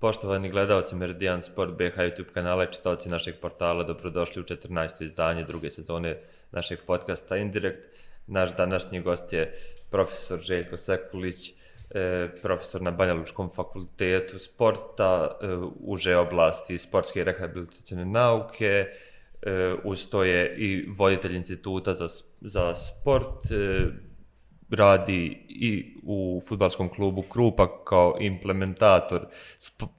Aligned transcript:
Poštovani 0.00 0.48
gledalci 0.48 0.94
Meridian 0.96 1.42
Sport 1.42 1.74
BH 1.76 1.96
YouTube 1.96 2.32
kanala 2.32 2.64
i 2.64 2.72
čitalci 2.72 3.08
našeg 3.08 3.34
portala, 3.40 3.84
dobrodošli 3.84 4.40
u 4.42 4.44
14. 4.44 5.04
izdanje 5.04 5.44
druge 5.44 5.70
sezone 5.70 6.16
našeg 6.52 6.78
podcasta 6.86 7.36
Indirekt. 7.36 7.88
Naš 8.26 8.56
današnji 8.56 9.00
gost 9.00 9.32
je 9.32 9.54
profesor 9.90 10.40
Željko 10.40 10.76
Sekulić, 10.76 11.52
e, 11.90 12.28
profesor 12.42 12.82
na 12.82 12.90
Banja 12.90 13.14
Lučkom 13.14 13.50
fakultetu 13.50 14.38
sporta, 14.38 15.38
e, 15.42 15.46
uže 15.80 16.16
oblasti 16.16 16.78
sportske 16.78 17.20
i 17.20 17.24
rehabilitacijne 17.24 18.04
nauke, 18.04 18.86
e, 19.42 19.74
uz 19.84 20.06
to 20.10 20.24
je 20.24 20.56
i 20.56 20.86
voditelj 20.88 21.36
instituta 21.36 21.94
za, 21.94 22.08
za 22.40 22.74
sport, 22.74 23.52
radi 24.70 25.38
i 25.48 25.94
u 26.02 26.42
futbalskom 26.48 26.88
klubu 26.88 27.22
Krupa 27.22 27.84
kao 27.84 28.16
implementator 28.20 29.26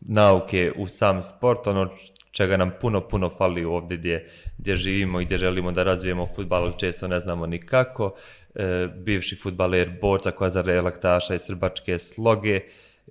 nauke 0.01 0.71
u 0.77 0.87
sam 0.87 1.21
sport, 1.21 1.67
ono 1.67 1.89
čega 2.31 2.57
nam 2.57 2.71
puno, 2.81 3.07
puno 3.07 3.29
fali 3.29 3.65
ovdje 3.65 3.97
gdje, 3.97 4.29
gdje 4.57 4.75
živimo 4.75 5.21
i 5.21 5.25
gdje 5.25 5.37
želimo 5.37 5.71
da 5.71 5.83
razvijemo 5.83 6.27
futbal, 6.35 6.63
ali 6.63 6.73
često 6.77 7.07
ne 7.07 7.19
znamo 7.19 7.45
ni 7.45 7.59
kako. 7.59 8.15
E, 8.55 8.87
bivši 8.97 9.35
futbaler, 9.35 9.91
borca 10.01 10.31
koja 10.31 10.61
relaktaša 10.61 11.35
i 11.35 11.39
srbačke 11.39 11.99
sloge. 11.99 12.61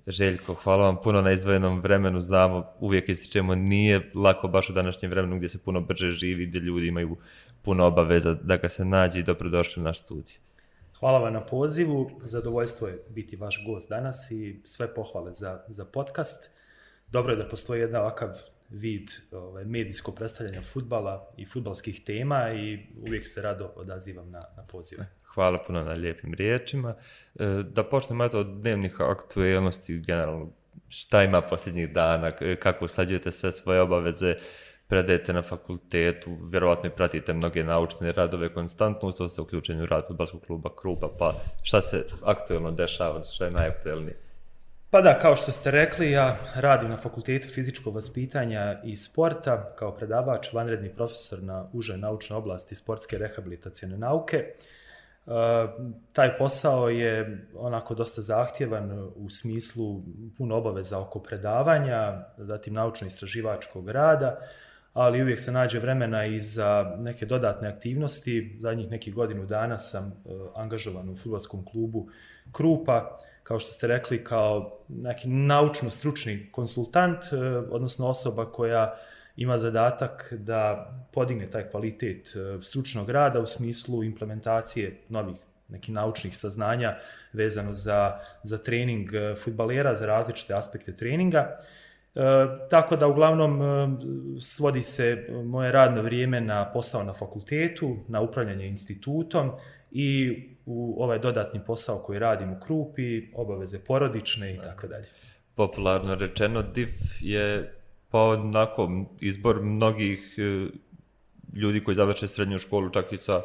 Željko, 0.07 0.53
hvala 0.53 0.83
vam 0.83 0.97
puno 1.03 1.21
na 1.21 1.31
izvojenom 1.31 1.81
vremenu, 1.81 2.21
znamo, 2.21 2.65
uvijek 2.79 3.09
ističemo, 3.09 3.55
nije 3.55 4.11
lako 4.15 4.47
baš 4.47 4.69
u 4.69 4.73
današnjem 4.73 5.11
vremenu 5.11 5.35
gdje 5.35 5.49
se 5.49 5.63
puno 5.63 5.81
brže 5.81 6.11
živi, 6.11 6.45
gdje 6.45 6.59
ljudi 6.59 6.87
imaju 6.87 7.17
puno 7.61 7.85
obaveza 7.85 8.33
da 8.33 8.57
ga 8.57 8.69
se 8.69 8.85
nađe 8.85 9.19
i 9.19 9.23
dobrodošli 9.23 9.83
na 9.83 9.93
studij. 9.93 10.35
Hvala 11.01 11.19
vam 11.19 11.33
na 11.33 11.45
pozivu, 11.45 12.11
zadovoljstvo 12.23 12.87
je 12.87 13.03
biti 13.09 13.35
vaš 13.35 13.63
gost 13.65 13.89
danas 13.89 14.31
i 14.31 14.61
sve 14.63 14.93
pohvale 14.93 15.33
za, 15.33 15.63
za 15.67 15.85
podcast. 15.85 16.49
Dobro 17.07 17.33
je 17.33 17.37
da 17.37 17.49
postoji 17.49 17.81
jedan 17.81 18.01
ovakav 18.01 18.29
vid 18.69 19.09
ovaj, 19.31 19.65
medijskog 19.65 20.15
predstavljanja 20.15 20.61
futbala 20.61 21.33
i 21.37 21.45
futbalskih 21.45 22.03
tema 22.05 22.51
i 22.53 22.87
uvijek 23.07 23.27
se 23.27 23.41
rado 23.41 23.73
odazivam 23.75 24.31
na, 24.31 24.39
na 24.57 24.63
pozive. 24.67 25.05
Hvala 25.23 25.57
puno 25.67 25.83
na 25.83 25.91
lijepim 25.91 26.33
riječima. 26.33 26.95
E, 27.39 27.45
da 27.63 27.83
počnemo 27.83 28.23
od 28.33 28.47
dnevnih 28.47 29.01
aktualnosti 29.01 29.99
generalno. 29.99 30.49
Šta 30.87 31.23
ima 31.23 31.41
posljednjih 31.41 31.93
dana, 31.93 32.31
kako 32.59 32.85
usklađujete 32.85 33.31
sve 33.31 33.51
svoje 33.51 33.81
obaveze, 33.81 34.35
predajete 34.91 35.33
na 35.33 35.41
fakultetu, 35.41 36.31
vjerovatno 36.51 36.89
i 36.89 36.95
pratite 36.95 37.33
mnoge 37.33 37.63
naučne 37.63 38.11
radove 38.11 38.53
konstantno, 38.53 39.09
usto 39.09 39.29
ste 39.29 39.41
uključeni 39.41 39.83
u 39.83 39.85
rad 39.85 40.07
futbalskog 40.07 40.41
kluba 40.41 40.69
Krupa, 40.81 41.09
pa 41.19 41.33
šta 41.63 41.81
se 41.81 42.05
aktualno 42.25 42.71
dešava, 42.71 43.23
šta 43.23 43.45
je 43.45 43.51
najaktuelnije? 43.51 44.17
Pa 44.89 45.01
da, 45.01 45.19
kao 45.19 45.35
što 45.35 45.51
ste 45.51 45.71
rekli, 45.71 46.11
ja 46.11 46.37
radim 46.55 46.89
na 46.89 46.97
Fakultetu 46.97 47.47
fizičkog 47.47 47.95
vaspitanja 47.95 48.81
i 48.83 48.95
sporta 48.95 49.73
kao 49.75 49.95
predavač, 49.95 50.53
vanredni 50.53 50.89
profesor 50.89 51.39
na 51.43 51.69
užoj 51.73 51.97
naučnoj 51.97 52.37
oblasti 52.37 52.75
sportske 52.75 53.17
rehabilitacijne 53.17 53.97
nauke. 53.97 54.37
E, 54.37 54.51
taj 56.13 56.37
posao 56.37 56.89
je 56.89 57.45
onako 57.55 57.95
dosta 57.95 58.21
zahtjevan 58.21 58.91
u 59.15 59.29
smislu 59.29 60.01
puno 60.37 60.57
obaveza 60.57 60.99
oko 60.99 61.19
predavanja, 61.19 62.25
zatim 62.37 62.73
naučno-istraživačkog 62.73 63.89
rada, 63.89 64.37
ali 64.93 65.21
uvijek 65.21 65.39
se 65.39 65.51
nađe 65.51 65.79
vremena 65.79 66.25
i 66.25 66.39
za 66.39 66.95
neke 66.99 67.25
dodatne 67.25 67.67
aktivnosti. 67.67 68.55
Zadnjih 68.59 68.89
nekih 68.89 69.13
godinu 69.13 69.45
dana 69.45 69.79
sam 69.79 70.05
e, 70.05 70.29
angažovan 70.55 71.09
u 71.09 71.17
futbolskom 71.17 71.65
klubu 71.65 72.09
Krupa, 72.51 73.17
kao 73.43 73.59
što 73.59 73.71
ste 73.71 73.87
rekli, 73.87 74.23
kao 74.23 74.79
neki 74.87 75.27
naučno-stručni 75.27 76.51
konsultant, 76.51 77.17
e, 77.31 77.37
odnosno 77.69 78.07
osoba 78.07 78.51
koja 78.51 78.97
ima 79.35 79.57
zadatak 79.57 80.33
da 80.37 80.91
podigne 81.13 81.51
taj 81.51 81.69
kvalitet 81.69 82.35
e, 82.35 82.63
stručnog 82.63 83.09
rada 83.09 83.39
u 83.39 83.47
smislu 83.47 84.03
implementacije 84.03 84.97
novih 85.09 85.35
nekih 85.67 85.93
naučnih 85.93 86.37
saznanja 86.37 86.95
vezano 87.33 87.73
za, 87.73 88.19
za 88.43 88.57
trening 88.57 89.09
futbalera, 89.43 89.95
za 89.95 90.05
različite 90.05 90.53
aspekte 90.53 90.95
treninga. 90.95 91.55
E, 92.15 92.21
tako 92.69 92.95
da 92.95 93.07
uglavnom 93.07 93.61
e, 93.61 93.87
svodi 94.41 94.81
se 94.81 95.27
moje 95.45 95.71
radno 95.71 96.01
vrijeme 96.01 96.41
na 96.41 96.71
posao 96.73 97.03
na 97.03 97.13
fakultetu, 97.13 97.97
na 98.07 98.21
upravljanje 98.21 98.67
institutom 98.67 99.51
i 99.91 100.37
u 100.65 101.03
ovaj 101.03 101.19
dodatni 101.19 101.59
posao 101.65 101.97
koji 101.97 102.19
radim 102.19 102.51
u 102.51 102.59
Krupi, 102.59 103.33
obaveze 103.33 103.79
porodične 103.79 104.53
i 104.53 104.57
tako 104.57 104.87
dalje. 104.87 105.05
Popularno 105.55 106.15
rečeno, 106.15 106.61
DIF 106.61 106.91
je 107.21 107.73
pa 108.09 108.19
onako 108.19 109.05
izbor 109.19 109.61
mnogih 109.61 110.35
e, 110.37 110.67
ljudi 111.53 111.83
koji 111.83 111.95
završe 111.95 112.27
srednju 112.27 112.59
školu 112.59 112.89
čak 112.89 113.13
i 113.13 113.17
sa 113.17 113.41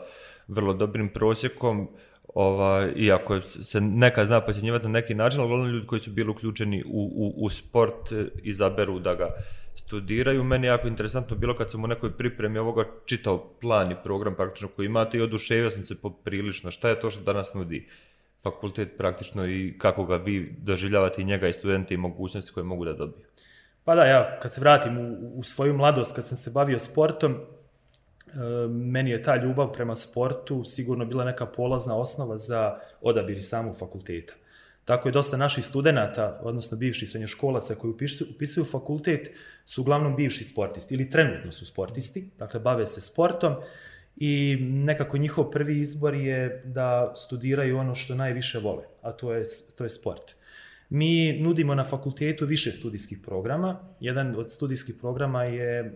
vrlo 0.49 0.75
dobrim 0.75 1.09
prosjekom, 1.09 1.88
Ova, 2.37 2.89
iako 2.97 3.41
se 3.43 3.81
nekad 3.81 4.27
zna 4.27 4.41
pocjenjivati 4.41 4.85
na 4.85 4.93
neki 4.93 5.15
način, 5.15 5.41
ali 5.41 5.47
uglavnom 5.47 5.71
ljudi 5.71 5.87
koji 5.87 6.01
su 6.01 6.11
bili 6.11 6.31
uključeni 6.31 6.85
u, 6.87 7.11
u, 7.17 7.45
u 7.45 7.49
sport 7.49 8.13
e, 8.13 8.27
izaberu 8.43 8.99
da 8.99 9.15
ga 9.15 9.29
studiraju. 9.75 10.45
Meni 10.45 10.67
je 10.67 10.69
jako 10.69 10.89
interesantno 10.89 11.37
bilo 11.37 11.57
kad 11.57 11.71
sam 11.71 11.85
u 11.85 11.87
nekoj 11.87 12.13
pripremi 12.13 12.59
ovoga 12.59 12.85
čitao 13.07 13.39
plan 13.61 13.93
i 13.93 13.97
program 14.05 14.35
praktično 14.35 14.69
koji 14.69 14.87
imate 14.87 15.19
i 15.19 15.21
oduševio 15.21 15.71
sam 15.71 15.85
se 15.85 16.01
poprilično. 16.01 16.71
Šta 16.71 16.89
je 16.89 17.01
to 17.01 17.11
što 17.11 17.23
danas 17.23 17.55
nudi 17.55 17.89
fakultet 18.43 18.99
praktično 18.99 19.47
i 19.47 19.75
kako 19.79 20.05
ga 20.05 20.17
vi 20.17 20.55
doživljavate 20.59 21.23
i 21.23 21.25
njega 21.25 21.49
i 21.49 21.53
studente 21.53 21.95
i 21.95 21.97
mogućnosti 21.97 22.53
koje 22.53 22.65
mogu 22.65 22.85
da 22.85 22.93
dobiju? 22.93 23.25
Pa 23.85 23.95
da, 23.95 24.07
ja 24.07 24.39
kad 24.43 24.55
se 24.55 24.61
vratim 24.61 24.99
u, 24.99 25.39
u 25.39 25.43
svoju 25.43 25.75
mladost, 25.75 26.15
kad 26.15 26.27
sam 26.27 26.37
se 26.37 26.51
bavio 26.51 26.79
sportom, 26.79 27.37
meni 28.70 29.10
je 29.10 29.22
ta 29.22 29.37
ljubav 29.37 29.72
prema 29.72 29.97
sportu 29.97 30.64
sigurno 30.64 31.04
bila 31.04 31.25
neka 31.25 31.47
polazna 31.47 31.97
osnova 31.97 32.38
za 32.38 32.78
odabir 33.00 33.44
samog 33.44 33.78
fakulteta. 33.78 34.34
Tako 34.84 35.09
je 35.09 35.12
dosta 35.12 35.37
naših 35.37 35.66
studenata, 35.66 36.41
odnosno 36.42 36.76
bivših 36.76 37.10
srednjoškolaca 37.10 37.75
koji 37.75 37.94
upisuju 38.34 38.64
fakultet, 38.64 39.31
su 39.64 39.81
uglavnom 39.81 40.16
bivši 40.16 40.44
sportisti 40.44 40.94
ili 40.94 41.10
trenutno 41.10 41.53
su 41.53 41.66
sportisti, 41.66 42.28
dakle 42.38 42.60
bave 42.60 42.87
se 42.87 43.00
sportom 43.00 43.54
i 44.16 44.56
nekako 44.60 45.19
njihov 45.19 45.50
prvi 45.50 45.81
izbor 45.81 46.14
je 46.14 46.62
da 46.64 47.12
studiraju 47.16 47.78
ono 47.78 47.94
što 47.94 48.14
najviše 48.14 48.58
vole, 48.58 48.84
a 49.03 49.12
to 49.12 49.32
je, 49.32 49.44
to 49.76 49.84
je 49.84 49.91
sport. 49.91 50.34
Mi 50.91 51.39
nudimo 51.41 51.75
na 51.75 51.85
fakultetu 51.85 52.47
više 52.47 52.73
studijskih 52.73 53.19
programa. 53.25 53.81
Jedan 54.01 54.37
od 54.37 54.53
studijskih 54.53 54.95
programa 55.01 55.45
je 55.45 55.81
e, 55.81 55.91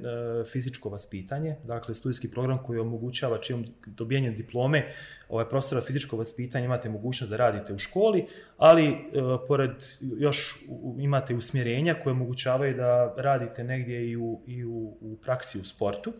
fizičko 0.52 0.88
vaspitanje, 0.88 1.56
dakle 1.64 1.94
studijski 1.94 2.30
program 2.30 2.58
koji 2.66 2.78
omogućava 2.78 3.38
čijom 3.38 3.64
dobijenjem 3.86 4.34
diplome 4.34 4.92
ovaj 5.28 5.48
profesora 5.48 5.80
fizičko 5.80 6.16
vaspitanje 6.16 6.64
imate 6.64 6.88
mogućnost 6.88 7.30
da 7.30 7.36
radite 7.36 7.74
u 7.74 7.78
školi, 7.78 8.26
ali 8.56 8.84
e, 8.86 8.96
pored 9.48 9.70
još 10.18 10.58
imate 10.98 11.34
usmjerenja 11.34 11.94
koje 12.02 12.12
omogućavaju 12.12 12.76
da 12.76 13.14
radite 13.16 13.64
negdje 13.64 14.10
i 14.10 14.16
u, 14.16 14.40
i 14.46 14.64
u, 14.64 14.96
u 15.00 15.16
praksi 15.22 15.58
u 15.58 15.64
sportu. 15.64 16.12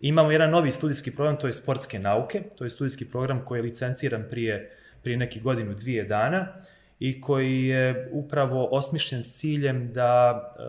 Imamo 0.00 0.30
jedan 0.30 0.50
novi 0.50 0.72
studijski 0.72 1.10
program, 1.14 1.36
to 1.38 1.46
je 1.46 1.52
sportske 1.52 1.98
nauke, 1.98 2.42
to 2.58 2.64
je 2.64 2.70
studijski 2.70 3.04
program 3.04 3.44
koji 3.44 3.58
je 3.58 3.62
licenciran 3.62 4.24
prije, 4.30 4.76
prije 5.02 5.16
nekih 5.16 5.42
godinu, 5.42 5.74
dvije 5.74 6.04
dana 6.04 6.52
i 7.00 7.20
koji 7.20 7.64
je 7.64 8.08
upravo 8.12 8.68
osmišljen 8.70 9.22
s 9.22 9.32
ciljem 9.32 9.92
da 9.92 10.42
e, 10.58 10.62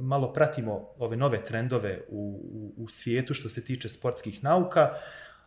malo 0.00 0.32
pratimo 0.32 0.88
ove 0.98 1.16
nove 1.16 1.44
trendove 1.44 2.00
u, 2.08 2.42
u, 2.52 2.84
u 2.84 2.88
svijetu 2.88 3.34
što 3.34 3.48
se 3.48 3.64
tiče 3.64 3.88
sportskih 3.88 4.44
nauka, 4.44 4.90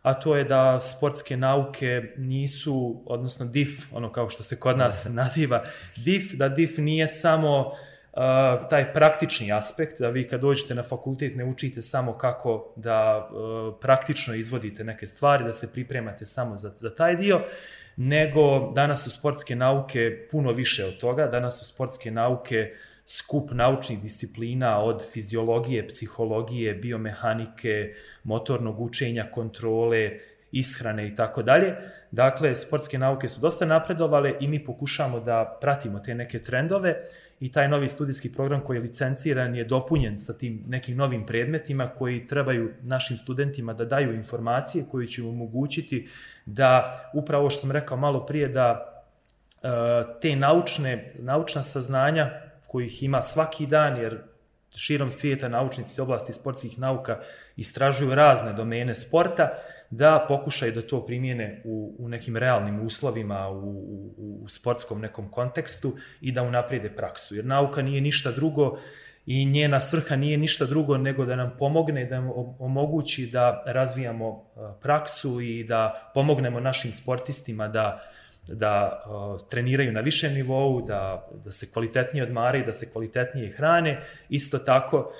a 0.02 0.14
to 0.14 0.36
je 0.36 0.44
da 0.44 0.80
sportske 0.80 1.36
nauke 1.36 2.12
nisu, 2.16 3.02
odnosno 3.06 3.46
DIF, 3.46 3.84
ono 3.92 4.12
kao 4.12 4.30
što 4.30 4.42
se 4.42 4.56
kod 4.56 4.78
nas 4.78 5.06
naziva 5.10 5.64
DIF, 5.96 6.32
da 6.32 6.48
DIF 6.48 6.78
nije 6.78 7.06
samo 7.06 7.66
uh, 7.66 8.68
taj 8.70 8.92
praktični 8.92 9.52
aspekt, 9.52 10.00
da 10.00 10.08
vi 10.08 10.28
kad 10.28 10.40
dođete 10.40 10.74
na 10.74 10.82
fakultet 10.82 11.36
ne 11.36 11.44
učite 11.44 11.82
samo 11.82 12.12
kako 12.18 12.72
da 12.76 13.28
uh, 13.30 13.74
praktično 13.80 14.34
izvodite 14.34 14.84
neke 14.84 15.06
stvari, 15.06 15.44
da 15.44 15.52
se 15.52 15.72
pripremate 15.72 16.26
samo 16.26 16.56
za, 16.56 16.72
za 16.74 16.94
taj 16.94 17.16
dio, 17.16 17.40
nego 17.96 18.72
danas 18.74 19.04
su 19.04 19.10
sportske 19.10 19.56
nauke 19.56 20.28
puno 20.30 20.52
više 20.52 20.84
od 20.84 20.98
toga, 20.98 21.26
danas 21.26 21.58
su 21.58 21.64
sportske 21.64 22.10
nauke 22.10 22.72
skup 23.04 23.50
naučnih 23.52 24.02
disciplina 24.02 24.78
od 24.78 25.02
fiziologije, 25.12 25.88
psihologije, 25.88 26.74
biomehanike, 26.74 27.94
motornog 28.24 28.80
učenja, 28.80 29.30
kontrole, 29.30 30.10
ishrane 30.52 31.08
i 31.08 31.14
tako 31.16 31.42
dalje. 31.42 31.74
Dakle, 32.12 32.54
sportske 32.54 32.98
nauke 32.98 33.28
su 33.28 33.40
dosta 33.40 33.64
napredovale 33.64 34.34
i 34.40 34.48
mi 34.48 34.64
pokušamo 34.64 35.20
da 35.20 35.58
pratimo 35.60 35.98
te 35.98 36.14
neke 36.14 36.42
trendove 36.42 36.96
i 37.40 37.52
taj 37.52 37.68
novi 37.68 37.88
studijski 37.88 38.32
program 38.32 38.60
koji 38.60 38.76
je 38.76 38.82
licenciran 38.82 39.54
je 39.54 39.64
dopunjen 39.64 40.18
sa 40.18 40.32
tim 40.32 40.64
nekim 40.68 40.96
novim 40.96 41.26
predmetima 41.26 41.88
koji 41.98 42.26
trebaju 42.26 42.70
našim 42.82 43.16
studentima 43.16 43.72
da 43.72 43.84
daju 43.84 44.14
informacije 44.14 44.84
koji 44.90 45.06
će 45.06 45.22
omogućiti 45.22 46.08
da 46.46 47.00
upravo 47.14 47.50
što 47.50 47.60
sam 47.60 47.70
rekao 47.72 47.96
malo 47.96 48.26
prije 48.26 48.48
da 48.48 49.02
e, 49.62 49.68
te 50.20 50.36
naučne, 50.36 51.12
naučna 51.18 51.62
saznanja 51.62 52.30
kojih 52.66 53.02
ima 53.02 53.22
svaki 53.22 53.66
dan, 53.66 53.96
jer 53.96 54.18
širom 54.76 55.10
svijeta 55.10 55.48
naučnici 55.48 56.00
oblasti 56.00 56.32
sportskih 56.32 56.78
nauka 56.78 57.20
istražuju 57.56 58.14
razne 58.14 58.52
domene 58.52 58.94
sporta, 58.94 59.48
da 59.90 60.24
pokušaju 60.28 60.72
da 60.72 60.82
to 60.82 61.06
primjene 61.06 61.62
u, 61.64 61.96
u 61.98 62.08
nekim 62.08 62.36
realnim 62.36 62.86
uslovima, 62.86 63.48
u, 63.48 63.68
u, 64.16 64.40
u 64.44 64.48
sportskom 64.48 65.00
nekom 65.00 65.30
kontekstu 65.30 65.96
i 66.20 66.32
da 66.32 66.42
unaprijede 66.42 66.90
praksu. 66.90 67.36
Jer 67.36 67.44
nauka 67.44 67.82
nije 67.82 68.00
ništa 68.00 68.30
drugo 68.32 68.78
i 69.26 69.44
njena 69.44 69.80
svrha 69.80 70.16
nije 70.16 70.36
ništa 70.36 70.64
drugo 70.64 70.98
nego 70.98 71.24
da 71.24 71.36
nam 71.36 71.52
pomogne, 71.58 72.04
da 72.04 72.20
nam 72.20 72.30
omogući 72.58 73.26
da 73.26 73.62
razvijamo 73.66 74.44
praksu 74.82 75.40
i 75.40 75.64
da 75.64 76.10
pomognemo 76.14 76.60
našim 76.60 76.92
sportistima 76.92 77.68
da 77.68 78.02
da 78.48 79.02
uh, 79.06 79.40
treniraju 79.50 79.92
na 79.92 80.00
višem 80.00 80.34
nivou, 80.34 80.82
da, 80.82 81.28
da 81.44 81.50
se 81.50 81.70
kvalitetnije 81.70 82.22
odmaraju, 82.22 82.64
da 82.66 82.72
se 82.72 82.90
kvalitetnije 82.90 83.52
hrane. 83.52 84.00
Isto 84.28 84.58
tako, 84.58 85.12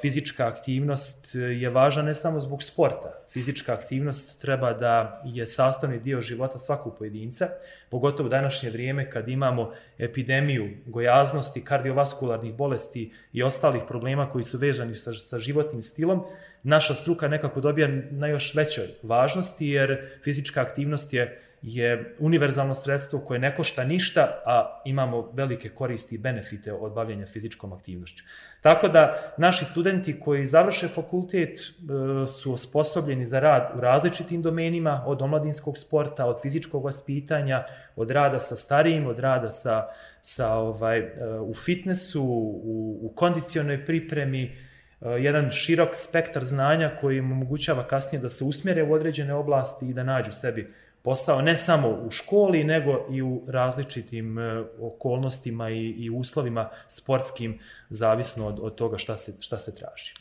fizička 0.00 0.46
aktivnost 0.46 1.34
je 1.34 1.70
važna 1.70 2.02
ne 2.02 2.14
samo 2.14 2.40
zbog 2.40 2.62
sporta. 2.62 3.12
Fizička 3.30 3.72
aktivnost 3.72 4.40
treba 4.40 4.72
da 4.72 5.22
je 5.24 5.46
sastavni 5.46 5.98
dio 5.98 6.20
života 6.20 6.58
svakog 6.58 6.98
pojedinca, 6.98 7.48
pogotovo 7.90 8.26
u 8.26 8.30
današnje 8.30 8.70
vrijeme 8.70 9.10
kad 9.10 9.28
imamo 9.28 9.72
epidemiju 9.98 10.68
gojaznosti, 10.86 11.64
kardiovaskularnih 11.64 12.54
bolesti 12.54 13.12
i 13.32 13.42
ostalih 13.42 13.82
problema 13.88 14.30
koji 14.30 14.44
su 14.44 14.58
vežani 14.58 14.94
sa, 14.94 15.12
sa 15.12 15.38
životnim 15.38 15.82
stilom, 15.82 16.24
naša 16.62 16.94
struka 16.94 17.28
nekako 17.28 17.60
dobija 17.60 17.88
na 18.10 18.26
još 18.26 18.54
većoj 18.54 18.86
važnosti 19.02 19.66
jer 19.66 20.10
fizička 20.24 20.60
aktivnost 20.60 21.12
je 21.12 21.40
je 21.68 22.14
univerzalno 22.18 22.74
sredstvo 22.74 23.18
koje 23.18 23.40
ne 23.40 23.56
košta 23.56 23.84
ništa, 23.84 24.42
a 24.44 24.82
imamo 24.84 25.30
velike 25.32 25.68
koristi 25.68 26.14
i 26.14 26.18
benefite 26.18 26.72
od 26.72 26.92
bavljenja 26.92 27.26
fizičkom 27.26 27.72
aktivnošću. 27.72 28.24
Tako 28.60 28.88
da 28.88 29.32
naši 29.36 29.64
studenti 29.64 30.20
koji 30.20 30.46
završe 30.46 30.88
fakultet 30.88 31.58
e, 31.58 32.26
su 32.26 32.52
osposobljeni 32.52 33.26
za 33.26 33.40
rad 33.40 33.72
u 33.76 33.80
različitim 33.80 34.42
domenima, 34.42 35.02
od 35.06 35.22
omladinskog 35.22 35.78
sporta, 35.78 36.26
od 36.26 36.42
fizičkog 36.42 36.84
vaspitanja, 36.84 37.64
od 37.96 38.10
rada 38.10 38.40
sa 38.40 38.56
starijim, 38.56 39.06
od 39.06 39.18
rada 39.18 39.50
sa, 39.50 39.86
sa 40.22 40.54
ovaj, 40.54 40.98
e, 40.98 41.10
u 41.40 41.54
fitnessu, 41.54 42.22
u, 42.22 42.98
u 43.02 43.12
kondicionoj 43.14 43.84
pripremi, 43.84 44.42
e, 44.44 45.08
jedan 45.08 45.50
širok 45.50 45.88
spektar 45.96 46.44
znanja 46.44 46.96
koji 47.00 47.18
im 47.18 47.32
omogućava 47.32 47.86
kasnije 47.86 48.22
da 48.22 48.28
se 48.28 48.44
usmjere 48.44 48.82
u 48.82 48.92
određene 48.92 49.34
oblasti 49.34 49.88
i 49.88 49.94
da 49.94 50.02
nađu 50.02 50.32
sebi 50.32 50.85
posao 51.06 51.42
ne 51.42 51.56
samo 51.56 51.88
u 51.88 52.10
školi, 52.10 52.64
nego 52.64 53.06
i 53.10 53.22
u 53.22 53.42
različitim 53.48 54.38
e, 54.38 54.64
okolnostima 54.80 55.70
i, 55.70 55.90
i 55.90 56.10
uslovima 56.10 56.68
sportskim, 56.88 57.58
zavisno 57.88 58.46
od, 58.46 58.58
od 58.62 58.74
toga 58.74 58.98
šta 58.98 59.16
se, 59.16 59.32
šta 59.40 59.58
se 59.58 59.74
traži. 59.74 60.12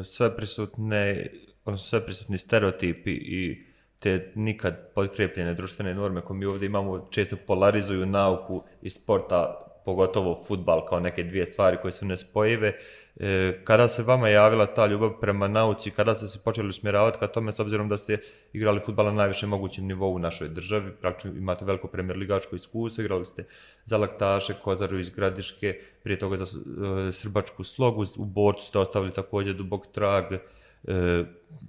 E, 0.00 0.04
sve 0.04 0.36
prisutne, 0.36 1.30
odnosno 1.64 1.84
sve 1.88 2.04
prisutni 2.04 2.38
stereotipi 2.38 3.10
i 3.10 3.66
te 3.98 4.32
nikad 4.34 4.74
podkrepljene 4.94 5.54
društvene 5.54 5.94
norme 5.94 6.20
koje 6.20 6.38
mi 6.38 6.44
ovdje 6.44 6.66
imamo 6.66 7.08
često 7.10 7.36
polarizuju 7.46 8.06
nauku 8.06 8.62
i 8.82 8.90
sporta 8.90 9.64
pogotovo 9.84 10.44
futbal 10.46 10.86
kao 10.86 11.00
neke 11.00 11.22
dvije 11.22 11.46
stvari 11.46 11.76
koje 11.82 11.92
su 11.92 12.06
nespojive. 12.06 12.68
E, 12.68 12.74
kada 13.64 13.88
se 13.88 14.02
vama 14.02 14.28
javila 14.28 14.66
ta 14.66 14.86
ljubav 14.86 15.10
prema 15.20 15.48
nauci, 15.48 15.90
kada 15.90 16.14
ste 16.14 16.28
se 16.28 16.38
počeli 16.38 16.68
usmjeravati 16.68 17.18
ka 17.18 17.26
tome, 17.26 17.52
s 17.52 17.60
obzirom 17.60 17.88
da 17.88 17.98
ste 17.98 18.18
igrali 18.52 18.80
futbal 18.80 19.06
na 19.06 19.12
najvišem 19.12 19.48
mogućem 19.48 19.86
nivou 19.86 20.14
u 20.14 20.18
našoj 20.18 20.48
državi, 20.48 20.92
praktično 21.00 21.30
imate 21.38 21.64
veliko 21.64 21.88
premier 21.88 22.18
ligačko 22.18 22.56
iskustvo, 22.56 23.02
igrali 23.02 23.26
ste 23.26 23.44
za 23.84 23.96
Laktaše, 23.96 24.54
Kozaru 24.64 24.98
iz 24.98 25.10
Gradiške, 25.10 25.78
prije 26.02 26.18
toga 26.18 26.36
za 26.36 26.44
e, 26.44 27.12
Srbačku 27.12 27.64
slogu, 27.64 28.04
u 28.18 28.24
Borcu 28.24 28.66
ste 28.66 28.78
ostavili 28.78 29.12
također 29.12 29.54
dubog 29.54 29.86
trag. 29.92 30.24
E, 30.32 30.38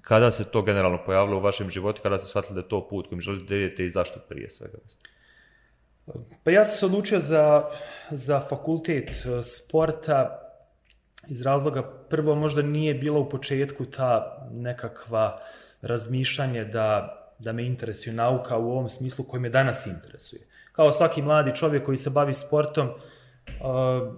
kada 0.01 0.31
se 0.31 0.43
to 0.43 0.61
generalno 0.61 0.99
pojavilo 1.05 1.37
u 1.37 1.41
vašem 1.41 1.69
životu, 1.69 2.01
kada 2.03 2.17
ste 2.17 2.27
shvatili 2.27 2.55
da 2.55 2.61
je 2.61 2.69
to 2.69 2.87
put 2.87 3.07
kojim 3.07 3.21
želite 3.21 3.45
da 3.45 3.55
idete 3.55 3.85
i 3.85 3.89
zašto 3.89 4.19
prije 4.19 4.49
svega? 4.49 4.77
Pa 6.43 6.51
ja 6.51 6.65
sam 6.65 6.77
se 6.77 6.85
odlučio 6.85 7.19
za, 7.19 7.69
za 8.11 8.39
fakultet 8.39 9.09
e, 9.09 9.43
sporta 9.43 10.41
iz 11.29 11.41
razloga, 11.41 11.83
prvo 12.09 12.35
možda 12.35 12.61
nije 12.61 12.93
bilo 12.93 13.19
u 13.19 13.29
početku 13.29 13.85
ta 13.85 14.37
nekakva 14.51 15.39
razmišljanje 15.81 16.65
da, 16.65 17.17
da 17.39 17.51
me 17.51 17.65
interesuje 17.65 18.13
nauka 18.13 18.57
u 18.57 18.71
ovom 18.71 18.89
smislu 18.89 19.25
koji 19.25 19.41
me 19.41 19.49
danas 19.49 19.85
interesuje. 19.85 20.41
Kao 20.71 20.93
svaki 20.93 21.21
mladi 21.21 21.55
čovjek 21.55 21.85
koji 21.85 21.97
se 21.97 22.09
bavi 22.09 22.33
sportom, 22.33 22.87
uh, 22.87 22.95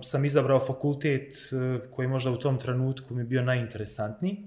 sam 0.01 0.25
izabrao 0.25 0.59
fakultet 0.59 1.33
uh, 1.51 1.89
koji 1.91 2.07
možda 2.07 2.31
u 2.31 2.37
tom 2.37 2.59
trenutku 2.59 3.13
mi 3.13 3.23
bio 3.23 3.41
najinteresantniji. 3.41 4.37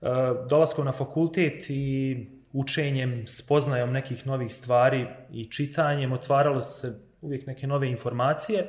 Uh, 0.00 0.08
dolaskom 0.48 0.84
na 0.84 0.92
fakultet 0.92 1.64
i 1.68 2.26
učenjem, 2.52 3.26
spoznajom 3.26 3.92
nekih 3.92 4.26
novih 4.26 4.54
stvari 4.54 5.06
i 5.32 5.44
čitanjem 5.44 6.12
otvaralo 6.12 6.60
se 6.60 6.92
uvijek 7.20 7.46
neke 7.46 7.66
nove 7.66 7.90
informacije. 7.90 8.66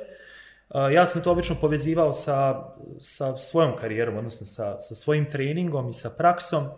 Ja 0.92 1.06
sam 1.06 1.22
to 1.22 1.32
obično 1.32 1.56
povezivao 1.60 2.12
sa, 2.12 2.62
sa 2.98 3.36
svojom 3.36 3.76
karijerom, 3.76 4.16
odnosno 4.16 4.46
sa, 4.46 4.80
sa 4.80 4.94
svojim 4.94 5.30
treningom 5.30 5.88
i 5.88 5.92
sa 5.92 6.10
praksom. 6.18 6.68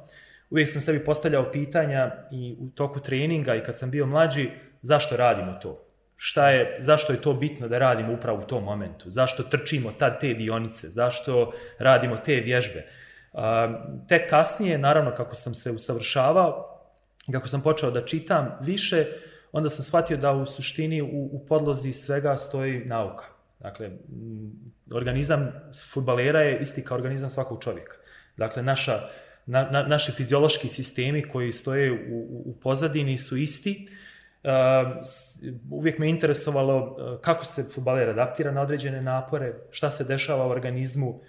Uvijek 0.50 0.68
sam 0.68 0.80
sebi 0.80 1.04
postavljao 1.04 1.50
pitanja 1.50 2.12
i 2.30 2.56
u 2.60 2.70
toku 2.70 3.00
treninga 3.00 3.54
i 3.54 3.64
kad 3.64 3.78
sam 3.78 3.90
bio 3.90 4.06
mlađi, 4.06 4.50
zašto 4.82 5.16
radimo 5.16 5.52
to? 5.52 5.84
Šta 6.16 6.50
je, 6.50 6.76
zašto 6.78 7.12
je 7.12 7.20
to 7.20 7.32
bitno 7.32 7.68
da 7.68 7.78
radimo 7.78 8.12
upravo 8.12 8.38
u 8.38 8.46
tom 8.46 8.64
momentu? 8.64 9.10
Zašto 9.10 9.42
trčimo 9.42 9.92
tad 9.98 10.20
te 10.20 10.34
dionice? 10.34 10.90
Zašto 10.90 11.52
radimo 11.78 12.16
te 12.16 12.34
vježbe? 12.34 12.86
Tek 14.08 14.30
kasnije, 14.30 14.78
naravno, 14.78 15.14
kako 15.14 15.34
sam 15.34 15.54
se 15.54 15.70
usavršavao, 15.70 16.80
kako 17.32 17.48
sam 17.48 17.62
počeo 17.62 17.90
da 17.90 18.04
čitam 18.04 18.58
više, 18.60 19.06
onda 19.52 19.70
sam 19.70 19.84
shvatio 19.84 20.16
da 20.16 20.32
u 20.32 20.46
suštini 20.46 21.02
u, 21.02 21.28
u 21.32 21.46
podlozi 21.48 21.92
svega 21.92 22.36
stoji 22.36 22.84
nauka. 22.84 23.41
Dakle, 23.62 23.90
organizam 24.94 25.52
futbalera 25.92 26.40
je 26.40 26.58
isti 26.58 26.84
kao 26.84 26.96
organizam 26.96 27.30
svakog 27.30 27.62
čovjeka. 27.62 27.96
Dakle, 28.36 28.62
naša, 28.62 29.00
na, 29.46 29.70
na, 29.70 29.82
naši 29.82 30.12
fiziološki 30.12 30.68
sistemi 30.68 31.22
koji 31.22 31.52
stoje 31.52 31.92
u, 31.92 32.42
u 32.44 32.56
pozadini 32.62 33.18
su 33.18 33.36
isti. 33.36 33.88
Uh, 34.44 34.50
uvijek 35.70 35.98
me 35.98 36.08
interesovalo 36.08 36.76
uh, 36.76 37.20
kako 37.20 37.44
se 37.44 37.64
futbaler 37.74 38.08
adaptira 38.08 38.50
na 38.50 38.62
određene 38.62 39.02
napore, 39.02 39.54
šta 39.70 39.90
se 39.90 40.04
dešava 40.04 40.46
u 40.46 40.50
organizmu, 40.50 41.20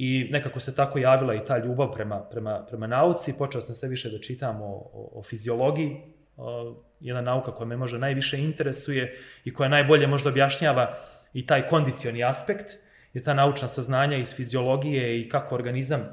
I 0.00 0.28
nekako 0.30 0.60
se 0.60 0.74
tako 0.74 0.98
javila 0.98 1.34
i 1.34 1.44
ta 1.44 1.58
ljubav 1.58 1.92
prema, 1.92 2.20
prema, 2.30 2.66
prema 2.68 2.86
nauci. 2.86 3.34
Počeo 3.38 3.60
sam 3.60 3.74
sve 3.74 3.88
više 3.88 4.10
da 4.10 4.18
čitam 4.18 4.62
o, 4.62 4.66
o, 4.66 5.10
o 5.18 5.22
fiziologiji, 5.22 5.96
o, 6.36 6.76
jedna 7.00 7.20
nauka 7.20 7.54
koja 7.54 7.66
me 7.66 7.76
možda 7.76 7.98
najviše 7.98 8.38
interesuje 8.38 9.18
i 9.44 9.54
koja 9.54 9.68
najbolje 9.68 10.06
možda 10.06 10.30
objašnjava 10.30 10.98
i 11.32 11.46
taj 11.46 11.68
kondicioni 11.68 12.24
aspekt, 12.24 12.76
je 13.14 13.22
ta 13.22 13.34
naučna 13.34 13.68
saznanja 13.68 14.16
iz 14.16 14.34
fiziologije 14.34 15.20
i 15.20 15.28
kako 15.28 15.54
organizam 15.54 16.08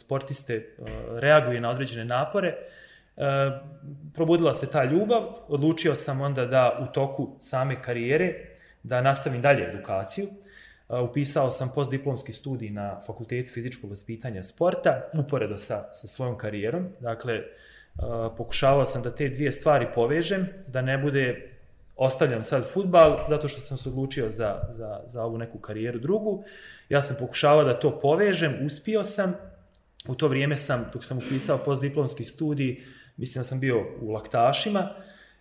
sportiste 0.00 0.66
reaguje 1.20 1.60
na 1.60 1.70
određene 1.70 2.04
napore. 2.04 2.54
Probudila 4.14 4.54
se 4.54 4.70
ta 4.70 4.84
ljubav, 4.84 5.22
odlučio 5.48 5.94
sam 5.94 6.20
onda 6.20 6.46
da 6.46 6.78
u 6.82 6.92
toku 6.92 7.36
same 7.38 7.82
karijere 7.82 8.34
da 8.82 9.00
nastavim 9.00 9.42
dalje 9.42 9.68
edukaciju 9.68 10.26
upisao 10.88 11.50
sam 11.50 11.72
postdiplomski 11.74 12.32
studij 12.32 12.70
na 12.70 13.00
Fakultetu 13.06 13.50
fizičkog 13.50 13.90
vaspitanja 13.90 14.42
sporta, 14.42 15.02
uporedo 15.18 15.56
sa, 15.56 15.92
sa 15.92 16.08
svojom 16.08 16.38
karijerom. 16.38 16.88
Dakle, 17.00 17.42
pokušavao 18.36 18.84
sam 18.84 19.02
da 19.02 19.14
te 19.14 19.28
dvije 19.28 19.52
stvari 19.52 19.86
povežem, 19.94 20.48
da 20.66 20.82
ne 20.82 20.98
bude 20.98 21.50
ostavljam 21.96 22.44
sad 22.44 22.72
futbal 22.72 23.24
zato 23.28 23.48
što 23.48 23.60
sam 23.60 23.78
se 23.78 23.88
odlučio 23.88 24.28
za, 24.28 24.60
za, 24.68 25.00
za 25.06 25.22
ovu 25.22 25.38
neku 25.38 25.58
karijeru 25.58 25.98
drugu. 25.98 26.44
Ja 26.88 27.02
sam 27.02 27.16
pokušavao 27.20 27.64
da 27.64 27.80
to 27.80 28.00
povežem, 28.00 28.54
uspio 28.66 29.04
sam. 29.04 29.34
U 30.08 30.14
to 30.14 30.28
vrijeme 30.28 30.56
sam, 30.56 30.90
dok 30.92 31.04
sam 31.04 31.18
upisao 31.18 31.58
postdiplomski 31.58 32.24
studij, 32.24 32.80
mislim 33.16 33.40
da 33.40 33.48
sam 33.48 33.60
bio 33.60 33.86
u 34.00 34.10
laktašima, 34.10 34.88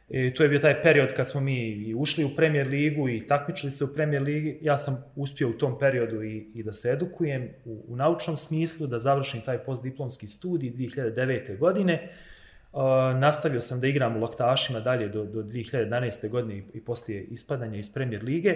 E, 0.10 0.34
to 0.34 0.44
je 0.44 0.50
bio 0.50 0.60
taj 0.60 0.82
period 0.82 1.14
kad 1.16 1.30
smo 1.30 1.42
mi 1.42 1.94
ušli 1.96 2.26
u 2.26 2.36
Premier 2.36 2.68
ligu 2.68 3.10
i 3.10 3.28
takmičili 3.28 3.72
se 3.72 3.84
u 3.84 3.94
Premier 3.94 4.22
ligi. 4.22 4.58
Ja 4.62 4.78
sam 4.78 5.04
uspio 5.16 5.50
u 5.50 5.54
tom 5.54 5.80
periodu 5.80 6.24
i, 6.24 6.52
i 6.56 6.64
da 6.64 6.74
se 6.74 6.90
edukujem 6.90 7.50
u, 7.66 7.84
u 7.88 7.96
naučnom 7.96 8.38
smislu, 8.38 8.88
da 8.88 9.00
završim 9.00 9.42
taj 9.42 9.58
postdiplomski 9.58 10.28
studij 10.28 10.72
2009. 10.72 11.58
godine. 11.58 12.10
Nastavio 13.20 13.62
sam 13.62 13.80
da 13.80 13.88
igram 13.88 14.16
u 14.16 14.20
Loktašima 14.20 14.80
dalje 14.80 15.08
do, 15.08 15.24
do 15.24 15.44
2011. 15.44 16.30
godine 16.30 16.64
i, 16.74 16.82
poslije 16.82 17.24
ispadanja 17.24 17.78
iz 17.78 17.94
Premier 17.94 18.24
lige. 18.24 18.56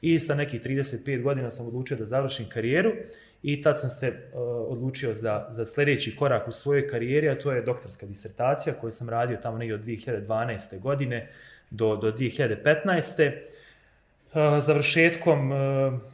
I 0.00 0.20
sa 0.20 0.34
nekih 0.34 0.62
35 0.62 1.22
godina 1.22 1.50
sam 1.50 1.66
odlučio 1.66 1.96
da 1.96 2.04
završim 2.04 2.46
karijeru 2.48 2.92
i 3.42 3.62
tad 3.62 3.80
sam 3.80 3.90
se 3.90 4.08
uh, 4.08 4.40
odlučio 4.68 5.14
za, 5.14 5.46
za 5.50 5.64
sljedeći 5.64 6.16
korak 6.16 6.48
u 6.48 6.52
svojoj 6.52 6.88
karijeri, 6.88 7.28
a 7.28 7.38
to 7.38 7.52
je 7.52 7.62
doktorska 7.62 8.06
disertacija 8.06 8.74
koju 8.80 8.90
sam 8.90 9.08
radio 9.08 9.38
tamo 9.42 9.58
negdje 9.58 9.74
od 9.74 9.84
2012. 9.84 10.80
godine 10.80 11.28
do, 11.70 11.96
do 11.96 12.12
2015. 12.12 13.32
završetkom 14.60 15.52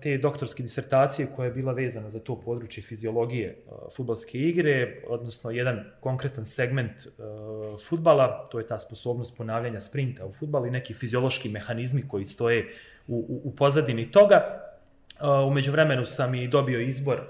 te 0.02 0.18
doktorske 0.18 0.62
disertacije 0.62 1.28
koja 1.36 1.46
je 1.46 1.52
bila 1.52 1.72
vezana 1.72 2.08
za 2.08 2.20
to 2.20 2.40
područje 2.40 2.82
fiziologije 2.82 3.56
futbalske 3.96 4.38
igre, 4.38 5.02
odnosno 5.08 5.50
jedan 5.50 5.84
konkretan 6.00 6.44
segment 6.44 6.92
futbala, 7.88 8.46
to 8.50 8.58
je 8.58 8.66
ta 8.66 8.78
sposobnost 8.78 9.36
ponavljanja 9.36 9.80
sprinta 9.80 10.26
u 10.26 10.32
futbalu 10.32 10.66
i 10.66 10.70
neki 10.70 10.94
fiziološki 10.94 11.48
mehanizmi 11.48 12.08
koji 12.08 12.24
stoje 12.24 12.68
u, 13.08 13.16
u, 13.16 13.40
u 13.44 13.56
pozadini 13.56 14.10
toga. 14.10 14.66
Umeđu 15.46 15.72
vremenu 15.72 16.04
sam 16.04 16.34
i 16.34 16.48
dobio 16.48 16.80
izbor 16.80 17.20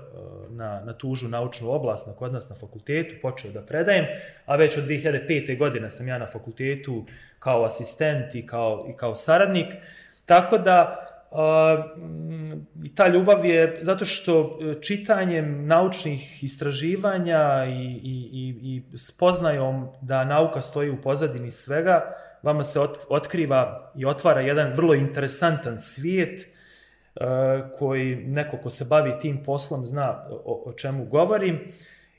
na, 0.50 0.80
na 0.84 0.92
tužu 0.92 1.28
naučnu 1.28 1.70
oblast 1.70 2.06
na 2.06 2.12
kod 2.12 2.32
nas 2.32 2.48
na 2.48 2.56
fakultetu, 2.56 3.14
počeo 3.22 3.50
da 3.50 3.62
predajem, 3.62 4.06
a 4.46 4.56
već 4.56 4.76
od 4.76 4.84
2005. 4.84 5.58
godine 5.58 5.90
sam 5.90 6.08
ja 6.08 6.18
na 6.18 6.26
fakultetu 6.26 7.04
kao 7.38 7.64
asistent 7.64 8.34
i 8.34 8.46
kao, 8.46 8.86
i 8.90 8.96
kao 8.96 9.14
saradnik. 9.14 9.66
Tako 10.30 10.58
da 10.58 11.06
i 12.84 12.94
ta 12.94 13.08
ljubav 13.08 13.46
je 13.46 13.80
zato 13.82 14.04
što 14.04 14.58
e, 14.60 14.82
čitanjem 14.82 15.66
naučnih 15.66 16.44
istraživanja 16.44 17.64
i, 17.68 18.00
i, 18.02 18.30
i, 18.32 18.82
i 18.92 18.98
spoznajom 18.98 19.88
da 20.00 20.24
nauka 20.24 20.62
stoji 20.62 20.90
u 20.90 21.02
pozadini 21.02 21.50
svega, 21.50 22.14
vama 22.42 22.64
se 22.64 22.80
otkriva 23.08 23.92
i 23.96 24.06
otvara 24.06 24.40
jedan 24.40 24.72
vrlo 24.72 24.94
interesantan 24.94 25.78
svijet 25.78 26.40
uh, 26.40 27.26
koji 27.78 28.16
neko 28.16 28.56
ko 28.56 28.70
se 28.70 28.84
bavi 28.84 29.18
tim 29.20 29.44
poslom 29.44 29.84
zna 29.84 30.26
o, 30.30 30.62
o 30.66 30.72
čemu 30.72 31.04
govorim. 31.04 31.60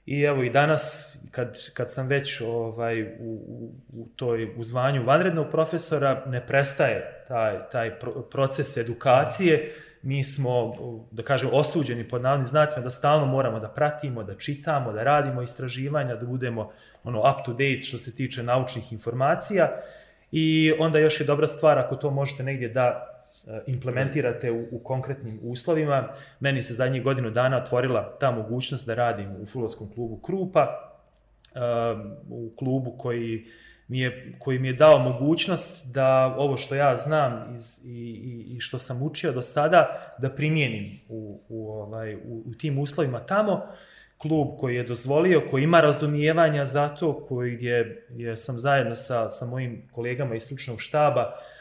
I 0.05 0.21
evo 0.21 0.43
i 0.43 0.49
danas, 0.49 1.17
kad, 1.31 1.73
kad 1.73 1.91
sam 1.91 2.07
već 2.07 2.41
ovaj, 2.41 3.03
u, 3.03 3.07
u, 3.19 3.71
u 3.93 4.07
toj 4.15 4.55
u 4.57 4.63
zvanju 4.63 5.03
vanrednog 5.03 5.47
profesora, 5.51 6.23
ne 6.27 6.47
prestaje 6.47 7.25
taj, 7.27 7.69
taj 7.71 7.91
proces 8.31 8.77
edukacije. 8.77 9.71
Mi 10.01 10.23
smo, 10.23 10.73
da 11.11 11.23
kažem, 11.23 11.49
osuđeni 11.53 12.09
pod 12.09 12.21
navodnim 12.21 12.45
znacima 12.45 12.83
da 12.83 12.89
stalno 12.89 13.25
moramo 13.25 13.59
da 13.59 13.67
pratimo, 13.67 14.23
da 14.23 14.35
čitamo, 14.35 14.91
da 14.91 15.03
radimo 15.03 15.41
istraživanja, 15.41 16.15
da 16.15 16.25
budemo 16.25 16.71
ono 17.03 17.19
up 17.19 17.45
to 17.45 17.51
date 17.51 17.81
što 17.81 17.97
se 17.97 18.15
tiče 18.15 18.43
naučnih 18.43 18.93
informacija. 18.93 19.81
I 20.31 20.73
onda 20.79 20.99
još 20.99 21.19
je 21.19 21.25
dobra 21.25 21.47
stvar 21.47 21.79
ako 21.79 21.95
to 21.95 22.09
možete 22.09 22.43
negdje 22.43 22.69
da 22.69 23.10
implementirate 23.67 24.51
u, 24.51 24.67
u 24.71 24.79
konkretnim 24.79 25.39
uslovima. 25.43 26.07
Meni 26.39 26.63
se 26.63 26.73
zadnjih 26.73 27.03
godinu 27.03 27.29
dana 27.31 27.57
otvorila 27.57 28.17
ta 28.19 28.31
mogućnost 28.31 28.87
da 28.87 28.93
radim 28.93 29.35
u 29.41 29.45
futbolskom 29.45 29.93
klubu 29.93 30.17
Krupa, 30.17 30.91
e, 31.55 31.59
u 32.29 32.51
klubu 32.55 32.91
koji 32.97 33.45
mi 33.87 33.99
je, 33.99 34.33
koji 34.39 34.59
mi 34.59 34.67
je 34.67 34.73
dao 34.73 34.99
mogućnost 34.99 35.85
da 35.87 36.35
ovo 36.37 36.57
što 36.57 36.75
ja 36.75 36.95
znam 36.95 37.55
iz, 37.55 37.79
i, 37.85 37.89
i, 37.89 38.55
i 38.55 38.59
što 38.59 38.79
sam 38.79 39.03
učio 39.03 39.31
do 39.31 39.41
sada, 39.41 40.13
da 40.17 40.29
primijenim 40.29 40.99
u, 41.09 41.41
u, 41.49 41.71
ovaj, 41.71 42.15
u, 42.15 42.43
u 42.45 42.53
tim 42.53 42.79
uslovima 42.79 43.19
tamo 43.19 43.61
klub 44.17 44.47
koji 44.59 44.75
je 44.75 44.83
dozvolio, 44.83 45.47
koji 45.51 45.63
ima 45.63 45.81
razumijevanja 45.81 46.65
za 46.65 46.89
to, 46.89 47.25
koji 47.25 47.63
je, 47.63 48.07
je 48.09 48.37
sam 48.37 48.59
zajedno 48.59 48.95
sa, 48.95 49.29
sa 49.29 49.45
mojim 49.45 49.81
kolegama 49.91 50.35
iz 50.35 50.43
stručnog 50.43 50.81
štaba 50.81 51.21
uh, 51.21 51.60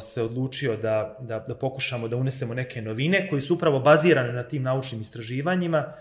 se 0.00 0.22
odlučio 0.22 0.76
da, 0.76 1.16
da, 1.20 1.38
da 1.38 1.54
pokušamo 1.54 2.08
da 2.08 2.16
unesemo 2.16 2.54
neke 2.54 2.82
novine 2.82 3.28
koji 3.30 3.40
su 3.40 3.54
upravo 3.54 3.80
bazirane 3.80 4.32
na 4.32 4.42
tim 4.42 4.62
naučnim 4.62 5.00
istraživanjima 5.00 5.92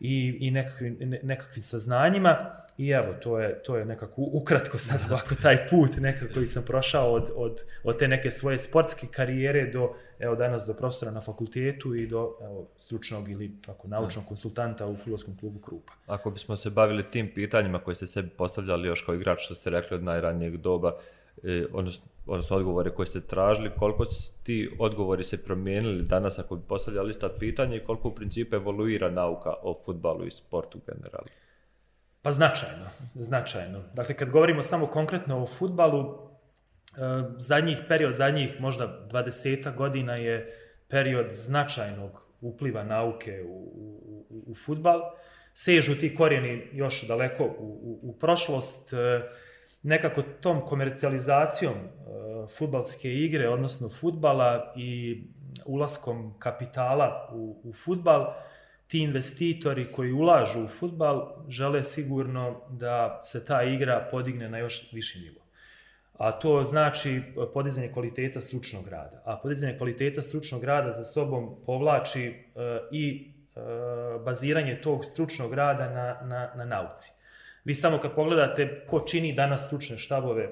i, 0.00 0.36
i 0.40 0.50
nekakvim, 0.50 0.96
nekakvim 1.22 1.62
saznanjima. 1.62 2.56
I 2.78 2.88
evo, 2.88 3.14
to 3.22 3.38
je, 3.38 3.62
to 3.62 3.76
je 3.76 3.84
nekako 3.84 4.22
ukratko 4.32 4.78
sad 4.78 5.00
ovako 5.10 5.34
taj 5.34 5.66
put 5.68 5.96
nekako 5.96 6.34
koji 6.34 6.46
sam 6.46 6.62
prošao 6.66 7.12
od, 7.12 7.30
od, 7.36 7.60
od 7.84 7.98
te 7.98 8.08
neke 8.08 8.30
svoje 8.30 8.58
sportske 8.58 9.06
karijere 9.10 9.70
do 9.70 9.94
evo 10.18 10.34
danas 10.34 10.64
do 10.66 10.74
profesora 10.74 11.10
na 11.10 11.20
fakultetu 11.20 11.94
i 11.94 12.06
do 12.06 12.36
evo, 12.42 12.66
stručnog 12.78 13.30
ili 13.30 13.52
ako 13.66 13.88
naučnog 13.88 14.24
konsultanta 14.26 14.86
u 14.86 14.96
futbolskom 14.96 15.36
klubu 15.36 15.58
Krupa. 15.58 15.92
Ako 16.06 16.30
bismo 16.30 16.56
se 16.56 16.70
bavili 16.70 17.10
tim 17.10 17.30
pitanjima 17.34 17.78
koje 17.78 17.94
ste 17.94 18.06
sebi 18.06 18.28
postavljali 18.28 18.88
još 18.88 19.02
kao 19.02 19.14
igrač, 19.14 19.44
što 19.44 19.54
ste 19.54 19.70
rekli 19.70 19.94
od 19.94 20.02
najranijeg 20.02 20.56
doba, 20.56 20.92
odnosno, 21.72 22.04
odnosno 22.26 22.56
odgovore 22.56 22.90
koje 22.90 23.06
ste 23.06 23.20
tražili, 23.20 23.70
koliko 23.78 24.04
ti 24.42 24.76
odgovori 24.78 25.24
se 25.24 25.44
promijenili 25.44 26.02
danas 26.02 26.38
ako 26.38 26.56
bi 26.56 26.62
postavljali 26.68 27.10
ista 27.10 27.28
pitanja 27.38 27.76
i 27.76 27.84
koliko 27.84 28.08
u 28.08 28.14
principu 28.14 28.56
evoluira 28.56 29.10
nauka 29.10 29.54
o 29.62 29.74
futbalu 29.84 30.26
i 30.26 30.30
sportu 30.30 30.80
generalno? 30.86 31.28
Pa 32.22 32.32
značajno, 32.32 32.86
značajno. 33.14 33.82
Dakle, 33.94 34.14
kad 34.14 34.30
govorimo 34.30 34.62
samo 34.62 34.86
konkretno 34.86 35.42
o 35.42 35.46
futbalu, 35.46 36.32
zadnjih 37.36 37.78
period, 37.88 38.14
zadnjih 38.14 38.60
možda 38.60 39.06
20 39.10 39.76
godina 39.76 40.16
je 40.16 40.56
period 40.88 41.30
značajnog 41.30 42.22
upliva 42.40 42.84
nauke 42.84 43.42
u, 43.46 43.56
u, 44.28 44.44
u 44.46 44.54
futbal. 44.54 45.00
Sežu 45.54 45.94
ti 45.94 46.14
korijeni 46.14 46.68
još 46.72 47.08
daleko 47.08 47.44
u, 47.44 47.48
u, 47.58 48.00
u 48.02 48.18
prošlost. 48.18 48.92
Nekako 49.82 50.22
tom 50.22 50.60
komercijalizacijom 50.66 51.74
futbalske 52.58 53.14
igre, 53.14 53.48
odnosno 53.48 53.88
futbala 53.88 54.72
i 54.76 55.22
ulaskom 55.66 56.34
kapitala 56.38 57.28
u, 57.32 57.60
u 57.64 57.72
futbal, 57.72 58.34
ti 58.86 58.98
investitori 58.98 59.92
koji 59.92 60.12
ulažu 60.12 60.64
u 60.64 60.68
futbal 60.68 61.44
žele 61.48 61.82
sigurno 61.82 62.60
da 62.70 63.20
se 63.22 63.44
ta 63.44 63.62
igra 63.62 64.08
podigne 64.10 64.48
na 64.48 64.58
još 64.58 64.92
viši 64.92 65.18
nivo 65.18 65.42
a 66.22 66.32
to 66.32 66.62
znači 66.64 67.22
podizanje 67.54 67.92
kvaliteta 67.92 68.40
stručnog 68.40 68.88
rada. 68.88 69.22
A 69.24 69.36
podizanje 69.36 69.78
kvaliteta 69.78 70.22
stručnog 70.22 70.64
rada 70.64 70.90
za 70.90 71.04
sobom 71.04 71.56
povlači 71.66 72.22
e, 72.24 72.34
i 72.92 73.32
e, 73.56 73.60
baziranje 74.24 74.80
tog 74.80 75.04
stručnog 75.04 75.54
rada 75.54 75.90
na, 75.90 76.26
na, 76.26 76.50
na 76.54 76.64
nauci. 76.64 77.12
Vi 77.64 77.74
samo 77.74 77.98
kad 77.98 78.14
pogledate 78.14 78.84
ko 78.86 79.00
čini 79.00 79.32
danas 79.32 79.66
stručne 79.66 79.98
štabove 79.98 80.42
e, 80.42 80.50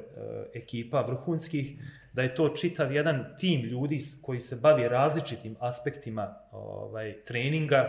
ekipa 0.54 1.00
vrhunskih, 1.00 1.72
da 2.12 2.22
je 2.22 2.34
to 2.34 2.48
čitav 2.48 2.92
jedan 2.92 3.24
tim 3.38 3.60
ljudi 3.60 3.98
koji 4.22 4.40
se 4.40 4.58
bavi 4.62 4.88
različitim 4.88 5.56
aspektima 5.60 6.34
ovaj, 6.52 7.14
treninga, 7.24 7.88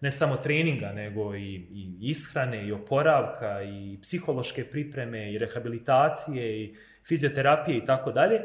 ne 0.00 0.10
samo 0.10 0.36
treninga, 0.36 0.92
nego 0.92 1.36
i, 1.36 1.54
i 1.54 1.96
ishrane, 2.00 2.66
i 2.66 2.72
oporavka, 2.72 3.62
i 3.62 3.98
psihološke 4.02 4.64
pripreme, 4.64 5.32
i 5.32 5.38
rehabilitacije, 5.38 6.62
i 6.62 6.74
fizioterapije 7.08 7.78
i 7.78 7.84
tako 7.84 8.12
dalje. 8.12 8.40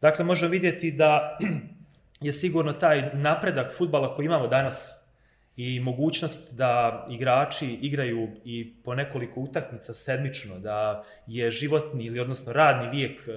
Dakle, 0.00 0.24
možemo 0.24 0.50
vidjeti 0.50 0.90
da 0.90 1.38
je 2.20 2.32
sigurno 2.32 2.72
taj 2.72 3.10
napredak 3.14 3.76
futbala 3.76 4.16
koji 4.16 4.26
imamo 4.26 4.48
danas 4.48 5.03
i 5.56 5.80
mogućnost 5.80 6.56
da 6.56 7.06
igrači 7.10 7.66
igraju 7.66 8.28
i 8.44 8.74
po 8.84 8.94
nekoliko 8.94 9.40
utakmica 9.40 9.94
sedmično, 9.94 10.58
da 10.58 11.04
je 11.26 11.50
životni 11.50 12.04
ili 12.04 12.20
odnosno 12.20 12.52
radni 12.52 12.90
vijek 12.90 13.20
uh, 13.20 13.34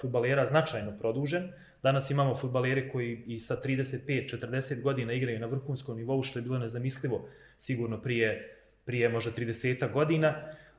futbalera 0.00 0.46
značajno 0.46 0.98
produžen. 0.98 1.52
Danas 1.82 2.10
imamo 2.10 2.36
futbalere 2.36 2.88
koji 2.88 3.22
i 3.26 3.40
sa 3.40 3.56
35-40 3.64 4.82
godina 4.82 5.12
igraju 5.12 5.38
na 5.40 5.46
vrhunskom 5.46 5.96
nivou, 5.96 6.22
što 6.22 6.38
je 6.38 6.42
bilo 6.42 6.58
nezamislivo 6.58 7.28
sigurno 7.58 8.02
prije, 8.02 8.58
prije 8.84 9.08
možda 9.08 9.30
30 9.30 9.92
godina 9.92 10.34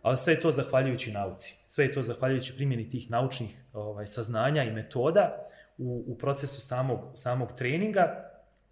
ali 0.06 0.18
sve 0.18 0.34
je 0.34 0.40
to 0.40 0.52
zahvaljujući 0.52 1.12
nauci. 1.12 1.56
Sve 1.68 1.86
je 1.86 1.94
to 1.94 2.02
zahvaljujući 2.02 2.56
primjeni 2.56 2.90
tih 2.90 3.12
naučnih 3.12 3.64
ovaj, 3.74 4.08
saznanja 4.08 4.64
i 4.64 4.72
metoda 4.72 5.48
u, 5.78 6.04
u 6.08 6.18
procesu 6.18 6.62
samog, 6.62 7.00
samog 7.14 7.52
treninga. 7.58 8.32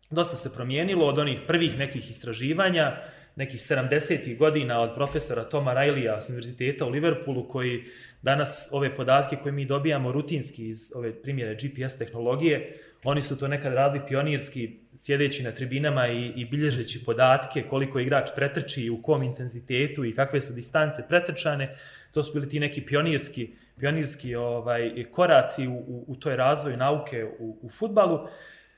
Dosta 0.10 0.38
se 0.38 0.54
promijenilo 0.54 1.08
od 1.08 1.20
onih 1.20 1.40
prvih 1.48 1.78
nekih 1.78 2.10
istraživanja, 2.10 2.98
nekih 3.36 3.60
70. 3.60 4.38
godina 4.38 4.82
od 4.82 4.96
profesora 4.96 5.44
Toma 5.44 5.74
Rajlija 5.74 6.22
s 6.22 6.30
univerziteta 6.30 6.86
u 6.86 6.90
Liverpoolu, 6.90 7.48
koji 7.48 7.84
danas 8.22 8.70
ove 8.72 8.96
podatke 8.96 9.36
koje 9.36 9.52
mi 9.52 9.66
dobijamo 9.66 10.12
rutinski 10.12 10.70
iz 10.70 10.92
ove 10.96 11.22
primjere 11.22 11.56
GPS 11.56 11.98
tehnologije, 11.98 12.80
Oni 13.04 13.22
su 13.22 13.40
to 13.40 13.48
nekad 13.48 13.74
radili 13.74 14.06
pionirski, 14.08 14.80
sjedeći 14.96 15.44
na 15.44 15.52
tribinama 15.52 16.08
i, 16.08 16.28
i 16.36 16.46
bilježeći 16.46 17.04
podatke 17.06 17.64
koliko 17.70 18.00
igrač 18.00 18.30
pretrči, 18.36 18.90
u 18.90 19.02
kom 19.02 19.24
intenzitetu 19.24 20.06
i 20.06 20.16
kakve 20.16 20.42
su 20.42 20.54
distance 20.54 21.04
pretrčane. 21.10 21.76
To 22.12 22.24
su 22.24 22.34
bili 22.34 22.50
ti 22.50 22.60
neki 22.60 22.82
pionirski, 22.82 23.50
pionirski 23.80 24.36
ovaj, 24.36 25.06
koraci 25.12 25.68
u, 25.68 25.74
u, 25.74 26.06
u 26.08 26.16
toj 26.16 26.36
razvoju 26.36 26.78
nauke 26.78 27.26
u, 27.40 27.58
u 27.62 27.70
futbalu. 27.70 28.28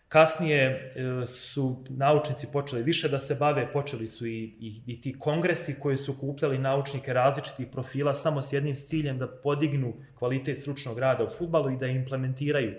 Kasnije 0.07 0.62
e, 0.62 1.25
su 1.25 1.83
naučnici 1.89 2.47
počeli 2.53 2.83
više 2.83 3.09
da 3.09 3.19
se 3.19 3.35
bave, 3.35 3.74
počeli 3.74 4.07
su 4.07 4.27
i, 4.27 4.43
i, 4.59 4.81
i 4.85 5.01
ti 5.01 5.19
kongresi 5.19 5.79
koji 5.79 5.97
su 5.97 6.19
kupljali 6.19 6.57
naučnike 6.57 7.13
različitih 7.13 7.67
profila 7.71 8.13
samo 8.13 8.41
s 8.41 8.53
jednim 8.53 8.75
ciljem 8.75 9.17
da 9.17 9.27
podignu 9.27 9.93
kvalitet 10.15 10.57
stručnog 10.57 11.00
rada 11.00 11.24
u 11.24 11.29
futbalu 11.29 11.71
i 11.71 11.77
da 11.77 11.88
implementiraju 11.88 12.74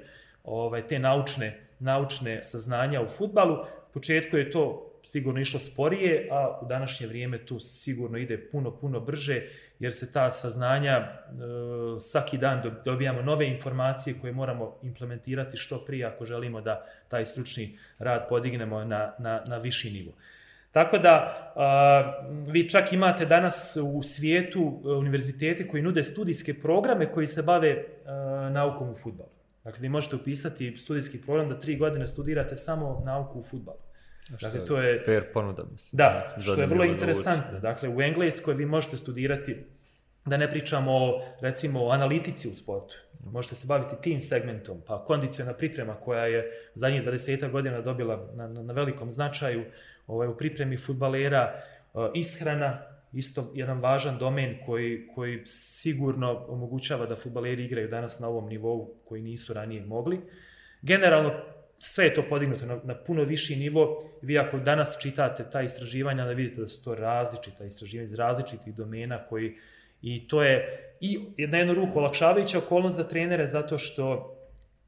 ovaj, 0.44 0.86
te 0.86 0.98
naučne, 0.98 1.60
naučne 1.78 2.42
saznanja 2.42 3.02
u 3.02 3.08
futbalu. 3.08 3.54
U 3.54 3.92
početku 3.92 4.36
je 4.36 4.50
to 4.50 4.85
sigurno 5.06 5.40
išlo 5.40 5.60
sporije, 5.60 6.28
a 6.30 6.58
u 6.62 6.66
današnje 6.66 7.06
vrijeme 7.06 7.38
to 7.38 7.60
sigurno 7.60 8.18
ide 8.18 8.38
puno, 8.50 8.70
puno 8.70 9.00
brže, 9.00 9.42
jer 9.78 9.94
se 9.94 10.12
ta 10.12 10.30
saznanja, 10.30 10.92
e, 10.92 11.10
svaki 12.00 12.38
dan 12.38 12.62
dobijamo 12.84 13.22
nove 13.22 13.48
informacije 13.48 14.16
koje 14.20 14.32
moramo 14.32 14.76
implementirati 14.82 15.56
što 15.56 15.84
prije 15.84 16.06
ako 16.06 16.24
želimo 16.24 16.60
da 16.60 16.86
taj 17.08 17.24
stručni 17.24 17.78
rad 17.98 18.28
podignemo 18.28 18.84
na, 18.84 19.12
na, 19.18 19.42
na 19.46 19.58
viši 19.58 19.90
nivo. 19.90 20.12
Tako 20.72 20.98
da, 20.98 21.12
vi 22.48 22.68
čak 22.68 22.92
imate 22.92 23.26
danas 23.26 23.76
u 23.82 24.02
svijetu 24.02 24.82
e, 24.84 24.88
univerzitete 24.88 25.68
koji 25.68 25.82
nude 25.82 26.04
studijske 26.04 26.54
programe 26.62 27.12
koji 27.12 27.26
se 27.26 27.42
bave 27.42 27.84
naukom 28.50 28.90
u 28.90 28.94
futbalu. 28.94 29.30
Dakle, 29.64 29.80
vi 29.80 29.88
možete 29.88 30.16
upisati 30.16 30.76
studijski 30.78 31.22
program 31.22 31.48
da 31.48 31.60
tri 31.60 31.76
godine 31.76 32.06
studirate 32.06 32.56
samo 32.56 33.02
nauku 33.04 33.40
u 33.40 33.42
futbalu. 33.42 33.85
Dakle, 34.30 34.64
to 34.64 34.80
je... 34.80 35.02
Fair 35.04 35.24
ponuda, 35.32 35.64
mislim. 35.72 35.90
Da, 35.92 36.34
što 36.42 36.60
je 36.60 36.66
vrlo 36.66 36.84
interesantno. 36.84 37.60
Dakle, 37.60 37.88
u 37.88 38.02
Engleskoj 38.02 38.54
vi 38.54 38.66
možete 38.66 38.96
studirati, 38.96 39.56
da 40.24 40.36
ne 40.36 40.50
pričamo 40.50 40.92
o, 40.92 41.22
recimo, 41.40 41.86
o 41.86 41.90
analitici 41.90 42.48
u 42.48 42.54
sportu. 42.54 42.96
Možete 43.24 43.54
se 43.54 43.66
baviti 43.66 44.02
tim 44.02 44.20
segmentom, 44.20 44.82
pa 44.86 45.04
kondiciona 45.04 45.52
priprema 45.52 45.94
koja 45.94 46.26
je 46.26 46.52
zadnjih 46.74 47.02
20 47.02 47.50
godina 47.50 47.80
dobila 47.80 48.30
na, 48.34 48.48
na, 48.48 48.62
na 48.62 48.72
velikom 48.72 49.12
značaju 49.12 49.64
ovaj, 50.06 50.28
u 50.28 50.36
pripremi 50.36 50.78
futbalera, 50.78 51.62
ishrana, 52.14 52.82
isto 53.12 53.52
jedan 53.54 53.80
važan 53.80 54.18
domen 54.18 54.56
koji, 54.66 55.08
koji 55.14 55.46
sigurno 55.46 56.44
omogućava 56.48 57.06
da 57.06 57.16
futbaleri 57.16 57.64
igraju 57.64 57.88
danas 57.88 58.18
na 58.18 58.28
ovom 58.28 58.48
nivou 58.48 58.94
koji 59.04 59.22
nisu 59.22 59.54
ranije 59.54 59.84
mogli. 59.86 60.20
Generalno, 60.82 61.32
sve 61.78 62.04
je 62.04 62.14
to 62.14 62.22
podignuto 62.28 62.66
na, 62.66 62.80
na 62.84 62.94
puno 62.94 63.24
viši 63.24 63.56
nivo. 63.56 64.10
Vi 64.22 64.38
ako 64.38 64.58
danas 64.58 64.98
čitate 65.00 65.44
ta 65.52 65.62
istraživanja, 65.62 66.24
da 66.24 66.32
vidite 66.32 66.60
da 66.60 66.66
su 66.66 66.84
to 66.84 66.94
različita 66.94 67.64
istraživanja 67.64 68.04
iz 68.04 68.14
različitih 68.14 68.74
domena 68.74 69.18
koji 69.28 69.56
i 70.02 70.28
to 70.28 70.42
je 70.42 70.82
i 71.00 71.46
na 71.46 71.58
jednu 71.58 71.74
ruku 71.74 71.98
olakšavajuća 71.98 72.58
okolnost 72.58 72.96
za 72.96 73.04
trenere 73.04 73.46
zato 73.46 73.78
što 73.78 74.36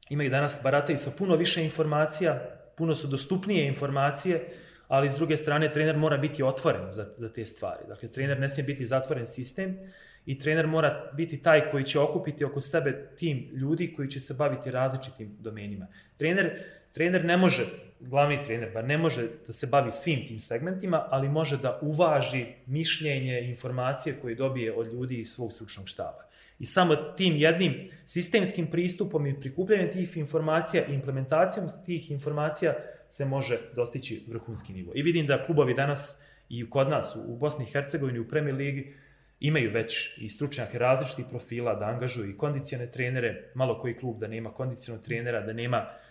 imaju 0.09 0.29
danas 0.29 0.59
barataju 0.63 0.97
sa 0.97 1.11
puno 1.17 1.35
više 1.35 1.63
informacija, 1.63 2.59
puno 2.77 2.95
su 2.95 3.07
dostupnije 3.07 3.67
informacije, 3.67 4.47
ali 4.87 5.09
s 5.09 5.15
druge 5.15 5.37
strane 5.37 5.71
trener 5.71 5.97
mora 5.97 6.17
biti 6.17 6.43
otvoren 6.43 6.91
za, 6.91 7.05
za 7.17 7.29
te 7.33 7.45
stvari. 7.45 7.83
Dakle, 7.87 8.09
trener 8.09 8.39
ne 8.39 8.49
smije 8.49 8.63
biti 8.63 8.87
zatvoren 8.87 9.27
sistem 9.27 9.77
i 10.25 10.39
trener 10.39 10.67
mora 10.67 11.11
biti 11.13 11.41
taj 11.41 11.69
koji 11.71 11.83
će 11.83 11.99
okupiti 11.99 12.45
oko 12.45 12.61
sebe 12.61 13.09
tim 13.17 13.49
ljudi 13.53 13.93
koji 13.93 14.09
će 14.09 14.19
se 14.19 14.33
baviti 14.33 14.71
različitim 14.71 15.37
domenima. 15.39 15.87
Trener, 16.17 16.59
trener 16.93 17.25
ne 17.25 17.37
može, 17.37 17.65
glavni 17.99 18.43
trener, 18.43 18.71
bar 18.73 18.85
ne 18.85 18.97
može 18.97 19.27
da 19.47 19.53
se 19.53 19.67
bavi 19.67 19.91
svim 19.91 20.27
tim 20.27 20.39
segmentima, 20.39 21.07
ali 21.09 21.29
može 21.29 21.57
da 21.57 21.79
uvaži 21.81 22.45
mišljenje, 22.65 23.41
informacije 23.41 24.15
koje 24.21 24.35
dobije 24.35 24.73
od 24.73 24.93
ljudi 24.93 25.19
iz 25.19 25.29
svog 25.29 25.53
stručnog 25.53 25.89
štaba. 25.89 26.29
I 26.59 26.65
samo 26.65 26.95
tim 26.95 27.35
jednim 27.35 27.89
sistemskim 28.05 28.67
pristupom 28.67 29.27
i 29.27 29.39
prikupljanjem 29.39 29.91
tih 29.91 30.17
informacija 30.17 30.85
i 30.87 30.93
implementacijom 30.93 31.67
tih 31.85 32.11
informacija 32.11 32.73
se 33.09 33.25
može 33.25 33.59
dostići 33.75 34.23
vrhunski 34.27 34.73
nivo. 34.73 34.91
I 34.95 35.01
vidim 35.01 35.27
da 35.27 35.45
klubovi 35.45 35.73
danas 35.73 36.21
i 36.49 36.69
kod 36.69 36.89
nas 36.89 37.17
u 37.27 37.37
Bosni 37.37 37.65
i 37.65 37.71
Hercegovini 37.71 38.19
u 38.19 38.27
Premier 38.27 38.55
Ligi 38.55 38.93
imaju 39.39 39.71
već 39.71 40.17
i 40.17 40.29
stručnjake 40.29 40.79
različitih 40.79 41.25
profila 41.29 41.75
da 41.75 41.85
angažuju 41.85 42.29
i 42.29 42.37
kondicione 42.37 42.91
trenere, 42.91 43.51
malo 43.53 43.81
koji 43.81 43.93
klub 43.93 44.19
da 44.19 44.27
nema 44.27 44.51
kondicionog 44.51 45.03
trenera, 45.03 45.41
da 45.41 45.53
nema 45.53 45.77
uh, 45.77 46.08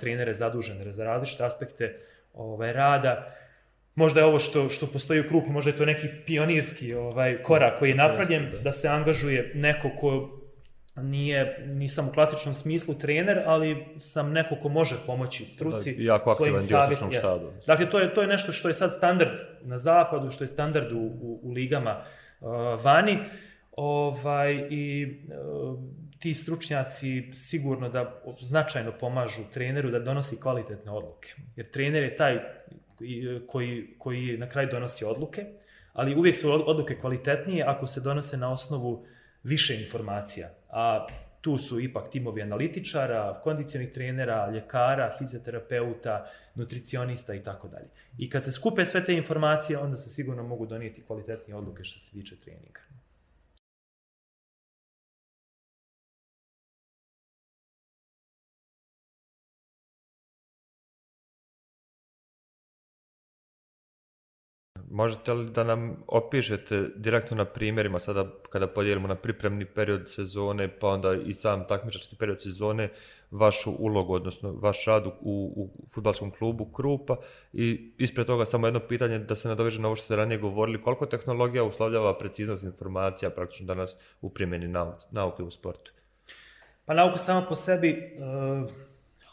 trenere 0.00 0.34
zadužene 0.34 0.92
za 0.92 1.04
različite 1.04 1.44
aspekte 1.44 1.98
ovaj, 2.34 2.72
rada. 2.72 3.34
Možda 3.94 4.20
je 4.20 4.26
ovo 4.26 4.38
što, 4.38 4.68
što 4.68 4.86
postoji 4.86 5.20
u 5.20 5.28
klubu, 5.28 5.46
možda 5.50 5.70
je 5.70 5.76
to 5.76 5.84
neki 5.84 6.08
pionirski 6.26 6.94
ovaj, 6.94 7.42
korak 7.42 7.78
koji 7.78 7.90
je 7.90 7.94
napravljen, 7.94 8.52
da 8.62 8.72
se 8.72 8.88
angažuje 8.88 9.52
neko 9.54 9.90
ko 10.00 10.40
nije, 10.96 11.64
nisam 11.66 12.08
u 12.08 12.12
klasičnom 12.12 12.54
smislu 12.54 12.94
trener, 12.94 13.42
ali 13.46 13.86
sam 13.98 14.32
neko 14.32 14.56
ko 14.62 14.68
može 14.68 14.96
pomoći 15.06 15.44
struci 15.44 15.96
da, 15.96 16.02
jako 16.02 16.34
svojim 16.34 16.58
savjetom. 16.58 17.10
Dakle, 17.66 17.90
to 17.90 17.98
je, 17.98 18.14
to 18.14 18.20
je 18.20 18.26
nešto 18.26 18.52
što 18.52 18.68
je 18.68 18.74
sad 18.74 18.92
standard 18.92 19.40
na 19.62 19.78
zapadu, 19.78 20.30
što 20.30 20.44
je 20.44 20.48
standard 20.48 20.92
u, 20.92 20.98
u, 20.98 21.40
u 21.42 21.50
ligama 21.50 22.02
uh, 22.40 22.48
vani. 22.84 23.18
Ovaj, 23.72 24.66
I 24.70 25.16
uh, 25.28 25.78
ti 26.20 26.34
stručnjaci 26.34 27.30
sigurno 27.34 27.88
da 27.88 28.22
značajno 28.40 28.92
pomažu 29.00 29.42
treneru 29.52 29.90
da 29.90 29.98
donosi 29.98 30.40
kvalitetne 30.40 30.92
odluke. 30.92 31.34
Jer 31.56 31.70
trener 31.70 32.02
je 32.02 32.16
taj 32.16 32.40
koji, 33.46 33.94
koji 33.98 34.38
na 34.38 34.48
kraju 34.48 34.68
donosi 34.72 35.04
odluke, 35.04 35.46
ali 35.92 36.14
uvijek 36.14 36.36
su 36.36 36.68
odluke 36.70 36.98
kvalitetnije 37.00 37.64
ako 37.64 37.86
se 37.86 38.00
donose 38.00 38.36
na 38.36 38.52
osnovu 38.52 39.06
više 39.42 39.82
informacija 39.84 40.60
a 40.70 41.06
tu 41.40 41.58
su 41.58 41.80
ipak 41.80 42.10
timovi 42.10 42.42
analitičara, 42.42 43.40
kondicionih 43.42 43.90
trenera, 43.92 44.50
ljekara, 44.50 45.16
fizioterapeuta, 45.18 46.26
nutricionista 46.54 47.34
i 47.34 47.42
tako 47.42 47.68
dalje. 47.68 47.88
I 48.18 48.30
kad 48.30 48.44
se 48.44 48.52
skupe 48.52 48.86
sve 48.86 49.04
te 49.04 49.14
informacije, 49.14 49.78
onda 49.78 49.96
se 49.96 50.08
sigurno 50.08 50.42
mogu 50.42 50.66
donijeti 50.66 51.02
kvalitetnije 51.02 51.56
odluke 51.56 51.84
što 51.84 51.98
se 51.98 52.10
tiče 52.10 52.36
treninga. 52.36 52.80
Možete 65.00 65.32
li 65.32 65.50
da 65.50 65.64
nam 65.64 65.96
opišete 66.06 66.88
direktno 66.96 67.36
na 67.36 67.44
primjerima, 67.44 67.98
sada 67.98 68.24
kada 68.50 68.66
podijelimo 68.66 69.08
na 69.08 69.14
pripremni 69.14 69.64
period 69.64 70.10
sezone, 70.10 70.68
pa 70.68 70.88
onda 70.88 71.14
i 71.26 71.34
sam 71.34 71.64
takmičarski 71.68 72.16
period 72.16 72.42
sezone, 72.42 72.88
vašu 73.30 73.72
ulogu, 73.78 74.14
odnosno 74.14 74.52
vaš 74.52 74.84
rad 74.84 75.06
u, 75.06 75.12
u 75.56 75.70
futbalskom 75.94 76.30
klubu 76.30 76.64
Krupa 76.64 77.16
i 77.52 77.94
ispred 77.98 78.26
toga 78.26 78.44
samo 78.44 78.66
jedno 78.66 78.80
pitanje 78.80 79.18
da 79.18 79.34
se 79.34 79.48
nadoveže 79.48 79.80
na 79.80 79.88
ovo 79.88 79.96
što 79.96 80.04
ste 80.04 80.16
ranije 80.16 80.38
govorili, 80.38 80.82
koliko 80.82 81.06
tehnologija 81.06 81.64
uslovljava 81.64 82.18
preciznost 82.18 82.64
informacija 82.64 83.30
praktično 83.30 83.66
danas 83.66 83.96
u 84.20 84.30
primjeni 84.30 84.68
nauke, 85.10 85.42
u 85.42 85.50
sportu? 85.50 85.92
Pa 86.84 86.94
nauka 86.94 87.18
sama 87.18 87.46
po 87.48 87.54
sebi 87.54 87.90
uh, 87.92 88.70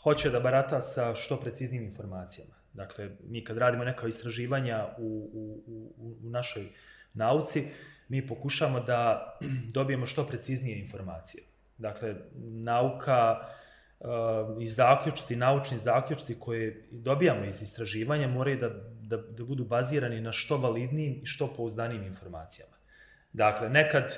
hoće 0.04 0.30
da 0.30 0.40
barata 0.40 0.82
sa 0.82 1.16
što 1.16 1.38
preciznim 1.38 1.84
informacijama. 1.84 2.54
Dakle, 2.78 3.10
mi 3.30 3.44
kad 3.44 3.58
radimo 3.58 3.84
neka 3.84 4.08
istraživanja 4.08 4.88
u, 4.98 5.30
u, 5.34 5.64
u, 5.68 5.94
u 5.98 6.30
našoj 6.30 6.66
nauci, 7.14 7.64
mi 8.10 8.28
pokušamo 8.28 8.80
da 8.80 9.32
dobijemo 9.78 10.06
što 10.06 10.28
preciznije 10.28 10.80
informacije. 10.80 11.44
Dakle, 11.78 12.16
nauka 12.42 13.38
uh, 14.00 14.08
i 14.62 14.68
zaključci, 14.68 15.36
naučni 15.36 15.78
zaključci 15.78 16.36
koje 16.40 16.88
dobijamo 16.92 17.46
iz 17.46 17.62
istraživanja 17.62 18.28
moraju 18.28 18.60
da, 18.60 18.70
da, 19.02 19.18
da 19.18 19.44
budu 19.44 19.66
bazirani 19.66 20.22
na 20.22 20.32
što 20.32 20.58
validnijim 20.58 21.20
i 21.24 21.26
što 21.26 21.54
pouzdanijim 21.58 22.04
informacijama. 22.04 22.74
Dakle, 23.34 23.70
nekad 23.70 24.18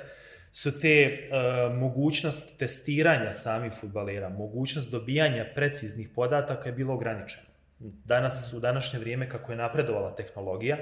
su 0.52 0.80
te 0.80 1.06
uh, 1.06 1.76
mogućnost 1.76 2.58
testiranja 2.58 3.32
samih 3.32 3.72
futbalera, 3.80 4.28
mogućnost 4.28 4.90
dobijanja 4.90 5.46
preciznih 5.54 6.08
podataka 6.14 6.68
je 6.68 6.74
bilo 6.74 6.94
ograničeno. 6.94 7.49
Danas, 7.80 8.52
u 8.52 8.60
današnje 8.60 8.98
vrijeme, 8.98 9.28
kako 9.28 9.52
je 9.52 9.58
napredovala 9.58 10.14
tehnologija, 10.14 10.76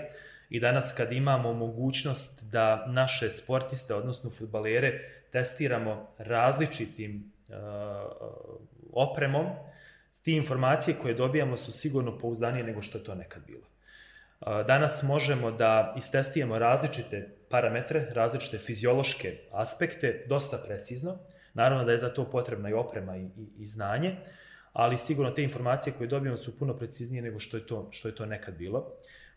i 0.51 0.61
danas 0.61 0.93
kad 0.97 1.13
imamo 1.13 1.53
mogućnost 1.53 2.45
da 2.45 2.87
naše 2.87 3.31
sportiste, 3.31 3.95
odnosno 3.95 4.31
futbalere, 4.31 5.01
testiramo 5.33 6.09
različitim 6.19 7.33
uh, 7.49 7.55
opremom, 8.93 9.47
ti 10.23 10.33
informacije 10.33 10.97
koje 11.03 11.15
dobijamo 11.15 11.57
su 11.57 11.73
sigurno 11.73 12.19
pouzdanije 12.19 12.65
nego 12.65 12.83
što 12.83 12.99
je 12.99 13.05
to 13.05 13.15
nekad 13.15 13.43
bilo. 13.47 13.63
Uh, 14.41 14.67
danas 14.67 15.03
možemo 15.03 15.51
da 15.51 15.95
istestijemo 15.97 16.59
različite 16.59 17.29
parametre, 17.51 18.11
različite 18.15 18.59
fiziološke 18.59 19.37
aspekte, 19.53 20.25
dosta 20.29 20.59
precizno. 20.67 21.19
Naravno 21.55 21.85
da 21.85 21.93
je 21.93 21.99
za 21.99 22.15
to 22.15 22.31
potrebna 22.31 22.69
i 22.69 22.73
oprema 22.73 23.17
i, 23.17 23.23
i, 23.23 23.49
i 23.59 23.65
znanje, 23.65 24.17
ali 24.73 24.99
sigurno 24.99 25.31
te 25.31 25.43
informacije 25.43 25.93
koje 25.99 26.07
dobijamo 26.07 26.37
su 26.37 26.59
puno 26.59 26.75
preciznije 26.75 27.23
nego 27.23 27.39
što 27.39 27.57
je 27.57 27.67
to, 27.67 27.89
što 27.91 28.09
je 28.09 28.15
to 28.15 28.27
nekad 28.27 28.57
bilo. 28.57 28.79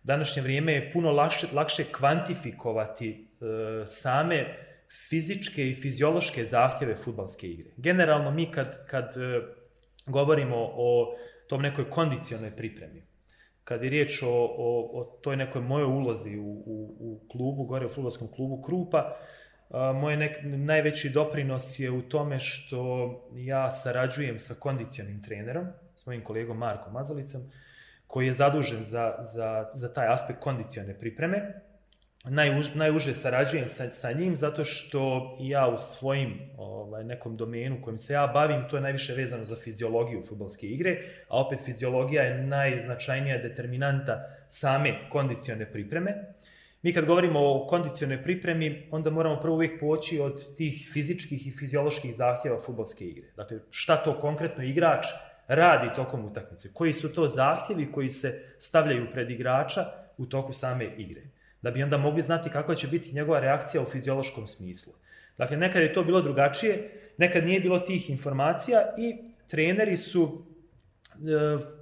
U 0.04 0.08
današnje 0.08 0.42
vrijeme 0.42 0.74
je 0.74 0.92
puno 0.94 1.12
lakše, 1.12 1.48
lakše 1.54 1.84
kvantifikovati 1.84 3.10
e, 3.42 3.86
same 3.86 4.56
fizičke 5.10 5.70
i 5.70 5.74
fiziološke 5.74 6.46
zahtjeve 6.46 6.96
futbalske 6.96 7.48
igre. 7.48 7.70
Generalno 7.78 8.32
mi 8.32 8.52
kad, 8.52 8.88
kad 8.88 9.18
e, 9.18 9.42
govorimo 10.06 10.56
o 10.58 11.16
tom 11.48 11.62
nekoj 11.62 11.90
kondicionoj 11.90 12.52
pripremi, 12.52 13.04
kad 13.64 13.84
je 13.84 13.90
riječ 13.90 14.24
o, 14.24 14.28
o, 14.58 14.90
o 14.94 15.20
toj 15.22 15.38
nekoj 15.38 15.62
mojoj 15.62 15.86
ulozi 15.86 16.38
u, 16.38 16.64
u, 16.66 16.96
u 17.00 17.20
klubu, 17.32 17.64
gore 17.64 17.86
u 17.86 17.90
futbolskom 17.90 18.28
klubu 18.28 18.62
Krupa, 18.62 19.18
moj 19.74 20.18
nek, 20.18 20.38
najveći 20.44 21.10
doprinos 21.10 21.80
je 21.80 21.92
u 21.92 22.02
tome 22.02 22.40
što 22.40 23.10
ja 23.36 23.72
sarađujem 23.72 24.40
sa 24.40 24.54
kondicionim 24.60 25.24
trenerom, 25.24 25.68
s 25.96 26.06
mojim 26.06 26.24
kolegom 26.24 26.58
Markom 26.58 26.94
Mazalicom, 26.94 27.42
koji 28.08 28.28
je 28.28 28.34
zadužen 28.34 28.84
za, 28.84 29.16
za, 29.20 29.70
za 29.74 29.94
taj 29.94 30.08
aspekt 30.08 30.40
kondicione 30.40 31.00
pripreme. 31.00 31.54
Najuž, 32.24 32.76
najuže 32.76 33.14
sarađujem 33.14 33.68
sa, 33.68 33.92
sa 33.92 34.12
njim 34.12 34.36
zato 34.36 34.64
što 34.64 35.38
ja 35.40 35.68
u 35.68 35.78
svojim 35.78 36.40
ovaj, 36.58 37.04
nekom 37.04 37.38
domenu 37.38 37.82
kojim 37.84 37.98
se 37.98 38.14
ja 38.14 38.28
bavim, 38.28 38.68
to 38.70 38.76
je 38.76 38.82
najviše 38.82 39.14
vezano 39.14 39.46
za 39.46 39.56
fiziologiju 39.56 40.26
futbolske 40.30 40.68
igre, 40.68 40.98
a 41.28 41.42
opet 41.42 41.60
fiziologija 41.66 42.24
je 42.24 42.44
najznačajnija 42.44 43.38
determinanta 43.38 44.28
same 44.48 45.10
kondicione 45.10 45.66
pripreme. 45.66 46.34
Mi 46.82 46.94
kad 46.94 47.06
govorimo 47.06 47.40
o 47.40 47.68
kondicionoj 47.68 48.24
pripremi, 48.24 48.88
onda 48.92 49.10
moramo 49.10 49.42
prvo 49.42 49.56
uvijek 49.56 49.80
poći 49.80 50.20
od 50.20 50.56
tih 50.56 50.90
fizičkih 50.94 51.48
i 51.48 51.52
fizioloških 51.52 52.16
zahtjeva 52.16 52.62
futbolske 52.62 53.06
igre. 53.06 53.28
Dakle, 53.36 53.60
šta 53.70 54.04
to 54.04 54.20
konkretno 54.20 54.64
igrač 54.64 55.06
radi 55.48 55.96
tokom 55.96 56.26
utakmice? 56.26 56.74
Koji 56.74 56.94
su 56.94 57.14
to 57.14 57.28
zahtjevi 57.28 57.92
koji 57.92 58.10
se 58.10 58.44
stavljaju 58.60 59.08
pred 59.14 59.30
igrača 59.32 59.86
u 60.18 60.26
toku 60.26 60.54
same 60.54 60.86
igre? 60.98 61.22
Da 61.62 61.72
bi 61.72 61.84
onda 61.84 61.98
mogli 61.98 62.22
znati 62.22 62.50
kakva 62.50 62.76
će 62.76 62.88
biti 62.88 63.16
njegova 63.16 63.40
reakcija 63.40 63.82
u 63.82 63.86
fiziološkom 63.86 64.48
smislu. 64.48 64.94
Dakle, 65.38 65.58
nekad 65.58 65.82
je 65.82 65.94
to 65.94 66.04
bilo 66.04 66.22
drugačije, 66.22 66.92
nekad 67.18 67.46
nije 67.46 67.60
bilo 67.60 67.80
tih 67.80 68.10
informacija 68.10 68.94
i 68.98 69.16
treneri 69.48 69.98
su 69.98 70.44
e, 71.06 71.18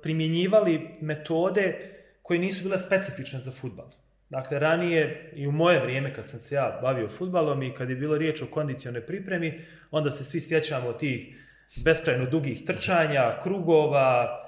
primjenjivali 0.02 0.90
metode 1.02 1.92
koje 2.22 2.40
nisu 2.40 2.64
bile 2.64 2.78
specifične 2.78 3.40
za 3.40 3.52
futbal. 3.52 3.88
Dakle, 4.30 4.60
ranije 4.60 5.32
i 5.36 5.48
u 5.48 5.52
moje 5.52 5.80
vrijeme 5.80 6.14
kad 6.14 6.28
sam 6.28 6.40
se 6.40 6.56
ja 6.56 6.80
bavio 6.82 7.10
futbalom 7.10 7.64
i 7.64 7.74
kad 7.74 7.90
je 7.90 7.96
bilo 7.96 8.18
riječ 8.18 8.42
o 8.42 8.48
kondicionoj 8.52 9.02
pripremi, 9.02 9.62
onda 9.92 10.12
se 10.12 10.24
svi 10.24 10.42
sjećamo 10.42 10.94
tih 10.94 11.36
beskrajno 11.84 12.26
dugih 12.26 12.66
trčanja, 12.66 13.40
krugova, 13.44 14.40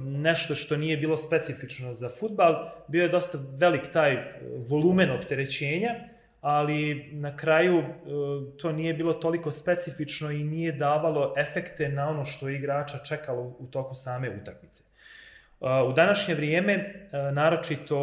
nešto 0.00 0.54
što 0.54 0.76
nije 0.76 0.96
bilo 0.96 1.16
specifično 1.16 1.94
za 1.94 2.08
futbal. 2.08 2.70
Bio 2.88 3.02
je 3.02 3.08
dosta 3.08 3.38
velik 3.58 3.82
taj 3.92 4.16
volumen 4.68 5.10
opterećenja, 5.10 5.94
ali 6.40 7.10
na 7.12 7.36
kraju 7.36 7.84
to 8.58 8.72
nije 8.72 8.94
bilo 8.94 9.12
toliko 9.12 9.50
specifično 9.50 10.30
i 10.30 10.44
nije 10.44 10.72
davalo 10.72 11.34
efekte 11.36 11.88
na 11.88 12.08
ono 12.08 12.24
što 12.24 12.48
je 12.48 12.56
igrača 12.56 12.98
čekalo 12.98 13.56
u 13.58 13.66
toku 13.70 13.94
same 13.94 14.30
utakmice. 14.42 14.87
U 15.60 15.92
današnje 15.92 16.34
vrijeme, 16.34 16.94
naročito 17.32 17.98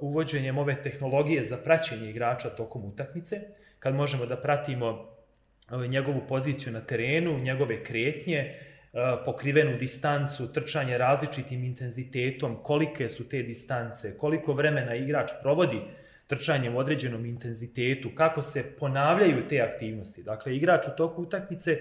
uvođenjem 0.00 0.58
ove 0.58 0.82
tehnologije 0.82 1.44
za 1.44 1.56
praćenje 1.56 2.10
igrača 2.10 2.48
tokom 2.48 2.84
utakmice, 2.84 3.40
kad 3.78 3.94
možemo 3.94 4.26
da 4.26 4.36
pratimo 4.36 5.08
njegovu 5.88 6.20
poziciju 6.28 6.72
na 6.72 6.80
terenu, 6.80 7.38
njegove 7.38 7.84
kretnje, 7.84 8.54
pokrivenu 9.24 9.76
distancu, 9.78 10.52
trčanje 10.52 10.98
različitim 10.98 11.64
intenzitetom, 11.64 12.56
kolike 12.62 13.08
su 13.08 13.28
te 13.28 13.42
distance, 13.42 14.18
koliko 14.18 14.52
vremena 14.52 14.94
igrač 14.94 15.30
provodi 15.42 15.80
trčanjem 16.26 16.76
u 16.76 16.78
određenom 16.78 17.26
intenzitetu, 17.26 18.10
kako 18.14 18.42
se 18.42 18.76
ponavljaju 18.78 19.48
te 19.48 19.60
aktivnosti. 19.60 20.22
Dakle, 20.22 20.56
igrač 20.56 20.86
u 20.86 20.96
toku 20.96 21.22
utakmice 21.22 21.78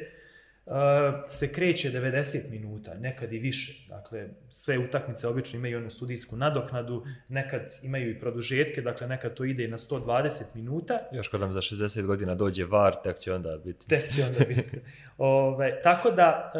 se 1.28 1.54
kreće 1.54 1.92
90 1.92 2.50
minuta, 2.50 2.94
nekad 2.94 3.34
i 3.34 3.40
više. 3.40 3.88
Dakle, 3.90 4.28
sve 4.50 4.78
utakmice 4.78 5.28
obično 5.28 5.60
imaju 5.60 5.78
onu 5.78 5.90
studijsku 5.90 6.36
nadoknadu, 6.36 7.06
nekad 7.28 7.62
imaju 7.82 8.12
i 8.12 8.20
produžetke, 8.20 8.82
dakle 8.82 9.08
nekad 9.08 9.34
to 9.34 9.44
ide 9.44 9.64
i 9.64 9.68
na 9.68 9.78
120 9.78 10.44
minuta. 10.56 11.00
Još 11.12 11.28
kad 11.28 11.42
nam 11.42 11.54
za 11.54 11.62
60 11.62 12.06
godina 12.06 12.36
dođe 12.36 12.66
VAR, 12.66 12.96
tek 13.04 13.20
će 13.20 13.34
onda 13.34 13.58
biti. 13.66 13.88
Tek 13.88 14.10
će 14.16 14.24
onda 14.26 14.40
biti. 14.46 14.80
Ove, 15.18 15.82
tako 15.82 16.12
da, 16.12 16.52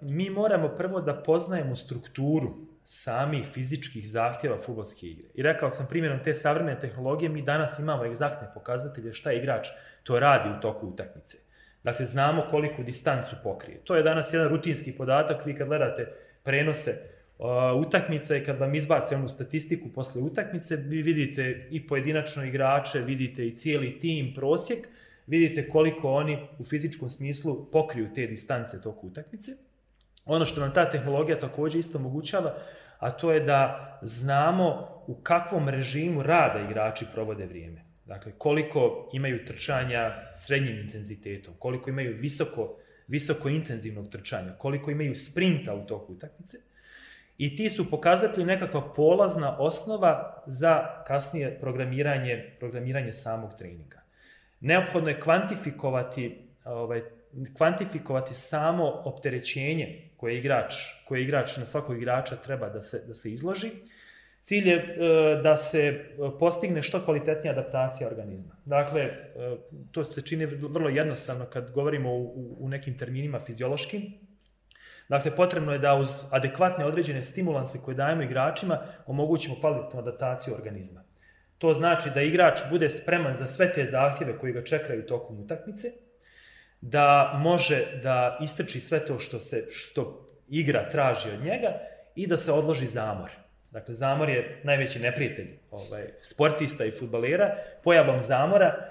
mi 0.00 0.30
moramo 0.30 0.68
prvo 0.68 1.00
da 1.00 1.22
poznajemo 1.22 1.76
strukturu 1.76 2.70
samih 2.84 3.46
fizičkih 3.46 4.10
zahtjeva 4.10 4.58
futbolske 4.62 5.06
igre. 5.06 5.28
I 5.34 5.42
rekao 5.42 5.70
sam 5.70 5.86
primjerom 5.88 6.18
te 6.24 6.34
savremene 6.34 6.80
tehnologije, 6.80 7.28
mi 7.28 7.42
danas 7.42 7.78
imamo 7.78 8.04
egzaktne 8.04 8.50
pokazatelje 8.54 9.12
šta 9.12 9.32
igrač 9.32 9.68
to 10.02 10.20
radi 10.20 10.58
u 10.58 10.60
toku 10.60 10.86
utakmice. 10.86 11.49
Dakle, 11.84 12.04
znamo 12.04 12.46
koliku 12.50 12.82
distancu 12.82 13.36
pokrije. 13.42 13.78
To 13.84 13.96
je 13.96 14.02
danas 14.02 14.32
jedan 14.32 14.48
rutinski 14.48 14.92
podatak. 14.92 15.46
Vi 15.46 15.54
kad 15.54 15.68
gledate 15.68 16.06
prenose 16.42 16.90
uh, 17.38 18.36
i 18.36 18.44
kad 18.44 18.58
vam 18.58 18.74
izbace 18.74 19.16
onu 19.16 19.28
statistiku 19.28 19.88
posle 19.88 20.22
utakmice, 20.22 20.76
vi 20.76 21.02
vidite 21.02 21.68
i 21.70 21.86
pojedinačno 21.86 22.44
igrače, 22.44 22.98
vidite 22.98 23.46
i 23.46 23.56
cijeli 23.56 23.98
tim, 23.98 24.34
prosjek, 24.34 24.88
vidite 25.26 25.68
koliko 25.68 26.12
oni 26.12 26.38
u 26.58 26.64
fizičkom 26.64 27.08
smislu 27.08 27.70
pokriju 27.72 28.08
te 28.14 28.26
distance 28.26 28.82
tog 28.82 29.04
utakmice. 29.04 29.52
Ono 30.24 30.44
što 30.44 30.60
nam 30.60 30.74
ta 30.74 30.90
tehnologija 30.90 31.38
također 31.38 31.78
isto 31.78 31.98
omogućava, 31.98 32.54
a 32.98 33.10
to 33.10 33.32
je 33.32 33.40
da 33.40 33.98
znamo 34.02 34.88
u 35.06 35.14
kakvom 35.14 35.68
režimu 35.68 36.22
rada 36.22 36.60
igrači 36.60 37.06
provode 37.14 37.46
vrijeme. 37.46 37.89
Dakle, 38.10 38.32
koliko 38.38 39.10
imaju 39.12 39.44
trčanja 39.44 40.12
srednjim 40.34 40.78
intenzitetom, 40.78 41.54
koliko 41.58 41.90
imaju 41.90 42.16
visoko, 42.20 42.76
visoko 43.08 43.48
intenzivnog 43.48 44.08
trčanja, 44.10 44.52
koliko 44.58 44.90
imaju 44.90 45.14
sprinta 45.14 45.74
u 45.74 45.86
toku 45.86 46.12
utakmice. 46.12 46.58
I 47.38 47.56
ti 47.56 47.70
su 47.70 47.90
pokazatelji 47.90 48.46
nekakva 48.46 48.92
polazna 48.94 49.58
osnova 49.58 50.42
za 50.46 51.04
kasnije 51.06 51.58
programiranje, 51.60 52.56
programiranje 52.58 53.12
samog 53.12 53.54
treninga. 53.58 54.02
Neophodno 54.60 55.08
je 55.08 55.20
kvantifikovati, 55.20 56.38
ovaj, 56.64 57.02
kvantifikovati 57.56 58.34
samo 58.34 59.02
opterećenje 59.04 60.10
koje 60.16 60.38
igrač, 60.38 60.74
koje 61.08 61.22
igrač 61.22 61.56
na 61.56 61.64
svakog 61.64 61.96
igrača 61.96 62.36
treba 62.36 62.68
da 62.68 62.82
se, 62.82 63.04
da 63.06 63.14
se 63.14 63.32
izloži 63.32 63.70
Cilj 64.40 64.68
je 64.68 64.76
e, 64.76 64.86
da 65.42 65.56
se 65.56 65.80
e, 65.80 66.04
postigne 66.38 66.82
što 66.82 67.04
kvalitetnija 67.04 67.52
adaptacija 67.52 68.08
organizma. 68.08 68.56
Dakle, 68.64 69.00
e, 69.00 69.16
to 69.92 70.04
se 70.04 70.22
čini 70.22 70.46
vrlo 70.46 70.88
jednostavno 70.88 71.44
kad 71.44 71.70
govorimo 71.70 72.14
u, 72.14 72.56
u 72.58 72.68
nekim 72.68 72.98
terminima 72.98 73.40
fiziološkim. 73.40 74.02
Dakle, 75.08 75.36
potrebno 75.36 75.72
je 75.72 75.78
da 75.78 75.94
uz 75.94 76.08
adekvatne 76.30 76.84
određene 76.84 77.22
stimulanse 77.22 77.78
koje 77.84 77.94
dajemo 77.94 78.22
igračima 78.22 78.78
omogućimo 79.06 79.60
kvalitetnu 79.60 80.00
adaptaciju 80.00 80.54
organizma. 80.54 81.02
To 81.58 81.72
znači 81.74 82.10
da 82.14 82.22
igrač 82.22 82.60
bude 82.70 82.88
spreman 82.90 83.34
za 83.34 83.46
sve 83.46 83.72
te 83.72 83.84
zahtjeve 83.84 84.38
koji 84.38 84.52
ga 84.52 84.64
čekaju 84.64 85.06
tokom 85.06 85.40
utakmice, 85.40 85.88
da 86.80 87.32
može 87.34 88.00
da 88.02 88.38
istrči 88.40 88.80
sve 88.80 89.06
to 89.06 89.18
što 89.18 89.40
se 89.40 89.66
što 89.70 90.30
igra 90.48 90.90
traži 90.90 91.28
od 91.30 91.44
njega 91.44 91.68
i 92.14 92.26
da 92.26 92.36
se 92.36 92.52
odloži 92.52 92.86
zamor. 92.86 93.30
Dakle, 93.70 93.94
zamor 93.94 94.28
je 94.28 94.60
najveći 94.62 94.98
neprijatelj 94.98 95.48
ovaj, 95.70 96.04
sportista 96.22 96.84
i 96.84 96.90
futbalera. 96.90 97.54
Pojavom 97.84 98.22
zamora 98.22 98.90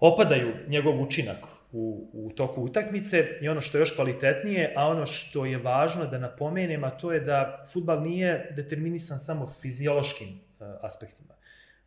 opadaju 0.00 0.52
njegov 0.68 1.02
učinak 1.02 1.38
u, 1.72 2.10
u 2.12 2.30
toku 2.30 2.62
utakmice 2.62 3.26
i 3.40 3.48
ono 3.48 3.60
što 3.60 3.78
je 3.78 3.82
još 3.82 3.94
kvalitetnije, 3.94 4.74
a 4.76 4.86
ono 4.86 5.06
što 5.06 5.44
je 5.46 5.58
važno 5.58 6.06
da 6.06 6.18
napomenem, 6.18 6.84
a 6.84 6.90
to 6.90 7.12
je 7.12 7.20
da 7.20 7.66
futbal 7.72 8.02
nije 8.02 8.52
determinisan 8.56 9.18
samo 9.18 9.52
fiziološkim 9.62 10.28
uh, 10.28 10.66
aspektima. 10.80 11.34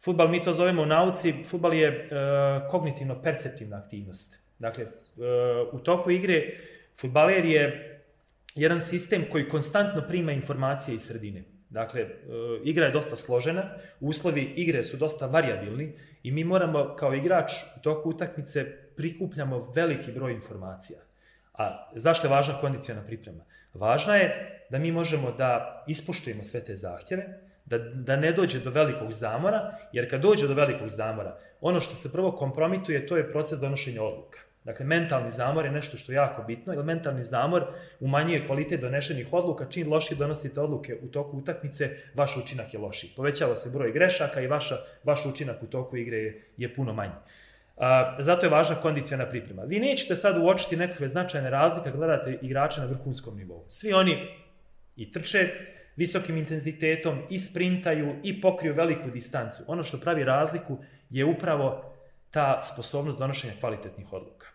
Futbal, 0.04 0.28
mi 0.28 0.44
to 0.44 0.54
zovemo 0.54 0.82
u 0.82 0.86
nauci, 0.86 1.34
futbal 1.50 1.74
je 1.74 1.90
uh, 1.90 2.72
kognitivno-perceptivna 2.72 3.78
aktivnost. 3.78 4.40
Dakle, 4.60 4.84
uh, 4.86 5.74
u 5.74 5.80
toku 5.80 6.12
igre 6.12 6.44
futbaler 6.98 7.46
je 7.46 7.90
jedan 8.56 8.82
sistem 8.82 9.26
koji 9.32 9.50
konstantno 9.50 10.02
prima 10.08 10.32
informacije 10.32 10.96
iz 10.96 11.02
sredine. 11.02 11.44
Dakle, 11.74 12.02
e, 12.02 12.10
igra 12.64 12.86
je 12.86 12.92
dosta 12.92 13.18
složena, 13.18 13.64
uslovi 14.00 14.54
igre 14.56 14.84
su 14.84 14.98
dosta 14.98 15.26
variabilni 15.26 15.94
i 16.24 16.32
mi 16.32 16.44
moramo 16.44 16.96
kao 16.96 17.14
igrač 17.14 17.52
u 17.78 17.82
toku 17.82 18.10
utakmice 18.10 18.66
prikupljamo 18.96 19.72
veliki 19.76 20.12
broj 20.12 20.34
informacija. 20.34 21.00
A 21.54 21.90
zašto 21.96 22.28
je 22.28 22.32
važna 22.32 22.60
kondicijona 22.62 23.02
priprema? 23.02 23.44
Važna 23.74 24.16
je 24.16 24.60
da 24.70 24.80
mi 24.80 24.92
možemo 24.92 25.32
da 25.32 25.84
ispoštujemo 25.88 26.44
sve 26.44 26.64
te 26.64 26.76
zahtjeve, 26.76 27.40
da, 27.66 27.78
da 27.78 28.16
ne 28.16 28.32
dođe 28.32 28.60
do 28.60 28.70
velikog 28.70 29.12
zamora, 29.12 29.78
jer 29.92 30.10
kad 30.10 30.22
dođe 30.22 30.48
do 30.48 30.54
velikog 30.54 30.90
zamora, 30.90 31.38
ono 31.62 31.80
što 31.80 31.96
se 31.96 32.12
prvo 32.12 32.32
kompromituje, 32.32 33.08
to 33.08 33.18
je 33.18 33.32
proces 33.32 33.60
donošenja 33.60 34.04
odluka. 34.04 34.40
Dakle, 34.64 34.86
mentalni 34.86 35.32
zamor 35.32 35.66
je 35.66 35.72
nešto 35.72 35.98
što 35.98 36.12
je 36.12 36.16
jako 36.16 36.44
bitno, 36.44 36.74
jer 36.74 36.84
mentalni 36.84 37.24
zamor 37.24 37.66
umanjuje 38.00 38.46
kvalitet 38.48 38.82
donešenih 38.82 39.28
odluka. 39.32 39.66
Čim 39.70 39.92
loši 39.92 40.16
donosite 40.16 40.62
odluke 40.62 40.98
u 41.02 41.08
toku 41.08 41.38
utakmice, 41.38 41.90
vaš 42.16 42.38
učinak 42.38 42.74
je 42.74 42.80
loši. 42.80 43.14
Povećava 43.16 43.56
se 43.56 43.70
broj 43.70 43.92
grešaka 43.92 44.42
i 44.42 44.48
vaša, 44.48 44.76
vaš 45.04 45.26
učinak 45.26 45.64
u 45.64 45.68
toku 45.68 45.98
igre 45.98 46.18
je, 46.18 46.44
je 46.58 46.76
puno 46.76 46.94
manji. 46.94 47.14
A, 47.78 48.16
zato 48.20 48.46
je 48.46 48.50
važna 48.50 48.76
kondicijana 48.76 49.26
priprema. 49.26 49.64
Vi 49.64 49.80
nećete 49.80 50.16
sad 50.16 50.38
uočiti 50.38 50.78
nekakve 50.78 51.08
značajne 51.08 51.50
razlike 51.50 51.92
gledate 51.92 52.38
igrače 52.42 52.82
na 52.82 52.88
vrhunskom 52.88 53.38
nivou. 53.38 53.66
Svi 53.68 53.94
oni 53.94 54.28
i 54.96 55.12
trče 55.12 55.50
visokim 55.96 56.38
intenzitetom, 56.38 57.22
i 57.30 57.40
sprintaju, 57.40 58.16
i 58.24 58.42
pokriju 58.42 58.74
veliku 58.74 59.10
distancu. 59.10 59.64
Ono 59.68 59.84
što 59.84 60.00
pravi 60.00 60.24
razliku 60.24 60.78
je 61.10 61.26
upravo 61.26 61.94
ta 62.32 62.62
sposobnost 62.62 63.20
donošenja 63.20 63.54
kvalitetnih 63.60 64.14
odluka. 64.14 64.53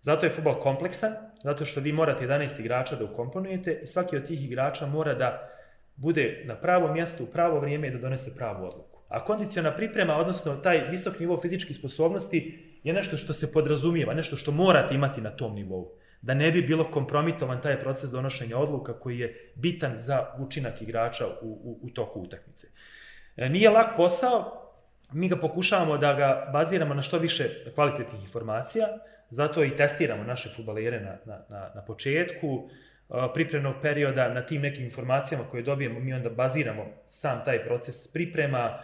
Zato 0.00 0.26
je 0.26 0.32
futbol 0.32 0.60
kompleksan, 0.60 1.12
zato 1.42 1.64
što 1.64 1.80
vi 1.80 1.92
morate 1.92 2.26
11 2.26 2.60
igrača 2.60 2.96
da 2.96 3.04
ukomponujete 3.04 3.80
i 3.82 3.86
svaki 3.86 4.16
od 4.16 4.26
tih 4.26 4.44
igrača 4.44 4.86
mora 4.86 5.14
da 5.14 5.48
bude 5.96 6.42
na 6.44 6.54
pravo 6.54 6.92
mjesto 6.92 7.24
u 7.24 7.26
pravo 7.26 7.60
vrijeme 7.60 7.88
i 7.88 7.90
da 7.90 7.98
donese 7.98 8.36
pravu 8.36 8.66
odluku. 8.66 8.98
A 9.08 9.24
kondiciona 9.24 9.76
priprema, 9.76 10.16
odnosno 10.16 10.56
taj 10.56 10.88
visok 10.90 11.20
nivo 11.20 11.40
fizičkih 11.40 11.76
sposobnosti 11.76 12.64
je 12.84 12.92
nešto 12.92 13.16
što 13.16 13.32
se 13.32 13.52
podrazumijeva, 13.52 14.14
nešto 14.14 14.36
što 14.36 14.52
morate 14.52 14.94
imati 14.94 15.20
na 15.20 15.30
tom 15.30 15.54
nivou. 15.54 15.90
Da 16.22 16.34
ne 16.34 16.50
bi 16.52 16.62
bilo 16.62 16.84
kompromitovan 16.84 17.62
taj 17.62 17.80
proces 17.80 18.10
donošenja 18.10 18.58
odluka 18.58 19.00
koji 19.00 19.18
je 19.18 19.52
bitan 19.54 19.98
za 19.98 20.26
učinak 20.38 20.82
igrača 20.82 21.26
u, 21.26 21.30
u, 21.42 21.78
u 21.82 21.90
toku 21.90 22.20
utakmice. 22.20 22.68
E, 23.36 23.48
nije 23.48 23.70
lak 23.70 23.96
posao, 23.96 24.64
mi 25.12 25.28
ga 25.28 25.36
pokušavamo 25.36 25.98
da 25.98 26.14
ga 26.14 26.50
baziramo 26.52 26.94
na 26.94 27.02
što 27.02 27.18
više 27.18 27.48
kvalitetnih 27.74 28.22
informacija, 28.22 28.88
zato 29.30 29.64
i 29.64 29.76
testiramo 29.76 30.24
naše 30.24 30.48
futbalere 30.56 31.00
na, 31.00 31.16
na, 31.24 31.40
na, 31.48 31.70
na 31.74 31.82
početku, 31.82 32.68
pripremnog 33.34 33.74
perioda 33.82 34.34
na 34.34 34.42
tim 34.46 34.62
nekim 34.62 34.84
informacijama 34.84 35.44
koje 35.44 35.62
dobijemo, 35.62 36.00
mi 36.00 36.12
onda 36.12 36.30
baziramo 36.30 36.86
sam 37.06 37.42
taj 37.44 37.64
proces 37.64 38.12
priprema, 38.12 38.78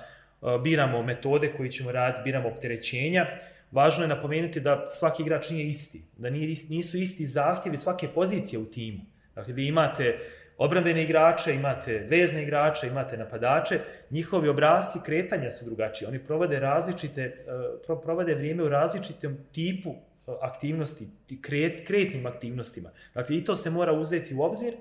biramo 0.62 1.02
metode 1.02 1.52
koji 1.56 1.70
ćemo 1.70 1.92
raditi, 1.92 2.22
biramo 2.24 2.48
opterećenja. 2.48 3.26
Važno 3.72 4.04
je 4.04 4.08
napomenuti 4.08 4.60
da 4.60 4.88
svaki 4.88 5.22
igrač 5.22 5.50
nije 5.50 5.68
isti, 5.68 6.02
da 6.16 6.30
nisu 6.68 6.98
isti 6.98 7.26
zahtjevi 7.26 7.76
svake 7.76 8.08
pozicije 8.08 8.58
u 8.58 8.64
timu. 8.64 9.00
Dakle, 9.34 9.52
vi 9.54 9.66
imate 9.66 10.18
obrambene 10.58 11.02
igrače, 11.02 11.54
imate 11.54 11.98
vezne 11.98 12.42
igrače, 12.42 12.86
imate 12.86 13.16
napadače, 13.16 13.78
njihovi 14.10 14.48
obrazci 14.48 14.98
kretanja 15.04 15.50
su 15.50 15.64
drugačiji. 15.64 16.08
Oni 16.08 16.18
provode 16.18 16.60
različite, 16.60 17.44
provode 18.02 18.34
vrijeme 18.34 18.62
u 18.62 18.68
različitom 18.68 19.36
tipu 19.52 19.94
aktivnosti, 20.40 21.08
kret, 21.40 21.86
kretnim 21.86 22.26
aktivnostima. 22.26 22.90
Dakle, 23.14 23.36
i 23.36 23.44
to 23.44 23.56
se 23.56 23.70
mora 23.70 23.92
uzeti 23.92 24.34
u 24.34 24.42
obzir. 24.42 24.74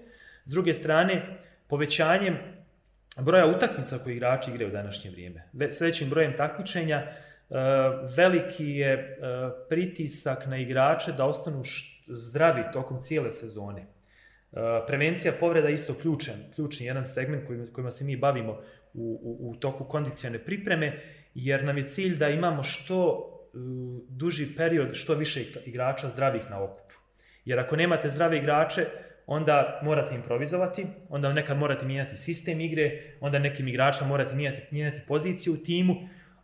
S 0.45 0.51
druge 0.51 0.73
strane, 0.73 1.37
povećanjem 1.67 2.37
broja 3.21 3.45
utakmica 3.45 3.97
koje 3.97 4.15
igrači 4.15 4.51
igraju 4.51 4.69
u 4.69 4.73
današnje 4.73 5.11
vrijeme, 5.11 5.43
s 5.69 5.81
većim 5.81 6.09
brojem 6.09 6.37
takmičenja, 6.37 6.97
e, 6.97 7.13
veliki 8.15 8.65
je 8.65 8.93
e, 8.93 9.17
pritisak 9.69 10.45
na 10.47 10.57
igrače 10.57 11.11
da 11.11 11.25
ostanu 11.25 11.63
zdravi 12.07 12.63
tokom 12.73 13.01
cijele 13.01 13.31
sezone. 13.31 13.81
E, 13.81 13.85
prevencija 14.87 15.33
povreda 15.39 15.67
je 15.67 15.73
isto 15.73 15.97
ključan, 15.97 16.35
ključni 16.55 16.85
jedan 16.85 17.05
segment 17.05 17.47
kojima, 17.47 17.65
kojima 17.73 17.91
se 17.91 18.03
mi 18.03 18.17
bavimo 18.17 18.51
u, 18.93 19.19
u, 19.23 19.49
u 19.49 19.55
toku 19.55 19.83
kondicione 19.83 20.39
pripreme, 20.39 21.01
jer 21.35 21.63
nam 21.63 21.77
je 21.77 21.87
cilj 21.87 22.17
da 22.17 22.29
imamo 22.29 22.63
što 22.63 23.29
duži 24.09 24.55
period 24.57 24.89
što 24.93 25.13
više 25.13 25.43
igrača 25.65 26.09
zdravih 26.09 26.41
na 26.49 26.63
okupu. 26.63 26.93
Jer 27.45 27.59
ako 27.59 27.75
nemate 27.75 28.09
zdrave 28.09 28.37
igrače, 28.37 28.85
onda 29.27 29.79
morate 29.83 30.15
improvizovati, 30.15 30.87
onda 31.09 31.33
nekad 31.33 31.57
morate 31.57 31.85
mijenjati 31.85 32.17
sistem 32.17 32.61
igre, 32.61 33.01
onda 33.21 33.39
nekim 33.39 33.67
igračima 33.67 34.07
morate 34.07 34.35
mijenjati, 34.35 34.67
mijenjati 34.71 35.01
poziciju 35.07 35.53
u 35.53 35.57
timu, 35.57 35.95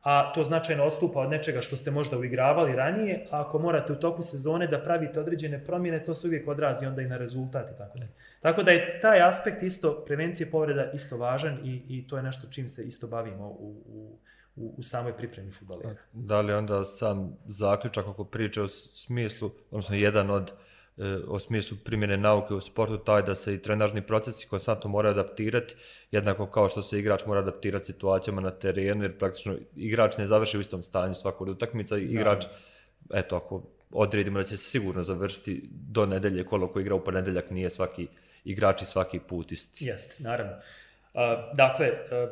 a 0.04 0.34
to 0.34 0.43
značajno 0.43 0.84
odstupa 0.84 1.19
od 1.19 1.30
nečega 1.30 1.62
što 1.62 1.78
ste 1.78 1.91
možda 1.91 2.17
uigravali 2.17 2.76
ranije, 2.76 3.28
a 3.32 3.41
ako 3.41 3.60
morate 3.60 3.93
u 3.93 3.95
toku 3.95 4.22
sezone 4.22 4.67
da 4.67 4.80
pravite 4.80 5.19
određene 5.19 5.65
promjene, 5.65 6.04
to 6.04 6.13
se 6.13 6.28
uvijek 6.28 6.48
odrazi 6.48 6.86
onda 6.86 7.02
i 7.02 7.08
na 7.08 7.17
rezultat 7.17 7.72
i 7.72 7.78
tako 7.78 7.98
dalje. 7.98 8.12
Tako 8.41 8.63
da 8.63 8.72
je 8.72 9.00
taj 9.00 9.22
aspekt 9.22 9.63
isto, 9.63 10.04
prevencije 10.06 10.52
povreda 10.52 10.91
isto 10.91 11.17
važan 11.17 11.60
i, 11.63 11.82
i 11.88 12.08
to 12.08 12.17
je 12.17 12.24
nešto 12.24 12.48
čim 12.52 12.67
se 12.67 12.84
isto 12.84 13.08
bavimo 13.08 13.48
u, 13.48 13.84
u 13.86 14.17
u, 14.56 14.76
u 14.78 14.84
samoj 14.84 15.18
pripremi 15.18 15.52
futbalera. 15.52 15.96
Da 16.14 16.42
li 16.42 16.54
onda 16.54 16.86
sam 16.86 17.38
zaključak 17.48 18.08
ako 18.08 18.24
priča 18.24 18.64
o 18.64 18.68
smislu, 18.68 19.52
odnosno 19.72 19.96
jedan 19.96 20.30
od 20.30 20.52
e, 20.98 21.18
o 21.28 21.40
smislu 21.40 21.78
primjene 21.86 22.18
nauke 22.18 22.54
u 22.54 22.62
sportu 22.62 22.98
taj 22.98 23.22
da 23.22 23.36
se 23.36 23.54
i 23.54 23.62
trenažni 23.62 24.02
procesi 24.02 24.48
konstantno 24.48 24.90
moraju 24.90 25.14
adaptirati, 25.14 25.76
jednako 26.12 26.46
kao 26.46 26.70
što 26.70 26.82
se 26.82 27.00
igrač 27.00 27.26
mora 27.26 27.40
adaptirati 27.40 27.86
situacijama 27.86 28.42
na 28.42 28.52
terenu, 28.52 29.04
jer 29.04 29.18
praktično 29.18 29.56
igrač 29.76 30.18
ne 30.18 30.28
završi 30.28 30.58
u 30.58 30.62
istom 30.62 30.84
stanju 30.84 31.16
svakog 31.16 31.48
utakmica, 31.48 31.98
igrač, 31.98 32.46
da. 32.46 33.18
eto, 33.20 33.36
ako 33.36 33.64
odredimo 33.92 34.40
da 34.40 34.46
će 34.46 34.58
se 34.58 34.64
sigurno 34.64 35.04
završiti 35.04 35.70
do 35.72 36.06
nedelje 36.06 36.44
kolo 36.44 36.68
koji 36.68 36.82
igra 36.82 36.96
u 36.96 37.04
ponedeljak, 37.04 37.50
nije 37.50 37.70
svaki 37.70 38.08
igrač 38.44 38.82
i 38.82 38.86
svaki 38.86 39.20
put 39.20 39.52
isti. 39.52 39.86
Jeste, 39.86 40.24
naravno. 40.24 40.54
Uh, 40.54 41.56
dakle, 41.58 41.88
uh, 41.88 42.30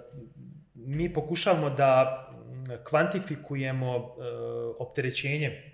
mi 0.85 1.13
pokušavamo 1.13 1.69
da 1.69 2.23
kvantifikujemo 2.83 3.97
uh, 3.97 4.13
opterećenje 4.79 5.71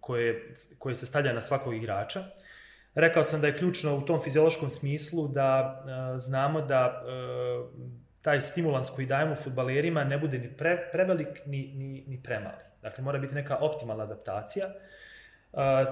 koje, 0.00 0.54
koje 0.78 0.94
se 0.94 1.06
stavlja 1.06 1.32
na 1.32 1.40
svakog 1.40 1.74
igrača. 1.74 2.24
Rekao 2.94 3.24
sam 3.24 3.40
da 3.40 3.46
je 3.46 3.56
ključno 3.56 3.96
u 3.96 4.00
tom 4.00 4.20
fiziološkom 4.22 4.70
smislu 4.70 5.28
da 5.28 5.82
uh, 5.84 6.18
znamo 6.18 6.60
da 6.60 7.02
uh, 7.02 7.68
taj 8.22 8.40
stimulans 8.40 8.90
koji 8.90 9.06
dajemo 9.06 9.34
futbalerima 9.34 10.04
ne 10.04 10.18
bude 10.18 10.38
ni 10.38 10.56
pre, 10.56 10.88
prevelik 10.92 11.46
ni, 11.46 11.72
ni, 11.74 12.04
ni 12.06 12.22
premali. 12.22 12.64
Dakle, 12.82 13.04
mora 13.04 13.18
biti 13.18 13.34
neka 13.34 13.56
optimalna 13.56 14.04
adaptacija. 14.04 14.66
Uh, 14.66 14.72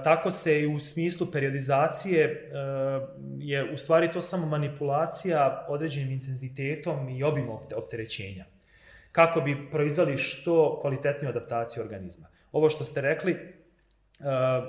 tako 0.03 0.31
se 0.31 0.59
i 0.61 0.67
u 0.67 0.79
smislu 0.79 1.31
periodizacije 1.31 2.51
je 3.37 3.71
u 3.73 3.77
stvari 3.77 4.11
to 4.11 4.21
samo 4.21 4.45
manipulacija 4.45 5.65
određenim 5.69 6.11
intenzitetom 6.11 7.09
i 7.09 7.23
obimom 7.23 7.59
opterećenja 7.75 8.45
kako 9.15 9.41
bi 9.41 9.69
proizvali 9.71 10.17
što 10.17 10.79
kvalitetniju 10.81 11.29
adaptaciju 11.29 11.83
organizma. 11.83 12.27
Ovo 12.51 12.69
što 12.69 12.85
ste 12.85 13.01
rekli, 13.01 13.53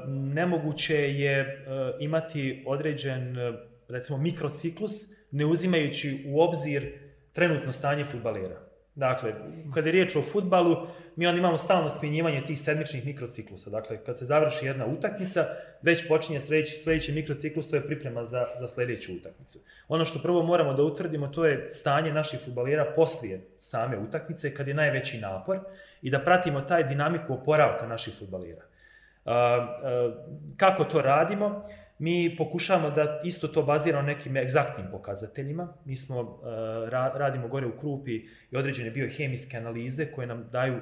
nemoguće 0.06 0.94
je 0.94 1.64
imati 2.00 2.64
određen, 2.66 3.36
recimo, 3.88 4.18
mikrociklus, 4.18 4.92
ne 5.30 5.44
uzimajući 5.44 6.24
u 6.26 6.40
obzir 6.40 6.98
trenutno 7.32 7.72
stanje 7.72 8.04
futbalera. 8.04 8.65
Dakle, 8.96 9.34
kada 9.74 9.88
je 9.88 9.92
riječ 9.92 10.16
o 10.16 10.22
futbalu, 10.32 10.86
mi 11.16 11.26
onda 11.26 11.38
imamo 11.38 11.58
stalno 11.58 11.90
spinjivanje 11.90 12.42
tih 12.46 12.60
sedmičnih 12.60 13.06
mikrociklusa. 13.06 13.70
Dakle, 13.70 14.04
kad 14.04 14.18
se 14.18 14.24
završi 14.24 14.66
jedna 14.66 14.86
utakmica, 14.86 15.46
već 15.82 16.08
počinje 16.08 16.40
sljedeći, 16.40 16.78
sljedeći 16.78 17.12
mikrociklus, 17.12 17.68
to 17.70 17.76
je 17.76 17.86
priprema 17.86 18.24
za, 18.24 18.46
za 18.60 18.68
sljedeću 18.68 19.12
utakmicu. 19.12 19.58
Ono 19.88 20.04
što 20.04 20.22
prvo 20.22 20.42
moramo 20.42 20.72
da 20.72 20.82
utvrdimo, 20.82 21.28
to 21.28 21.46
je 21.46 21.70
stanje 21.70 22.12
naših 22.12 22.40
futbalera 22.44 22.92
poslije 22.96 23.40
same 23.58 23.98
utakmice, 23.98 24.54
kad 24.54 24.68
je 24.68 24.74
najveći 24.74 25.18
napor, 25.18 25.58
i 26.02 26.10
da 26.10 26.20
pratimo 26.20 26.60
taj 26.60 26.84
dinamiku 26.84 27.34
oporavka 27.34 27.86
naših 27.86 28.14
futbalera. 28.18 28.62
Kako 30.56 30.84
to 30.84 31.02
radimo? 31.02 31.64
Mi 31.98 32.36
pokušavamo 32.38 32.90
da 32.90 33.20
isto 33.24 33.48
to 33.48 33.62
baziramo 33.62 34.06
nekim 34.06 34.36
egzaktnim 34.36 34.86
pokazateljima. 34.90 35.68
Mi 35.84 35.96
smo, 35.96 36.20
uh, 36.20 36.38
radimo 36.92 37.48
gore 37.48 37.66
u 37.66 37.78
Krupi 37.78 38.26
i 38.50 38.56
određene 38.56 38.90
biohemijske 38.90 39.56
analize 39.56 40.06
koje 40.06 40.26
nam 40.26 40.48
daju 40.52 40.80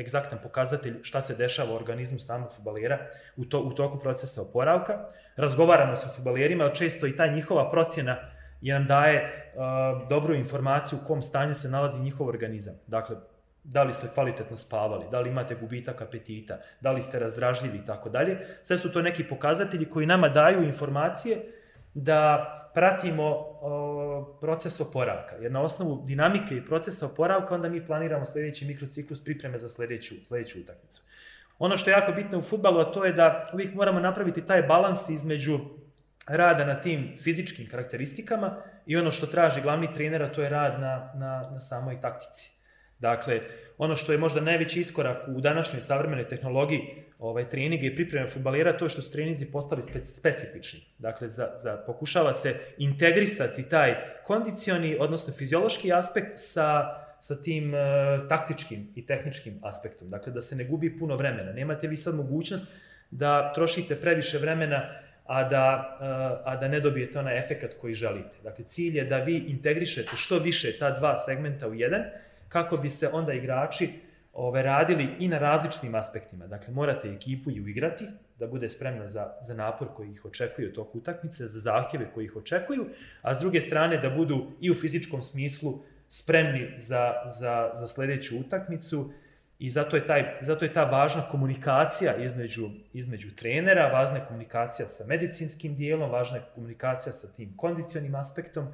egzaktan 0.00 0.38
pokazatelj 0.42 0.98
šta 1.02 1.20
se 1.20 1.34
dešava 1.34 1.72
u 1.72 1.76
organizmu 1.76 2.18
samog 2.18 2.48
futbalera 2.56 2.98
u, 3.36 3.44
to, 3.44 3.60
u 3.60 3.72
toku 3.72 3.98
procesa 3.98 4.42
oporavka. 4.42 4.98
Razgovaramo 5.36 5.96
sa 5.96 6.08
futbalerima, 6.16 6.72
često 6.72 7.06
i 7.06 7.16
ta 7.16 7.26
njihova 7.26 7.70
procjena 7.70 8.16
je 8.60 8.74
nam 8.74 8.86
daje 8.86 9.22
uh, 9.54 10.08
dobru 10.08 10.34
informaciju 10.34 10.98
u 11.02 11.06
kom 11.06 11.22
stanju 11.22 11.54
se 11.54 11.68
nalazi 11.68 12.00
njihov 12.00 12.28
organizam. 12.28 12.74
Dakle, 12.86 13.16
da 13.72 13.82
li 13.82 13.92
ste 13.92 14.08
kvalitetno 14.14 14.56
spavali, 14.56 15.04
da 15.10 15.20
li 15.20 15.30
imate 15.30 15.54
gubitak 15.54 16.02
apetita, 16.02 16.58
da 16.80 16.92
li 16.92 17.02
ste 17.02 17.18
razdražljivi 17.18 17.78
i 17.78 17.86
tako 17.86 18.08
dalje. 18.08 18.38
Sve 18.62 18.78
su 18.78 18.92
to 18.92 19.02
neki 19.02 19.24
pokazatelji 19.24 19.90
koji 19.90 20.06
nama 20.06 20.28
daju 20.28 20.62
informacije 20.62 21.38
da 21.94 22.54
pratimo 22.74 23.24
o, 23.24 24.38
proces 24.40 24.80
oporavka. 24.80 25.36
Jer 25.36 25.52
na 25.52 25.62
osnovu 25.62 26.02
dinamike 26.06 26.56
i 26.56 26.64
procesa 26.64 27.06
oporavka 27.06 27.54
onda 27.54 27.68
mi 27.68 27.86
planiramo 27.86 28.24
sljedeći 28.24 28.64
mikrociklus 28.64 29.24
pripreme 29.24 29.58
za 29.58 29.68
sljedeću, 29.68 30.14
sljedeću 30.24 30.60
utakmicu. 30.60 31.02
Ono 31.58 31.76
što 31.76 31.90
je 31.90 31.92
jako 31.92 32.12
bitno 32.12 32.38
u 32.38 32.42
futbalu, 32.42 32.80
a 32.80 32.92
to 32.92 33.04
je 33.04 33.12
da 33.12 33.50
uvijek 33.52 33.74
moramo 33.74 34.00
napraviti 34.00 34.46
taj 34.46 34.62
balans 34.62 35.08
između 35.08 35.58
rada 36.26 36.64
na 36.64 36.80
tim 36.80 37.16
fizičkim 37.20 37.68
karakteristikama 37.70 38.56
i 38.86 38.96
ono 38.96 39.10
što 39.10 39.26
traži 39.26 39.60
glavni 39.60 39.92
trener, 39.92 40.22
a 40.22 40.32
to 40.32 40.42
je 40.42 40.48
rad 40.50 40.80
na, 40.80 41.12
na, 41.14 41.50
na 41.52 41.60
samoj 41.60 42.00
taktici. 42.00 42.57
Dakle, 42.98 43.40
ono 43.78 43.96
što 43.96 44.12
je 44.12 44.18
možda 44.18 44.40
najveći 44.40 44.80
iskorak 44.80 45.28
u 45.28 45.40
današnjoj 45.40 45.82
savremenoj 45.82 46.28
tehnologiji 46.28 46.80
ovaj, 47.18 47.48
treninga 47.48 47.86
i 47.86 47.94
pripreme 47.94 48.30
futbalera, 48.30 48.76
to 48.78 48.84
je 48.84 48.88
što 48.88 49.02
su 49.02 49.12
treninzi 49.12 49.52
postali 49.52 49.82
spe, 49.82 50.04
specifični. 50.04 50.80
Dakle, 50.98 51.28
za, 51.28 51.48
za, 51.56 51.76
pokušava 51.86 52.32
se 52.32 52.54
integrisati 52.78 53.62
taj 53.62 53.94
kondicioni, 54.24 54.96
odnosno 55.00 55.34
fiziološki 55.34 55.92
aspekt 55.92 56.32
sa, 56.36 56.94
sa 57.20 57.42
tim 57.42 57.74
uh, 57.74 57.80
taktičkim 58.28 58.92
i 58.94 59.06
tehničkim 59.06 59.60
aspektom. 59.62 60.10
Dakle, 60.10 60.32
da 60.32 60.40
se 60.40 60.56
ne 60.56 60.64
gubi 60.64 60.98
puno 60.98 61.16
vremena. 61.16 61.52
Nemate 61.52 61.88
vi 61.88 61.96
sad 61.96 62.14
mogućnost 62.14 62.72
da 63.10 63.52
trošite 63.52 63.96
previše 63.96 64.38
vremena 64.38 64.82
a 65.24 65.44
da, 65.44 65.98
uh, 66.00 66.52
a 66.52 66.56
da 66.56 66.68
ne 66.68 66.80
dobijete 66.80 67.18
onaj 67.18 67.38
efekat 67.38 67.74
koji 67.80 67.94
želite. 67.94 68.36
Dakle, 68.42 68.64
cilj 68.64 68.96
je 68.96 69.04
da 69.04 69.18
vi 69.18 69.36
integrišete 69.36 70.16
što 70.16 70.38
više 70.38 70.78
ta 70.78 70.90
dva 70.90 71.16
segmenta 71.16 71.68
u 71.68 71.74
jedan, 71.74 72.02
kako 72.48 72.76
bi 72.76 72.90
se 72.90 73.08
onda 73.08 73.32
igrači 73.32 73.90
ove, 74.32 74.62
radili 74.62 75.08
i 75.18 75.28
na 75.28 75.38
različitim 75.38 75.94
aspektima. 75.94 76.46
Dakle, 76.46 76.74
morate 76.74 77.08
ekipu 77.08 77.50
i 77.50 77.60
uigrati, 77.60 78.04
da 78.38 78.46
bude 78.46 78.68
spremna 78.68 79.06
za, 79.06 79.32
za 79.40 79.54
napor 79.54 79.88
koji 79.96 80.10
ih 80.10 80.24
očekuje 80.24 80.68
u 80.68 80.72
toku 80.72 80.98
utakmice, 80.98 81.46
za 81.46 81.60
zahtjeve 81.60 82.10
koji 82.14 82.24
ih 82.24 82.36
očekuju, 82.36 82.86
a 83.22 83.34
s 83.34 83.38
druge 83.38 83.60
strane 83.60 83.98
da 83.98 84.10
budu 84.10 84.46
i 84.60 84.70
u 84.70 84.74
fizičkom 84.74 85.22
smislu 85.22 85.78
spremni 86.10 86.72
za, 86.76 87.12
za, 87.26 87.70
za 87.74 87.88
sledeću 87.88 88.38
utakmicu 88.40 89.12
i 89.58 89.70
zato 89.70 89.96
je, 89.96 90.06
taj, 90.06 90.38
zato 90.40 90.64
je 90.64 90.72
ta 90.72 90.84
važna 90.84 91.28
komunikacija 91.28 92.16
između, 92.16 92.70
između 92.92 93.34
trenera, 93.36 93.92
važna 93.92 94.16
je 94.16 94.24
komunikacija 94.24 94.88
sa 94.88 95.04
medicinskim 95.06 95.76
dijelom, 95.76 96.10
važna 96.10 96.36
je 96.36 96.44
komunikacija 96.54 97.12
sa 97.12 97.32
tim 97.32 97.56
kondicionim 97.56 98.14
aspektom 98.14 98.66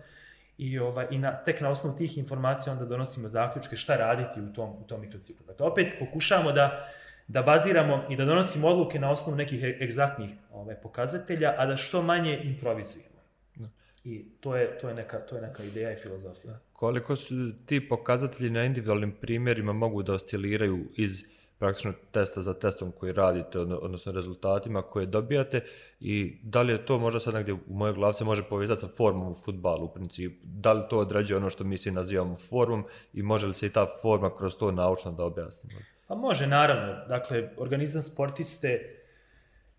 i, 0.59 0.79
ovaj, 0.79 1.07
i 1.11 1.19
na, 1.19 1.37
tek 1.45 1.61
na 1.61 1.71
osnovu 1.71 1.97
tih 1.97 2.19
informacija 2.19 2.73
onda 2.73 2.85
donosimo 2.85 3.29
zaključke 3.29 3.77
šta 3.77 3.97
raditi 3.97 4.41
u 4.41 4.53
tom, 4.53 4.71
u 4.71 4.87
tom 4.87 5.01
mikrociklu. 5.01 5.47
Dakle, 5.47 5.67
opet 5.67 5.95
pokušavamo 5.99 6.53
da, 6.53 6.89
da 7.29 7.43
baziramo 7.43 8.05
i 8.11 8.17
da 8.17 8.25
donosimo 8.25 8.69
odluke 8.69 8.99
na 8.99 9.11
osnovu 9.11 9.37
nekih 9.37 9.65
egzaktnih 9.81 10.31
ovaj, 10.53 10.75
pokazatelja, 10.75 11.55
a 11.59 11.67
da 11.67 11.77
što 11.77 12.03
manje 12.03 12.41
improvizujemo. 12.45 13.21
Da. 13.55 13.69
I 14.05 14.25
to 14.41 14.57
je, 14.57 14.79
to, 14.79 14.89
je 14.89 14.95
neka, 14.95 15.19
to 15.19 15.37
je 15.37 15.43
neka 15.43 15.65
ideja 15.65 15.93
i 15.93 15.97
filozofija. 15.97 16.59
Koliko 16.73 17.17
su 17.17 17.35
ti 17.67 17.89
pokazatelji 17.89 18.51
na 18.51 18.65
individualnim 18.65 19.13
primjerima 19.21 19.73
mogu 19.73 20.03
da 20.03 20.15
osciliraju 20.15 20.85
iz 20.97 21.25
praktično 21.65 21.93
testa 22.13 22.43
za 22.43 22.55
testom 22.55 22.93
koji 22.93 23.13
radite, 23.13 23.59
odnosno 23.59 24.13
rezultatima 24.13 24.83
koje 24.83 25.07
dobijate 25.07 25.61
i 26.01 26.39
da 26.43 26.63
li 26.63 26.73
je 26.73 26.87
to 26.87 26.99
možda 26.99 27.21
sad 27.21 27.35
negdje 27.35 27.55
u 27.55 27.59
mojoj 27.69 27.95
glavi 27.95 28.15
se 28.15 28.25
može 28.25 28.43
povezati 28.43 28.81
sa 28.81 28.89
formom 28.97 29.29
u 29.29 29.35
futbalu 29.35 29.85
u 29.85 29.95
principu, 29.95 30.37
da 30.43 30.73
li 30.73 30.83
to 30.91 30.99
određuje 30.99 31.37
ono 31.37 31.51
što 31.51 31.65
mi 31.65 31.79
svi 31.79 31.91
nazivamo 31.91 32.37
formom 32.37 32.85
i 33.13 33.23
može 33.23 33.47
li 33.47 33.55
se 33.55 33.67
i 33.67 33.71
ta 33.71 33.87
forma 34.03 34.37
kroz 34.37 34.57
to 34.57 34.71
naučno 34.71 35.13
da 35.13 35.25
objasnimo? 35.25 35.81
Pa 36.09 36.15
može, 36.15 36.47
naravno. 36.47 37.07
Dakle, 37.09 37.51
organizam 37.57 38.03
sportiste 38.03 39.01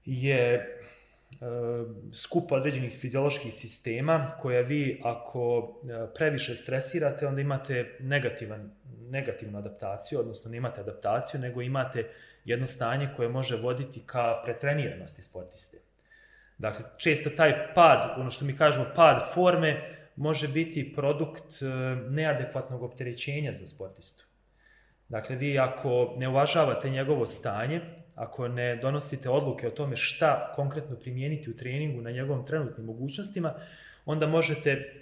je 0.06 0.76
E, 1.42 1.46
skup 2.14 2.52
određenih 2.52 2.98
fizioloških 3.02 3.54
sistema 3.54 4.28
koje 4.42 4.64
vi 4.64 5.02
ako 5.04 5.74
e, 5.84 6.14
previše 6.16 6.56
stresirate 6.56 7.28
onda 7.28 7.42
imate 7.42 7.98
negativan, 8.00 8.72
negativnu 9.10 9.58
adaptaciju, 9.58 10.20
odnosno 10.20 10.52
ne 10.52 10.58
imate 10.58 10.82
adaptaciju, 10.82 11.40
nego 11.40 11.62
imate 11.62 12.10
jedno 12.46 12.66
stanje 12.66 13.10
koje 13.16 13.30
može 13.30 13.56
voditi 13.56 14.04
ka 14.06 14.42
pretreniranosti 14.46 15.22
sportiste. 15.22 15.78
Dakle, 16.58 16.86
često 16.98 17.30
taj 17.30 17.74
pad, 17.74 18.14
ono 18.18 18.32
što 18.32 18.46
mi 18.46 18.58
kažemo 18.58 18.86
pad 18.96 19.34
forme, 19.34 19.96
može 20.16 20.48
biti 20.48 20.94
produkt 20.96 21.62
e, 21.62 21.66
neadekvatnog 22.10 22.84
opterećenja 22.84 23.54
za 23.54 23.68
sportistu. 23.68 24.26
Dakle, 25.10 25.36
vi 25.36 25.60
ako 25.60 26.14
ne 26.18 26.28
uvažavate 26.28 26.90
njegovo 26.90 27.28
stanje, 27.28 27.82
ako 28.16 28.48
ne 28.48 28.76
donosite 28.76 29.30
odluke 29.30 29.68
o 29.68 29.72
tome 29.72 29.98
šta 29.98 30.54
konkretno 30.56 30.96
primijeniti 30.96 31.50
u 31.50 31.56
treningu 31.56 32.02
na 32.02 32.12
njegovom 32.12 32.46
trenutnim 32.46 32.86
mogućnostima, 32.86 33.54
onda 34.06 34.28
možete 34.28 34.94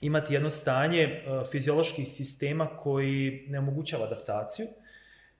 imati 0.00 0.34
jedno 0.34 0.50
stanje 0.50 1.02
e, 1.02 1.20
fizioloških 1.50 2.08
sistema 2.08 2.66
koji 2.66 3.44
ne 3.48 3.58
omogućava 3.58 4.06
adaptaciju, 4.06 4.66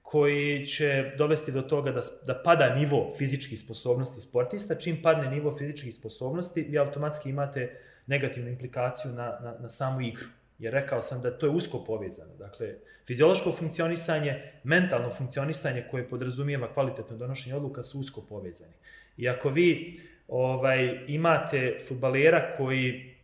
koji 0.03 0.67
će 0.67 1.13
dovesti 1.19 1.53
do 1.53 1.63
toga 1.63 1.93
da, 1.93 2.01
da 2.27 2.43
pada 2.45 2.75
nivo 2.75 3.15
fizičkih 3.19 3.61
sposobnosti 3.61 4.21
sportista. 4.21 4.75
Čim 4.75 5.03
padne 5.03 5.31
nivo 5.31 5.57
fizičkih 5.59 5.95
sposobnosti, 5.95 6.63
vi 6.63 6.79
automatski 6.79 7.31
imate 7.31 7.77
negativnu 8.07 8.51
implikaciju 8.51 9.13
na, 9.13 9.39
na, 9.43 9.55
na 9.61 9.69
samu 9.69 10.01
igru. 10.01 10.25
Jer 10.59 10.73
rekao 10.73 11.03
sam 11.03 11.23
da 11.23 11.39
to 11.39 11.47
je 11.47 11.51
usko 11.51 11.85
povezano. 11.85 12.35
Dakle, 12.39 12.75
fiziološko 13.07 13.53
funkcionisanje, 13.53 14.43
mentalno 14.65 15.11
funkcionisanje 15.11 15.85
koje 15.91 16.09
podrazumijeva 16.09 16.73
kvalitetno 16.75 17.17
donošenje 17.17 17.57
odluka 17.57 17.83
su 17.83 18.01
usko 18.01 18.21
povezani. 18.21 18.73
I 19.17 19.29
ako 19.29 19.49
vi 19.51 20.01
ovaj, 20.29 21.05
imate 21.07 21.79
futbalera 21.89 22.55
koji 22.57 23.18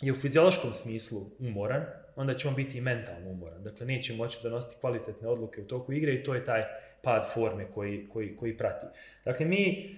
je 0.00 0.12
u 0.12 0.16
fiziološkom 0.16 0.72
smislu 0.72 1.20
umoran, 1.38 1.84
onda 2.16 2.34
će 2.34 2.48
on 2.48 2.54
biti 2.54 2.78
i 2.78 2.80
mentalno 2.80 3.30
umoran. 3.30 3.62
Dakle, 3.62 3.86
neće 3.86 4.14
moći 4.14 4.38
donositi 4.42 4.76
kvalitetne 4.80 5.28
odluke 5.28 5.60
u 5.60 5.66
toku 5.66 5.92
igre 5.92 6.14
i 6.14 6.24
to 6.24 6.34
je 6.34 6.44
taj 6.44 6.64
pad 7.02 7.30
forme 7.34 7.66
koji, 7.74 8.08
koji, 8.12 8.36
koji 8.36 8.56
prati. 8.56 8.86
Dakle, 9.24 9.46
mi 9.46 9.94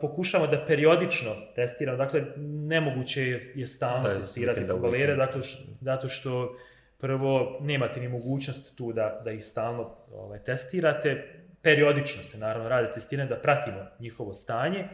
pokušamo 0.00 0.46
da 0.46 0.64
periodično 0.66 1.30
testiramo, 1.54 1.98
dakle 1.98 2.24
nemoguće 2.36 3.22
je, 3.22 3.52
je 3.54 3.66
stalno 3.66 4.08
da, 4.08 4.20
testirati 4.20 4.64
futbalere, 4.66 5.16
dakle 5.16 5.42
š, 5.42 5.58
zato 5.80 6.08
što 6.08 6.56
prvo 6.98 7.58
nemate 7.60 8.00
ni 8.00 8.08
mogućnost 8.08 8.76
tu 8.76 8.92
da, 8.92 9.20
da 9.24 9.30
ih 9.30 9.44
stalno 9.44 9.96
ovaj, 10.12 10.38
testirate, 10.38 11.42
periodično 11.62 12.22
se 12.22 12.38
naravno 12.38 12.68
radi 12.68 12.88
testiranje 12.94 13.28
da 13.28 13.36
pratimo 13.36 13.86
njihovo 13.98 14.32
stanje, 14.32 14.84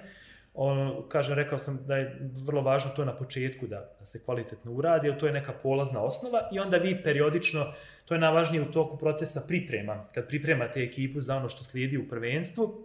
on, 0.61 1.03
kažem, 1.09 1.35
rekao 1.35 1.59
sam 1.59 1.79
da 1.87 1.97
je 1.97 2.19
vrlo 2.47 2.63
važno 2.63 2.91
to 2.97 3.05
na 3.05 3.13
početku 3.17 3.67
da, 3.67 3.91
da 3.99 4.07
se 4.07 4.25
kvalitetno 4.25 4.73
uradi, 4.73 5.07
jer 5.07 5.19
to 5.19 5.27
je 5.27 5.33
neka 5.33 5.53
polazna 5.53 6.03
osnova 6.03 6.49
i 6.53 6.59
onda 6.59 6.77
vi 6.77 7.03
periodično, 7.03 7.67
to 8.05 8.15
je 8.15 8.21
najvažnije 8.21 8.63
u 8.63 8.73
toku 8.73 8.99
procesa 8.99 9.41
priprema, 9.49 10.05
kad 10.15 10.27
pripremate 10.27 10.83
ekipu 10.83 11.21
za 11.21 11.37
ono 11.37 11.49
što 11.49 11.65
slijedi 11.65 11.99
u 11.99 12.09
prvenstvu, 12.09 12.85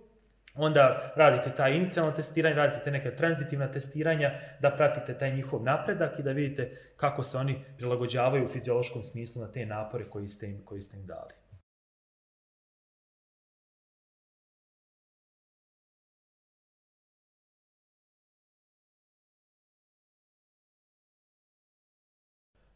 onda 0.56 1.14
radite 1.16 1.56
taj 1.56 1.76
inicijalno 1.76 2.12
testiranje, 2.12 2.56
radite 2.56 2.84
te 2.84 2.92
neke 2.92 3.16
tranzitivna 3.16 3.72
testiranja, 3.72 4.32
da 4.62 4.72
pratite 4.72 5.18
taj 5.18 5.36
njihov 5.36 5.64
napredak 5.64 6.20
i 6.20 6.24
da 6.24 6.32
vidite 6.32 6.78
kako 6.96 7.24
se 7.24 7.38
oni 7.38 7.60
prilagođavaju 7.78 8.46
u 8.46 8.48
fiziološkom 8.48 9.04
smislu 9.04 9.42
na 9.42 9.52
te 9.52 9.66
napore 9.66 10.06
koji 10.10 10.28
ste 10.28 10.48
im, 10.48 10.62
koji 10.66 10.82
ste 10.82 10.98
im 10.98 11.06
dali. 11.06 11.43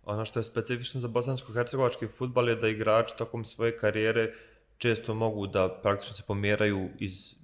Ono 0.08 0.26
što 0.26 0.40
je 0.40 0.44
specifično 0.44 1.02
za 1.02 1.08
bosansko-hercegovački 1.08 2.08
futbal 2.08 2.50
je 2.50 2.56
da 2.56 2.68
igrači 2.68 3.18
tokom 3.18 3.46
svoje 3.46 3.78
karijere 3.78 4.34
često 4.78 5.14
mogu 5.14 5.48
da 5.48 5.80
praktično 5.84 6.16
se 6.16 6.24
pomjeraju 6.28 6.90
iz 7.00 7.36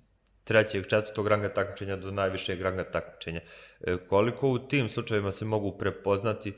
trećeg, 0.43 0.88
četvrtog 0.88 1.28
ranga 1.28 1.54
takmičenja 1.54 1.95
do 1.95 2.12
najvišeg 2.12 2.62
ranga 2.62 2.84
takmičenja. 2.84 3.41
E, 3.82 3.97
koliko 4.10 4.49
u 4.49 4.60
tim 4.60 4.89
slučajevima 4.89 5.32
se 5.32 5.45
mogu 5.45 5.78
prepoznati 5.78 6.54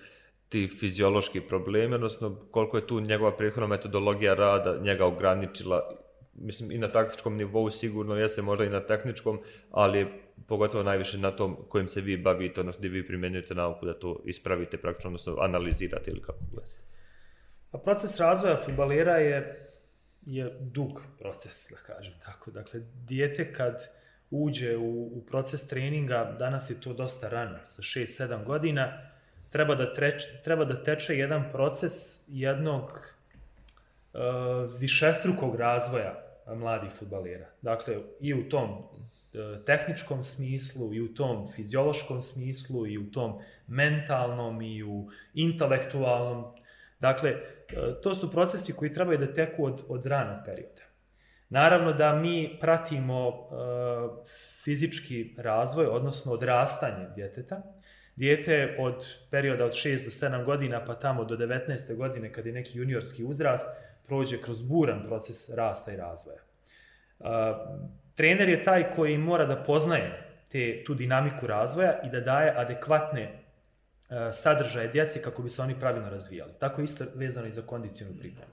ti 0.49 0.67
fiziološki 0.67 1.41
problemi, 1.41 1.95
odnosno 1.95 2.35
koliko 2.51 2.77
je 2.77 2.87
tu 2.87 2.99
njegova 2.99 3.37
prethodna 3.37 3.67
metodologija 3.67 4.33
rada 4.33 4.77
njega 4.81 5.05
ograničila, 5.05 6.04
mislim 6.35 6.71
i 6.71 6.77
na 6.77 6.91
taktičkom 6.91 7.37
nivou 7.37 7.69
sigurno 7.69 8.15
jeste, 8.15 8.41
možda 8.41 8.65
i 8.65 8.69
na 8.69 8.79
tehničkom, 8.79 9.39
ali 9.71 10.07
pogotovo 10.47 10.83
najviše 10.83 11.17
na 11.17 11.31
tom 11.31 11.57
kojim 11.69 11.87
se 11.87 12.01
vi 12.01 12.17
bavite, 12.17 12.59
odnosno 12.59 12.79
gdje 12.79 12.89
vi 12.89 13.07
primjenjujete 13.07 13.55
nauku 13.55 13.85
da 13.85 13.99
to 13.99 14.21
ispravite 14.25 14.77
praktično, 14.77 15.07
odnosno 15.07 15.37
analizirate 15.39 16.11
ili 16.11 16.21
kako 16.21 16.39
jeste. 16.59 16.79
Pa 17.71 17.77
proces 17.77 18.19
razvoja 18.19 18.57
futbalera 18.65 19.17
je 19.17 19.61
je 20.25 20.57
dug 20.59 21.01
proces, 21.19 21.69
da 21.69 21.75
kažem 21.75 22.13
tako. 22.25 22.51
Dakle, 22.51 22.79
dijete 23.07 23.53
kad 23.53 23.89
uđe 24.31 24.77
u, 24.77 25.03
u 25.03 25.25
proces 25.27 25.67
treninga, 25.67 26.35
danas 26.39 26.69
je 26.69 26.81
to 26.81 26.93
dosta 26.93 27.29
rano, 27.29 27.57
sa 27.65 27.81
6-7 27.81 28.43
godina, 28.43 29.01
treba 29.49 29.75
da, 29.75 29.93
treč, 29.93 30.23
treba 30.43 30.65
da 30.65 30.83
teče 30.83 31.17
jedan 31.17 31.51
proces 31.51 31.93
jednog 32.27 32.83
uh, 34.13 34.19
višestrukog 34.79 35.55
razvoja 35.55 36.24
mladih 36.47 36.91
futbalera. 36.99 37.45
Dakle, 37.61 37.97
i 38.19 38.33
u 38.33 38.49
tom 38.49 38.69
uh, 38.71 39.65
tehničkom 39.65 40.23
smislu, 40.23 40.93
i 40.93 41.01
u 41.01 41.13
tom 41.13 41.51
fiziološkom 41.55 42.21
smislu, 42.21 42.87
i 42.87 42.97
u 42.97 43.11
tom 43.11 43.39
mentalnom, 43.67 44.61
i 44.61 44.83
u 44.83 45.09
intelektualnom. 45.33 46.55
Dakle, 46.99 47.35
E, 47.73 48.01
to 48.01 48.15
su 48.15 48.31
procesi 48.31 48.73
koji 48.73 48.93
trebaju 48.93 49.17
da 49.17 49.33
teku 49.33 49.65
od, 49.65 49.83
od 49.87 50.05
ranog 50.05 50.45
perioda. 50.45 50.81
Naravno 51.49 51.93
da 51.93 52.15
mi 52.15 52.57
pratimo 52.61 53.29
uh, 53.29 53.45
fizički 54.63 55.35
razvoj, 55.37 55.85
odnosno 55.85 56.31
odrastanje 56.31 57.07
djeteta. 57.15 57.61
Dijete 58.15 58.75
od 58.79 59.05
perioda 59.31 59.65
od 59.65 59.71
6 59.71 60.05
do 60.05 60.27
7 60.27 60.45
godina 60.45 60.85
pa 60.85 60.95
tamo 60.95 61.25
do 61.25 61.37
19. 61.37 61.95
godine 61.95 62.33
kad 62.33 62.45
je 62.45 62.53
neki 62.53 62.77
juniorski 62.77 63.23
uzrast 63.23 63.67
prođe 64.07 64.41
kroz 64.41 64.61
buran 64.61 65.03
proces 65.07 65.49
rasta 65.49 65.91
i 65.91 65.97
razvoja. 65.97 66.39
Uh, 67.19 67.27
trener 68.15 68.49
je 68.49 68.63
taj 68.63 68.91
koji 68.95 69.17
mora 69.17 69.45
da 69.45 69.63
poznaje 69.63 70.23
te, 70.51 70.83
tu 70.85 70.93
dinamiku 70.93 71.47
razvoja 71.47 72.01
i 72.03 72.09
da 72.09 72.19
daje 72.19 72.53
adekvatne 72.57 73.45
E, 74.09 74.33
sadržaje 74.33 74.87
djeci 74.87 75.19
kako 75.21 75.41
bi 75.41 75.49
se 75.49 75.61
oni 75.61 75.79
pravilno 75.79 76.09
razvijali. 76.09 76.51
Tako 76.59 76.81
isto 76.81 77.05
vezano 77.15 77.47
i 77.47 77.51
za 77.51 77.61
kondicionu 77.61 78.13
pripremu. 78.19 78.51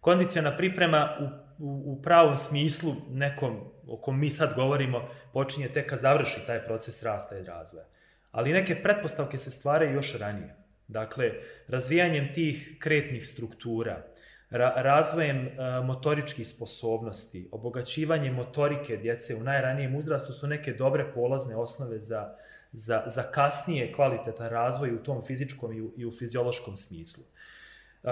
Kondiciona 0.00 0.56
priprema 0.56 1.16
u, 1.20 1.24
u, 1.64 1.92
u 1.92 2.02
pravom 2.02 2.36
smislu, 2.36 2.92
nekom 3.10 3.60
o 3.88 3.96
kom 3.96 4.20
mi 4.20 4.30
sad 4.30 4.54
govorimo, 4.54 5.08
počinje 5.32 5.68
tek 5.68 5.90
kad 5.90 5.98
završi 5.98 6.46
taj 6.46 6.64
proces 6.64 7.02
rasta 7.02 7.38
i 7.38 7.44
razvoja. 7.44 7.84
Ali 8.32 8.52
neke 8.52 8.82
pretpostavke 8.82 9.38
se 9.38 9.50
stvaraju 9.50 9.94
još 9.94 10.18
ranije. 10.18 10.54
Dakle, 10.88 11.32
razvijanjem 11.68 12.34
tih 12.34 12.76
kretnih 12.80 13.28
struktura, 13.28 13.92
ra 13.92 14.02
razvojem 14.58 15.46
uh, 15.46 15.86
motoričkih 15.86 16.48
sposobnosti, 16.48 17.48
obogaćivanje 17.52 18.30
motorike 18.30 18.96
djece 18.96 19.34
u 19.34 19.42
najranijem 19.42 19.96
uzrastu 19.96 20.32
su 20.32 20.46
neke 20.46 20.72
dobre 20.72 21.12
polazne 21.14 21.56
osnove 21.56 21.98
za, 21.98 22.34
za, 22.72 23.02
za 23.06 23.22
kasnije 23.22 23.92
kvalitetan 23.92 24.48
razvoj 24.48 24.94
u 24.94 25.02
tom 25.02 25.22
fizičkom 25.26 25.72
i 25.72 25.80
u, 25.80 25.92
i 25.96 26.06
u 26.06 26.12
fiziološkom 26.12 26.76
smislu. 26.76 27.24
Uh, 28.02 28.10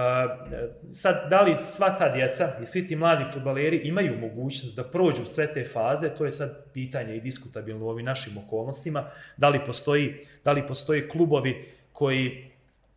sad, 0.93 1.30
da 1.30 1.43
li 1.43 1.57
sva 1.57 1.97
ta 1.99 2.09
djeca 2.14 2.53
i 2.62 2.66
svi 2.66 2.88
ti 2.88 2.97
mladi 2.97 3.24
futbaleri 3.32 3.76
imaju 3.76 4.18
mogućnost 4.18 4.76
da 4.76 4.84
prođu 4.84 5.24
sve 5.24 5.53
te 5.53 5.64
faze, 5.64 6.09
to 6.09 6.24
je 6.24 6.32
sad 6.32 6.72
pitanje 6.72 7.16
i 7.16 7.20
diskutabilno 7.20 7.86
u 7.86 7.88
ovim 7.88 8.07
našim 8.07 8.38
okolnostima, 8.38 9.11
da 9.36 9.49
li 9.49 9.64
postoji, 9.66 10.26
da 10.45 10.53
li 10.53 10.66
postoji 10.66 11.09
klubovi 11.09 11.72
koji 11.93 12.51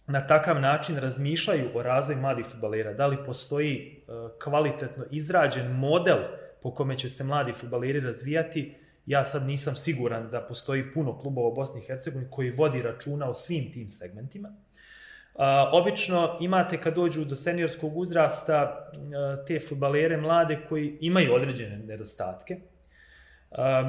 na 0.07 0.27
takav 0.27 0.61
način 0.61 0.97
razmišljaju 0.97 1.69
o 1.73 1.83
razvoju 1.83 2.19
mladih 2.19 2.45
futbalera, 2.51 2.93
da 2.93 3.07
li 3.07 3.25
postoji 3.25 4.03
uh, 4.07 4.31
kvalitetno 4.43 5.05
izrađen 5.11 5.71
model 5.71 6.17
po 6.63 6.73
kome 6.73 6.97
će 6.97 7.09
se 7.09 7.23
mladi 7.23 7.53
futbaleri 7.53 7.99
razvijati, 7.99 8.75
ja 9.05 9.23
sad 9.23 9.45
nisam 9.45 9.75
siguran 9.75 10.29
da 10.31 10.41
postoji 10.41 10.93
puno 10.93 11.19
klubova 11.19 11.47
u 11.47 11.55
Bosni 11.55 11.81
i 11.81 11.87
Hercegovini 11.87 12.31
koji 12.31 12.51
vodi 12.51 12.81
računa 12.81 13.29
o 13.29 13.33
svim 13.33 13.71
tim 13.71 13.89
segmentima. 13.89 14.49
Uh, 14.49 15.41
obično 15.71 16.37
imate 16.41 16.81
kad 16.81 16.95
dođu 16.95 17.25
do 17.25 17.35
seniorskog 17.35 17.97
uzrasta 17.97 18.89
uh, 18.91 19.45
te 19.47 19.59
futbalere 19.59 20.17
mlade 20.17 20.59
koji 20.69 20.97
imaju 21.01 21.33
određene 21.33 21.77
nedostatke. 21.77 22.57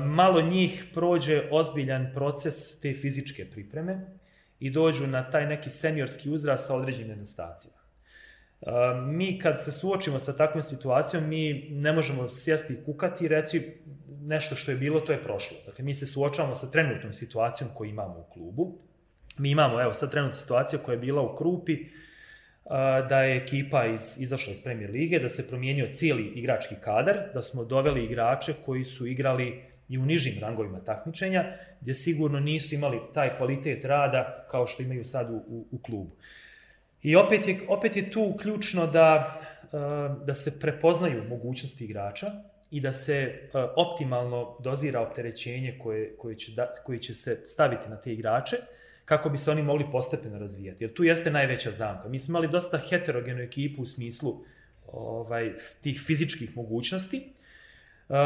Malo 0.05 0.43
njih 0.43 0.85
prođe 0.95 1.49
ozbiljan 1.51 2.11
proces 2.15 2.81
te 2.81 2.95
fizičke 2.95 3.51
pripreme 3.51 4.07
i 4.61 4.71
dođu 4.71 5.07
na 5.07 5.31
taj 5.31 5.47
neki 5.47 5.71
seniorski 5.71 6.31
uzrast 6.31 6.67
sa 6.67 6.75
određenim 6.75 7.09
nedostacima. 7.09 7.75
Mi 9.07 9.39
kad 9.39 9.63
se 9.65 9.73
suočimo 9.73 10.19
sa 10.19 10.37
takvom 10.37 10.63
situacijom, 10.63 11.29
mi 11.29 11.69
ne 11.71 11.93
možemo 11.93 12.29
sjesti 12.29 12.73
i 12.73 12.85
kukati 12.85 13.25
i 13.25 13.29
reći 13.29 13.77
nešto 14.21 14.55
što 14.55 14.71
je 14.71 14.77
bilo, 14.77 15.01
to 15.01 15.13
je 15.13 15.25
prošlo. 15.25 15.57
Dakle, 15.67 15.85
mi 15.85 15.95
se 15.95 16.07
suočavamo 16.07 16.55
sa 16.55 16.71
trenutnom 16.71 17.13
situacijom 17.13 17.71
koju 17.75 17.91
imamo 17.91 18.19
u 18.19 18.33
klubu. 18.33 18.79
Mi 19.39 19.51
imamo, 19.51 19.83
evo, 19.83 19.95
sad 19.95 20.11
trenutna 20.11 20.39
situacija 20.39 20.79
koja 20.79 20.93
je 20.93 21.01
bila 21.01 21.23
u 21.23 21.37
Krupi, 21.37 21.87
da 23.09 23.23
je 23.23 23.37
ekipa 23.37 23.87
iz, 23.87 24.17
izašla 24.19 24.53
iz 24.53 24.63
Premier 24.63 24.91
Lige, 24.91 25.19
da 25.19 25.29
se 25.29 25.49
promijenio 25.49 25.93
cijeli 25.93 26.23
igrački 26.23 26.75
kadar, 26.81 27.19
da 27.35 27.43
smo 27.43 27.65
doveli 27.65 28.05
igrače 28.05 28.55
koji 28.65 28.85
su 28.85 29.07
igrali 29.07 29.63
i 29.89 29.99
u 29.99 30.07
nižim 30.07 30.35
rangovima 30.41 30.81
takmičenja, 30.81 31.45
gdje 31.81 31.95
sigurno 31.95 32.41
nisu 32.41 32.75
imali 32.75 33.01
taj 33.15 33.37
kvalitet 33.37 33.85
rada 33.85 34.47
kao 34.51 34.67
što 34.67 34.83
imaju 34.83 35.05
sad 35.05 35.31
u, 35.31 35.37
u, 35.37 35.67
u 35.71 35.79
klubu. 35.79 36.11
I 37.03 37.17
opet 37.17 37.49
je, 37.49 37.61
opet 37.69 37.97
je 37.97 38.11
tu 38.11 38.37
ključno 38.41 38.87
da, 38.87 39.41
da 40.27 40.35
se 40.35 40.61
prepoznaju 40.61 41.29
mogućnosti 41.29 41.85
igrača 41.85 42.27
i 42.71 42.81
da 42.81 42.93
se 42.93 43.49
optimalno 43.77 44.57
dozira 44.61 45.01
opterećenje 45.01 45.79
koje, 45.83 46.17
koje, 46.17 46.37
će, 46.37 46.53
da, 46.53 46.73
koje 46.85 46.99
će 46.99 47.15
se 47.15 47.43
staviti 47.47 47.89
na 47.89 47.97
te 47.97 48.13
igrače, 48.13 48.57
kako 49.05 49.29
bi 49.29 49.39
se 49.39 49.51
oni 49.51 49.63
mogli 49.63 49.87
postepeno 49.93 50.39
razvijati. 50.39 50.85
Jer 50.85 50.95
tu 50.95 51.05
jeste 51.05 51.31
najveća 51.31 51.73
zamka. 51.73 52.09
Mi 52.09 52.21
smo 52.21 52.33
imali 52.33 52.49
dosta 52.49 52.79
heterogenu 52.79 53.41
ekipu 53.41 53.83
u 53.83 53.87
smislu 53.87 54.45
ovaj, 54.87 55.53
tih 55.81 56.03
fizičkih 56.07 56.57
mogućnosti. 56.57 57.33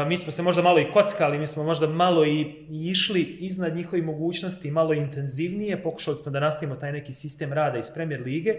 Mi 0.07 0.17
smo 0.17 0.31
se 0.31 0.41
možda 0.41 0.61
malo 0.61 0.79
i 0.79 0.91
kockali, 0.93 1.37
mi 1.37 1.47
smo 1.47 1.63
možda 1.63 1.87
malo 1.87 2.25
i, 2.25 2.65
išli 2.69 3.21
iznad 3.21 3.75
njihovih 3.75 4.05
mogućnosti, 4.05 4.71
malo 4.71 4.93
intenzivnije, 4.93 5.83
pokušali 5.83 6.17
smo 6.17 6.31
da 6.31 6.39
nastavimo 6.39 6.75
taj 6.75 6.91
neki 6.91 7.13
sistem 7.13 7.53
rada 7.53 7.79
iz 7.79 7.89
Premier 7.93 8.21
lige. 8.21 8.55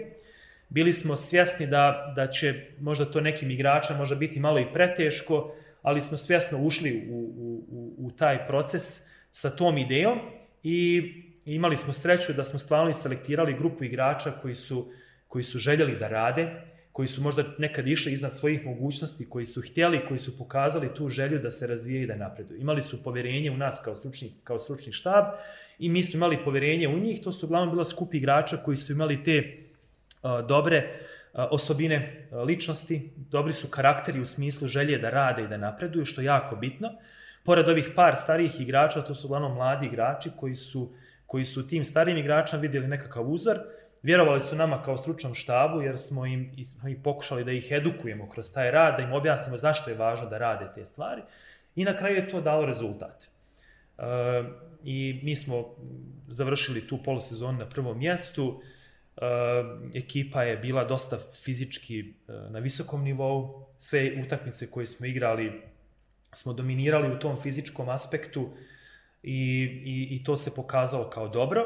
Bili 0.69 0.93
smo 0.93 1.17
svjesni 1.17 1.67
da, 1.67 2.13
da 2.15 2.27
će 2.27 2.53
možda 2.79 3.05
to 3.05 3.21
nekim 3.21 3.51
igračama 3.51 3.99
možda 3.99 4.15
biti 4.15 4.39
malo 4.39 4.59
i 4.59 4.73
preteško, 4.73 5.55
ali 5.81 6.01
smo 6.01 6.17
svjesno 6.17 6.59
ušli 6.59 7.07
u, 7.09 7.15
u, 7.15 7.63
u, 7.71 7.93
u 7.97 8.11
taj 8.11 8.47
proces 8.47 9.01
sa 9.31 9.49
tom 9.49 9.77
idejom 9.77 10.19
i 10.63 11.11
imali 11.45 11.77
smo 11.77 11.93
sreću 11.93 12.33
da 12.33 12.43
smo 12.43 12.59
stvarno 12.59 12.93
selektirali 12.93 13.57
grupu 13.57 13.83
igrača 13.83 14.31
koji 14.31 14.55
su, 14.55 14.91
koji 15.27 15.43
su 15.43 15.59
željeli 15.59 15.99
da 15.99 16.07
rade, 16.07 16.61
koji 16.93 17.07
su 17.07 17.21
možda 17.21 17.43
nekad 17.57 17.87
išli 17.87 18.11
iznad 18.11 18.37
svojih 18.37 18.65
mogućnosti, 18.65 19.29
koji 19.29 19.45
su 19.45 19.61
htjeli, 19.61 20.05
koji 20.07 20.19
su 20.19 20.37
pokazali 20.37 20.93
tu 20.95 21.09
želju 21.09 21.39
da 21.39 21.51
se 21.51 21.67
razvije 21.67 22.03
i 22.03 22.07
da 22.07 22.15
napreduju. 22.15 22.61
Imali 22.61 22.81
su 22.81 23.03
povjerenje 23.03 23.51
u 23.51 23.57
nas 23.57 23.81
kao 23.85 23.95
stručni, 23.95 24.31
kao 24.43 24.59
stručni 24.59 24.91
štab 24.93 25.25
i 25.79 25.89
mi 25.89 26.03
smo 26.03 26.17
imali 26.17 26.43
povjerenje 26.43 26.87
u 26.87 26.99
njih. 26.99 27.23
To 27.23 27.31
su 27.31 27.45
uglavnom 27.45 27.69
bila 27.71 27.85
skupi 27.85 28.17
igrača 28.17 28.57
koji 28.57 28.77
su 28.77 28.93
imali 28.93 29.23
te 29.23 29.43
uh, 30.23 30.47
dobre 30.47 30.77
uh, 30.77 31.39
osobine 31.51 32.27
uh, 32.31 32.41
ličnosti, 32.41 33.09
dobri 33.31 33.53
su 33.53 33.67
karakteri 33.67 34.19
u 34.19 34.25
smislu 34.25 34.67
želje 34.67 34.97
da 34.97 35.09
rade 35.09 35.43
i 35.43 35.47
da 35.47 35.57
napreduju, 35.57 36.05
što 36.05 36.21
je 36.21 36.25
jako 36.25 36.55
bitno. 36.55 36.89
Pored 37.43 37.69
ovih 37.69 37.89
par 37.95 38.15
starijih 38.17 38.61
igrača, 38.61 39.01
to 39.01 39.15
su 39.15 39.27
uglavnom 39.27 39.53
mladi 39.53 39.85
igrači 39.85 40.29
koji 40.37 40.55
su, 40.55 40.91
koji 41.25 41.45
su 41.45 41.67
tim 41.67 41.85
starijim 41.85 42.17
igračama 42.17 42.61
vidjeli 42.61 42.87
nekakav 42.87 43.31
uzor, 43.31 43.59
vjerovali 44.03 44.41
su 44.41 44.55
nama 44.55 44.83
kao 44.83 44.97
stručnom 44.97 45.33
štabu 45.33 45.81
jer 45.81 45.97
smo 45.97 46.25
im 46.25 46.51
i 46.89 47.03
pokušali 47.03 47.43
da 47.43 47.51
ih 47.51 47.71
edukujemo 47.71 48.29
kroz 48.29 48.53
taj 48.53 48.71
rad, 48.71 48.97
da 48.97 49.03
im 49.03 49.13
objasnimo 49.13 49.57
zašto 49.57 49.89
je 49.89 49.97
važno 49.97 50.29
da 50.29 50.37
rade 50.37 50.71
te 50.75 50.85
stvari 50.85 51.21
i 51.75 51.85
na 51.85 51.97
kraju 51.97 52.15
je 52.15 52.29
to 52.29 52.41
dalo 52.41 52.65
rezultat. 52.65 53.23
E, 53.23 54.03
I 54.83 55.19
mi 55.23 55.35
smo 55.35 55.75
završili 56.27 56.87
tu 56.87 57.03
polusezonu 57.03 57.59
na 57.59 57.65
prvom 57.65 57.97
mjestu, 57.97 58.61
e, 59.17 59.21
ekipa 59.93 60.43
je 60.43 60.57
bila 60.57 60.83
dosta 60.83 61.17
fizički 61.43 61.99
e, 61.99 62.31
na 62.49 62.59
visokom 62.59 63.03
nivou, 63.03 63.65
sve 63.79 64.11
utakmice 64.25 64.71
koje 64.71 64.87
smo 64.87 65.05
igrali 65.05 65.61
smo 66.33 66.53
dominirali 66.53 67.15
u 67.15 67.19
tom 67.19 67.41
fizičkom 67.41 67.89
aspektu 67.89 68.49
i, 69.23 69.63
i, 69.85 70.15
i 70.15 70.23
to 70.23 70.37
se 70.37 70.55
pokazalo 70.55 71.09
kao 71.09 71.27
dobro. 71.27 71.61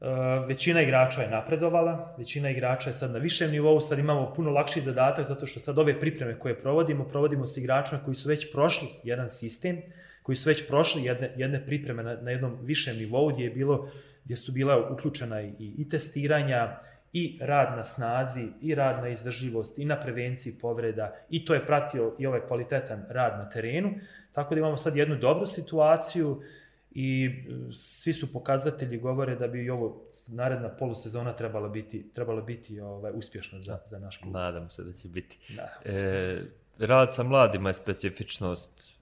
Uh, 0.00 0.48
većina 0.48 0.82
igrača 0.82 1.22
je 1.22 1.30
napredovala, 1.30 2.14
većina 2.18 2.50
igrača 2.50 2.90
je 2.90 2.94
sad 2.94 3.10
na 3.10 3.18
višem 3.18 3.50
nivou, 3.50 3.80
sad 3.80 3.98
imamo 3.98 4.32
puno 4.36 4.50
lakši 4.50 4.80
zadatak 4.80 5.26
zato 5.26 5.46
što 5.46 5.60
sad 5.60 5.78
ove 5.78 6.00
pripreme 6.00 6.38
koje 6.38 6.58
provodimo, 6.58 7.04
provodimo 7.04 7.46
s 7.46 7.56
igračima 7.56 8.00
koji 8.04 8.14
su 8.14 8.28
već 8.28 8.52
prošli 8.52 8.88
jedan 9.04 9.28
sistem, 9.28 9.82
koji 10.22 10.36
su 10.36 10.48
već 10.48 10.68
prošli 10.68 11.04
jedne, 11.04 11.34
jedne 11.36 11.66
pripreme 11.66 12.02
na, 12.02 12.16
na 12.20 12.30
jednom 12.30 12.58
višem 12.62 12.96
nivou 12.96 13.28
gdje 13.28 13.44
je 13.44 13.50
bilo 13.50 13.88
gdje 14.24 14.36
su 14.36 14.52
bila 14.52 14.90
uključena 14.90 15.42
i, 15.42 15.52
i 15.58 15.88
testiranja, 15.88 16.78
i 17.12 17.38
rad 17.40 17.76
na 17.76 17.84
snazi, 17.84 18.48
i 18.60 18.74
rad 18.74 19.02
na 19.02 19.08
izdržljivost, 19.08 19.78
i 19.78 19.84
na 19.84 20.00
prevenciji 20.00 20.58
povreda, 20.60 21.14
i 21.30 21.44
to 21.44 21.54
je 21.54 21.66
pratio 21.66 22.14
i 22.18 22.26
ovaj 22.26 22.40
kvalitetan 22.40 23.04
rad 23.08 23.38
na 23.38 23.50
terenu. 23.50 23.90
Tako 24.32 24.54
da 24.54 24.58
imamo 24.58 24.76
sad 24.76 24.96
jednu 24.96 25.16
dobru 25.16 25.46
situaciju, 25.46 26.42
i 26.90 27.24
e, 27.24 27.72
svi 27.72 28.12
su 28.12 28.32
pokazatelji 28.32 28.98
govore 28.98 29.36
da 29.36 29.48
bi 29.48 29.64
i 29.64 29.70
ovo 29.70 30.02
naredna 30.26 30.68
polusezona 30.68 31.32
trebala 31.32 31.68
biti 31.68 32.10
trebala 32.14 32.40
biti 32.40 32.80
ovaj 32.80 33.12
uspješna 33.14 33.60
za 33.60 33.78
za 33.86 33.98
naš 33.98 34.18
klub. 34.18 34.32
Nadam 34.32 34.70
se 34.70 34.84
da 34.84 34.92
će 34.92 35.08
biti. 35.08 35.38
E, 35.84 36.42
rad 36.78 37.14
sa 37.14 37.22
mladima 37.22 37.70
je 37.70 37.74
specifičnost 37.74 39.00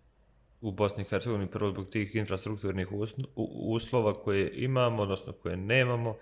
u 0.61 0.73
Bosni 0.73 1.03
i 1.03 1.07
Hercegovini 1.07 1.51
prvo 1.51 1.71
zbog 1.71 1.89
tih 1.89 2.15
infrastrukturnih 2.15 2.89
uslova 3.65 4.23
koje 4.23 4.65
imamo, 4.65 5.03
odnosno 5.03 5.33
koje 5.33 5.57
nemamo. 5.57 6.17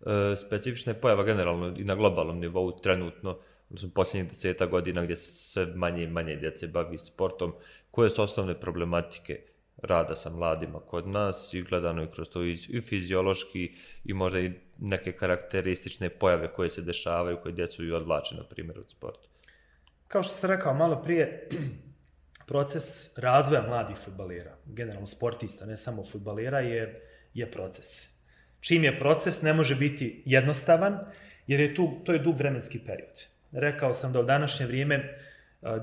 E, 0.00 0.36
specifična 0.46 0.92
je 0.92 1.00
pojava 1.00 1.24
generalno 1.24 1.74
i 1.76 1.84
na 1.84 1.94
globalnom 1.94 2.38
nivou 2.40 2.80
trenutno, 2.80 3.38
odnosno 3.68 3.90
posljednjih 3.94 4.30
deseta 4.30 4.66
godina 4.66 5.02
gdje 5.02 5.16
se 5.16 5.32
sve 5.32 5.66
manje 5.66 6.02
i 6.02 6.06
manje 6.06 6.36
djece 6.36 6.66
bavi 6.66 6.98
sportom. 6.98 7.54
Koje 7.90 8.10
su 8.10 8.22
osnovne 8.22 8.60
problematike 8.60 9.51
rada 9.82 10.14
sa 10.14 10.30
mladima 10.30 10.80
kod 10.80 11.08
nas 11.08 11.54
i 11.54 11.62
gledano 11.62 12.02
i 12.02 12.10
kroz 12.10 12.28
to 12.28 12.44
i, 12.44 12.80
fiziološki 12.80 13.74
i 14.04 14.12
možda 14.12 14.40
i 14.40 14.52
neke 14.78 15.12
karakteristične 15.12 16.10
pojave 16.10 16.52
koje 16.52 16.70
se 16.70 16.82
dešavaju 16.82 17.38
koje 17.42 17.52
djecu 17.52 17.84
i 17.84 17.92
odvlače, 17.92 18.34
na 18.34 18.44
primjer, 18.44 18.78
od 18.78 18.90
sporta. 18.90 19.28
Kao 20.08 20.22
što 20.22 20.34
sam 20.34 20.50
rekao 20.50 20.74
malo 20.74 21.02
prije, 21.02 21.48
proces 22.48 23.18
razvoja 23.18 23.62
mladih 23.68 23.96
futbalera, 24.04 24.56
generalno 24.66 25.06
sportista, 25.06 25.66
ne 25.66 25.76
samo 25.76 26.04
futbalera, 26.04 26.60
je, 26.60 27.00
je 27.34 27.50
proces. 27.50 28.12
Čim 28.60 28.84
je 28.84 28.98
proces, 28.98 29.42
ne 29.42 29.52
može 29.52 29.74
biti 29.74 30.22
jednostavan, 30.26 30.98
jer 31.46 31.60
je 31.60 31.74
tu, 31.74 31.90
to 32.04 32.12
je 32.12 32.18
dug 32.18 32.36
vremenski 32.36 32.78
period. 32.78 33.26
Rekao 33.52 33.94
sam 33.94 34.12
da 34.12 34.20
u 34.20 34.22
današnje 34.22 34.66
vrijeme 34.66 35.18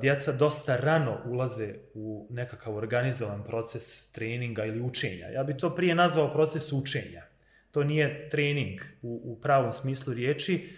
djeca 0.02 0.32
dosta 0.32 0.78
rano 0.78 1.18
ulaze 1.26 1.74
u 1.94 2.28
nekakav 2.30 2.76
organizovan 2.76 3.44
proces 3.44 4.12
treninga 4.12 4.66
ili 4.66 4.82
učenja. 4.82 5.28
Ja 5.28 5.44
bih 5.44 5.56
to 5.56 5.76
prije 5.76 5.96
nazvao 5.96 6.34
proces 6.34 6.72
učenja. 6.74 7.24
To 7.72 7.84
nije 7.84 8.30
trening 8.30 8.80
u, 9.02 9.22
u 9.24 9.42
pravom 9.42 9.72
smislu 9.72 10.14
riječi, 10.14 10.70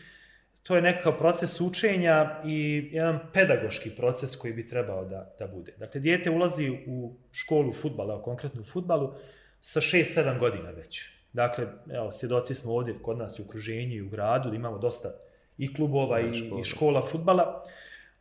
to 0.64 0.76
je 0.76 0.82
nekakav 0.82 1.18
proces 1.18 1.62
učenja 1.62 2.42
i 2.46 2.90
jedan 2.92 3.20
pedagoški 3.34 3.90
proces 3.90 4.36
koji 4.36 4.54
bi 4.54 4.68
trebao 4.68 5.06
da, 5.06 5.36
da 5.40 5.48
bude. 5.48 5.74
Dakle, 5.78 6.02
dijete 6.02 6.30
ulazi 6.30 6.70
u 6.88 7.14
školu 7.32 7.74
futbala, 7.74 8.22
konkretno 8.22 8.62
u 8.62 8.66
futbalu, 8.66 9.14
sa 9.60 9.82
6-7 9.82 10.40
godina 10.40 10.70
već. 10.70 11.10
Dakle, 11.34 11.68
evo, 11.94 12.12
svjedoci 12.12 12.54
smo 12.54 12.74
ovdje 12.74 12.96
kod 13.02 13.18
nas 13.18 13.40
u 13.40 13.44
okruženju 13.44 13.96
i 13.96 14.02
u 14.02 14.10
gradu, 14.10 14.50
da 14.50 14.56
imamo 14.56 14.78
dosta 14.78 15.10
i 15.58 15.74
klubova 15.74 16.20
i, 16.22 16.30
i 16.62 16.64
škola 16.64 17.08
futbala. 17.12 17.64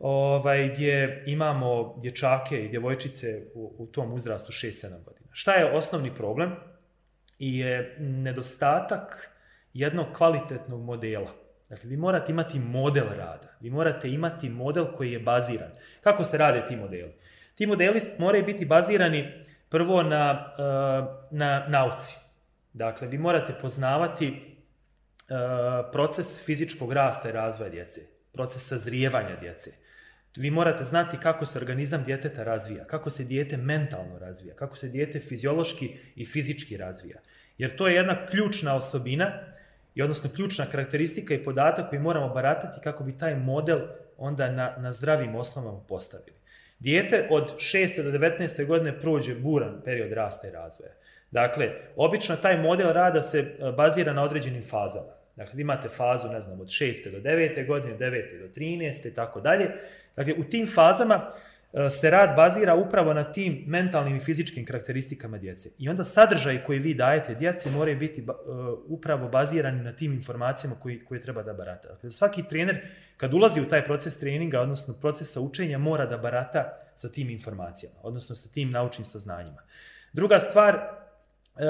Ovaj, 0.00 0.68
gdje 0.68 1.22
imamo 1.26 1.98
dječake 2.02 2.64
i 2.64 2.68
djevojčice 2.68 3.42
u, 3.54 3.74
u 3.78 3.86
tom 3.86 4.12
uzrastu 4.12 4.52
6-7 4.52 5.04
godina. 5.04 5.26
Šta 5.32 5.52
je 5.52 5.76
osnovni 5.76 6.14
problem? 6.14 6.56
I 7.38 7.58
je 7.58 7.96
nedostatak 7.98 9.30
jednog 9.74 10.06
kvalitetnog 10.16 10.84
modela. 10.84 11.32
Dakle, 11.68 11.90
vi 11.90 11.96
morate 11.96 12.32
imati 12.32 12.58
model 12.58 13.06
rada. 13.08 13.56
Vi 13.60 13.70
morate 13.70 14.10
imati 14.10 14.48
model 14.48 14.86
koji 14.96 15.12
je 15.12 15.18
baziran. 15.18 15.70
Kako 16.00 16.24
se 16.24 16.38
rade 16.38 16.66
ti 16.68 16.76
modeli? 16.76 17.12
Ti 17.54 17.66
modeli 17.66 18.00
moraju 18.18 18.44
biti 18.44 18.64
bazirani 18.64 19.32
prvo 19.68 20.02
na, 20.02 20.54
eh, 20.58 21.26
na 21.30 21.66
nauci. 21.68 22.16
Dakle, 22.72 23.08
vi 23.08 23.18
morate 23.18 23.54
poznavati 23.60 24.26
eh, 24.26 25.34
proces 25.92 26.44
fizičkog 26.44 26.92
rasta 26.92 27.28
i 27.28 27.32
razvoja 27.32 27.70
djece, 27.70 28.00
proces 28.32 28.68
sazrijevanja 28.68 29.36
djece. 29.36 29.70
Vi 30.36 30.50
morate 30.50 30.84
znati 30.84 31.16
kako 31.16 31.46
se 31.46 31.58
organizam 31.58 32.04
djeteta 32.04 32.44
razvija, 32.44 32.84
kako 32.84 33.10
se 33.10 33.24
dijete 33.24 33.56
mentalno 33.56 34.18
razvija, 34.18 34.54
kako 34.54 34.76
se 34.76 34.88
dijete 34.88 35.20
fiziološki 35.20 35.96
i 36.16 36.24
fizički 36.24 36.76
razvija. 36.76 37.18
Jer 37.58 37.76
to 37.76 37.88
je 37.88 37.94
jedna 37.94 38.26
ključna 38.26 38.76
osobina 38.76 39.32
i 39.94 40.02
odnosno 40.02 40.30
ključna 40.36 40.66
karakteristika 40.66 41.34
i 41.34 41.44
podatak 41.44 41.88
koji 41.88 42.00
moramo 42.00 42.28
baratati 42.28 42.80
kako 42.82 43.04
bi 43.04 43.18
taj 43.18 43.36
model 43.36 43.78
onda 44.18 44.50
na, 44.50 44.74
na 44.78 44.92
zdravim 44.92 45.34
osnovama 45.34 45.80
postavili. 45.88 46.36
Dijete 46.78 47.28
od 47.30 47.54
6. 47.56 48.02
do 48.02 48.10
19. 48.10 48.66
godine 48.66 49.00
prođe 49.00 49.34
buran 49.34 49.80
period 49.84 50.12
rasta 50.12 50.48
i 50.48 50.50
razvoja. 50.50 50.92
Dakle, 51.30 51.70
obično 51.96 52.36
taj 52.36 52.58
model 52.58 52.92
rada 52.92 53.22
se 53.22 53.38
e, 53.38 53.72
bazira 53.76 54.12
na 54.12 54.24
određenim 54.24 54.62
fazama. 54.62 55.12
Dakle, 55.36 55.60
imate 55.60 55.88
fazu, 55.88 56.28
ne 56.28 56.40
znam, 56.40 56.60
od 56.60 56.66
6. 56.66 57.10
do 57.10 57.18
9. 57.18 57.66
godine, 57.66 57.98
9. 57.98 58.40
do 58.40 58.48
13. 58.60 59.08
i 59.08 59.14
tako 59.14 59.40
dalje. 59.40 59.70
Dakle, 60.16 60.34
u 60.38 60.44
tim 60.44 60.66
fazama 60.74 61.30
e, 61.72 61.90
se 61.90 62.10
rad 62.10 62.36
bazira 62.36 62.74
upravo 62.74 63.14
na 63.14 63.32
tim 63.32 63.64
mentalnim 63.66 64.16
i 64.16 64.20
fizičkim 64.20 64.66
karakteristikama 64.66 65.38
djece. 65.38 65.70
I 65.78 65.88
onda 65.88 66.04
sadržaj 66.04 66.64
koji 66.66 66.78
vi 66.78 66.94
dajete 66.94 67.34
djeci 67.34 67.70
moraju 67.70 67.98
biti 67.98 68.20
uh, 68.20 68.36
upravo 68.88 69.28
bazirani 69.28 69.82
na 69.82 69.92
tim 69.92 70.12
informacijama 70.12 70.76
koji, 70.80 71.04
koje 71.04 71.22
treba 71.22 71.42
da 71.42 71.52
barata. 71.52 71.88
Dakle, 71.88 72.10
svaki 72.10 72.42
trener 72.42 72.80
kad 73.16 73.34
ulazi 73.34 73.60
u 73.60 73.68
taj 73.68 73.84
proces 73.84 74.18
treninga, 74.18 74.60
odnosno 74.60 74.94
procesa 75.00 75.40
učenja, 75.40 75.78
mora 75.78 76.06
da 76.06 76.18
barata 76.18 76.72
sa 76.94 77.08
tim 77.08 77.30
informacijama, 77.30 77.96
odnosno 78.02 78.36
sa 78.36 78.48
tim 78.48 78.70
naučnim 78.70 79.04
saznanjima. 79.04 79.62
Druga 80.12 80.38
stvar, 80.38 80.74
uh, 80.74 81.60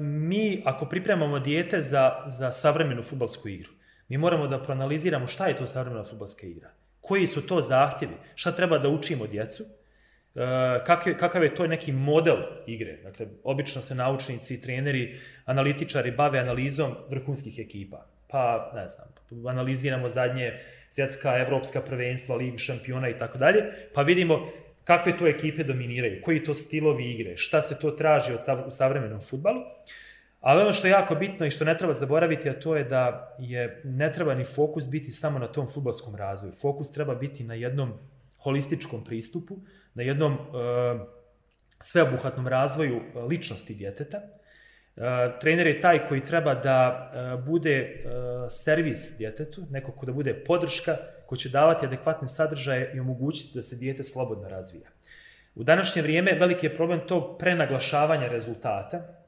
mi 0.00 0.62
ako 0.64 0.86
pripremamo 0.86 1.38
dijete 1.38 1.82
za, 1.82 2.12
za 2.26 2.52
savremenu 2.52 3.02
futbalsku 3.02 3.48
igru, 3.48 3.70
mi 4.08 4.18
moramo 4.18 4.46
da 4.46 4.62
proanaliziramo 4.62 5.26
šta 5.26 5.46
je 5.46 5.56
to 5.56 5.66
savremena 5.66 6.04
futbalska 6.04 6.46
igra 6.46 6.70
koji 7.08 7.26
su 7.26 7.46
to 7.46 7.60
zahtjevi, 7.60 8.14
šta 8.34 8.52
treba 8.52 8.78
da 8.78 8.88
učimo 8.88 9.26
djecu, 9.26 9.62
e, 9.64 9.68
kakav, 10.86 11.14
kakav 11.18 11.44
je 11.44 11.54
to 11.54 11.66
neki 11.66 11.92
model 11.92 12.36
igre. 12.66 12.96
Dakle, 13.02 13.26
obično 13.44 13.82
se 13.82 13.94
naučnici, 13.94 14.60
treneri, 14.60 15.18
analitičari 15.44 16.10
bave 16.10 16.38
analizom 16.38 16.94
vrhunskih 17.10 17.58
ekipa. 17.58 18.06
Pa, 18.28 18.72
ne 18.74 18.88
znam, 18.88 19.08
analiziramo 19.46 20.08
zadnje 20.08 20.52
svjetska, 20.90 21.38
evropska 21.38 21.80
prvenstva, 21.80 22.36
lig 22.36 22.58
šampiona 22.58 23.08
i 23.08 23.18
tako 23.18 23.38
dalje, 23.38 23.64
pa 23.94 24.02
vidimo 24.02 24.50
kakve 24.84 25.18
to 25.18 25.26
ekipe 25.26 25.64
dominiraju, 25.64 26.22
koji 26.22 26.44
to 26.44 26.54
stilovi 26.54 27.10
igre, 27.10 27.36
šta 27.36 27.62
se 27.62 27.78
to 27.78 27.90
traži 27.90 28.32
od 28.32 28.44
sav, 28.44 28.68
u 28.68 28.70
savremenom 28.70 29.20
futbalu. 29.20 29.60
Ali 30.40 30.62
ono 30.62 30.72
što 30.72 30.86
je 30.86 30.90
jako 30.90 31.14
bitno 31.14 31.46
i 31.46 31.50
što 31.50 31.64
ne 31.64 31.76
treba 31.78 31.94
zaboraviti, 31.94 32.50
a 32.50 32.60
to 32.60 32.76
je 32.76 32.84
da 32.84 33.34
je, 33.38 33.80
ne 33.84 34.12
treba 34.12 34.34
ni 34.34 34.44
fokus 34.44 34.88
biti 34.88 35.12
samo 35.12 35.38
na 35.38 35.46
tom 35.46 35.68
futbolskom 35.68 36.16
razvoju. 36.16 36.52
Fokus 36.60 36.92
treba 36.92 37.14
biti 37.14 37.44
na 37.44 37.54
jednom 37.54 37.92
holističkom 38.38 39.04
pristupu, 39.04 39.56
na 39.94 40.02
jednom 40.02 40.32
e, 40.32 40.38
sveobuhvatnom 41.80 42.46
razvoju 42.48 43.00
ličnosti 43.28 43.74
djeteta. 43.74 44.16
E, 44.16 44.30
trener 45.40 45.66
je 45.66 45.80
taj 45.80 46.06
koji 46.08 46.24
treba 46.24 46.54
da 46.54 47.10
e, 47.12 47.36
bude 47.42 47.74
e, 47.74 48.04
servis 48.50 49.18
djetetu, 49.18 49.62
neko 49.70 49.92
ko 49.92 50.06
da 50.06 50.12
bude 50.12 50.34
podrška, 50.34 50.96
ko 51.26 51.36
će 51.36 51.48
davati 51.48 51.86
adekvatne 51.86 52.28
sadržaje 52.28 52.92
i 52.94 53.00
omogućiti 53.00 53.58
da 53.58 53.62
se 53.62 53.76
dijete 53.76 54.04
slobodno 54.04 54.48
razvija. 54.48 54.88
U 55.54 55.64
današnje 55.64 56.02
vrijeme 56.02 56.32
veliki 56.32 56.66
je 56.66 56.74
problem 56.74 57.00
tog 57.06 57.38
prenaglašavanja 57.38 58.28
rezultata, 58.28 59.18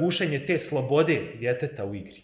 gušenje 0.00 0.46
te 0.46 0.58
slobode 0.58 1.20
djeteta 1.38 1.84
u 1.84 1.94
igri. 1.94 2.22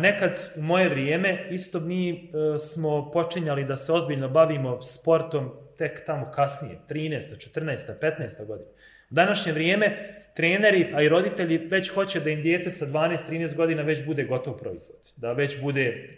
Nekad 0.00 0.50
u 0.56 0.62
moje 0.62 0.88
vrijeme 0.88 1.46
isto 1.50 1.80
mi 1.80 2.10
e, 2.10 2.18
smo 2.58 3.10
počinjali 3.10 3.64
da 3.64 3.76
se 3.76 3.92
ozbiljno 3.92 4.28
bavimo 4.28 4.82
sportom 4.82 5.50
tek 5.78 6.06
tamo 6.06 6.30
kasnije, 6.30 6.78
13. 6.88 7.20
14. 7.54 7.78
15. 8.00 8.46
godina. 8.46 8.70
U 9.10 9.14
današnje 9.14 9.52
vrijeme 9.52 10.14
treneri, 10.34 10.92
a 10.94 11.02
i 11.02 11.08
roditelji 11.08 11.58
već 11.58 11.88
hoće 11.88 12.20
da 12.20 12.30
im 12.30 12.42
dijete 12.42 12.70
sa 12.70 12.86
12-13 12.86 13.54
godina 13.54 13.82
već 13.82 14.04
bude 14.04 14.24
gotov 14.24 14.54
proizvod, 14.58 15.12
da 15.16 15.32
već 15.32 15.60
bude 15.60 16.08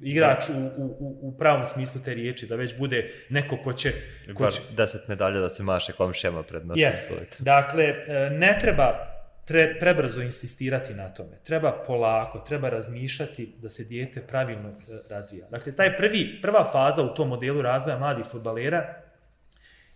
igrač 0.00 0.44
u, 0.48 0.82
u, 0.82 1.18
u 1.20 1.36
pravom 1.38 1.66
smislu 1.66 2.00
te 2.04 2.14
riječi, 2.14 2.46
da 2.46 2.56
već 2.56 2.78
bude 2.78 3.10
neko 3.28 3.56
ko 3.56 3.72
će... 3.72 3.92
Ko 4.34 4.50
će... 4.50 4.60
deset 4.76 5.08
medalja 5.08 5.40
da 5.40 5.50
se 5.50 5.62
maše 5.62 5.92
komšijama 5.92 6.42
pred 6.42 6.66
nosom. 6.66 6.82
Yes. 6.82 7.24
Dakle, 7.38 7.84
e, 7.84 8.30
ne 8.30 8.58
treba 8.60 9.11
tre, 9.44 9.78
prebrzo 9.80 10.22
insistirati 10.22 10.94
na 10.94 11.08
tome. 11.08 11.38
Treba 11.44 11.72
polako, 11.86 12.38
treba 12.38 12.68
razmišljati 12.68 13.52
da 13.58 13.68
se 13.68 13.84
dijete 13.84 14.20
pravilno 14.20 14.68
e, 14.68 14.72
razvija. 15.10 15.46
Dakle, 15.50 15.72
taj 15.72 15.96
prvi, 15.96 16.38
prva 16.42 16.64
faza 16.72 17.02
u 17.02 17.14
tom 17.14 17.28
modelu 17.28 17.62
razvoja 17.62 17.98
mladih 17.98 18.26
futbalera 18.30 18.94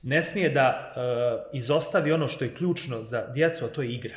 ne 0.03 0.22
smije 0.22 0.51
da 0.51 0.92
e, 0.97 1.57
izostavi 1.57 2.12
ono 2.12 2.28
što 2.28 2.44
je 2.44 2.55
ključno 2.55 3.03
za 3.03 3.26
djecu, 3.34 3.64
a 3.64 3.68
to 3.68 3.82
je 3.82 3.92
igra. 3.92 4.16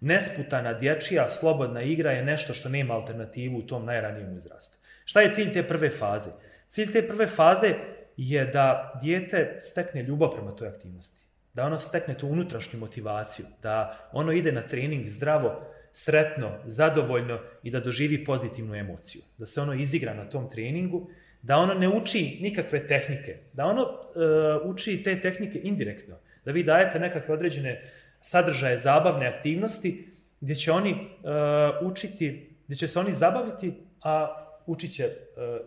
Nesputana 0.00 0.72
dječija, 0.72 1.28
slobodna 1.28 1.82
igra 1.82 2.12
je 2.12 2.24
nešto 2.24 2.54
što 2.54 2.68
nema 2.68 2.94
alternativu 2.94 3.58
u 3.58 3.62
tom 3.62 3.84
najranijem 3.84 4.36
uzrastu. 4.36 4.78
Šta 5.04 5.20
je 5.20 5.32
cilj 5.32 5.52
te 5.52 5.68
prve 5.68 5.90
faze? 5.90 6.30
Cilj 6.68 6.92
te 6.92 7.08
prve 7.08 7.26
faze 7.26 7.74
je 8.16 8.44
da 8.44 9.00
dijete 9.02 9.54
stekne 9.58 10.02
ljubav 10.02 10.30
prema 10.30 10.50
toj 10.50 10.68
aktivnosti 10.68 11.25
da 11.56 11.64
ono 11.64 11.78
stekne 11.78 12.18
tu 12.18 12.28
unutrašnju 12.28 12.78
motivaciju, 12.78 13.46
da 13.62 14.08
ono 14.12 14.32
ide 14.32 14.52
na 14.52 14.62
trening 14.62 15.08
zdravo, 15.08 15.62
sretno, 15.92 16.50
zadovoljno 16.64 17.38
i 17.62 17.70
da 17.70 17.80
doživi 17.80 18.24
pozitivnu 18.24 18.74
emociju. 18.74 19.22
Da 19.38 19.46
se 19.46 19.60
ono 19.60 19.74
izigra 19.74 20.14
na 20.14 20.28
tom 20.30 20.50
treningu, 20.50 21.08
da 21.42 21.56
ono 21.56 21.74
ne 21.74 21.88
uči 21.88 22.38
nikakve 22.40 22.86
tehnike, 22.86 23.36
da 23.52 23.64
ono 23.64 23.82
uh, 23.82 24.70
uči 24.74 25.02
te 25.02 25.20
tehnike 25.20 25.60
indirektno, 25.62 26.16
da 26.44 26.52
vi 26.52 26.62
dajete 26.62 26.98
nekakve 26.98 27.34
određene 27.34 27.82
sadržaje, 28.20 28.78
zabavne 28.78 29.26
aktivnosti, 29.26 30.08
gdje 30.40 30.54
će 30.54 30.72
oni 30.72 30.92
uh, 30.92 31.90
učiti, 31.90 32.50
gdje 32.64 32.76
će 32.76 32.88
se 32.88 32.98
oni 32.98 33.12
zabaviti, 33.12 33.72
a 34.02 34.45
učit 34.66 34.94
će 34.94 35.06
uh, 35.06 35.12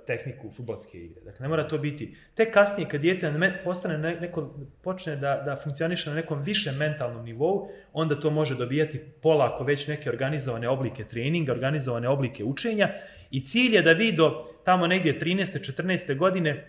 tehniku 0.08 0.52
futbolske 0.52 0.98
igre. 0.98 1.22
Dakle, 1.22 1.44
ne 1.44 1.50
mora 1.50 1.68
to 1.68 1.78
biti. 1.78 2.16
Tek 2.36 2.54
kasnije, 2.54 2.90
kad 2.90 3.02
dijete 3.02 3.34
postane 3.64 3.98
neko, 3.98 4.56
počne 4.84 5.16
da, 5.16 5.42
da 5.46 5.60
funkcioniše 5.64 6.10
na 6.10 6.16
nekom 6.16 6.44
višem 6.44 6.78
mentalnom 6.78 7.26
nivou, 7.26 7.70
onda 7.94 8.20
to 8.20 8.30
može 8.30 8.56
dobijati 8.56 9.00
polako 9.22 9.64
već 9.64 9.88
neke 9.88 10.10
organizovane 10.10 10.70
oblike 10.70 11.04
treninga, 11.04 11.52
organizovane 11.52 12.10
oblike 12.10 12.44
učenja 12.44 12.90
i 13.32 13.46
cilj 13.46 13.76
je 13.76 13.82
da 13.82 13.92
vi 13.92 14.12
do 14.12 14.48
tamo 14.66 14.88
negdje 14.88 15.20
13. 15.20 15.84
14. 15.84 16.18
godine 16.18 16.66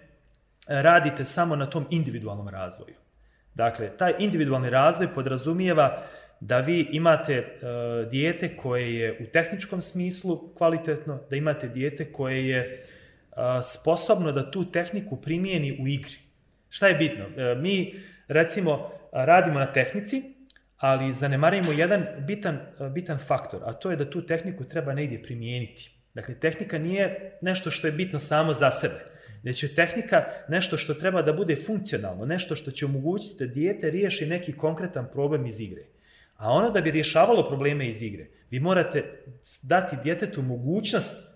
radite 0.66 1.24
samo 1.24 1.56
na 1.56 1.66
tom 1.66 1.86
individualnom 1.90 2.48
razvoju. 2.48 2.94
Dakle, 3.54 3.96
taj 3.96 4.12
individualni 4.18 4.70
razvoj 4.70 5.14
podrazumijeva 5.14 6.02
da 6.40 6.58
vi 6.58 6.88
imate 6.90 7.38
uh, 7.38 8.10
dijete 8.10 8.56
koje 8.56 8.94
je 8.94 9.18
u 9.20 9.26
tehničkom 9.32 9.82
smislu 9.82 10.54
kvalitetno, 10.54 11.20
da 11.30 11.36
imate 11.36 11.68
dijete 11.68 12.12
koje 12.12 12.48
je 12.48 12.84
uh, 13.30 13.36
sposobno 13.62 14.32
da 14.32 14.50
tu 14.50 14.70
tehniku 14.70 15.16
primijeni 15.16 15.78
u 15.82 15.88
igri. 15.88 16.16
Šta 16.68 16.88
je 16.88 16.94
bitno? 16.94 17.24
Uh, 17.24 17.62
mi, 17.62 17.94
recimo, 18.28 18.90
radimo 19.12 19.58
na 19.58 19.72
tehnici, 19.72 20.22
ali 20.76 21.12
zanemarimo 21.12 21.72
jedan 21.72 22.06
bitan, 22.26 22.58
bitan 22.94 23.18
faktor, 23.18 23.60
a 23.64 23.72
to 23.72 23.90
je 23.90 23.96
da 23.96 24.10
tu 24.10 24.26
tehniku 24.26 24.64
treba 24.64 24.94
negdje 24.94 25.22
primijeniti. 25.22 25.90
Dakle, 26.14 26.34
tehnika 26.34 26.78
nije 26.78 27.38
nešto 27.40 27.70
što 27.70 27.86
je 27.86 27.92
bitno 27.92 28.18
samo 28.18 28.54
za 28.54 28.70
sebe, 28.70 29.00
već 29.42 29.62
je 29.62 29.74
tehnika 29.74 30.24
nešto 30.48 30.76
što 30.76 30.94
treba 30.94 31.22
da 31.22 31.32
bude 31.32 31.56
funkcionalno, 31.56 32.26
nešto 32.26 32.56
što 32.56 32.70
će 32.70 32.84
omogućiti 32.84 33.46
da 33.46 33.54
dijete 33.54 33.90
riješi 33.90 34.26
neki 34.26 34.52
konkretan 34.52 35.08
problem 35.12 35.46
iz 35.46 35.60
igre. 35.60 35.82
A 36.40 36.50
ono 36.52 36.70
da 36.70 36.80
bi 36.80 36.90
rješavalo 36.90 37.48
probleme 37.48 37.88
iz 37.88 38.02
igre, 38.02 38.26
vi 38.50 38.60
morate 38.60 39.24
dati 39.62 39.96
djetetu 40.02 40.42
mogućnost 40.42 41.30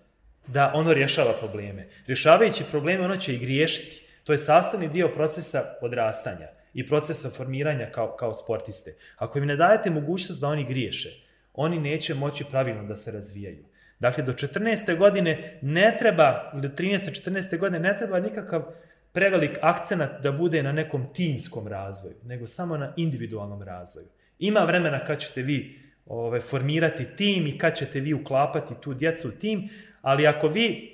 da 0.47 0.71
ono 0.75 0.93
rješava 0.93 1.33
probleme. 1.39 1.87
Rješavajući 2.07 2.63
probleme, 2.71 3.05
ono 3.05 3.17
će 3.17 3.33
i 3.33 3.39
griješiti. 3.39 4.05
To 4.23 4.31
je 4.31 4.37
sastavni 4.37 4.89
dio 4.89 5.07
procesa 5.07 5.63
odrastanja 5.81 6.47
i 6.73 6.87
procesa 6.87 7.29
formiranja 7.29 7.89
kao, 7.91 8.15
kao 8.19 8.33
sportiste. 8.33 8.95
Ako 9.17 9.37
im 9.37 9.45
ne 9.45 9.55
dajete 9.55 9.89
mogućnost 9.89 10.41
da 10.41 10.47
oni 10.47 10.65
griješe, 10.65 11.09
oni 11.53 11.79
neće 11.79 12.13
moći 12.13 12.45
pravilno 12.51 12.83
da 12.83 12.95
se 12.95 13.11
razvijaju. 13.11 13.65
Dakle, 13.99 14.23
do 14.23 14.33
14. 14.33 14.97
godine 14.97 15.59
ne 15.61 15.95
treba, 15.99 16.51
do 16.53 16.67
13. 16.67 17.29
14. 17.29 17.57
godine 17.57 17.79
ne 17.79 17.97
treba 17.97 18.19
nikakav 18.19 18.63
prevelik 19.11 19.57
akcenat 19.61 20.21
da 20.21 20.31
bude 20.31 20.63
na 20.63 20.71
nekom 20.71 21.13
timskom 21.13 21.67
razvoju, 21.67 22.15
nego 22.23 22.47
samo 22.47 22.77
na 22.77 22.93
individualnom 22.95 23.61
razvoju. 23.61 24.07
Ima 24.39 24.59
vremena 24.59 25.05
kad 25.05 25.19
ćete 25.19 25.41
vi 25.41 25.79
ove, 26.05 26.41
formirati 26.41 27.05
tim 27.15 27.47
i 27.47 27.57
kad 27.57 27.75
ćete 27.75 27.99
vi 27.99 28.13
uklapati 28.13 28.73
tu 28.81 28.93
djecu 28.93 29.27
u 29.27 29.31
tim, 29.31 29.69
ali 30.01 30.27
ako 30.27 30.47
vi 30.47 30.91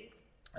uh, 0.52 0.58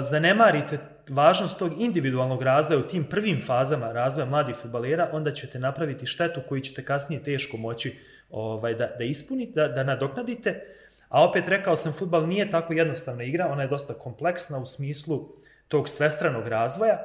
zanemarite 0.00 0.78
važnost 1.08 1.58
tog 1.58 1.80
individualnog 1.80 2.42
razvoja 2.42 2.80
u 2.80 2.88
tim 2.88 3.04
prvim 3.04 3.42
fazama 3.46 3.92
razvoja 3.92 4.26
mladih 4.26 4.56
futbalera, 4.62 5.08
onda 5.12 5.32
ćete 5.32 5.58
napraviti 5.58 6.06
štetu 6.06 6.40
koju 6.48 6.60
ćete 6.60 6.84
kasnije 6.84 7.22
teško 7.22 7.56
moći 7.56 7.98
ovaj, 8.30 8.74
da, 8.74 8.86
da 8.98 9.04
ispunite, 9.04 9.52
da, 9.54 9.68
da 9.68 9.84
nadoknadite. 9.84 10.60
A 11.08 11.24
opet 11.24 11.48
rekao 11.48 11.76
sam, 11.76 11.92
futbal 11.92 12.28
nije 12.28 12.50
tako 12.50 12.72
jednostavna 12.72 13.24
igra, 13.24 13.52
ona 13.52 13.62
je 13.62 13.68
dosta 13.68 13.94
kompleksna 13.94 14.58
u 14.58 14.66
smislu 14.66 15.28
tog 15.68 15.88
svestranog 15.88 16.48
razvoja 16.48 16.98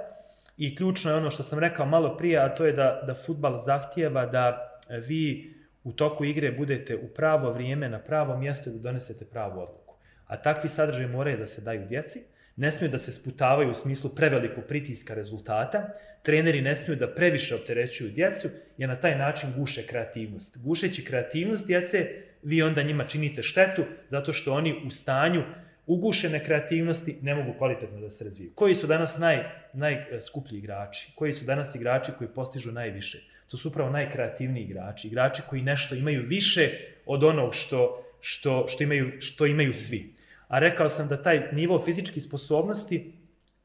i 0.58 0.76
ključno 0.76 1.12
je 1.12 1.18
ono 1.18 1.32
što 1.32 1.44
sam 1.44 1.60
rekao 1.60 1.86
malo 1.86 2.18
prije, 2.18 2.40
a 2.40 2.56
to 2.56 2.66
je 2.66 2.74
da, 2.74 3.02
da 3.08 3.16
futbal 3.16 3.58
zahtijeva 3.58 4.26
da 4.26 4.69
vi 4.98 5.54
u 5.84 5.92
toku 5.92 6.26
igre 6.26 6.52
budete 6.52 6.96
u 6.96 7.08
pravo 7.08 7.54
vrijeme, 7.54 7.90
na 7.90 8.00
pravo 8.00 8.38
mjesto 8.38 8.70
i 8.70 8.74
da 8.74 8.80
donesete 8.80 9.26
pravu 9.26 9.62
odluku. 9.62 9.96
A 10.28 10.38
takvi 10.38 10.70
sadržaj 10.70 11.08
moraju 11.08 11.38
da 11.38 11.46
se 11.46 11.62
daju 11.62 11.88
djeci, 11.88 12.24
ne 12.56 12.72
smiju 12.72 12.92
da 12.92 12.98
se 12.98 13.14
sputavaju 13.14 13.72
u 13.72 13.74
smislu 13.74 14.10
prevelikog 14.16 14.64
pritiska 14.68 15.14
rezultata, 15.14 15.90
treneri 16.24 16.62
ne 16.62 16.76
smiju 16.76 16.98
da 16.98 17.08
previše 17.08 17.56
opterećuju 17.56 18.12
djecu, 18.12 18.50
jer 18.78 18.90
na 18.90 18.96
taj 18.96 19.18
način 19.18 19.50
guše 19.58 19.88
kreativnost. 19.88 20.58
Gušeći 20.58 21.06
kreativnost 21.06 21.68
djece, 21.68 22.08
vi 22.44 22.62
onda 22.62 22.84
njima 22.84 23.04
činite 23.04 23.44
štetu, 23.44 23.84
zato 24.10 24.34
što 24.34 24.54
oni 24.54 24.76
u 24.86 24.90
stanju 24.90 25.44
ugušene 25.86 26.44
kreativnosti 26.46 27.18
ne 27.22 27.36
mogu 27.36 27.58
kvalitetno 27.58 28.00
da 28.00 28.10
se 28.10 28.24
razviju. 28.24 28.52
Koji 28.56 28.76
su 28.76 28.88
danas 28.88 29.18
naj, 29.18 29.44
najskuplji 29.74 30.58
igrači? 30.58 31.12
Koji 31.16 31.34
su 31.34 31.46
danas 31.46 31.76
igrači 31.76 32.12
koji 32.18 32.28
postižu 32.28 32.72
najviše? 32.72 33.18
To 33.52 33.58
su 33.58 33.68
upravo 33.68 33.90
najkreativniji 33.90 34.64
igrači. 34.64 35.08
Igrači 35.08 35.42
koji 35.50 35.62
nešto 35.62 35.96
imaju 35.96 36.24
više 36.28 36.70
od 37.06 37.24
onog 37.24 37.56
što, 37.56 38.04
što, 38.22 38.66
što, 38.68 38.84
imaju, 38.84 39.12
što 39.22 39.46
imaju 39.46 39.74
svi. 39.74 40.14
A 40.48 40.60
rekao 40.60 40.90
sam 40.90 41.08
da 41.08 41.22
taj 41.22 41.52
nivo 41.52 41.82
fizičkih 41.86 42.24
sposobnosti 42.24 43.14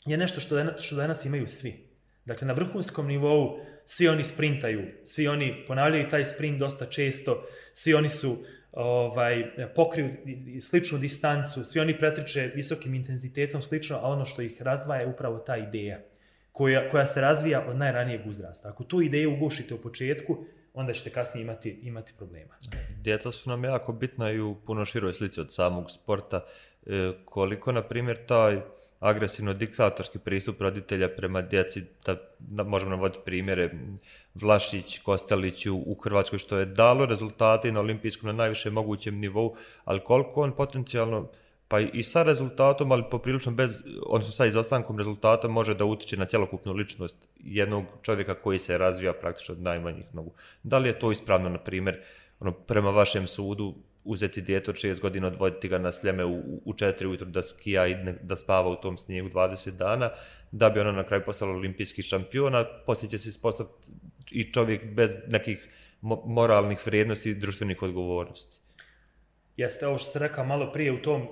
je 0.06 0.16
nešto 0.16 0.40
što 0.40 0.54
danas, 0.54 0.80
što 0.80 0.96
danas 0.96 1.24
imaju 1.24 1.46
svi. 1.46 1.74
Dakle, 2.24 2.46
na 2.46 2.52
vrhunskom 2.52 3.06
nivou 3.06 3.58
svi 3.84 4.08
oni 4.08 4.24
sprintaju, 4.24 4.86
svi 5.04 5.28
oni 5.28 5.64
ponavljaju 5.66 6.08
taj 6.08 6.24
sprint 6.24 6.58
dosta 6.58 6.86
često, 6.86 7.46
svi 7.72 7.94
oni 7.94 8.08
su 8.08 8.44
ovaj, 8.72 9.44
pokriju 9.74 10.10
sličnu 10.60 10.98
distancu, 10.98 11.64
svi 11.64 11.80
oni 11.80 11.98
pretriče 11.98 12.50
visokim 12.54 12.94
intenzitetom 12.94 13.62
slično, 13.62 13.96
a 13.96 14.08
ono 14.08 14.24
što 14.24 14.42
ih 14.42 14.62
razdvaja 14.62 15.00
je 15.00 15.06
upravo 15.06 15.38
ta 15.38 15.56
ideja 15.56 16.00
koja, 16.54 16.90
koja 16.90 17.06
se 17.06 17.20
razvija 17.20 17.64
od 17.68 17.76
najranijeg 17.76 18.26
uzrasta. 18.26 18.68
Ako 18.68 18.84
tu 18.84 19.02
ideju 19.02 19.32
ugušite 19.32 19.74
u 19.74 19.78
početku, 19.78 20.44
onda 20.74 20.92
ćete 20.92 21.10
kasnije 21.10 21.42
imati, 21.42 21.70
imati 21.82 22.12
problema. 22.18 22.54
Djeca 23.00 23.32
su 23.32 23.50
nam 23.50 23.64
jako 23.64 23.92
bitna 23.92 24.30
i 24.30 24.40
u 24.40 24.54
puno 24.66 24.84
široj 24.84 25.14
slici 25.14 25.40
od 25.40 25.52
samog 25.52 25.90
sporta. 25.90 26.44
E, 26.86 27.12
koliko, 27.24 27.72
na 27.72 27.82
primjer, 27.82 28.26
taj 28.26 28.60
agresivno-diktatorski 29.00 30.18
pristup 30.18 30.60
roditelja 30.60 31.08
prema 31.08 31.42
djeci, 31.42 31.82
da, 32.06 32.16
da 32.38 32.62
možemo 32.62 32.90
navoditi 32.90 33.24
primjere, 33.24 33.70
Vlašić, 34.34 34.98
Kostelić 34.98 35.66
u, 35.66 35.76
u 35.76 35.94
Hrvatskoj, 35.94 36.38
što 36.38 36.58
je 36.58 36.66
dalo 36.66 37.06
rezultate 37.06 37.72
na 37.72 37.80
olimpijskom 37.80 38.26
na 38.26 38.32
najviše 38.32 38.70
mogućem 38.70 39.18
nivou, 39.18 39.56
ali 39.84 40.04
koliko 40.04 40.42
on 40.42 40.52
potencijalno 40.52 41.28
pa 41.74 41.80
i 41.80 42.02
sa 42.02 42.22
rezultatom, 42.22 42.92
ali 42.92 43.02
poprilično 43.10 43.52
bez, 43.52 43.82
odnosno 44.06 44.32
sa 44.32 44.46
izostankom 44.46 44.98
rezultata 44.98 45.48
može 45.48 45.74
da 45.74 45.84
utiče 45.84 46.16
na 46.16 46.24
cjelokupnu 46.24 46.72
ličnost 46.72 47.28
jednog 47.38 47.84
čovjeka 48.02 48.34
koji 48.34 48.58
se 48.58 48.78
razvija 48.78 49.12
praktično 49.12 49.54
od 49.54 49.62
najmanjih 49.62 50.14
nogu. 50.14 50.32
Da 50.62 50.78
li 50.78 50.88
je 50.88 50.98
to 50.98 51.10
ispravno, 51.12 51.48
na 51.48 51.58
primjer, 51.58 51.98
ono, 52.40 52.52
prema 52.52 52.90
vašem 52.90 53.26
sudu, 53.26 53.74
uzeti 54.04 54.42
djeto 54.42 54.70
od 54.70 54.76
6 54.76 55.00
godina, 55.00 55.26
odvoditi 55.26 55.68
ga 55.68 55.78
na 55.78 55.92
sljeme 55.92 56.24
u, 56.24 56.60
u 56.64 56.72
4 56.72 57.06
ujutru 57.06 57.26
da 57.26 57.42
skija 57.42 57.86
i 57.86 57.96
da 58.22 58.36
spava 58.36 58.70
u 58.70 58.76
tom 58.76 58.98
snijegu 58.98 59.28
20 59.28 59.70
dana, 59.70 60.10
da 60.52 60.70
bi 60.70 60.80
ona 60.80 60.92
na 60.92 61.04
kraju 61.04 61.22
postala 61.26 61.52
olimpijski 61.52 62.02
šampion, 62.02 62.54
a 62.54 62.64
poslije 62.86 63.10
će 63.10 63.18
se 63.18 63.28
ispostaviti 63.28 63.92
i 64.30 64.52
čovjek 64.52 64.84
bez 64.94 65.16
nekih 65.28 65.68
moralnih 66.26 66.86
vrijednosti 66.86 67.30
i 67.30 67.34
društvenih 67.34 67.82
odgovornosti 67.82 68.63
jeste 69.56 69.86
ovo 69.86 69.98
što 69.98 70.10
ste 70.10 70.18
rekao 70.18 70.44
malo 70.44 70.72
prije 70.72 70.92
u 70.92 71.02
tom 71.02 71.22
uh, 71.22 71.28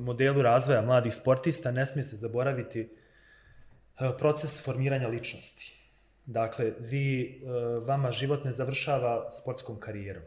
modelu 0.00 0.42
razvoja 0.42 0.82
mladih 0.82 1.14
sportista, 1.14 1.70
ne 1.70 1.86
smije 1.86 2.04
se 2.04 2.16
zaboraviti 2.16 2.80
uh, 2.80 4.10
proces 4.18 4.64
formiranja 4.64 5.08
ličnosti. 5.08 5.74
Dakle, 6.26 6.72
vi, 6.80 7.40
uh, 7.42 7.86
vama 7.86 8.10
život 8.10 8.44
ne 8.44 8.52
završava 8.52 9.30
sportskom 9.30 9.80
karijerom. 9.80 10.22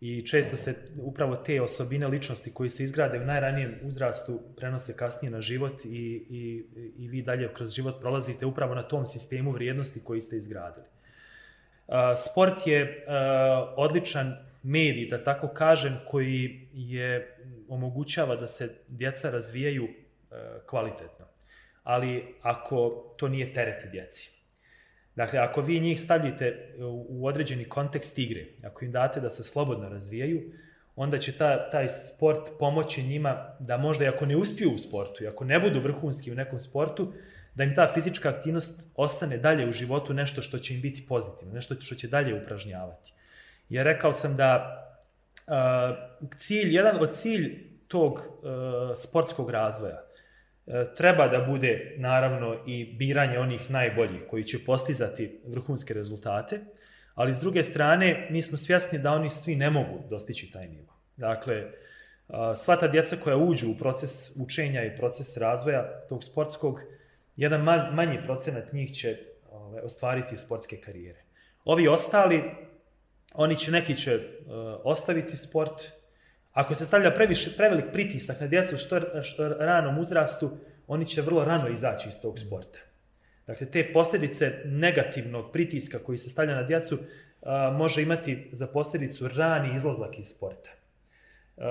I 0.00 0.26
često 0.26 0.56
se 0.56 0.74
upravo 1.02 1.36
te 1.36 1.62
osobine 1.62 2.08
ličnosti 2.08 2.54
koji 2.54 2.70
se 2.70 2.84
izgrade 2.84 3.18
u 3.18 3.24
najranijem 3.24 3.74
uzrastu 3.82 4.40
prenose 4.56 4.96
kasnije 4.96 5.30
na 5.30 5.40
život 5.40 5.84
i, 5.84 5.88
i, 5.88 6.64
i 6.98 7.08
vi 7.08 7.22
dalje 7.22 7.54
kroz 7.54 7.74
život 7.74 8.00
prolazite 8.00 8.46
upravo 8.46 8.74
na 8.74 8.82
tom 8.82 9.06
sistemu 9.06 9.50
vrijednosti 9.50 10.00
koji 10.04 10.20
ste 10.20 10.36
izgradili. 10.36 10.86
Sport 12.16 12.66
je 12.66 13.06
odličan 13.76 14.36
medij, 14.66 15.08
da 15.10 15.24
tako 15.24 15.48
kažem, 15.48 15.98
koji 16.08 16.68
je 16.72 17.36
omogućava 17.68 18.36
da 18.36 18.46
se 18.46 18.74
djeca 18.88 19.30
razvijaju 19.30 19.84
e, 19.84 20.36
kvalitetno. 20.66 21.26
Ali 21.82 22.34
ako 22.42 23.04
to 23.16 23.28
nije 23.28 23.54
teret 23.54 23.90
djeci. 23.90 24.30
Dakle, 25.16 25.38
ako 25.38 25.60
vi 25.60 25.80
njih 25.80 26.00
stavljate 26.00 26.74
u 27.08 27.26
određeni 27.26 27.64
kontekst 27.64 28.18
igre, 28.18 28.46
ako 28.64 28.84
im 28.84 28.92
date 28.92 29.20
da 29.20 29.30
se 29.30 29.44
slobodno 29.44 29.88
razvijaju, 29.88 30.42
onda 30.96 31.18
će 31.18 31.32
ta, 31.32 31.70
taj 31.70 31.88
sport 31.88 32.50
pomoći 32.58 33.02
njima 33.02 33.56
da 33.58 33.76
možda 33.76 34.04
i 34.04 34.08
ako 34.08 34.26
ne 34.26 34.36
uspiju 34.36 34.72
u 34.74 34.78
sportu, 34.78 35.24
i 35.24 35.26
ako 35.26 35.44
ne 35.44 35.60
budu 35.60 35.80
vrhunski 35.80 36.32
u 36.32 36.34
nekom 36.34 36.60
sportu, 36.60 37.12
da 37.54 37.64
im 37.64 37.74
ta 37.74 37.92
fizička 37.94 38.28
aktivnost 38.28 38.90
ostane 38.94 39.38
dalje 39.38 39.68
u 39.68 39.72
životu 39.72 40.14
nešto 40.14 40.42
što 40.42 40.58
će 40.58 40.74
im 40.74 40.80
biti 40.80 41.06
pozitivno, 41.08 41.54
nešto 41.54 41.74
što 41.80 41.94
će 41.94 42.08
dalje 42.08 42.42
upražnjavati. 42.42 43.12
Ja 43.68 43.82
rekao 43.82 44.12
sam 44.12 44.36
da 44.36 44.82
uh, 45.46 46.32
cilj, 46.38 46.74
jedan 46.74 46.96
od 47.00 47.12
cilj 47.12 47.66
tog 47.88 48.12
uh, 48.12 48.22
sportskog 48.96 49.50
razvoja 49.50 50.02
uh, 50.66 50.74
treba 50.96 51.28
da 51.28 51.40
bude 51.40 51.94
naravno 51.98 52.56
i 52.66 52.84
biranje 52.84 53.38
onih 53.38 53.70
najboljih 53.70 54.22
koji 54.30 54.44
će 54.44 54.64
postizati 54.64 55.40
vrhunske 55.46 55.94
rezultate, 55.94 56.60
ali 57.14 57.34
s 57.34 57.40
druge 57.40 57.62
strane 57.62 58.28
mi 58.30 58.42
smo 58.42 58.58
svjesni 58.58 58.98
da 58.98 59.12
oni 59.12 59.30
svi 59.30 59.56
ne 59.56 59.70
mogu 59.70 60.02
dostići 60.10 60.52
taj 60.52 60.68
nivo. 60.68 60.96
Dakle, 61.16 61.64
uh, 61.64 62.36
sva 62.56 62.76
ta 62.76 62.88
djeca 62.88 63.16
koja 63.16 63.36
uđu 63.36 63.70
u 63.70 63.78
proces 63.78 64.36
učenja 64.36 64.84
i 64.84 64.96
proces 64.96 65.36
razvoja 65.36 66.06
tog 66.08 66.24
sportskog, 66.24 66.80
jedan 67.36 67.62
manji 67.92 68.18
procenat 68.24 68.72
njih 68.72 68.94
će 68.94 69.16
ovaj, 69.50 69.80
ostvariti 69.80 70.36
sportske 70.36 70.76
karijere. 70.76 71.20
Ovi 71.64 71.88
ostali 71.88 72.42
oni 73.36 73.58
će, 73.58 73.70
neki 73.70 73.96
će 73.96 74.16
uh, 74.16 74.20
ostaviti 74.84 75.36
sport. 75.36 75.82
Ako 76.52 76.74
se 76.74 76.86
stavlja 76.86 77.10
previše, 77.14 77.56
prevelik 77.56 77.84
pritisak 77.92 78.40
na 78.40 78.46
djecu 78.46 78.78
što, 78.78 79.22
što 79.22 79.48
ranom 79.48 79.98
uzrastu, 79.98 80.50
oni 80.86 81.06
će 81.06 81.22
vrlo 81.22 81.44
rano 81.44 81.68
izaći 81.68 82.08
iz 82.08 82.20
tog 82.22 82.38
sporta. 82.38 82.78
Dakle, 83.46 83.66
te 83.66 83.92
posljedice 83.92 84.52
negativnog 84.64 85.52
pritiska 85.52 85.98
koji 85.98 86.18
se 86.18 86.30
stavlja 86.30 86.54
na 86.54 86.62
djecu 86.62 86.94
uh, 86.94 87.48
može 87.72 88.02
imati 88.02 88.48
za 88.52 88.66
posljedicu 88.66 89.28
rani 89.28 89.76
izlazak 89.76 90.18
iz 90.18 90.26
sporta. 90.26 90.70
Uh, 91.56 91.64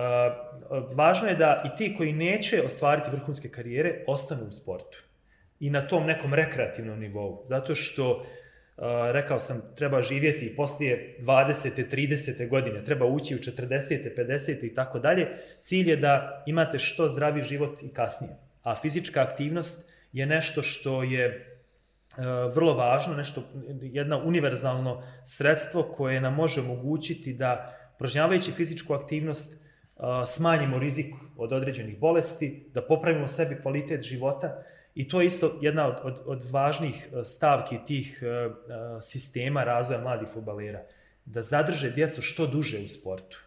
važno 0.94 1.28
je 1.28 1.36
da 1.36 1.64
i 1.66 1.78
ti 1.78 1.96
koji 1.98 2.14
neće 2.14 2.62
ostvariti 2.66 3.12
vrhunske 3.12 3.50
karijere 3.50 4.04
ostanu 4.08 4.46
u 4.48 4.52
sportu 4.52 5.04
i 5.60 5.70
na 5.70 5.88
tom 5.88 6.06
nekom 6.06 6.34
rekreativnom 6.34 7.00
nivou. 7.00 7.42
Zato 7.44 7.76
što 7.76 8.26
rekao 9.12 9.40
sam, 9.40 9.62
treba 9.76 10.02
živjeti 10.02 10.56
poslije 10.56 11.18
20. 11.20 11.90
30. 11.92 12.50
godine, 12.50 12.84
treba 12.84 13.06
ući 13.06 13.36
u 13.36 13.38
40. 13.38 14.16
50. 14.18 14.66
i 14.66 14.74
tako 14.76 15.00
dalje. 15.00 15.28
Cilj 15.62 15.90
je 15.90 15.96
da 15.96 16.44
imate 16.46 16.80
što 16.80 17.08
zdravi 17.08 17.42
život 17.42 17.84
i 17.84 17.94
kasnije. 17.94 18.34
A 18.64 18.76
fizička 18.76 19.22
aktivnost 19.22 19.92
je 20.14 20.26
nešto 20.26 20.62
što 20.62 21.04
je 21.04 21.52
vrlo 22.56 22.74
važno, 22.74 23.16
nešto, 23.16 23.44
jedna 23.82 24.18
univerzalno 24.18 25.04
sredstvo 25.26 25.84
koje 25.84 26.22
nam 26.22 26.36
može 26.36 26.62
omogućiti 26.62 27.34
da, 27.34 27.78
prožnjavajući 27.98 28.52
fizičku 28.52 28.94
aktivnost, 28.94 29.66
smanjimo 30.28 30.80
rizik 30.80 31.14
od 31.38 31.54
određenih 31.54 32.00
bolesti, 32.00 32.70
da 32.74 32.82
popravimo 32.82 33.28
sebi 33.28 33.62
kvalitet 33.62 34.02
života, 34.02 34.64
I 34.96 35.08
to 35.08 35.22
je 35.22 35.28
isto 35.28 35.60
jedna 35.62 35.88
od, 35.88 35.96
od, 36.04 36.22
od 36.26 36.52
važnih 36.52 37.08
e, 37.08 37.24
stavki 37.24 37.78
tih 37.88 38.24
uh, 38.24 38.56
sistema 39.02 39.64
razvoja 39.64 40.02
mladih 40.02 40.28
futbalera. 40.34 40.82
Da 41.26 41.42
zadrže 41.42 41.90
djecu 41.90 42.22
što 42.22 42.48
duže 42.48 42.80
u 42.86 42.88
sportu. 42.88 43.42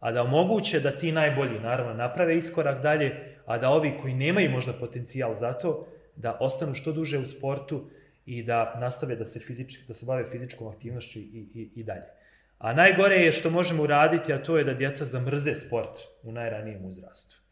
A 0.00 0.12
da 0.12 0.22
omoguće 0.22 0.80
da 0.80 0.98
ti 0.98 1.12
najbolji, 1.12 1.60
naravno, 1.60 1.94
naprave 1.94 2.36
iskorak 2.36 2.82
dalje, 2.82 3.36
a 3.46 3.58
da 3.58 3.70
ovi 3.70 3.98
koji 4.02 4.14
nemaju 4.14 4.50
možda 4.50 4.72
potencijal 4.72 5.36
za 5.36 5.52
to, 5.52 5.86
da 6.16 6.36
ostanu 6.40 6.74
što 6.74 6.92
duže 6.92 7.18
u 7.18 7.26
sportu 7.26 7.84
i 8.26 8.42
da 8.42 8.78
nastave 8.80 9.16
da 9.16 9.24
se, 9.24 9.40
fizički, 9.40 9.84
da 9.88 9.94
se 9.94 10.06
bave 10.06 10.24
fizičkom 10.30 10.68
aktivnošću 10.68 11.18
i, 11.18 11.46
i, 11.54 11.70
i 11.74 11.82
dalje. 11.82 12.10
A 12.58 12.72
najgore 12.72 13.16
je 13.16 13.32
što 13.32 13.50
možemo 13.50 13.82
uraditi, 13.82 14.32
a 14.32 14.42
to 14.42 14.58
je 14.58 14.64
da 14.64 14.74
djeca 14.74 15.04
zamrze 15.04 15.54
sport 15.54 16.00
u 16.22 16.32
najranijem 16.32 16.84
uzrastu. 16.84 17.43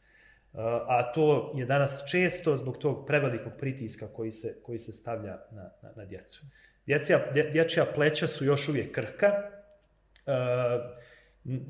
A 0.89 1.13
to 1.15 1.53
je 1.57 1.67
danas 1.67 2.05
često 2.11 2.57
zbog 2.57 2.79
tog 2.79 3.07
prevelikog 3.07 3.53
pritiska 3.59 4.07
koji 4.07 4.33
se, 4.33 4.63
koji 4.63 4.79
se 4.79 4.93
stavlja 4.93 5.39
na, 5.51 5.71
na, 5.83 5.93
na 5.97 6.05
djecu. 6.05 6.45
Djecija, 6.87 7.33
dječja 7.53 7.85
pleća 7.95 8.27
su 8.27 8.45
još 8.45 8.69
uvijek 8.69 8.93
krhka, 8.93 9.33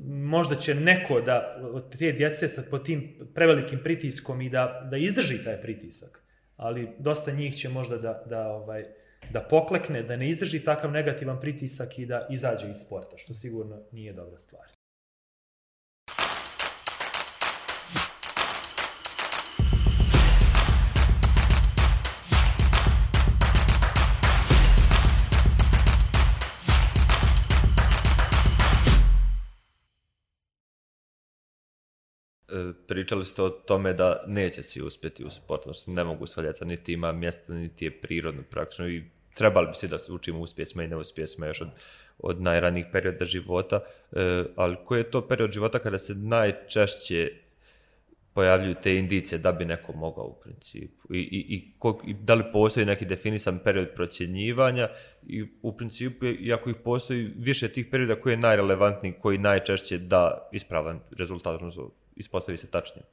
možda 0.05 0.55
će 0.55 0.75
neko 0.75 1.21
da 1.21 1.59
od 1.73 1.97
te 1.97 2.11
djece 2.11 2.47
sa 2.47 2.61
pod 2.69 2.85
tim 2.85 3.29
prevelikim 3.35 3.79
pritiskom 3.83 4.41
i 4.41 4.49
da, 4.49 4.87
da 4.91 4.97
izdrži 4.97 5.43
taj 5.43 5.61
pritisak, 5.61 6.23
ali 6.57 6.89
dosta 6.99 7.31
njih 7.31 7.55
će 7.55 7.69
možda 7.69 7.97
da, 7.97 8.23
da, 8.25 8.47
ovaj, 8.47 8.85
da 9.31 9.41
poklekne, 9.41 10.03
da 10.03 10.15
ne 10.15 10.29
izdrži 10.29 10.63
takav 10.63 10.91
negativan 10.91 11.39
pritisak 11.39 11.99
i 11.99 12.05
da 12.05 12.27
izađe 12.29 12.69
iz 12.69 12.77
sporta, 12.77 13.17
što 13.17 13.33
sigurno 13.33 13.81
nije 13.91 14.13
dobra 14.13 14.37
stvar. 14.37 14.82
Pričali 32.87 33.25
ste 33.25 33.41
o 33.41 33.49
tome 33.49 33.93
da 33.93 34.23
neće 34.27 34.63
si 34.63 34.81
uspjeti 34.81 35.25
u 35.25 35.29
sportu, 35.29 35.73
znači 35.73 35.91
ne 35.91 36.03
mogu 36.03 36.27
sva 36.27 36.43
djeca, 36.43 36.65
niti 36.65 36.93
ima 36.93 37.11
mjesta, 37.11 37.53
niti 37.53 37.85
je 37.85 38.01
prirodno 38.01 38.41
praktično 38.49 38.87
i 38.87 39.03
trebali 39.33 39.67
bi 39.67 39.73
se 39.73 39.87
da 39.87 39.97
se 39.97 40.11
učimo 40.11 40.39
uspjesima 40.39 40.83
i 40.83 40.87
neuspjesima 40.87 41.47
još 41.47 41.61
od, 41.61 41.69
od 42.19 42.41
najranijih 42.41 42.85
perioda 42.91 43.25
života, 43.25 43.79
e, 44.11 44.43
ali 44.55 44.75
koji 44.85 44.99
je 44.99 45.11
to 45.11 45.27
period 45.27 45.51
života 45.51 45.79
kada 45.79 45.99
se 45.99 46.15
najčešće 46.15 47.31
pojavljuju 48.33 48.75
te 48.83 48.95
indicije 48.95 49.37
da 49.37 49.51
bi 49.51 49.65
neko 49.65 49.93
mogao 49.93 50.25
u 50.25 50.39
principu? 50.43 51.13
I, 51.13 51.19
i, 51.19 51.55
i, 51.55 51.71
kog, 51.79 52.01
i 52.07 52.13
da 52.13 52.33
li 52.33 52.43
postoji 52.53 52.85
neki 52.85 53.05
definisan 53.05 53.59
period 53.59 53.87
procjenjivanja? 53.95 54.89
I 55.27 55.43
u 55.61 55.77
principu 55.77 56.25
iako 56.25 56.69
ih 56.69 56.75
postoji 56.83 57.33
više 57.37 57.67
tih 57.67 57.87
perioda 57.91 58.15
koji 58.15 58.33
je 58.33 58.37
najrelevantniji, 58.37 59.13
koji 59.21 59.37
najčešće 59.37 59.97
da 59.97 60.49
ispravan 60.51 60.99
rezultat, 61.17 61.61
ispostavi 62.15 62.57
se 62.57 62.71
tačnije. 62.71 63.05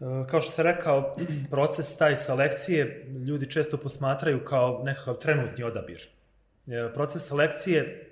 E, 0.00 0.04
kao 0.30 0.40
što 0.40 0.52
sam 0.52 0.64
rekao, 0.64 1.16
proces 1.50 1.96
taj 1.96 2.16
selekcije 2.16 3.06
ljudi 3.26 3.50
često 3.50 3.76
posmatraju 3.76 4.44
kao 4.44 4.82
nekakav 4.84 5.14
trenutni 5.14 5.64
odabir. 5.64 6.08
E, 6.66 6.92
proces 6.94 7.28
selekcije 7.28 8.06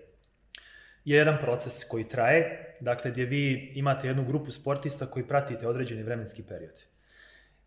je 1.05 1.19
jedan 1.19 1.39
proces 1.41 1.85
koji 1.85 2.09
traje, 2.09 2.75
dakle 2.81 3.11
gdje 3.11 3.25
vi 3.25 3.73
imate 3.75 4.07
jednu 4.07 4.25
grupu 4.25 4.51
sportista 4.51 5.07
koji 5.07 5.27
pratite 5.29 5.69
određeni 5.69 6.03
vremenski 6.03 6.43
period. 6.43 6.85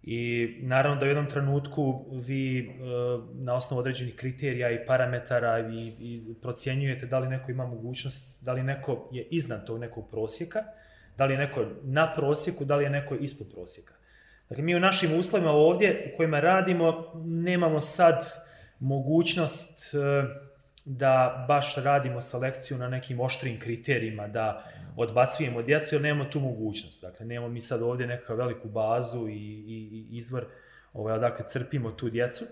I 0.03 0.49
naravno 0.61 0.99
da 0.99 1.05
u 1.05 1.09
jednom 1.09 1.29
trenutku 1.29 2.05
vi 2.11 2.59
e, 2.59 2.71
na 3.33 3.55
osnovu 3.55 3.79
određenih 3.79 4.15
kriterija 4.15 4.71
i 4.71 4.85
parametara 4.85 5.59
i, 5.59 5.87
i 5.99 6.35
procjenjujete 6.41 7.05
da 7.05 7.19
li 7.19 7.29
neko 7.29 7.51
ima 7.51 7.65
mogućnost, 7.65 8.43
da 8.43 8.53
li 8.53 8.63
neko 8.63 9.09
je 9.11 9.23
iznad 9.23 9.67
tog 9.67 9.79
nekog 9.79 10.09
prosjeka, 10.11 10.59
Da 11.21 11.25
li 11.25 11.33
je 11.33 11.37
neko 11.37 11.65
na 11.83 12.13
prosjeku, 12.13 12.65
da 12.65 12.75
li 12.75 12.83
je 12.83 12.89
neko 12.89 13.15
ispod 13.15 13.47
prosjeka. 13.53 13.93
Dakle, 14.49 14.63
mi 14.63 14.75
u 14.75 14.79
našim 14.79 15.19
uslovima 15.19 15.51
ovdje 15.51 16.11
u 16.13 16.17
kojima 16.17 16.39
radimo 16.39 17.11
nemamo 17.25 17.81
sad 17.81 18.25
mogućnost 18.79 19.93
e, 19.93 19.97
da 20.85 21.45
baš 21.47 21.75
radimo 21.75 22.21
selekciju 22.21 22.77
na 22.77 22.89
nekim 22.89 23.19
oštrim 23.19 23.59
kriterijima, 23.59 24.27
da 24.27 24.63
odbacujemo 24.95 25.61
djecu, 25.61 25.95
jer 25.95 26.01
nemamo 26.01 26.29
tu 26.29 26.39
mogućnost. 26.39 27.01
Dakle, 27.01 27.25
nemamo 27.25 27.53
mi 27.53 27.61
sad 27.61 27.81
ovdje 27.81 28.07
nekakvu 28.07 28.35
veliku 28.35 28.67
bazu 28.67 29.27
i, 29.27 29.33
i, 29.33 30.07
i 30.11 30.17
izvor, 30.17 30.45
ovaj, 30.93 31.19
dakle, 31.19 31.45
crpimo 31.47 31.91
tu 31.91 32.09
djecu, 32.09 32.45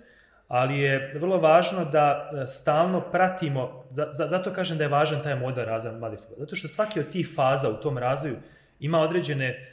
ali 0.47 0.79
je 0.79 1.13
vrlo 1.19 1.37
važno 1.37 1.85
da 1.85 2.31
e, 2.33 2.47
stalno 2.47 3.01
pratimo, 3.11 3.83
zato 4.29 4.53
kažem 4.53 4.77
da 4.77 4.83
je 4.83 4.89
važan 4.89 5.23
taj 5.23 5.35
model 5.35 5.65
razvoja 5.65 5.97
mladih 5.97 6.19
zato 6.37 6.55
što 6.55 6.67
svaki 6.67 6.99
od 6.99 7.11
tih 7.11 7.29
faza 7.35 7.69
u 7.69 7.81
tom 7.81 7.97
razvoju 7.97 8.35
ima 8.79 8.99
određene 8.99 9.69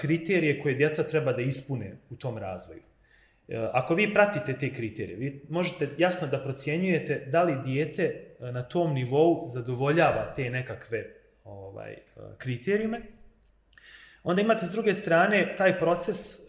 kriterije 0.00 0.62
koje 0.62 0.74
djeca 0.74 1.02
treba 1.02 1.32
da 1.32 1.42
ispune 1.42 1.96
u 2.10 2.16
tom 2.16 2.38
razvoju. 2.38 2.82
E, 3.48 3.68
ako 3.72 3.94
vi 3.94 4.14
pratite 4.14 4.58
te 4.58 4.74
kriterije, 4.74 5.16
vi 5.16 5.42
možete 5.48 5.88
jasno 5.98 6.26
da 6.26 6.42
procjenjujete 6.42 7.26
da 7.26 7.42
li 7.42 7.62
dijete 7.64 8.20
na 8.40 8.62
tom 8.62 8.94
nivou 8.94 9.46
zadovoljava 9.46 10.32
te 10.36 10.50
nekakve 10.50 11.10
ovaj, 11.44 11.96
kriterijume, 12.38 13.00
onda 14.22 14.42
imate 14.42 14.66
s 14.66 14.70
druge 14.70 14.94
strane 14.94 15.54
taj 15.58 15.78
proces, 15.78 16.38
e, 16.38 16.44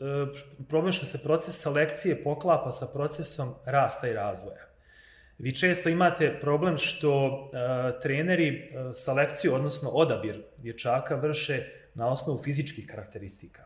problem 0.70 0.91
što 0.91 1.06
se 1.06 1.24
proces 1.24 1.62
selekcije 1.62 2.24
poklapa 2.24 2.72
sa 2.72 2.88
procesom 2.93 3.54
rasta 3.66 4.08
i 4.08 4.14
razvoja. 4.14 4.66
Vi 5.38 5.56
često 5.56 5.89
imate 5.89 6.38
problem 6.41 6.78
što 6.78 7.52
treneri 8.02 8.74
selekciju, 8.93 9.54
odnosno 9.54 9.89
odabir 9.89 10.41
dječaka 10.58 11.16
vrše 11.16 11.64
na 11.96 12.08
osnovu 12.08 12.43
fizičkih 12.43 12.88
karakteristika. 12.88 13.64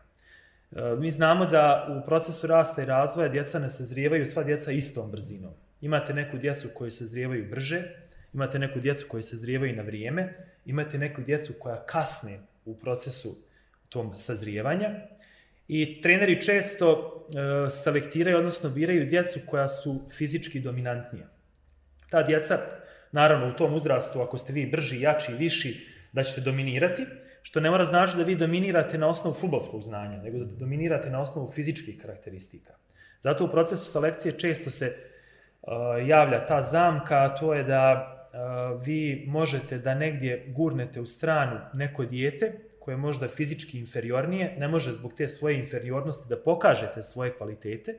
Uh, 0.70 0.78
mi 0.98 1.10
znamo 1.10 1.46
da 1.46 1.86
u 2.02 2.06
procesu 2.06 2.46
rasta 2.46 2.82
i 2.82 2.86
razvoja 2.86 3.28
djeca 3.28 3.58
ne 3.58 3.70
sazrijevaju 3.70 4.26
sva 4.26 4.44
djeca 4.44 4.72
istom 4.72 5.10
brzinom. 5.10 5.52
Imate 5.80 6.14
neku 6.14 6.38
djecu 6.38 6.68
koju 6.74 6.90
sazrijevaju 6.90 7.50
brže, 7.50 7.82
imate 8.34 8.58
neku 8.58 8.80
djecu 8.80 9.06
koju 9.08 9.22
sazrijevaju 9.22 9.76
na 9.76 9.82
vrijeme, 9.82 10.34
imate 10.66 10.98
neku 10.98 11.22
djecu 11.22 11.52
koja 11.58 11.86
kasne 11.86 12.38
u 12.64 12.76
procesu 12.76 13.36
tom 13.88 14.14
sazrijevanja. 14.14 14.90
I 15.68 16.00
treneri 16.02 16.42
često 16.42 16.92
uh, 16.92 17.32
selektiraju, 17.70 18.38
odnosno 18.38 18.70
biraju 18.70 19.06
djecu 19.06 19.40
koja 19.46 19.68
su 19.68 20.00
fizički 20.18 20.60
dominantnija 20.60 21.26
ta 22.10 22.22
djeca, 22.22 22.58
naravno 23.12 23.48
u 23.48 23.52
tom 23.52 23.74
uzrastu, 23.74 24.20
ako 24.20 24.38
ste 24.38 24.52
vi 24.52 24.66
brži, 24.66 25.00
jači, 25.00 25.32
viši, 25.32 25.86
da 26.12 26.22
ćete 26.22 26.40
dominirati, 26.40 27.06
što 27.42 27.60
ne 27.60 27.70
mora 27.70 27.84
znači 27.84 28.16
da 28.16 28.22
vi 28.22 28.36
dominirate 28.36 28.98
na 28.98 29.08
osnovu 29.08 29.36
futbolskog 29.40 29.82
znanja, 29.82 30.22
nego 30.22 30.38
da 30.38 30.44
dominirate 30.44 31.10
na 31.10 31.20
osnovu 31.20 31.52
fizičkih 31.52 32.00
karakteristika. 32.00 32.74
Zato 33.20 33.44
u 33.44 33.50
procesu 33.50 33.92
selekcije 33.92 34.38
često 34.38 34.70
se 34.70 34.96
javlja 36.06 36.46
ta 36.46 36.62
zamka, 36.62 37.16
a 37.16 37.34
to 37.34 37.54
je 37.54 37.64
da 37.64 38.16
vi 38.84 39.24
možete 39.28 39.78
da 39.78 39.94
negdje 39.94 40.44
gurnete 40.48 41.00
u 41.00 41.06
stranu 41.06 41.60
neko 41.74 42.04
dijete 42.04 42.52
koje 42.80 42.92
je 42.92 42.96
možda 42.96 43.28
fizički 43.28 43.78
inferiornije, 43.78 44.56
ne 44.58 44.68
može 44.68 44.92
zbog 44.92 45.12
te 45.16 45.28
svoje 45.28 45.58
inferiornosti 45.58 46.28
da 46.28 46.36
pokažete 46.36 47.02
svoje 47.02 47.32
kvalitete, 47.32 47.98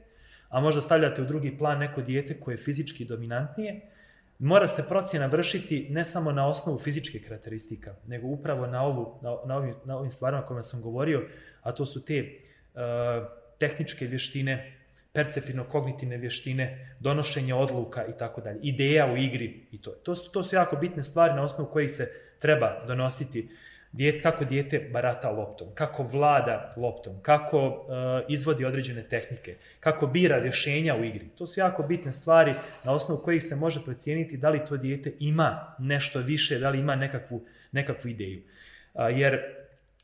a 0.49 0.59
možda 0.59 0.81
stavljate 0.81 1.21
u 1.21 1.25
drugi 1.25 1.57
plan 1.57 1.79
neko 1.79 2.01
dijete 2.01 2.39
koje 2.39 2.53
je 2.53 2.57
fizički 2.57 3.05
dominantnije, 3.05 3.81
mora 4.41 4.67
se 4.67 4.83
procjena 4.89 5.25
vršiti 5.25 5.87
ne 5.89 6.05
samo 6.05 6.31
na 6.31 6.47
osnovu 6.47 6.79
fizičke 6.79 7.19
karakteristika, 7.19 7.95
nego 8.07 8.27
upravo 8.27 8.67
na, 8.67 8.83
ovu, 8.83 9.19
na, 9.21 9.37
na, 9.45 9.57
ovim, 9.57 9.73
na 9.85 9.97
ovim 9.97 10.11
stvarima 10.11 10.41
kojima 10.41 10.63
sam 10.63 10.81
govorio, 10.81 11.27
a 11.61 11.71
to 11.71 11.85
su 11.85 12.05
te 12.05 12.23
uh, 12.23 12.81
tehničke 13.59 14.05
vještine, 14.05 14.77
perceptivno-kognitivne 15.13 16.17
vještine, 16.17 16.95
donošenje 16.99 17.53
odluka 17.53 18.05
i 18.05 18.17
tako 18.17 18.41
dalje, 18.41 18.59
ideja 18.61 19.13
u 19.13 19.17
igri 19.17 19.67
i 19.71 19.81
to. 19.81 19.91
To 19.91 20.15
su, 20.15 20.31
to 20.31 20.43
su 20.43 20.55
jako 20.55 20.75
bitne 20.75 21.03
stvari 21.03 21.33
na 21.33 21.43
osnovu 21.43 21.69
kojih 21.71 21.91
se 21.91 22.11
treba 22.39 22.85
donositi 22.87 23.49
Dijet, 23.91 24.21
kako 24.21 24.45
dijete 24.45 24.89
barata 24.93 25.29
loptom, 25.29 25.67
kako 25.73 26.03
vlada 26.03 26.73
loptom, 26.77 27.21
kako 27.21 27.67
uh, 27.67 27.75
izvodi 28.29 28.65
određene 28.65 29.03
tehnike, 29.03 29.55
kako 29.79 30.07
bira 30.07 30.39
rješenja 30.39 30.95
u 30.95 31.03
igri. 31.03 31.27
To 31.37 31.47
su 31.47 31.59
jako 31.59 31.83
bitne 31.83 32.11
stvari 32.11 32.53
na 32.83 32.91
osnovu 32.91 33.21
kojih 33.21 33.43
se 33.43 33.55
može 33.55 33.83
procijeniti 33.85 34.37
da 34.37 34.49
li 34.49 34.65
to 34.65 34.77
dijete 34.77 35.11
ima 35.19 35.75
nešto 35.79 36.19
više, 36.19 36.59
da 36.59 36.69
li 36.69 36.79
ima 36.79 36.95
nekakvu, 36.95 37.41
nekakvu 37.71 38.09
ideju. 38.09 38.41
Uh, 38.93 39.01
jer 39.09 39.41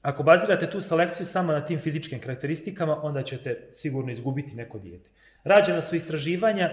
ako 0.01 0.23
bazirate 0.23 0.69
tu 0.69 0.81
selekciju 0.81 1.25
samo 1.25 1.53
na 1.53 1.65
tim 1.65 1.79
fizičkim 1.79 2.19
karakteristikama, 2.19 3.03
onda 3.03 3.23
ćete 3.23 3.67
sigurno 3.71 4.11
izgubiti 4.11 4.55
neko 4.55 4.79
dijete. 4.79 5.09
Rađena 5.43 5.81
su 5.81 5.95
istraživanja 5.95 6.69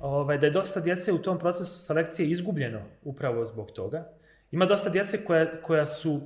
ovaj, 0.00 0.38
da 0.38 0.46
je 0.46 0.52
dosta 0.52 0.80
djece 0.80 1.12
u 1.12 1.22
tom 1.22 1.38
procesu 1.38 1.78
selekcije 1.86 2.28
izgubljeno 2.28 2.80
upravo 3.04 3.44
zbog 3.44 3.70
toga. 3.70 4.08
Ima 4.54 4.66
dosta 4.66 4.90
djece 4.90 5.24
koja, 5.24 5.46
koja 5.62 5.86
su 5.86 6.12
uh, 6.12 6.20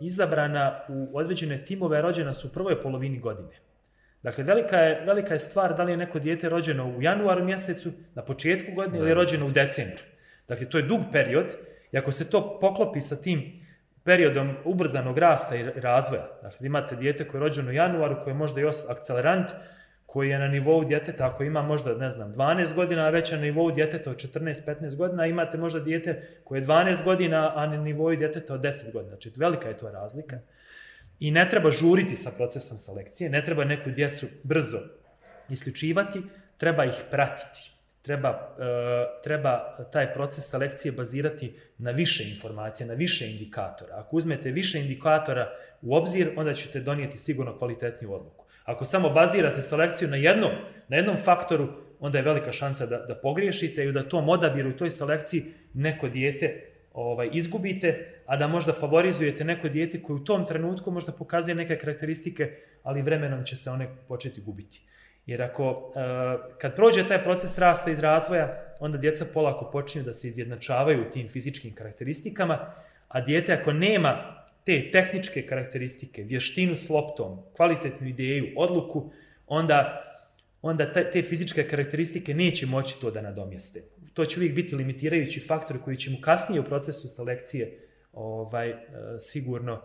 izabrana 0.00 0.80
u 0.88 1.10
određene 1.12 1.64
timove, 1.64 2.02
rođena 2.02 2.32
su 2.32 2.48
u 2.48 2.50
prvoj 2.50 2.82
polovini 2.82 3.18
godine. 3.18 3.54
Dakle, 4.22 4.44
velika 4.44 4.76
je, 4.76 5.04
velika 5.04 5.34
je 5.34 5.38
stvar 5.38 5.76
da 5.76 5.82
li 5.82 5.92
je 5.92 5.96
neko 5.96 6.18
dijete 6.18 6.48
rođeno 6.48 6.88
u 6.88 7.02
januaru 7.02 7.44
mjesecu, 7.44 7.92
na 8.14 8.22
početku 8.22 8.72
godine, 8.74 8.98
ili 8.98 9.08
je 9.10 9.14
rođeno 9.14 9.46
u 9.46 9.50
decembru. 9.50 10.02
Dakle, 10.48 10.68
to 10.68 10.78
je 10.78 10.84
dug 10.84 11.00
period 11.12 11.56
i 11.92 11.98
ako 11.98 12.12
se 12.12 12.30
to 12.30 12.58
poklopi 12.60 13.00
sa 13.00 13.16
tim 13.16 13.62
periodom 14.04 14.56
ubrzanog 14.64 15.18
rasta 15.18 15.56
i 15.56 15.70
razvoja, 15.76 16.26
dakle, 16.42 16.66
imate 16.66 16.96
dijete 16.96 17.28
koje 17.28 17.38
je 17.38 17.42
rođeno 17.42 17.70
u 17.70 17.74
januaru, 17.74 18.16
koje 18.24 18.32
je 18.32 18.38
možda 18.38 18.60
i 18.60 18.66
akcelerant, 18.88 19.50
koji 20.06 20.28
je 20.28 20.38
na 20.38 20.48
nivou 20.48 20.84
djeteta, 20.84 21.26
ako 21.26 21.44
ima 21.44 21.62
možda, 21.62 21.94
ne 21.94 22.10
znam, 22.10 22.34
12 22.34 22.74
godina, 22.74 23.06
a 23.06 23.10
već 23.10 23.30
na 23.30 23.38
nivou 23.38 23.70
djeteta 23.70 24.10
od 24.10 24.16
14-15 24.16 24.96
godina, 24.96 25.26
imate 25.26 25.58
možda 25.58 25.80
dijete 25.80 26.28
koje 26.44 26.58
je 26.58 26.66
12 26.66 27.04
godina, 27.04 27.52
a 27.56 27.66
na 27.66 27.76
nivou 27.76 28.16
djeteta 28.16 28.54
od 28.54 28.60
10 28.60 28.92
godina. 28.92 29.08
Znači, 29.08 29.32
velika 29.36 29.68
je 29.68 29.78
to 29.78 29.90
razlika. 29.90 30.38
I 31.20 31.30
ne 31.30 31.48
treba 31.48 31.70
žuriti 31.70 32.16
sa 32.16 32.30
procesom 32.36 32.78
selekcije, 32.78 33.30
ne 33.30 33.44
treba 33.44 33.64
neku 33.64 33.90
djecu 33.90 34.26
brzo 34.42 34.78
isključivati, 35.48 36.22
treba 36.56 36.84
ih 36.84 37.04
pratiti. 37.10 37.72
Treba, 38.02 38.30
uh, 38.30 39.22
treba 39.24 39.76
taj 39.92 40.14
proces 40.14 40.50
selekcije 40.50 40.92
bazirati 40.92 41.54
na 41.78 41.90
više 41.90 42.30
informacija, 42.34 42.86
na 42.86 42.94
više 42.94 43.30
indikatora. 43.30 43.94
Ako 43.96 44.16
uzmete 44.16 44.50
više 44.50 44.80
indikatora 44.80 45.50
u 45.82 45.94
obzir, 45.94 46.30
onda 46.36 46.54
ćete 46.54 46.80
donijeti 46.80 47.18
sigurno 47.18 47.58
kvalitetniju 47.58 48.12
odluku. 48.12 48.35
Ako 48.66 48.84
samo 48.84 49.10
bazirate 49.10 49.62
selekciju 49.62 50.08
na 50.08 50.16
jednom, 50.16 50.50
na 50.88 50.96
jednom 50.96 51.16
faktoru, 51.24 51.68
onda 52.00 52.18
je 52.18 52.24
velika 52.24 52.52
šansa 52.52 52.86
da, 52.86 52.98
da 52.98 53.14
pogriješite 53.14 53.84
i 53.84 53.92
da 53.92 54.08
tom 54.08 54.28
odabiru 54.28 54.70
u 54.70 54.76
toj 54.76 54.90
selekciji 54.90 55.44
neko 55.74 56.08
dijete 56.08 56.62
ovaj, 56.94 57.28
izgubite, 57.32 58.20
a 58.26 58.36
da 58.36 58.46
možda 58.46 58.72
favorizujete 58.72 59.44
neko 59.44 59.68
dijete 59.68 60.02
koje 60.02 60.16
u 60.16 60.24
tom 60.24 60.46
trenutku 60.46 60.90
možda 60.90 61.12
pokazuje 61.12 61.54
neke 61.54 61.78
karakteristike, 61.78 62.50
ali 62.82 63.02
vremenom 63.02 63.44
će 63.44 63.56
se 63.56 63.70
one 63.70 63.88
početi 64.08 64.40
gubiti. 64.40 64.80
Jer 65.26 65.42
ako, 65.42 65.92
eh, 65.96 66.38
kad 66.58 66.76
prođe 66.76 67.08
taj 67.08 67.22
proces 67.22 67.58
rasta 67.58 67.90
iz 67.90 68.00
razvoja, 68.00 68.62
onda 68.80 68.98
djeca 68.98 69.24
polako 69.34 69.70
počinju 69.70 70.04
da 70.04 70.12
se 70.12 70.28
izjednačavaju 70.28 71.10
tim 71.12 71.28
fizičkim 71.28 71.74
karakteristikama, 71.74 72.58
a 73.08 73.20
dijete 73.20 73.52
ako 73.52 73.72
nema 73.72 74.35
te 74.66 74.90
tehničke 74.90 75.46
karakteristike, 75.46 76.22
vještinu 76.22 76.76
s 76.76 76.88
loptom, 76.88 77.38
kvalitetnu 77.56 78.08
ideju, 78.08 78.52
odluku, 78.56 79.10
onda, 79.46 80.02
onda 80.62 80.92
te, 80.92 81.10
te 81.10 81.22
fizičke 81.22 81.68
karakteristike 81.68 82.34
neće 82.34 82.66
moći 82.66 83.00
to 83.00 83.10
da 83.10 83.22
nadomjeste. 83.22 83.82
To 84.14 84.24
će 84.24 84.40
uvijek 84.40 84.54
biti 84.54 84.76
limitirajući 84.76 85.40
faktor 85.40 85.82
koji 85.84 85.96
će 85.96 86.10
mu 86.10 86.16
kasnije 86.20 86.60
u 86.60 86.64
procesu 86.64 87.08
selekcije 87.08 87.78
ovaj, 88.12 88.70
eh, 88.70 88.76
sigurno 89.18 89.82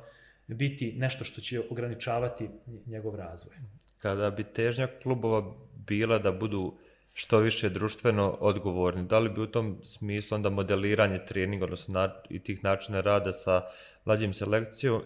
biti 0.47 0.93
nešto 0.97 1.23
što 1.23 1.41
će 1.41 1.61
ograničavati 1.69 2.49
njegov 2.85 3.15
razvoj. 3.15 3.55
Kada 3.97 4.29
bi 4.29 4.43
težnja 4.43 4.87
klubova 5.03 5.53
bila 5.87 6.19
da 6.19 6.31
budu 6.31 6.77
što 7.13 7.37
više 7.37 7.69
društveno 7.69 8.37
odgovorni, 8.39 9.07
da 9.07 9.19
li 9.19 9.29
bi 9.29 9.41
u 9.41 9.47
tom 9.47 9.79
smislu 9.83 10.35
onda 10.35 10.49
modeliranje 10.49 11.19
treninga, 11.27 11.65
odnosno 11.65 11.93
na, 11.93 12.13
i 12.29 12.39
tih 12.39 12.63
načina 12.63 13.01
rada 13.01 13.33
sa 13.33 13.61
mlađim 14.05 14.31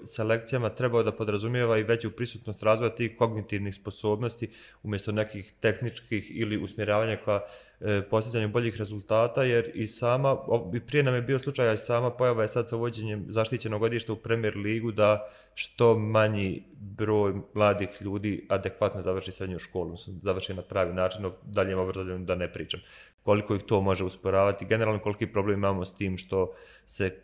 selekcijama 0.06 0.70
trebao 0.70 1.04
da 1.04 1.12
podrazumijeva 1.12 1.78
i 1.78 1.84
veću 1.84 2.12
prisutnost 2.12 2.64
razvoja 2.64 2.96
tih 2.96 3.18
kognitivnih 3.18 3.76
sposobnosti 3.76 4.50
umjesto 4.84 5.12
nekih 5.12 5.54
tehničkih 5.60 6.32
ili 6.40 6.58
usmjeravanja 6.58 7.18
ka 7.26 7.42
e, 7.80 8.02
postizanju 8.10 8.50
boljih 8.50 8.78
rezultata, 8.78 9.44
jer 9.44 9.72
i 9.74 9.88
sama, 9.88 10.38
i 10.74 10.80
prije 10.80 11.04
nam 11.04 11.16
je 11.16 11.22
bio 11.22 11.40
slučaj, 11.40 11.70
a 11.70 11.74
i 11.74 11.78
sama 11.78 12.12
pojava 12.12 12.42
je 12.42 12.48
sad 12.48 12.70
sa 12.70 12.76
uvođenjem 12.76 13.26
zaštićenog 13.30 13.80
godišta 13.80 14.14
u 14.14 14.16
Premier 14.16 14.58
ligu 14.58 14.92
da 14.92 15.30
što 15.56 15.98
manji 15.98 16.64
broj 16.74 17.34
mladih 17.54 17.90
ljudi 18.02 18.46
adekvatno 18.50 19.02
završi 19.02 19.32
srednju 19.32 19.60
školu, 19.60 19.96
završi 20.22 20.54
na 20.54 20.62
pravi 20.62 20.94
način, 20.94 21.26
o 21.26 21.32
daljem 21.44 21.80
obrazovanju 21.80 22.26
da 22.26 22.36
ne 22.36 22.54
pričam. 22.54 22.80
Koliko 23.24 23.56
ih 23.56 23.62
to 23.64 23.82
može 23.82 24.04
usporavati, 24.04 24.66
generalno 24.66 25.00
koliki 25.00 25.28
problem 25.28 25.60
imamo 25.60 25.86
s 25.86 25.96
tim 25.96 26.18
što 26.18 26.54
se 26.86 27.22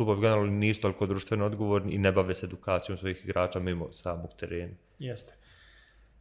klubovi 0.00 0.20
generalno 0.20 0.52
nisu 0.52 0.80
toliko 0.80 1.06
društveno 1.06 1.46
odgovorni 1.46 1.92
i 1.92 1.98
ne 1.98 2.12
bave 2.12 2.34
se 2.34 2.46
edukacijom 2.46 2.98
svojih 2.98 3.24
igrača 3.24 3.58
mimo 3.58 3.92
samog 3.92 4.30
terena. 4.36 4.74
Jeste. 4.98 5.32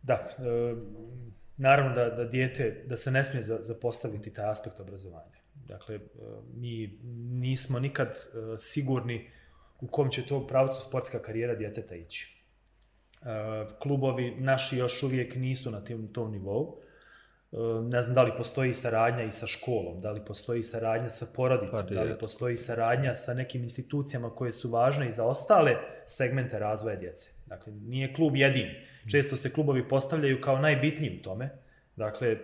Da, 0.04 0.14
e, 0.14 0.76
naravno 1.58 1.96
da, 1.96 2.10
da 2.10 2.26
dijete, 2.26 2.84
da 2.88 2.98
se 2.98 3.12
ne 3.12 3.24
smije 3.24 3.42
za, 3.42 3.58
zapostaviti 3.62 4.34
taj 4.34 4.50
aspekt 4.52 4.80
obrazovanja. 4.80 5.40
Dakle, 5.68 5.96
e, 5.96 6.00
mi 6.54 7.00
nismo 7.40 7.80
nikad 7.80 8.08
e, 8.10 8.58
sigurni 8.58 9.30
u 9.82 9.88
kom 9.88 10.12
će 10.12 10.26
to 10.26 10.48
pravcu 10.48 10.82
sportska 10.82 11.22
karijera 11.22 11.56
djeteta 11.56 11.96
ići. 11.96 12.44
E, 13.22 13.26
klubovi 13.80 14.36
naši 14.40 14.78
još 14.78 15.04
uvijek 15.04 15.36
nisu 15.36 15.72
na 15.72 15.84
tim, 15.84 16.14
tom 16.14 16.32
nivou. 16.32 16.82
Ehm, 17.52 17.90
ne 17.90 18.02
znam 18.02 18.16
da 18.16 18.24
li 18.24 18.32
postoji 18.38 18.74
saradnja 18.74 19.24
i 19.24 19.32
sa 19.32 19.48
školom, 19.48 20.02
da 20.02 20.12
li 20.12 20.22
postoji 20.26 20.64
saradnja 20.64 21.10
sa 21.10 21.26
porodicom, 21.36 21.88
pa, 21.88 21.94
da 21.94 22.04
li 22.04 22.18
postoji 22.20 22.58
saradnja 22.58 23.14
sa 23.14 23.34
nekim 23.34 23.64
institucijama 23.64 24.30
koje 24.30 24.52
su 24.52 24.70
važne 24.70 25.08
i 25.08 25.12
za 25.12 25.26
ostale 25.26 25.76
segmente 26.06 26.60
razvoja 26.60 26.96
djece. 26.96 27.30
Dakle, 27.46 27.74
nije 27.74 28.14
klub 28.14 28.36
jedin. 28.36 28.68
Često 29.12 29.36
se 29.36 29.54
klubovi 29.54 29.88
postavljaju 29.88 30.42
kao 30.42 30.60
najbitniji 30.60 31.20
u 31.20 31.24
tome. 31.24 31.50
Dakle, 31.96 32.32
ehm, 32.32 32.40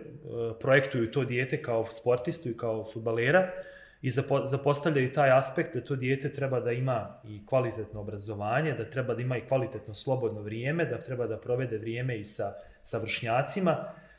projektuju 0.60 1.12
to 1.12 1.24
dijete 1.24 1.62
kao 1.62 1.86
sportistu 1.90 2.48
i 2.48 2.56
kao 2.56 2.86
futbalera 2.92 3.50
i 4.02 4.10
zapostavljaju 4.44 5.12
taj 5.12 5.30
aspekt 5.30 5.74
da 5.74 5.80
to 5.80 5.96
dijete 5.96 6.32
treba 6.32 6.60
da 6.60 6.72
ima 6.72 7.20
i 7.24 7.46
kvalitetno 7.46 8.00
obrazovanje, 8.00 8.72
da 8.72 8.90
treba 8.90 9.14
da 9.14 9.22
ima 9.22 9.36
i 9.36 9.46
kvalitetno 9.48 9.94
slobodno 9.94 10.40
vrijeme, 10.40 10.84
da 10.84 10.98
treba 10.98 11.26
da 11.26 11.38
provede 11.38 11.78
vrijeme 11.78 12.18
i 12.18 12.24
sa, 12.24 12.52
sa 12.82 12.98
vršnjacima, 12.98 13.76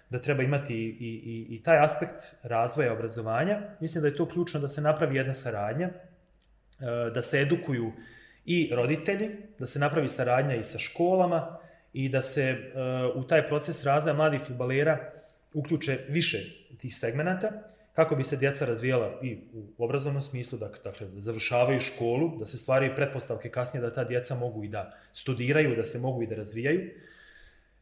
da 0.09 0.19
treba 0.21 0.43
imati 0.43 0.73
i, 0.73 0.89
i, 0.99 1.55
i 1.55 1.63
taj 1.63 1.83
aspekt 1.83 2.35
razvoja 2.43 2.93
obrazovanja. 2.93 3.61
Mislim 3.79 4.01
da 4.01 4.07
je 4.07 4.15
to 4.15 4.25
ključno 4.25 4.59
da 4.59 4.67
se 4.67 4.81
napravi 4.81 5.15
jedna 5.15 5.33
saradnja, 5.33 5.87
e, 5.87 5.93
da 7.13 7.21
se 7.21 7.41
edukuju 7.41 7.91
i 8.45 8.69
roditelji, 8.75 9.29
da 9.59 9.65
se 9.65 9.79
napravi 9.79 10.07
saradnja 10.07 10.55
i 10.55 10.63
sa 10.63 10.79
školama 10.79 11.57
i 11.93 12.09
da 12.09 12.21
se 12.21 12.43
e, 12.43 12.57
u 13.15 13.23
taj 13.23 13.47
proces 13.47 13.83
razvoja 13.83 14.15
mladih 14.15 14.41
futbalera 14.47 15.11
uključe 15.53 15.97
više 16.09 16.37
tih 16.81 16.95
segmenata 16.95 17.51
kako 17.97 18.15
bi 18.15 18.23
se 18.23 18.37
djeca 18.37 18.65
razvijala 18.65 19.19
i 19.21 19.37
u 19.53 19.83
obrazovnom 19.83 20.21
smislu, 20.21 20.59
dakle 20.59 21.07
da 21.07 21.21
završavaju 21.21 21.79
školu, 21.79 22.37
da 22.39 22.45
se 22.45 22.57
stvaraju 22.57 22.95
pretpostavke 22.95 23.49
kasnije 23.49 23.81
da 23.81 23.93
ta 23.93 24.03
djeca 24.03 24.35
mogu 24.35 24.63
i 24.63 24.67
da 24.67 24.93
studiraju, 25.13 25.75
da 25.75 25.83
se 25.83 25.99
mogu 25.99 26.23
i 26.23 26.27
da 26.27 26.35
razvijaju. 26.35 26.89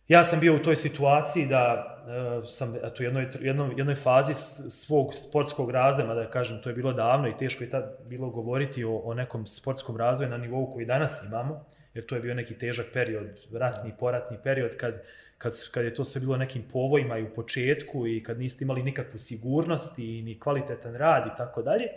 Ja 0.07 0.23
sam 0.23 0.39
bio 0.39 0.55
u 0.55 0.59
toj 0.59 0.75
situaciji 0.75 1.45
da 1.45 1.95
uh, 2.39 2.49
sam 2.49 2.75
eto, 2.75 2.95
u 2.99 3.03
jednoj, 3.03 3.27
jednoj, 3.39 3.73
jednoj 3.77 3.95
fazi 3.95 4.33
svog 4.69 5.13
sportskog 5.13 5.71
razvoja, 5.71 6.13
da 6.13 6.29
kažem, 6.29 6.61
to 6.61 6.69
je 6.69 6.75
bilo 6.75 6.93
davno 6.93 7.27
i 7.27 7.37
teško 7.37 7.63
je 7.63 7.69
tad 7.69 7.97
bilo 8.05 8.29
govoriti 8.29 8.83
o, 8.83 8.95
o 8.95 9.13
nekom 9.13 9.47
sportskom 9.47 9.97
razvoju 9.97 10.29
na 10.29 10.37
nivou 10.37 10.73
koji 10.73 10.85
danas 10.85 11.23
imamo, 11.27 11.65
jer 11.93 12.05
to 12.05 12.15
je 12.15 12.21
bio 12.21 12.35
neki 12.35 12.57
težak 12.57 12.85
period, 12.93 13.27
ratni, 13.53 13.93
poratni 13.99 14.37
period, 14.43 14.77
kad, 14.77 15.01
kad, 15.37 15.69
kad 15.71 15.85
je 15.85 15.93
to 15.93 16.05
sve 16.05 16.21
bilo 16.21 16.37
nekim 16.37 16.63
povojima 16.73 17.17
i 17.17 17.23
u 17.23 17.33
početku 17.35 18.07
i 18.07 18.23
kad 18.23 18.39
niste 18.39 18.63
imali 18.63 18.83
nikakvu 18.83 19.19
sigurnost 19.19 19.99
i 19.99 20.21
ni 20.21 20.39
kvalitetan 20.39 20.95
rad 20.95 21.27
i 21.27 21.37
tako 21.37 21.61
dalje. 21.61 21.87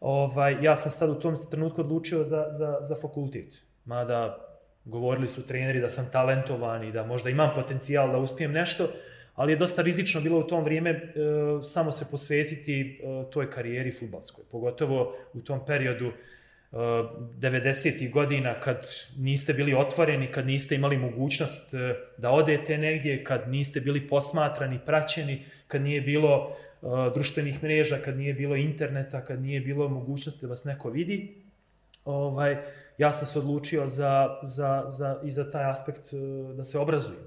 Ovaj, 0.00 0.58
ja 0.62 0.76
sam 0.76 0.90
sad 0.90 1.10
u 1.10 1.14
tom 1.14 1.36
trenutku 1.50 1.80
odlučio 1.80 2.24
za, 2.24 2.46
za, 2.50 2.78
za 2.80 2.96
fakultet. 3.02 3.62
Mada 3.84 4.53
Govorili 4.84 5.28
su 5.28 5.46
treneri 5.46 5.80
da 5.80 5.90
sam 5.90 6.08
talentovan 6.12 6.84
i 6.84 6.92
da 6.92 7.06
možda 7.06 7.30
imam 7.30 7.50
potencijal 7.54 8.12
da 8.12 8.18
uspijem 8.18 8.52
nešto, 8.52 8.88
ali 9.34 9.52
je 9.52 9.56
dosta 9.56 9.82
rizično 9.82 10.20
bilo 10.20 10.38
u 10.38 10.46
tom 10.46 10.64
vrijeme 10.64 10.90
e, 10.90 11.00
samo 11.62 11.92
se 11.92 12.04
posvetiti 12.10 12.80
e, 12.80 13.30
toj 13.30 13.50
karijeri 13.50 13.92
futbalskoj. 13.92 14.44
Pogotovo 14.50 15.16
u 15.32 15.40
tom 15.40 15.66
periodu 15.66 16.06
e, 16.06 16.12
90. 16.72 18.10
godina 18.10 18.54
kad 18.60 18.86
niste 19.16 19.52
bili 19.52 19.74
otvoreni, 19.74 20.32
kad 20.32 20.46
niste 20.46 20.74
imali 20.74 20.98
mogućnost 20.98 21.74
e, 21.74 21.94
da 22.18 22.30
odete 22.30 22.78
negdje, 22.78 23.24
kad 23.24 23.48
niste 23.48 23.80
bili 23.80 24.08
posmatrani, 24.08 24.78
praćeni, 24.86 25.44
kad 25.68 25.82
nije 25.82 26.00
bilo 26.00 26.56
e, 26.82 26.86
društvenih 27.14 27.62
mreža, 27.62 27.98
kad 28.04 28.16
nije 28.16 28.34
bilo 28.34 28.56
interneta, 28.56 29.24
kad 29.24 29.42
nije 29.42 29.60
bilo 29.60 29.88
mogućnosti 29.88 30.40
da 30.42 30.50
vas 30.50 30.64
neko 30.64 30.90
vidi. 30.90 31.34
Ovaj, 32.04 32.56
ja 32.98 33.12
sam 33.12 33.26
se 33.26 33.38
odlučio 33.38 33.88
za, 33.88 34.38
za, 34.42 34.84
za, 34.88 35.20
i 35.24 35.30
za 35.30 35.50
taj 35.50 35.70
aspekt 35.70 36.12
e, 36.12 36.16
da 36.56 36.64
se 36.64 36.78
obrazujem. 36.78 37.22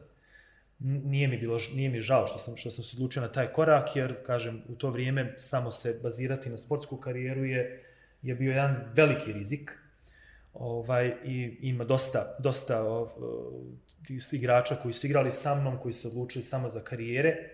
Nije 0.79 1.27
mi, 1.27 1.37
bilo, 1.37 1.57
nije 1.75 1.89
mi 1.89 1.99
žao 1.99 2.27
što 2.27 2.37
sam, 2.37 2.57
što 2.57 2.71
sam 2.71 2.83
se 2.83 2.95
odlučio 2.95 3.21
na 3.21 3.27
taj 3.27 3.47
korak, 3.47 3.95
jer, 3.95 4.15
kažem, 4.25 4.61
u 4.69 4.75
to 4.75 4.89
vrijeme 4.89 5.35
samo 5.37 5.71
se 5.71 5.99
bazirati 6.03 6.49
na 6.49 6.57
sportsku 6.57 6.97
karijeru 6.97 7.45
je, 7.45 7.83
je 8.21 8.35
bio 8.35 8.51
jedan 8.51 8.75
veliki 8.93 9.33
rizik. 9.33 9.77
Ovaj, 10.53 11.13
I 11.25 11.57
ima 11.61 11.83
dosta, 11.83 12.35
dosta 12.39 12.83
uh, 12.83 13.09
igrača 14.31 14.75
koji 14.75 14.93
su 14.93 15.07
igrali 15.07 15.31
sa 15.31 15.55
mnom, 15.55 15.77
koji 15.77 15.93
su 15.93 16.07
odlučili 16.07 16.43
samo 16.43 16.69
za 16.69 16.79
karijere. 16.79 17.49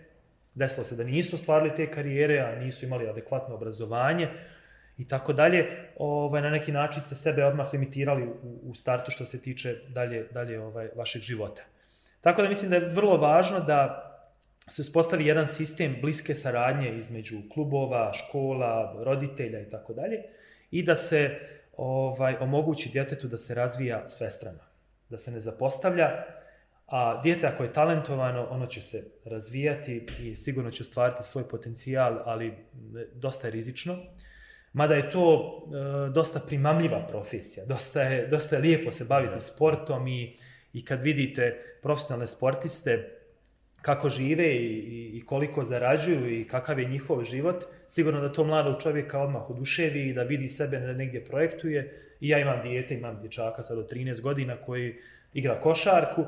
Desilo 0.55 0.83
se 0.83 0.95
da 0.95 1.03
nisu 1.03 1.37
stvarili 1.37 1.75
te 1.75 1.91
karijere, 1.91 2.39
a 2.39 2.59
nisu 2.59 2.85
imali 2.85 3.09
adekvatno 3.09 3.55
obrazovanje, 3.55 4.29
i 4.97 5.07
tako 5.07 5.33
dalje, 5.33 5.89
ovaj, 5.97 6.41
na 6.41 6.49
neki 6.49 6.71
način 6.71 7.01
ste 7.01 7.15
sebe 7.15 7.45
odmah 7.45 7.73
limitirali 7.73 8.23
u, 8.23 8.59
u 8.63 8.75
startu 8.75 9.11
što 9.11 9.25
se 9.25 9.41
tiče 9.41 9.75
dalje, 9.87 10.27
dalje 10.31 10.59
ovaj, 10.59 10.89
vašeg 10.95 11.21
života. 11.21 11.61
Tako 12.21 12.41
da 12.41 12.49
mislim 12.49 12.69
da 12.69 12.75
je 12.75 12.89
vrlo 12.89 13.17
važno 13.17 13.59
da 13.59 14.09
se 14.67 14.81
uspostavi 14.81 15.25
jedan 15.25 15.47
sistem 15.47 15.97
bliske 16.01 16.35
saradnje 16.35 16.97
između 16.97 17.37
klubova, 17.53 18.11
škola, 18.13 18.95
roditelja 19.03 19.59
i 19.59 19.69
tako 19.69 19.93
dalje 19.93 20.23
i 20.71 20.83
da 20.83 20.95
se 20.95 21.39
ovaj 21.77 22.35
omogući 22.39 22.89
djetetu 22.89 23.27
da 23.27 23.37
se 23.37 23.55
razvija 23.55 24.07
svestrano, 24.07 24.59
da 25.09 25.17
se 25.17 25.31
ne 25.31 25.39
zapostavlja, 25.39 26.23
A 26.93 27.21
dijete 27.21 27.47
ako 27.47 27.63
je 27.63 27.73
talentovano, 27.73 28.47
ono 28.49 28.65
će 28.65 28.81
se 28.81 29.03
razvijati 29.25 30.05
i 30.19 30.35
sigurno 30.35 30.71
će 30.71 30.83
stvariti 30.83 31.23
svoj 31.23 31.49
potencijal, 31.49 32.19
ali 32.25 32.53
dosta 33.13 33.47
je 33.47 33.51
rizično. 33.51 33.97
Mada 34.73 34.95
je 34.95 35.11
to 35.11 35.25
e, 35.27 36.09
dosta 36.09 36.39
primamljiva 36.39 37.07
profesija, 37.07 37.65
dosta 37.65 38.01
je, 38.01 38.27
dosta 38.27 38.55
je 38.55 38.61
lijepo 38.61 38.91
se 38.91 39.05
baviti 39.05 39.43
sportom 39.43 40.07
i, 40.07 40.35
i 40.73 40.85
kad 40.85 41.01
vidite 41.01 41.63
profesionalne 41.81 42.27
sportiste 42.27 43.09
kako 43.81 44.09
žive 44.09 44.55
i, 44.55 45.17
i, 45.17 45.21
koliko 45.25 45.65
zarađuju 45.65 46.39
i 46.39 46.47
kakav 46.47 46.79
je 46.79 46.89
njihov 46.89 47.23
život, 47.23 47.63
sigurno 47.87 48.21
da 48.21 48.31
to 48.31 48.43
mladog 48.43 48.81
čovjeka 48.81 49.19
odmah 49.19 49.49
oduševi 49.49 50.09
i 50.09 50.13
da 50.13 50.23
vidi 50.23 50.49
sebe 50.49 50.79
da 50.79 50.93
negdje 50.93 51.25
projektuje. 51.25 51.99
I 52.19 52.29
ja 52.29 52.39
imam 52.39 52.61
dijete, 52.63 52.93
imam 52.93 53.19
dječaka 53.21 53.63
sad 53.63 53.77
od 53.77 53.91
13 53.91 54.21
godina 54.21 54.57
koji 54.57 54.95
igra 55.33 55.59
košarku 55.59 56.25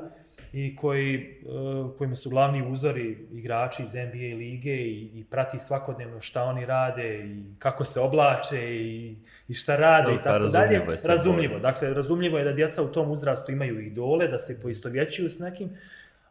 i 0.56 0.76
koji, 0.76 1.40
uh, 1.44 1.98
kojima 1.98 2.16
su 2.16 2.30
glavni 2.30 2.70
uzori 2.70 3.18
igrači 3.32 3.82
iz 3.82 3.94
NBA 3.94 4.36
lige 4.36 4.74
i, 4.74 5.10
i 5.14 5.24
prati 5.30 5.58
svakodnevno 5.58 6.20
šta 6.20 6.42
oni 6.42 6.66
rade 6.66 7.18
i 7.18 7.44
kako 7.58 7.84
se 7.84 8.00
oblače 8.00 8.74
i, 8.74 9.16
i 9.48 9.54
šta 9.54 9.76
rade 9.76 10.14
i 10.14 10.18
tako 10.24 10.44
dalje. 10.46 10.86
Razumljivo. 11.08 11.58
Dakle, 11.58 11.94
razumljivo 11.94 12.38
je 12.38 12.44
da 12.44 12.52
djeca 12.52 12.82
u 12.82 12.88
tom 12.88 13.10
uzrastu 13.10 13.52
imaju 13.52 13.80
idole, 13.80 14.28
da 14.28 14.38
se 14.38 14.60
poistovjećuju 14.60 15.30
s 15.30 15.38
nekim, 15.38 15.70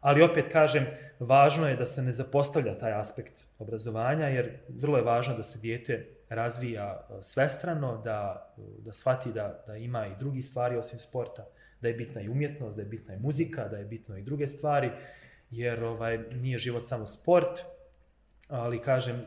ali 0.00 0.22
opet 0.22 0.44
kažem, 0.52 0.86
važno 1.20 1.68
je 1.68 1.76
da 1.76 1.86
se 1.86 2.02
ne 2.02 2.12
zapostavlja 2.12 2.78
taj 2.78 2.92
aspekt 2.92 3.46
obrazovanja, 3.58 4.28
jer 4.28 4.50
vrlo 4.68 4.96
je 4.96 5.04
važno 5.04 5.36
da 5.36 5.42
se 5.42 5.58
dijete 5.58 6.06
razvija 6.28 7.06
svestrano, 7.20 8.00
da, 8.04 8.50
da 8.56 8.92
shvati 8.92 9.32
da, 9.32 9.64
da 9.66 9.76
ima 9.76 10.06
i 10.06 10.18
drugi 10.18 10.42
stvari 10.42 10.76
osim 10.76 10.98
sporta, 10.98 11.44
da 11.80 11.88
je 11.88 11.94
bitna 11.94 12.20
i 12.20 12.28
umjetnost, 12.28 12.76
da 12.76 12.82
je 12.82 12.88
bitna 12.88 13.14
i 13.14 13.18
muzika, 13.18 13.68
da 13.68 13.76
je 13.76 13.84
bitno 13.84 14.16
i 14.16 14.22
druge 14.22 14.46
stvari, 14.46 14.90
jer 15.50 15.84
ovaj 15.84 16.18
nije 16.18 16.58
život 16.58 16.86
samo 16.86 17.06
sport, 17.06 17.60
ali 18.48 18.82
kažem, 18.82 19.24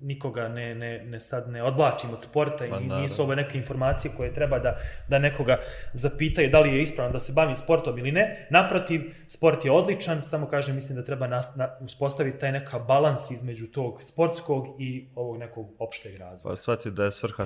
nikoga 0.00 0.48
ne, 0.48 0.74
ne, 0.74 1.04
ne 1.04 1.20
sad 1.20 1.48
ne 1.48 1.62
odvlačim 1.62 2.10
od 2.12 2.22
sporta 2.22 2.66
i 2.66 2.70
Ma, 2.70 2.78
nisu 2.78 3.22
ove 3.22 3.36
neke 3.36 3.58
informacije 3.58 4.12
koje 4.16 4.34
treba 4.34 4.58
da, 4.58 4.78
da 5.08 5.18
nekoga 5.18 5.58
zapitaju 5.92 6.50
da 6.50 6.60
li 6.60 6.74
je 6.74 6.82
ispravno 6.82 7.12
da 7.12 7.20
se 7.20 7.32
bavim 7.32 7.56
sportom 7.56 7.98
ili 7.98 8.12
ne. 8.12 8.46
Naprotiv, 8.50 9.00
sport 9.28 9.64
je 9.64 9.72
odličan, 9.72 10.22
samo 10.22 10.46
kažem, 10.48 10.74
mislim 10.74 10.96
da 10.96 11.04
treba 11.04 11.26
nas, 11.26 11.56
na, 11.56 11.68
uspostaviti 11.80 12.38
taj 12.38 12.52
neka 12.52 12.78
balans 12.78 13.30
između 13.30 13.66
tog 13.66 14.02
sportskog 14.02 14.66
i 14.78 15.08
ovog 15.14 15.38
nekog 15.38 15.66
opšteg 15.78 16.16
razvoja. 16.16 16.52
Pa 16.52 16.56
shvati 16.56 16.90
da 16.90 17.04
je 17.04 17.12
svrha, 17.12 17.44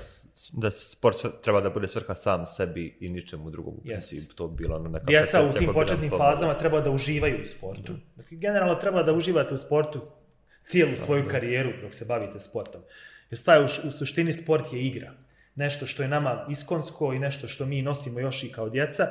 da 0.52 0.70
sport 0.70 1.16
treba 1.42 1.60
da 1.60 1.70
bude 1.70 1.88
svrha 1.88 2.14
sam 2.14 2.46
sebi 2.46 2.96
i 3.00 3.08
ničemu 3.08 3.50
drugom 3.50 3.74
u 3.74 3.82
principu. 3.82 4.34
To 4.34 4.48
bila 4.48 4.76
ono 4.76 4.88
neka 4.88 5.04
Djeca 5.04 5.42
u 5.42 5.50
tim 5.50 5.72
početnim 5.72 6.10
fazama 6.10 6.54
treba 6.54 6.80
da 6.80 6.90
uživaju 6.90 7.40
u 7.42 7.46
sportu. 7.46 7.92
Dakle, 8.16 8.38
generalno 8.38 8.74
treba 8.74 9.02
da 9.02 9.12
uživate 9.12 9.54
u 9.54 9.58
sportu 9.58 10.00
cijelu 10.70 10.96
svoju 10.96 11.28
karijeru 11.28 11.72
dok 11.82 11.94
se 11.94 12.04
bavite 12.04 12.40
sportom. 12.40 12.80
Jer 13.30 13.38
staje 13.38 13.60
u, 13.60 13.64
u 13.64 13.90
suštini 13.90 14.32
sport 14.32 14.72
je 14.72 14.86
igra. 14.86 15.12
Nešto 15.54 15.86
što 15.86 16.02
je 16.02 16.08
nama 16.08 16.46
iskonsko 16.50 17.12
i 17.12 17.18
nešto 17.18 17.48
što 17.48 17.66
mi 17.66 17.82
nosimo 17.82 18.20
još 18.20 18.44
i 18.44 18.52
kao 18.52 18.68
djeca. 18.68 19.08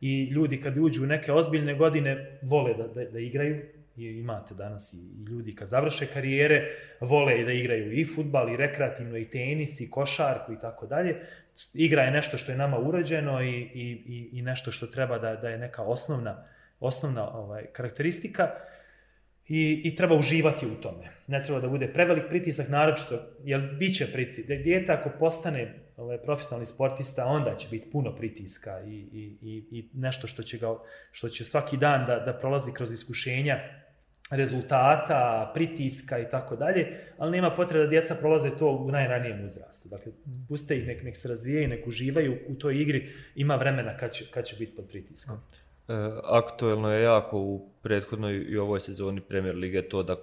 I 0.00 0.24
ljudi 0.24 0.60
kad 0.60 0.78
uđu 0.78 1.02
u 1.02 1.06
neke 1.06 1.32
ozbiljne 1.32 1.74
godine 1.74 2.38
vole 2.42 2.74
da, 2.74 2.86
da, 2.86 3.10
da 3.10 3.18
igraju. 3.18 3.62
I 3.96 4.06
imate 4.06 4.54
danas 4.54 4.92
i, 4.92 4.96
i 4.96 5.24
ljudi 5.24 5.54
kad 5.54 5.68
završe 5.68 6.06
karijere 6.06 6.76
vole 7.00 7.40
i 7.40 7.44
da 7.44 7.52
igraju 7.52 7.92
i 7.92 8.04
futbal 8.04 8.48
i 8.48 8.56
rekreativno 8.56 9.18
i 9.18 9.24
tenis 9.24 9.80
i 9.80 9.90
košarku 9.90 10.52
i 10.52 10.60
tako 10.60 10.86
dalje. 10.86 11.16
Igra 11.74 12.02
je 12.02 12.10
nešto 12.10 12.38
što 12.38 12.52
je 12.52 12.58
nama 12.58 12.78
urođeno 12.78 13.42
i, 13.42 13.60
i, 13.74 14.28
i 14.32 14.42
nešto 14.42 14.72
što 14.72 14.86
treba 14.86 15.18
da, 15.18 15.36
da 15.36 15.48
je 15.48 15.58
neka 15.58 15.82
osnovna, 15.82 16.44
osnovna 16.80 17.30
ovaj, 17.30 17.66
karakteristika. 17.72 18.50
I, 19.48 19.80
i 19.84 19.96
treba 19.96 20.14
uživati 20.14 20.66
u 20.66 20.74
tome. 20.74 21.10
Ne 21.26 21.42
treba 21.42 21.60
da 21.60 21.68
bude 21.68 21.92
prevelik 21.92 22.24
pritisak, 22.28 22.68
naročito, 22.68 23.20
jer 23.44 23.76
bit 23.78 23.96
će 23.96 24.12
pritisak. 24.12 24.58
Dijete 24.58 24.92
ako 24.92 25.10
postane 25.18 25.74
ovaj, 25.96 26.18
profesionalni 26.18 26.66
sportista, 26.66 27.24
onda 27.24 27.56
će 27.56 27.68
biti 27.70 27.90
puno 27.90 28.16
pritiska 28.16 28.80
i, 28.86 28.94
i, 29.12 29.36
i, 29.42 29.64
i 29.70 29.88
nešto 29.94 30.26
što 30.26 30.42
će, 30.42 30.58
ga, 30.58 30.76
što 31.12 31.28
će 31.28 31.44
svaki 31.44 31.76
dan 31.76 32.06
da, 32.06 32.18
da 32.18 32.32
prolazi 32.32 32.72
kroz 32.72 32.92
iskušenja 32.92 33.58
rezultata, 34.30 35.50
pritiska 35.54 36.18
i 36.18 36.30
tako 36.30 36.56
dalje, 36.56 37.00
ali 37.18 37.30
nema 37.30 37.50
potrebe 37.50 37.84
da 37.84 37.90
djeca 37.90 38.14
prolaze 38.14 38.50
to 38.58 38.70
u 38.70 38.90
najranijem 38.90 39.44
uzrastu. 39.44 39.88
Dakle, 39.88 40.12
puste 40.48 40.76
ih, 40.76 40.86
nek, 40.86 41.02
nek 41.02 41.16
se 41.16 41.28
razvijaju, 41.28 41.68
nek 41.68 41.86
uživaju 41.86 42.38
u 42.48 42.54
toj 42.54 42.82
igri, 42.82 43.08
ima 43.34 43.56
vremena 43.56 43.96
kad 43.96 44.12
će, 44.12 44.24
kad 44.30 44.44
će 44.44 44.56
biti 44.56 44.76
pod 44.76 44.88
pritiskom. 44.88 45.36
E, 45.88 45.92
aktuelno 46.24 46.92
je 46.92 47.02
jako 47.02 47.38
u 47.38 47.70
prethodnoj 47.82 48.46
i 48.48 48.58
ovoj 48.58 48.80
sezoni 48.80 49.20
Premier 49.20 49.56
Lige 49.56 49.82
to 49.82 50.02
da 50.02 50.16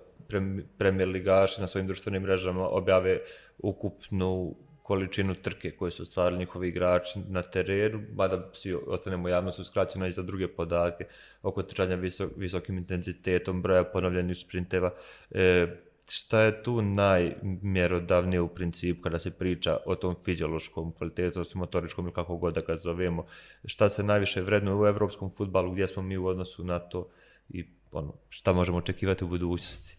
Premier 0.78 1.08
Ligaši 1.08 1.62
na 1.62 1.68
svojim 1.68 1.88
društvenim 1.88 2.24
mrežama 2.24 2.68
objave 2.68 3.20
ukupnu 3.58 4.56
količinu 4.84 5.36
trke 5.36 5.72
koje 5.72 5.92
su 5.92 6.04
ostvarili 6.04 6.40
njihovi 6.40 6.68
igrači 6.68 7.20
na 7.30 7.42
terenu, 7.42 8.02
mada 8.16 8.50
svi 8.54 8.74
ostanemo 8.74 9.30
javnost 9.30 9.60
uskraćeno 9.60 10.08
i 10.08 10.12
za 10.12 10.22
druge 10.22 10.48
podatke 10.48 11.06
oko 11.44 11.64
trčanja 11.64 11.96
visok, 11.96 12.32
visokim 12.38 12.78
intenzitetom, 12.78 13.62
broja 13.62 13.84
ponovljenih 13.84 14.38
sprinteva. 14.38 14.92
E, 15.32 15.68
šta 16.14 16.42
je 16.42 16.64
tu 16.64 16.82
najmjerodavnije 16.82 18.42
u 18.42 18.48
principu 18.48 19.02
kada 19.02 19.20
se 19.20 19.32
priča 19.32 19.78
o 19.86 19.96
tom 19.96 20.16
fiziološkom 20.26 20.92
kvalitetu, 20.92 21.42
o 21.42 21.44
motoričkom 21.56 22.06
ili 22.06 22.14
kako 22.14 22.38
god 22.38 22.54
da 22.54 22.62
ga 22.62 22.78
zovemo, 22.78 23.26
šta 23.66 23.90
se 23.90 24.04
najviše 24.04 24.42
vredno 24.42 24.82
u 24.82 24.88
evropskom 24.88 25.32
futbalu, 25.32 25.72
gdje 25.72 25.88
smo 25.88 26.04
mi 26.04 26.18
u 26.18 26.28
odnosu 26.28 26.64
na 26.64 26.80
to 26.80 27.08
i 27.50 27.66
ono, 27.92 28.14
šta 28.30 28.54
možemo 28.54 28.78
očekivati 28.78 29.24
u 29.24 29.28
budućnosti? 29.28 29.98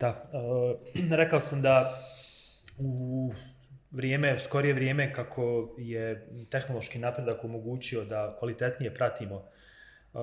Da, 0.00 0.30
uh, 0.32 1.10
rekao 1.22 1.40
sam 1.40 1.62
da 1.62 2.02
u 2.78 3.32
vrijeme, 3.90 4.38
skorije 4.38 4.74
vrijeme 4.74 5.12
kako 5.12 5.74
je 5.78 6.28
tehnološki 6.50 6.98
napredak 6.98 7.44
omogućio 7.44 8.04
da 8.04 8.36
kvalitetnije 8.38 8.94
pratimo 8.94 9.42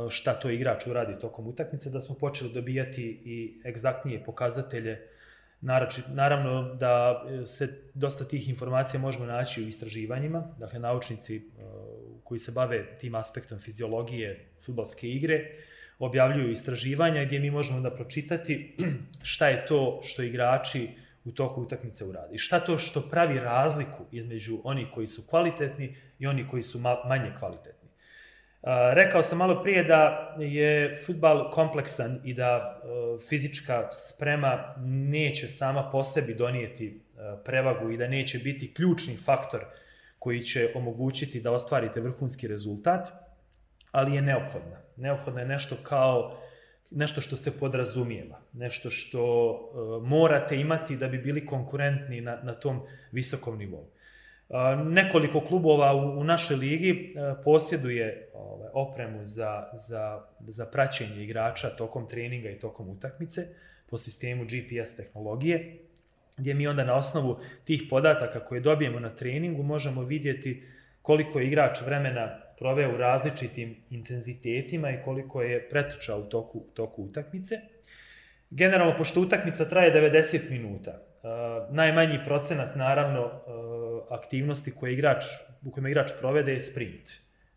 šta 0.09 0.33
to 0.33 0.49
igrač 0.49 0.87
uradi 0.87 1.19
tokom 1.19 1.47
utakmice, 1.47 1.89
da 1.89 2.01
smo 2.01 2.15
počeli 2.15 2.53
dobijati 2.53 3.21
i 3.25 3.61
egzaktnije 3.65 4.23
pokazatelje. 4.23 5.07
Naravno 6.07 6.75
da 6.75 7.23
e, 7.29 7.45
se 7.45 7.67
dosta 7.93 8.25
tih 8.25 8.49
informacija 8.49 8.99
možemo 8.99 9.25
naći 9.25 9.63
u 9.63 9.67
istraživanjima, 9.67 10.43
dakle 10.57 10.79
naučnici 10.79 11.35
e, 11.35 11.41
koji 12.23 12.39
se 12.39 12.51
bave 12.51 12.97
tim 12.97 13.15
aspektom 13.15 13.59
fiziologije 13.59 14.45
futbalske 14.65 15.09
igre, 15.09 15.51
objavljuju 15.99 16.51
istraživanja 16.51 17.25
gdje 17.25 17.39
mi 17.39 17.51
možemo 17.51 17.81
da 17.81 17.95
pročitati 17.95 18.75
šta 19.31 19.47
je 19.47 19.65
to 19.65 20.01
što 20.03 20.23
igrači 20.23 20.89
u 21.25 21.31
toku 21.31 21.61
utakmice 21.61 22.05
uradi. 22.05 22.37
Šta 22.37 22.59
to 22.59 22.77
što 22.77 23.01
pravi 23.01 23.39
razliku 23.39 24.05
između 24.11 24.59
onih 24.63 24.87
koji 24.93 25.07
su 25.07 25.27
kvalitetni 25.29 25.95
i 26.19 26.27
oni 26.27 26.47
koji 26.47 26.63
su 26.63 26.79
manje 26.79 27.31
kvalitetni. 27.39 27.76
Rekao 28.93 29.23
sam 29.23 29.37
malo 29.37 29.63
prije 29.63 29.83
da 29.83 30.35
je 30.39 31.01
futbal 31.05 31.51
kompleksan 31.51 32.19
i 32.23 32.33
da 32.33 32.81
e, 32.83 32.87
fizička 33.29 33.89
sprema 33.91 34.75
neće 34.85 35.47
sama 35.47 35.89
po 35.91 36.03
sebi 36.03 36.35
donijeti 36.35 36.87
e, 36.87 37.19
prevagu 37.45 37.89
i 37.91 37.97
da 37.97 38.07
neće 38.07 38.39
biti 38.39 38.73
ključni 38.73 39.17
faktor 39.25 39.65
koji 40.19 40.41
će 40.41 40.71
omogućiti 40.75 41.41
da 41.41 41.51
ostvarite 41.51 42.01
vrhunski 42.01 42.47
rezultat, 42.47 43.07
ali 43.91 44.15
je 44.15 44.21
neophodna. 44.21 44.77
Neophodna 44.95 45.41
je 45.41 45.47
nešto 45.47 45.75
kao 45.83 46.37
nešto 46.91 47.21
što 47.21 47.35
se 47.35 47.59
podrazumijeva, 47.59 48.39
nešto 48.53 48.89
što 48.89 49.53
e, 49.53 50.07
morate 50.07 50.59
imati 50.59 50.97
da 50.97 51.07
bi 51.07 51.17
bili 51.17 51.45
konkurentni 51.45 52.21
na, 52.21 52.39
na 52.43 52.53
tom 52.53 52.81
visokom 53.11 53.57
nivou. 53.57 53.85
Nekoliko 54.85 55.41
klubova 55.41 55.93
u, 55.95 56.19
u 56.19 56.23
našoj 56.23 56.55
ligi 56.57 57.15
posjeduje 57.43 58.29
ovaj, 58.33 58.69
opremu 58.73 59.25
za, 59.25 59.69
za, 59.73 60.21
za 60.39 60.65
praćenje 60.65 61.23
igrača 61.23 61.69
tokom 61.69 62.07
treninga 62.07 62.49
i 62.49 62.59
tokom 62.59 62.89
utakmice 62.89 63.47
po 63.89 63.97
sistemu 63.97 64.43
GPS 64.43 64.95
tehnologije, 64.95 65.77
gdje 66.37 66.53
mi 66.53 66.67
onda 66.67 66.83
na 66.83 66.95
osnovu 66.95 67.39
tih 67.65 67.83
podataka 67.89 68.39
koje 68.39 68.61
dobijemo 68.61 68.99
na 68.99 69.09
treningu 69.09 69.63
možemo 69.63 70.03
vidjeti 70.03 70.63
koliko 71.01 71.39
je 71.39 71.47
igrač 71.47 71.81
vremena 71.81 72.39
proveo 72.59 72.93
u 72.93 72.97
različitim 72.97 73.75
intenzitetima 73.89 74.91
i 74.91 75.01
koliko 75.05 75.41
je 75.41 75.69
pretrčao 75.69 76.19
u 76.19 76.23
toku, 76.23 76.63
toku 76.73 77.03
utakmice. 77.03 77.55
Generalno, 78.49 78.97
pošto 78.97 79.21
utakmica 79.21 79.65
traje 79.65 80.11
90 80.11 80.49
minuta, 80.49 81.07
Uh, 81.17 81.75
najmanji 81.75 82.19
procenat 82.25 82.75
naravno 82.75 83.25
uh, 83.25 83.31
aktivnosti 84.09 84.71
koje 84.71 84.93
igrač 84.93 85.25
u 85.65 85.71
kojem 85.71 85.87
igrač 85.87 86.11
provede 86.19 86.53
je 86.53 86.59
sprint. 86.59 87.11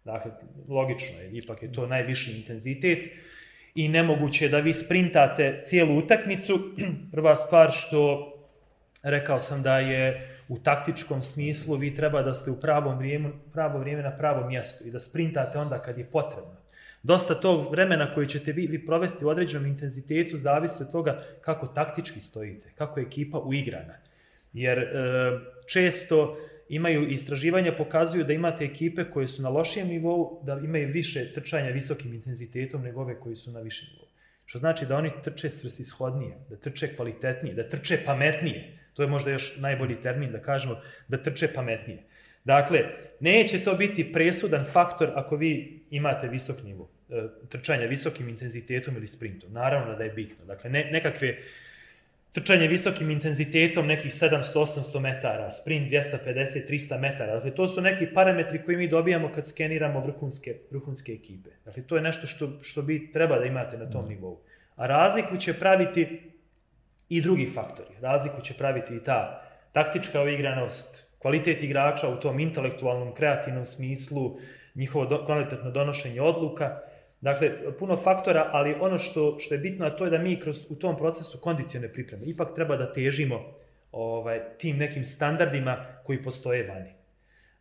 Dakle 0.05 0.31
logično 0.69 1.19
je, 1.19 1.31
ipak 1.33 1.63
je 1.63 1.73
to 1.73 1.87
najviši 1.87 2.37
intenzitet 2.37 3.11
i 3.75 3.89
nemoguće 3.89 4.45
je 4.45 4.49
da 4.49 4.59
vi 4.59 4.75
sprintate 4.75 5.63
cijelu 5.67 5.99
utakmicu. 5.99 6.59
Prva 7.13 7.37
stvar 7.37 7.71
što 7.71 8.33
rekao 9.03 9.41
sam 9.41 9.63
da 9.63 9.79
je 9.79 10.29
u 10.49 10.59
taktičkom 10.59 11.23
smislu 11.23 11.77
vi 11.77 11.95
treba 11.95 12.23
da 12.23 12.35
ste 12.35 12.51
u 12.51 12.61
pravom 12.61 12.99
vrijeme, 12.99 13.31
pravo 13.53 13.79
vrijeme 13.79 14.03
na 14.03 14.17
pravom 14.17 14.49
mjestu 14.49 14.85
i 14.89 14.91
da 14.91 15.01
sprintate 15.01 15.59
onda 15.59 15.79
kad 15.79 15.99
je 15.99 16.05
potrebno. 16.05 16.57
Dosta 17.03 17.35
tog 17.35 17.71
vremena 17.71 18.15
koje 18.15 18.29
ćete 18.29 18.53
vi, 18.53 18.67
vi 18.67 18.87
provesti 18.87 19.25
u 19.25 19.29
određenom 19.29 19.67
intenzitetu 19.67 20.37
zavisi 20.37 20.83
od 20.83 20.93
toga 20.93 21.23
kako 21.41 21.67
taktički 21.67 22.21
stojite, 22.21 22.71
kako 22.75 23.01
je 23.01 23.07
ekipa 23.07 23.39
uigrana. 23.39 23.95
Jer 24.53 24.79
e, 24.79 24.87
često 25.71 26.39
imaju 26.69 27.09
istraživanja 27.09 27.73
pokazuju 27.79 28.25
da 28.25 28.33
imate 28.33 28.65
ekipe 28.65 29.05
koje 29.05 29.29
su 29.29 29.43
na 29.43 29.49
lošijem 29.49 29.89
nivou, 29.89 30.43
da 30.45 30.61
imaju 30.65 30.89
više 30.93 31.33
trčanja 31.33 31.71
visokim 31.71 32.15
intenzitetom 32.15 32.83
nego 32.83 33.01
ove 33.01 33.21
koji 33.21 33.37
su 33.37 33.51
na 33.51 33.61
višem 33.61 33.89
nivou. 33.93 34.09
Što 34.47 34.59
znači 34.59 34.87
da 34.87 34.97
oni 34.97 35.11
trče 35.25 35.51
svrsishodnije, 35.51 36.37
da 36.49 36.57
trče 36.57 36.95
kvalitetnije, 36.97 37.55
da 37.55 37.69
trče 37.69 37.99
pametnije. 38.05 38.79
To 38.95 39.03
je 39.03 39.09
možda 39.09 39.31
još 39.31 39.57
najbolji 39.57 39.97
termin 40.03 40.33
da 40.33 40.39
kažemo, 40.39 40.81
da 41.09 41.23
trče 41.23 41.49
pametnije. 41.55 42.03
Dakle, 42.45 42.81
neće 43.21 43.65
to 43.65 43.75
biti 43.75 44.13
presudan 44.13 44.65
faktor 44.73 45.11
ako 45.15 45.37
vi 45.37 45.81
imate 45.91 46.29
visok 46.29 46.63
nivo 46.65 46.89
e, 47.11 47.23
trčanja 47.49 47.87
visokim 47.87 48.29
intenzitetom 48.29 48.97
ili 48.97 49.07
sprintom. 49.07 49.53
Naravno 49.53 49.97
da 49.97 50.05
je 50.05 50.11
bitno. 50.11 50.45
Dakle, 50.45 50.71
ne, 50.71 50.89
nekakve 50.93 51.37
trčanje 52.33 52.69
visokim 52.69 53.11
intenzitetom 53.11 53.87
nekih 53.87 54.13
700-800 54.13 55.01
metara, 55.01 55.51
sprint 55.51 55.91
250-300 55.91 56.99
metara. 56.99 57.35
Dakle, 57.35 57.55
to 57.55 57.69
su 57.69 57.81
neki 57.81 58.07
parametri 58.15 58.63
koji 58.65 58.77
mi 58.77 58.89
dobijamo 58.89 59.31
kad 59.35 59.49
skeniramo 59.49 60.01
vrhunske, 60.01 60.55
vrhunske 60.71 61.13
ekipe. 61.13 61.51
Dakle, 61.65 61.83
to 61.83 61.97
je 61.97 62.03
nešto 62.03 62.27
što, 62.27 62.51
što 62.63 62.83
bi 62.83 63.11
treba 63.13 63.39
da 63.39 63.45
imate 63.45 63.79
na 63.79 63.91
tom 63.91 64.05
mm. 64.05 64.09
nivou. 64.09 64.41
A 64.77 64.87
razliku 64.87 65.37
će 65.37 65.55
praviti 65.55 66.21
i 67.09 67.21
drugi 67.21 67.47
faktori. 67.55 67.95
Razliku 68.01 68.41
će 68.41 68.55
praviti 68.55 68.97
i 68.97 69.05
ta 69.05 69.43
taktička 69.73 70.23
uigranost, 70.23 71.07
kvalitet 71.19 71.63
igrača 71.63 72.09
u 72.09 72.21
tom 72.21 72.41
intelektualnom, 72.41 73.15
kreativnom 73.15 73.67
smislu, 73.67 74.39
njihovo 74.75 75.07
do, 75.07 75.25
kvalitetno 75.25 75.71
donošenje 75.71 76.21
odluka. 76.21 76.81
Dakle, 77.21 77.77
puno 77.79 77.97
faktora, 77.97 78.49
ali 78.53 78.75
ono 78.81 78.99
što, 78.99 79.39
što 79.39 79.55
je 79.55 79.59
bitno, 79.59 79.87
a 79.87 79.97
to 79.97 80.05
je 80.05 80.11
da 80.11 80.19
mi 80.19 80.41
kroz, 80.41 80.67
u 80.71 80.75
tom 80.75 80.97
procesu 80.97 81.39
kondicione 81.41 81.93
pripreme 81.93 82.25
ipak 82.27 82.55
treba 82.55 82.77
da 82.77 82.93
težimo 82.93 83.41
ovaj, 83.93 84.41
tim 84.59 84.77
nekim 84.77 85.05
standardima 85.05 85.77
koji 86.05 86.23
postoje 86.23 86.67
vani. 86.67 86.91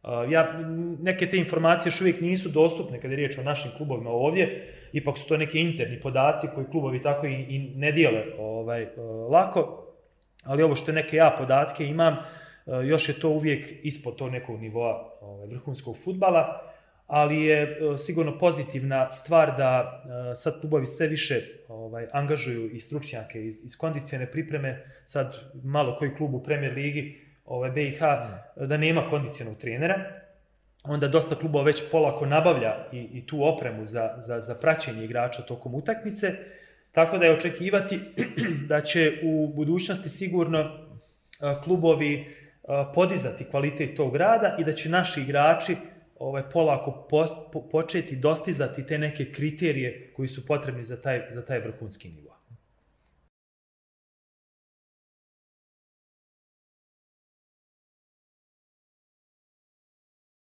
Uh, 0.03 0.32
ja, 0.32 0.60
neke 0.99 1.30
te 1.30 1.38
informacije 1.38 1.89
još 1.89 2.01
uvijek 2.01 2.22
nisu 2.22 2.49
dostupne 2.49 3.01
kada 3.01 3.14
je 3.14 3.16
riječ 3.16 3.38
o 3.38 3.43
našim 3.43 3.72
klubovima 3.78 4.10
ovdje, 4.10 4.74
ipak 4.93 5.18
su 5.18 5.28
to 5.28 5.38
neki 5.38 5.60
interni 5.60 5.99
podaci 5.99 6.47
koji 6.55 6.68
klubovi 6.72 7.01
tako 7.01 7.28
i, 7.28 7.34
i 7.34 7.74
ne 7.76 7.91
dijele 7.91 8.24
ovaj, 8.38 8.84
uh, 8.84 9.32
lako, 9.32 9.86
ali 10.43 10.64
ovo 10.64 10.76
što 10.76 10.91
neke 10.91 11.18
ja 11.18 11.36
podatke 11.38 11.86
imam, 11.86 12.14
uh, 12.14 12.88
još 12.88 13.10
je 13.10 13.20
to 13.20 13.30
uvijek 13.30 13.86
ispod 13.86 14.16
tog 14.16 14.32
nekog 14.32 14.60
nivoa 14.60 15.18
ovaj, 15.22 15.47
vrhunskog 15.47 15.97
futbala, 16.03 16.68
ali 17.10 17.43
je 17.45 17.62
e, 17.62 17.97
sigurno 17.97 18.38
pozitivna 18.38 19.12
stvar 19.12 19.57
da 19.57 20.03
e, 20.32 20.36
sad 20.36 20.62
klubovi 20.62 20.88
sve 20.88 21.07
više 21.07 21.41
ovaj, 21.68 22.07
angažuju 22.12 22.70
i 22.70 22.80
stručnjake 22.80 23.45
iz, 23.45 23.66
iz 23.66 23.78
kondicijone 23.78 24.32
pripreme, 24.32 24.86
sad 25.05 25.36
malo 25.64 25.95
koji 25.99 26.16
klub 26.16 26.34
u 26.34 26.43
Premier 26.43 26.74
Ligi, 26.74 27.22
ovaj, 27.45 27.72
BiH, 27.72 27.99
da 28.55 28.78
nema 28.78 29.10
kondicionog 29.10 29.57
trenera, 29.57 29.95
onda 30.84 31.07
dosta 31.07 31.36
klubova 31.36 31.64
već 31.64 31.84
polako 31.91 32.26
nabavlja 32.26 32.76
i, 32.91 32.99
i 32.99 33.28
tu 33.28 33.43
opremu 33.43 33.86
za, 33.86 34.14
za, 34.18 34.39
za 34.39 34.55
praćenje 34.55 35.03
igrača 35.03 35.41
tokom 35.41 35.76
utakmice, 35.76 36.34
tako 36.91 37.18
da 37.18 37.26
je 37.26 37.34
očekivati 37.34 37.99
da 38.70 38.82
će 38.82 39.20
u 39.24 39.47
budućnosti 39.55 40.10
sigurno 40.10 40.60
e, 40.60 40.70
klubovi 41.64 42.36
podizati 42.93 43.43
kvalitet 43.43 43.97
tog 43.97 44.16
rada 44.16 44.55
i 44.60 44.64
da 44.64 44.74
će 44.74 44.89
naši 44.89 45.22
igrači 45.22 45.76
ovaj, 46.20 46.43
polako 46.53 47.07
post, 47.09 47.36
po, 47.53 47.70
početi 47.70 48.15
dostizati 48.15 48.86
te 48.86 48.97
neke 48.97 49.32
kriterije 49.32 50.13
koji 50.15 50.28
su 50.28 50.45
potrebni 50.45 50.84
za 50.84 51.01
taj, 51.01 51.22
za 51.32 51.45
taj 51.45 51.59
vrhunski 51.59 52.09
nivo. 52.09 52.36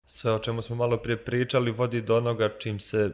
Sve 0.05 0.33
o 0.33 0.39
čemu 0.39 0.61
smo 0.61 0.75
malo 0.75 0.97
prije 0.97 1.25
pričali 1.25 1.71
vodi 1.71 2.01
do 2.01 2.17
onoga 2.17 2.49
čim 2.59 2.79
se 2.79 3.11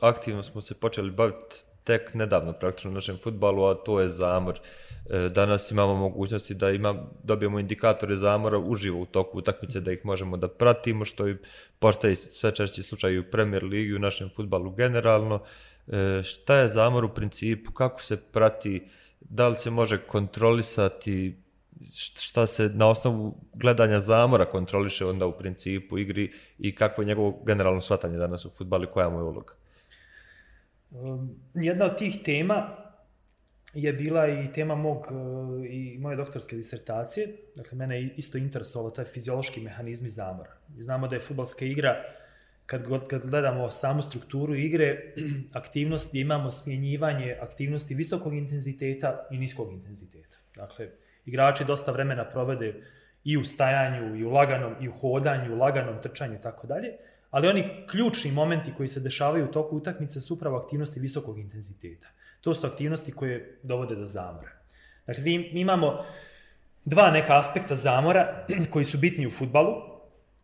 aktivno 0.00 0.42
smo 0.42 0.60
se 0.60 0.74
počeli 0.74 1.10
baviti 1.10 1.56
tek 1.84 2.14
nedavno 2.14 2.52
praktično 2.52 2.90
u 2.90 2.94
našem 2.94 3.18
futbalu, 3.22 3.64
a 3.64 3.74
to 3.74 4.00
je 4.00 4.08
zamor. 4.08 4.54
E, 4.54 4.95
danas 5.34 5.70
imamo 5.70 5.94
mogućnosti 5.94 6.54
da 6.54 6.70
ima, 6.70 6.94
dobijemo 7.22 7.58
indikatore 7.58 8.16
zamora 8.16 8.58
uživo 8.58 9.00
u 9.00 9.06
toku 9.06 9.38
utakmice, 9.38 9.80
da 9.80 9.92
ih 9.92 10.04
možemo 10.04 10.36
da 10.36 10.48
pratimo, 10.48 11.04
što 11.04 11.28
i 11.28 11.36
postaje 11.78 12.16
sve 12.16 12.54
češće 12.54 12.82
slučaj 12.82 13.18
u 13.18 13.24
Premier 13.30 13.64
Ligi, 13.64 13.94
u 13.94 13.98
našem 13.98 14.30
futbalu 14.36 14.70
generalno. 14.70 15.42
E, 15.88 16.22
šta 16.22 16.56
je 16.56 16.68
zamor 16.68 17.04
u 17.04 17.14
principu, 17.14 17.72
kako 17.72 18.02
se 18.02 18.16
prati, 18.16 18.82
da 19.20 19.48
li 19.48 19.56
se 19.56 19.70
može 19.70 19.98
kontrolisati, 19.98 21.36
šta 21.92 22.46
se 22.46 22.70
na 22.74 22.88
osnovu 22.88 23.36
gledanja 23.54 24.00
zamora 24.00 24.44
kontroliše 24.44 25.06
onda 25.06 25.26
u 25.26 25.32
principu 25.32 25.98
igri 25.98 26.32
i 26.58 26.74
kako 26.74 27.02
je 27.02 27.06
njegovo 27.06 27.42
generalno 27.46 27.80
shvatanje 27.80 28.18
danas 28.18 28.44
u 28.44 28.50
futbalu 28.50 28.84
i 28.84 28.92
koja 28.92 29.08
mu 29.08 29.18
je 29.18 29.22
uloga? 29.22 29.54
Jedna 31.54 31.84
od 31.84 31.98
tih 31.98 32.18
tema 32.24 32.85
je 33.82 33.92
bila 33.92 34.28
i 34.28 34.52
tema 34.52 34.74
mog 34.74 35.06
uh, 35.10 35.66
i 35.70 35.98
moje 35.98 36.16
doktorske 36.16 36.56
disertacije. 36.56 37.28
Dakle, 37.54 37.78
mene 37.78 38.00
je 38.00 38.14
isto 38.16 38.38
interesovalo 38.38 38.90
taj 38.90 39.04
fiziološki 39.04 39.60
mehanizmi 39.60 40.08
zamora. 40.08 40.56
Znamo 40.78 41.08
da 41.08 41.16
je 41.16 41.20
futbalska 41.20 41.64
igra, 41.64 42.02
kad, 42.66 42.84
kad 43.08 43.26
gledamo 43.26 43.70
samu 43.70 44.02
strukturu 44.02 44.54
igre, 44.54 45.14
aktivnosti, 45.60 46.20
imamo 46.20 46.50
smjenjivanje 46.50 47.36
aktivnosti 47.40 47.94
visokog 47.94 48.34
intenziteta 48.34 49.26
i 49.30 49.38
niskog 49.38 49.72
intenziteta. 49.72 50.38
Dakle, 50.56 50.88
igrači 51.26 51.64
dosta 51.64 51.92
vremena 51.92 52.24
provede 52.24 52.74
i 53.24 53.36
u 53.36 53.44
stajanju, 53.44 54.16
i 54.16 54.24
u 54.24 54.30
laganom, 54.30 54.74
i 54.80 54.88
u 54.88 54.92
hodanju, 54.92 55.54
u 55.54 55.58
laganom 55.58 56.02
trčanju 56.02 56.34
i 56.34 56.42
tako 56.42 56.66
dalje 56.66 56.88
ali 57.30 57.48
oni 57.48 57.70
ključni 57.90 58.32
momenti 58.32 58.72
koji 58.76 58.88
se 58.88 59.00
dešavaju 59.00 59.44
u 59.44 59.52
toku 59.52 59.76
utakmice 59.76 60.20
su 60.20 60.34
upravo 60.34 60.56
aktivnosti 60.56 61.00
visokog 61.00 61.38
intenziteta. 61.38 62.08
To 62.46 62.54
su 62.54 62.66
aktivnosti 62.66 63.12
koje 63.12 63.58
dovode 63.62 63.96
do 63.96 64.06
zamora. 64.06 64.50
Dakle, 65.06 65.22
mi, 65.24 65.34
imamo 65.52 66.04
dva 66.84 67.10
neka 67.10 67.38
aspekta 67.38 67.74
zamora 67.74 68.46
koji 68.72 68.84
su 68.84 68.98
bitni 68.98 69.26
u 69.26 69.30
futbalu, 69.30 69.74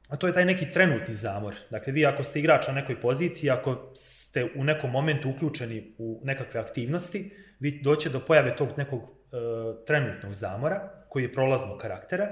a 0.09 0.17
to 0.17 0.27
je 0.27 0.33
taj 0.33 0.45
neki 0.45 0.71
trenutni 0.71 1.15
zamor. 1.15 1.55
Dakle, 1.71 1.93
vi 1.93 2.07
ako 2.07 2.25
ste 2.25 2.39
igrač 2.39 2.67
na 2.69 2.75
nekoj 2.75 3.01
poziciji, 3.01 3.51
ako 3.51 3.91
ste 3.95 4.49
u 4.57 4.65
nekom 4.65 4.91
momentu 4.91 5.31
uključeni 5.31 5.93
u 5.99 6.21
nekakve 6.25 6.61
aktivnosti, 6.61 7.31
vi 7.61 7.81
doće 7.83 8.11
do 8.11 8.21
pojave 8.21 8.57
tog 8.57 8.69
nekog 8.77 9.03
e, 9.03 9.37
trenutnog 9.87 10.35
zamora, 10.35 10.91
koji 11.09 11.23
je 11.23 11.33
prolaznog 11.33 11.79
karaktera, 11.79 12.29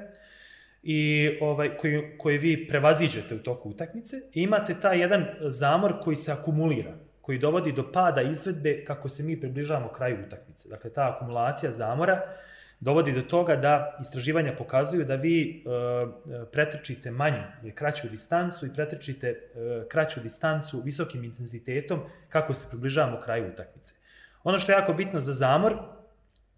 i 0.82 1.30
ovaj, 1.40 1.76
koji, 1.76 2.18
koji 2.18 2.38
vi 2.38 2.68
prevaziđete 2.68 3.34
u 3.34 3.42
toku 3.42 3.70
utakmice 3.70 4.16
i 4.34 4.42
imate 4.42 4.80
taj 4.80 5.00
jedan 5.00 5.26
zamor 5.40 6.00
koji 6.02 6.16
se 6.16 6.32
akumulira, 6.32 6.94
koji 7.20 7.38
dovodi 7.38 7.72
do 7.72 7.92
pada 7.92 8.22
izvedbe 8.22 8.84
kako 8.84 9.08
se 9.08 9.22
mi 9.22 9.40
približavamo 9.40 9.88
kraju 9.88 10.16
utakmice. 10.26 10.68
Dakle, 10.68 10.90
ta 10.90 11.14
akumulacija 11.14 11.72
zamora 11.72 12.22
dovodi 12.80 13.12
do 13.12 13.22
toga 13.22 13.56
da 13.56 13.98
istraživanja 14.00 14.54
pokazuju 14.58 15.04
da 15.04 15.14
vi 15.14 15.64
e, 15.64 16.44
pretrčite 16.52 17.10
manju 17.10 17.42
ili 17.62 17.74
kraću 17.74 18.08
distancu 18.08 18.66
i 18.66 18.74
pretrčite 18.74 19.28
e, 19.28 19.38
kraću 19.88 20.20
distancu 20.20 20.80
visokim 20.80 21.24
intenzitetom 21.24 22.00
kako 22.28 22.54
se 22.54 22.68
približavamo 22.68 23.20
kraju 23.20 23.50
utakmice. 23.52 23.94
Ono 24.44 24.58
što 24.58 24.72
je 24.72 24.76
jako 24.76 24.92
bitno 24.92 25.20
za 25.20 25.32
zamor, 25.32 25.76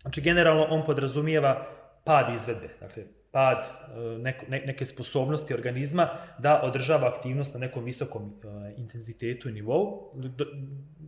znači 0.03 0.21
generalno 0.21 0.65
on 0.65 0.87
podrazumijeva 0.87 1.67
pad 2.05 2.35
izvedbe. 2.35 2.69
Dakle, 2.81 3.05
pad 3.33 3.67
e, 3.67 4.19
neko, 4.19 4.45
ne, 4.49 4.63
neke 4.67 4.87
sposobnosti 4.87 5.55
organizma 5.55 6.09
da 6.39 6.61
održava 6.63 7.09
aktivnost 7.09 7.55
na 7.55 7.61
nekom 7.61 7.85
visokom 7.85 8.23
uh, 8.23 8.79
intenzitetu 8.79 9.49
i 9.49 9.53
nivou. 9.53 10.13
Do, 10.15 10.47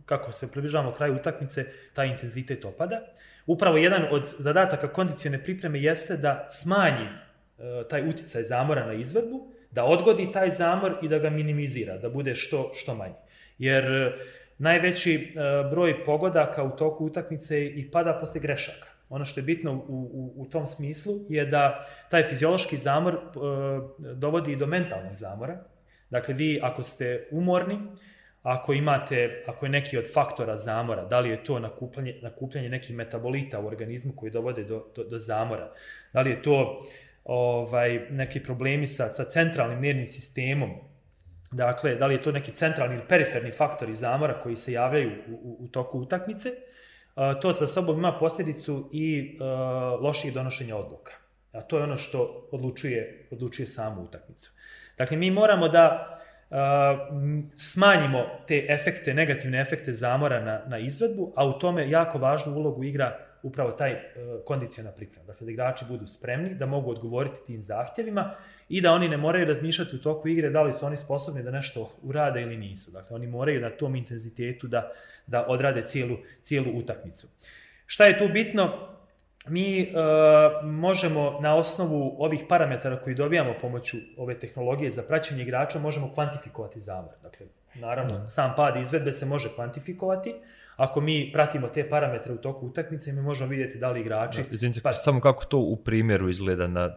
kako 0.05 0.31
se 0.31 0.51
približavamo 0.51 0.91
kraju 0.91 1.15
utakmice, 1.15 1.65
taj 1.93 2.07
intenzitet 2.07 2.65
opada. 2.65 3.01
Upravo 3.45 3.77
jedan 3.77 4.07
od 4.11 4.35
zadataka 4.39 4.87
kondicione 4.87 5.43
pripreme 5.43 5.79
jeste 5.79 6.17
da 6.17 6.47
smanji 6.49 7.05
uh, 7.05 7.87
taj 7.89 8.09
uticaj 8.09 8.43
zamora 8.43 8.85
na 8.85 8.93
izvedbu, 8.93 9.47
da 9.71 9.85
odgodi 9.85 10.31
taj 10.31 10.51
zamor 10.51 10.97
i 11.01 11.07
da 11.07 11.19
ga 11.19 11.29
minimizira, 11.29 11.97
da 11.97 12.09
bude 12.09 12.35
što, 12.35 12.71
što 12.73 12.95
manji. 12.95 13.15
Jer 13.57 13.91
uh, 13.91 14.13
najveći 14.57 15.35
broj 15.71 16.05
pogodaka 16.05 16.63
u 16.63 16.69
toku 16.69 17.05
utakmice 17.05 17.65
i 17.65 17.91
pada 17.91 18.17
posle 18.19 18.41
grešaka. 18.41 18.94
Ono 19.09 19.25
što 19.25 19.39
je 19.39 19.43
bitno 19.43 19.73
u, 19.73 19.77
u, 20.13 20.33
u 20.41 20.45
tom 20.45 20.67
smislu 20.67 21.13
je 21.29 21.45
da 21.45 21.87
taj 22.09 22.23
fiziološki 22.23 22.77
zamor 22.77 23.13
e, 23.13 23.19
dovodi 24.13 24.51
i 24.51 24.55
do 24.55 24.65
mentalnog 24.65 25.15
zamora. 25.15 25.63
Dakle, 26.09 26.33
vi 26.33 26.59
ako 26.63 26.83
ste 26.83 27.27
umorni, 27.31 27.79
ako 28.43 28.73
imate, 28.73 29.43
ako 29.47 29.65
je 29.65 29.69
neki 29.69 29.97
od 29.97 30.13
faktora 30.13 30.57
zamora, 30.57 31.05
da 31.05 31.19
li 31.19 31.29
je 31.29 31.43
to 31.43 31.59
nakupljanje, 31.59 32.19
nakupljanje 32.21 32.69
nekih 32.69 32.95
metabolita 32.95 33.59
u 33.59 33.67
organizmu 33.67 34.13
koji 34.15 34.31
dovode 34.31 34.63
do, 34.63 34.85
do, 34.95 35.03
do 35.03 35.19
zamora, 35.19 35.71
da 36.13 36.21
li 36.21 36.29
je 36.29 36.41
to 36.41 36.81
ovaj, 37.23 38.07
neki 38.09 38.43
problemi 38.43 38.87
sa, 38.87 39.13
sa 39.13 39.23
centralnim 39.23 39.81
nervnim 39.81 40.05
sistemom, 40.05 40.69
Dakle, 41.51 41.95
da 41.95 42.07
li 42.07 42.13
je 42.13 42.23
to 42.23 42.31
neki 42.31 42.51
centralni 42.51 42.95
ili 42.95 43.07
periferni 43.07 43.51
faktori 43.51 43.95
zamora 43.95 44.41
koji 44.43 44.55
se 44.55 44.71
javljaju 44.71 45.11
u, 45.27 45.33
u, 45.33 45.57
u 45.59 45.67
toku 45.67 45.99
utakmice, 45.99 46.49
to 47.41 47.53
sa 47.53 47.67
sobom 47.67 47.97
ima 47.97 48.17
posljedicu 48.19 48.89
i 48.91 49.37
loših 50.01 50.33
donošenja 50.33 50.75
odluka. 50.75 51.11
A 51.51 51.61
to 51.61 51.77
je 51.77 51.83
ono 51.83 51.97
što 51.97 52.49
odlučuje, 52.51 53.27
odlučuje 53.31 53.67
samu 53.67 54.01
utakmicu. 54.01 54.51
Dakle, 54.97 55.17
mi 55.17 55.31
moramo 55.31 55.67
da 55.67 56.17
smanjimo 57.55 58.25
te 58.47 58.65
efekte, 58.69 59.13
negativne 59.13 59.61
efekte 59.61 59.93
zamora 59.93 60.39
na, 60.39 60.61
na 60.67 60.77
izvedbu, 60.77 61.33
a 61.35 61.45
u 61.45 61.59
tome 61.59 61.89
jako 61.89 62.17
važnu 62.17 62.55
ulogu 62.55 62.83
igra 62.83 63.17
upravo 63.45 63.71
taj 63.71 63.93
uh, 63.93 63.99
kondiciona 64.45 64.91
priprema. 64.91 65.25
Dakle, 65.25 65.45
da 65.45 65.51
igrači 65.51 65.85
budu 65.87 66.07
spremni, 66.07 66.55
da 66.55 66.65
mogu 66.65 66.91
odgovoriti 66.91 67.45
tim 67.45 67.61
zahtjevima 67.61 68.35
i 68.69 68.81
da 68.81 68.91
oni 68.91 69.09
ne 69.09 69.17
moraju 69.17 69.45
razmišljati 69.45 69.95
u 69.95 70.01
toku 70.01 70.27
igre 70.27 70.49
da 70.49 70.61
li 70.61 70.73
su 70.73 70.85
oni 70.85 70.97
sposobni 70.97 71.43
da 71.43 71.51
nešto 71.51 71.91
urade 72.03 72.41
ili 72.41 72.57
nisu. 72.57 72.91
Dakle, 72.91 73.15
oni 73.15 73.27
moraju 73.27 73.61
na 73.61 73.69
tom 73.69 73.95
intenzitetu 73.95 74.67
da, 74.67 74.91
da 75.27 75.45
odrade 75.47 75.85
cijelu, 75.85 76.17
cijelu 76.41 76.77
utakmicu. 76.79 77.27
Šta 77.85 78.05
je 78.05 78.17
tu 78.17 78.27
bitno? 78.33 78.89
Mi 79.47 79.81
uh, 79.81 80.65
možemo 80.65 81.39
na 81.41 81.55
osnovu 81.55 82.15
ovih 82.19 82.43
parametara 82.49 82.99
koji 82.99 83.15
dobijamo 83.15 83.53
pomoću 83.61 83.97
ove 84.17 84.39
tehnologije 84.39 84.91
za 84.91 85.03
praćenje 85.03 85.43
igrača, 85.43 85.79
možemo 85.79 86.13
kvantifikovati 86.13 86.79
zamor. 86.79 87.13
Dakle, 87.23 87.45
naravno, 87.75 88.19
mm. 88.19 88.27
sam 88.27 88.53
pad 88.55 88.75
izvedbe 88.75 89.13
se 89.13 89.25
može 89.25 89.49
kvantifikovati, 89.55 90.35
Ako 90.75 91.01
mi 91.01 91.29
pratimo 91.33 91.67
te 91.67 91.89
parametre 91.89 92.33
u 92.33 92.37
toku 92.37 92.67
utakmice, 92.67 93.11
mi 93.11 93.21
možemo 93.21 93.49
vidjeti 93.49 93.77
da 93.77 93.91
li 93.91 94.01
igrači... 94.01 94.41
Da, 94.41 94.55
izvinite, 94.55 94.81
pa... 94.83 94.93
samo 94.93 95.21
kako 95.21 95.45
to 95.45 95.57
u 95.57 95.75
primjeru 95.75 96.29
izgleda 96.29 96.67
na 96.67 96.95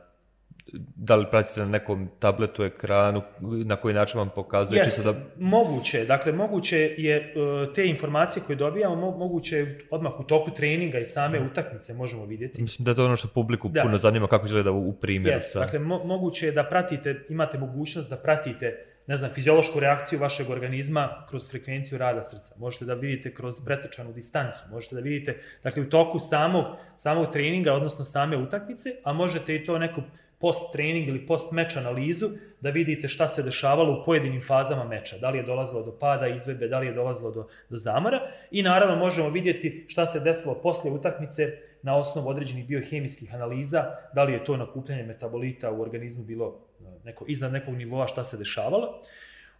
da 0.96 1.16
li 1.16 1.26
pratite 1.30 1.60
na 1.60 1.66
nekom 1.66 2.08
tabletu, 2.18 2.64
ekranu, 2.64 3.22
na 3.40 3.76
koji 3.76 3.94
način 3.94 4.18
vam 4.18 4.30
pokazuje? 4.34 4.82
Yes, 4.82 5.04
da... 5.04 5.14
moguće. 5.38 6.04
Dakle, 6.04 6.32
moguće 6.32 6.78
je 6.98 7.16
e, 7.16 7.32
te 7.74 7.86
informacije 7.86 8.42
koje 8.46 8.56
dobijamo, 8.56 9.10
moguće 9.10 9.56
je 9.56 9.86
odmah 9.90 10.20
u 10.20 10.22
toku 10.22 10.50
treninga 10.50 10.98
i 10.98 11.06
same 11.06 11.40
utakmice 11.40 11.94
možemo 11.94 12.24
vidjeti. 12.24 12.62
Mislim 12.62 12.84
da 12.84 12.94
to 12.94 13.02
je 13.02 13.06
ono 13.06 13.16
što 13.16 13.28
publiku 13.28 13.68
da. 13.68 13.82
puno 13.82 13.98
zanima 13.98 14.26
kako 14.26 14.46
izgleda 14.46 14.70
u 14.70 14.92
primjeru. 14.92 15.40
Yes, 15.40 15.58
dakle, 15.58 15.78
mo 15.78 16.04
moguće 16.04 16.46
je 16.46 16.52
da 16.52 16.64
pratite, 16.64 17.24
imate 17.28 17.58
mogućnost 17.58 18.10
da 18.10 18.16
pratite 18.16 18.87
ne 19.08 19.16
znam, 19.16 19.30
fiziološku 19.30 19.80
reakciju 19.80 20.20
vašeg 20.20 20.50
organizma 20.50 21.24
kroz 21.28 21.50
frekvenciju 21.50 21.98
rada 21.98 22.22
srca. 22.22 22.54
Možete 22.58 22.84
da 22.84 22.94
vidite 22.94 23.34
kroz 23.34 23.64
pretečanu 23.64 24.12
distancu, 24.12 24.60
možete 24.70 24.94
da 24.94 25.00
vidite, 25.00 25.40
dakle, 25.62 25.82
u 25.82 25.88
toku 25.88 26.18
samog, 26.18 26.64
samog 26.96 27.32
treninga, 27.32 27.72
odnosno 27.72 28.04
same 28.04 28.36
utakmice, 28.36 28.90
a 29.04 29.12
možete 29.12 29.54
i 29.54 29.64
to 29.64 29.78
neku 29.78 30.02
post-trening 30.38 31.08
ili 31.08 31.26
post-meč 31.26 31.76
analizu 31.76 32.30
da 32.60 32.70
vidite 32.70 33.08
šta 33.08 33.28
se 33.28 33.42
dešavalo 33.42 34.00
u 34.00 34.04
pojedinim 34.04 34.42
fazama 34.46 34.84
meča. 34.84 35.18
Da 35.18 35.30
li 35.30 35.38
je 35.38 35.44
dolazilo 35.44 35.82
do 35.82 35.98
pada 36.00 36.26
izvedbe, 36.26 36.68
da 36.68 36.78
li 36.78 36.86
je 36.86 36.92
dolazilo 36.92 37.30
do, 37.30 37.48
do 37.70 37.76
zamora. 37.76 38.20
I 38.50 38.62
naravno 38.62 38.96
možemo 38.96 39.30
vidjeti 39.30 39.84
šta 39.88 40.06
se 40.06 40.20
desilo 40.20 40.54
posle 40.54 40.90
utakmice 40.90 41.52
na 41.82 41.96
osnovu 41.96 42.28
određenih 42.28 42.66
biohemijskih 42.66 43.34
analiza, 43.34 43.84
da 44.14 44.24
li 44.24 44.32
je 44.32 44.44
to 44.44 44.56
nakupljanje 44.56 45.02
metabolita 45.02 45.70
u 45.70 45.82
organizmu 45.82 46.24
bilo 46.24 46.67
neko, 47.04 47.24
iznad 47.28 47.52
nekog 47.52 47.74
nivoa 47.74 48.06
šta 48.06 48.24
se 48.24 48.36
dešavalo. 48.36 49.02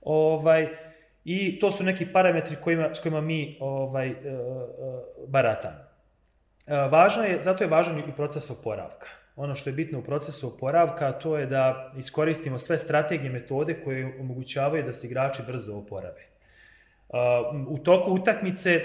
Ovaj, 0.02 0.68
I 1.24 1.58
to 1.60 1.70
su 1.70 1.84
neki 1.84 2.06
parametri 2.12 2.56
kojima, 2.56 2.94
s 2.94 3.00
kojima 3.00 3.20
mi 3.20 3.56
ovaj, 3.60 4.10
uh, 4.10 4.16
uh, 4.16 5.28
baratamo. 5.28 5.76
Uh, 5.76 6.92
važno 6.92 7.22
je, 7.24 7.40
zato 7.40 7.64
je 7.64 7.70
važan 7.70 7.98
i 7.98 8.16
proces 8.16 8.50
oporavka 8.50 9.06
ono 9.38 9.54
što 9.54 9.70
je 9.70 9.74
bitno 9.74 9.98
u 9.98 10.02
procesu 10.02 10.48
oporavka, 10.48 11.12
to 11.12 11.36
je 11.38 11.46
da 11.46 11.92
iskoristimo 11.98 12.58
sve 12.58 12.78
strategije, 12.78 13.30
metode 13.30 13.74
koje 13.84 14.20
omogućavaju 14.20 14.82
da 14.82 14.92
se 14.92 15.06
igrači 15.06 15.42
brzo 15.46 15.76
oporave. 15.76 16.26
U 17.68 17.78
toku 17.78 18.10
utakmice 18.12 18.80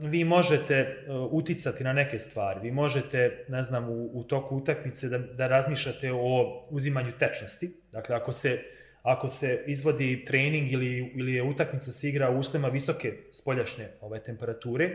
vi 0.00 0.24
možete 0.24 1.04
uticati 1.30 1.84
na 1.84 1.92
neke 1.92 2.18
stvari. 2.18 2.60
Vi 2.60 2.70
možete, 2.70 3.44
ne 3.48 3.62
znam, 3.62 3.88
u, 3.88 4.10
u 4.12 4.24
toku 4.24 4.56
utakmice 4.56 5.08
da, 5.08 5.18
da 5.18 5.46
razmišljate 5.46 6.12
o 6.12 6.66
uzimanju 6.70 7.12
tečnosti. 7.18 7.72
Dakle, 7.92 8.16
ako 8.16 8.32
se, 8.32 8.62
ako 9.02 9.28
se 9.28 9.64
izvodi 9.66 10.24
trening 10.24 10.72
ili, 10.72 11.12
ili 11.14 11.34
je 11.34 11.42
utakmica 11.42 11.92
se 11.92 12.08
igra 12.08 12.30
u 12.30 12.38
uslema 12.38 12.68
visoke 12.68 13.12
spoljašnje 13.32 13.88
ove 14.00 14.20
temperature, 14.20 14.90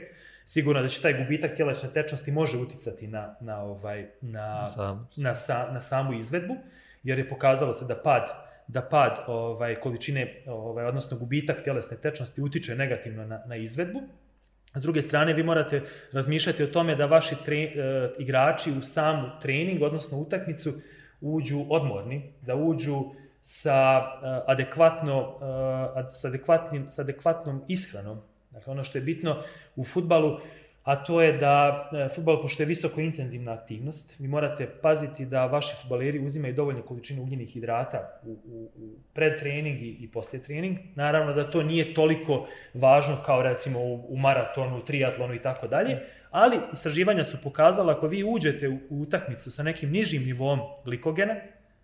sigurno 0.46 0.82
da 0.82 0.88
će 0.88 1.02
taj 1.02 1.14
gubitak 1.14 1.56
tjelesne 1.56 1.90
tečnosti 1.94 2.32
može 2.32 2.58
uticati 2.58 3.08
na, 3.08 3.36
na, 3.42 3.64
ovaj, 3.64 4.06
na, 4.22 4.68
Sam. 4.68 5.10
na, 5.16 5.36
sa, 5.36 5.72
na 5.72 5.82
samu 5.82 6.14
izvedbu, 6.14 6.56
jer 7.04 7.20
je 7.20 7.30
pokazalo 7.30 7.74
se 7.74 7.86
da 7.86 7.96
pad 7.96 8.47
da 8.68 8.82
pad 8.82 9.20
ovaj 9.28 9.76
količine 9.76 10.44
ovaj 10.48 10.86
odnosno 10.86 11.18
gubitak 11.18 11.64
tjelesne 11.64 11.98
tečnosti 11.98 12.42
utiče 12.42 12.76
negativno 12.76 13.26
na, 13.26 13.42
na 13.46 13.56
izvedbu. 13.56 14.02
S 14.76 14.82
druge 14.82 15.02
strane, 15.02 15.34
vi 15.34 15.44
morate 15.44 15.82
razmišljati 16.12 16.64
o 16.64 16.68
tome 16.68 16.96
da 16.96 17.06
vaši 17.06 17.36
tre, 17.46 17.58
e, 17.58 17.72
igrači 18.20 18.72
u 18.72 18.82
samu 18.82 19.28
trening, 19.42 19.82
odnosno 19.82 20.18
utakmicu, 20.18 20.74
uđu 21.22 21.66
odmorni, 21.70 22.34
da 22.42 22.56
uđu 22.56 23.04
sa 23.42 24.02
e, 24.24 24.42
adekvatno, 24.48 25.40
e, 25.98 26.10
sa, 26.10 26.28
adekvatnim, 26.28 26.90
sa 26.90 27.02
adekvatnom 27.02 27.64
ishranom, 27.68 28.22
Dakle, 28.58 28.72
ono 28.72 28.84
što 28.84 28.98
je 28.98 29.02
bitno 29.02 29.44
u 29.76 29.84
futbalu, 29.84 30.40
a 30.88 30.96
to 30.96 31.22
je 31.22 31.34
da 31.38 31.90
e, 31.92 32.10
futbal, 32.16 32.42
pošto 32.42 32.64
je 32.64 32.68
visoko 32.68 33.02
intenzivna 33.02 33.54
aktivnost, 33.54 34.20
vi 34.20 34.28
morate 34.28 34.66
paziti 34.82 35.26
da 35.26 35.46
vaši 35.46 35.76
futbaleri 35.82 36.20
uzimaju 36.20 36.54
dovoljnu 36.54 36.82
količinu 36.82 37.24
ugljenih 37.24 37.50
hidrata 37.50 38.22
u, 38.24 38.32
u, 38.32 38.70
u 38.76 38.96
pred 39.14 39.40
trening 39.40 39.82
i, 39.82 39.98
i 40.00 40.12
poslije 40.12 40.42
trening. 40.44 40.78
Naravno 40.96 41.34
da 41.34 41.52
to 41.52 41.64
nije 41.64 41.94
toliko 41.94 42.48
važno 42.74 43.18
kao 43.26 43.42
recimo 43.44 43.80
u, 43.80 44.06
u 44.10 44.18
maratonu, 44.18 44.86
triatlonu 44.86 45.34
i 45.34 45.42
tako 45.42 45.68
dalje, 45.68 46.00
ali 46.32 46.60
istraživanja 46.74 47.24
su 47.24 47.38
pokazala 47.44 47.94
ako 47.94 48.08
vi 48.08 48.24
uđete 48.24 48.70
u, 48.70 48.80
u 48.90 49.02
utakmicu 49.02 49.52
sa 49.52 49.64
nekim 49.64 49.92
nižim 49.92 50.24
nivom 50.24 50.60
glikogena, 50.86 51.36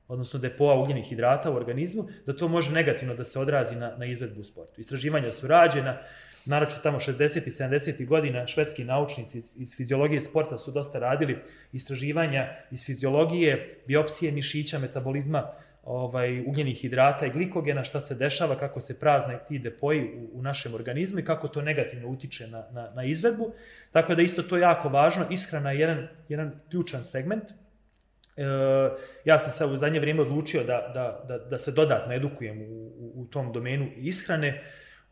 odnosno 0.07 0.39
depoa 0.39 0.79
ugljenih 0.79 1.05
hidrata 1.05 1.51
u 1.51 1.55
organizmu, 1.55 2.07
da 2.25 2.37
to 2.37 2.47
može 2.47 2.71
negativno 2.71 3.15
da 3.15 3.23
se 3.23 3.39
odrazi 3.39 3.75
na, 3.75 3.95
na 3.97 4.05
izvedbu 4.05 4.41
u 4.41 4.43
sportu. 4.43 4.81
Istraživanja 4.81 5.31
su 5.31 5.47
rađena, 5.47 5.97
naroče 6.45 6.75
tamo 6.83 6.99
60. 6.99 7.47
i 7.47 7.51
70. 7.51 8.05
godina 8.05 8.47
švedski 8.47 8.83
naučnici 8.83 9.37
iz, 9.37 9.55
iz 9.57 9.75
fiziologije 9.77 10.21
sporta 10.21 10.57
su 10.57 10.71
dosta 10.71 10.99
radili 10.99 11.37
istraživanja 11.73 12.47
iz 12.71 12.85
fiziologije, 12.85 13.77
biopsije 13.87 14.31
mišića, 14.31 14.79
metabolizma 14.79 15.47
ovaj, 15.83 16.41
ugljenih 16.47 16.77
hidrata 16.77 17.25
i 17.25 17.29
glikogena, 17.29 17.83
šta 17.83 18.01
se 18.01 18.15
dešava, 18.15 18.57
kako 18.57 18.79
se 18.79 18.99
prazne 18.99 19.39
ti 19.47 19.59
depoji 19.59 20.03
u, 20.03 20.39
u 20.39 20.41
našem 20.41 20.73
organizmu 20.73 21.19
i 21.19 21.25
kako 21.25 21.47
to 21.47 21.61
negativno 21.61 22.07
utiče 22.07 22.47
na, 22.47 22.63
na, 22.71 22.91
na 22.95 23.03
izvedbu. 23.03 23.51
Tako 23.91 24.15
da 24.15 24.21
isto 24.21 24.43
to 24.43 24.57
jako 24.57 24.89
važno. 24.89 25.25
Ishrana 25.29 25.71
je 25.71 25.79
jedan, 25.79 26.07
jedan 26.29 26.51
ključan 26.69 27.03
segment. 27.03 27.43
E, 28.37 28.43
ja 29.25 29.39
sam 29.39 29.51
se 29.51 29.65
u 29.65 29.77
zadnje 29.77 29.99
vrijeme 29.99 30.21
odlučio 30.21 30.63
da, 30.63 30.91
da, 30.93 31.25
da, 31.27 31.37
da 31.37 31.57
se 31.57 31.71
dodatno 31.71 32.13
edukujem 32.13 32.61
u, 32.61 32.65
u, 32.65 33.11
u 33.15 33.25
tom 33.25 33.53
domenu 33.53 33.87
ishrane 33.97 34.63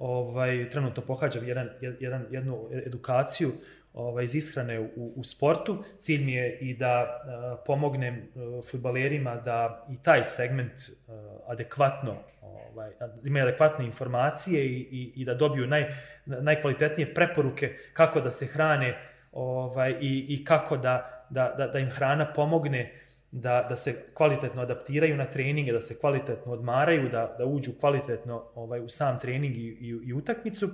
ovaj, 0.01 0.69
trenutno 0.69 1.03
pohađam 1.03 1.47
jedan, 1.47 1.69
jedan, 1.99 2.25
jednu 2.31 2.69
edukaciju 2.85 3.51
ovaj, 3.93 4.23
iz 4.23 4.35
ishrane 4.35 4.79
u, 4.79 5.13
u 5.15 5.23
sportu. 5.23 5.83
Cilj 5.99 6.25
mi 6.25 6.33
je 6.33 6.57
i 6.59 6.73
da 6.77 7.03
uh, 7.03 7.59
pomognem 7.65 8.21
uh, 8.35 9.43
da 9.45 9.85
i 9.89 10.03
taj 10.03 10.23
segment 10.23 10.71
uh, 10.71 11.15
adekvatno 11.47 12.15
ovaj, 12.41 12.91
da 12.99 13.09
imaju 13.23 13.47
adekvatne 13.47 13.85
informacije 13.85 14.65
i, 14.65 14.79
i, 14.79 15.11
i 15.15 15.25
da 15.25 15.33
dobiju 15.33 15.67
naj, 15.67 15.93
najkvalitetnije 16.25 17.13
preporuke 17.13 17.77
kako 17.93 18.21
da 18.21 18.31
se 18.31 18.45
hrane 18.45 18.97
ovaj, 19.31 19.95
i, 20.01 20.25
i 20.29 20.45
kako 20.45 20.77
da, 20.77 21.25
da, 21.29 21.53
da, 21.57 21.67
da 21.67 21.79
im 21.79 21.89
hrana 21.89 22.33
pomogne 22.33 22.93
da, 23.31 23.65
da 23.69 23.75
se 23.75 24.05
kvalitetno 24.13 24.61
adaptiraju 24.61 25.17
na 25.17 25.25
treninge, 25.25 25.71
da 25.71 25.81
se 25.81 25.99
kvalitetno 25.99 26.53
odmaraju, 26.53 27.09
da, 27.09 27.35
da 27.37 27.45
uđu 27.45 27.71
kvalitetno 27.79 28.43
ovaj, 28.55 28.79
u 28.79 28.89
sam 28.89 29.19
trening 29.19 29.57
i, 29.57 29.59
i, 29.59 29.87
i 30.05 30.13
utakmicu. 30.13 30.69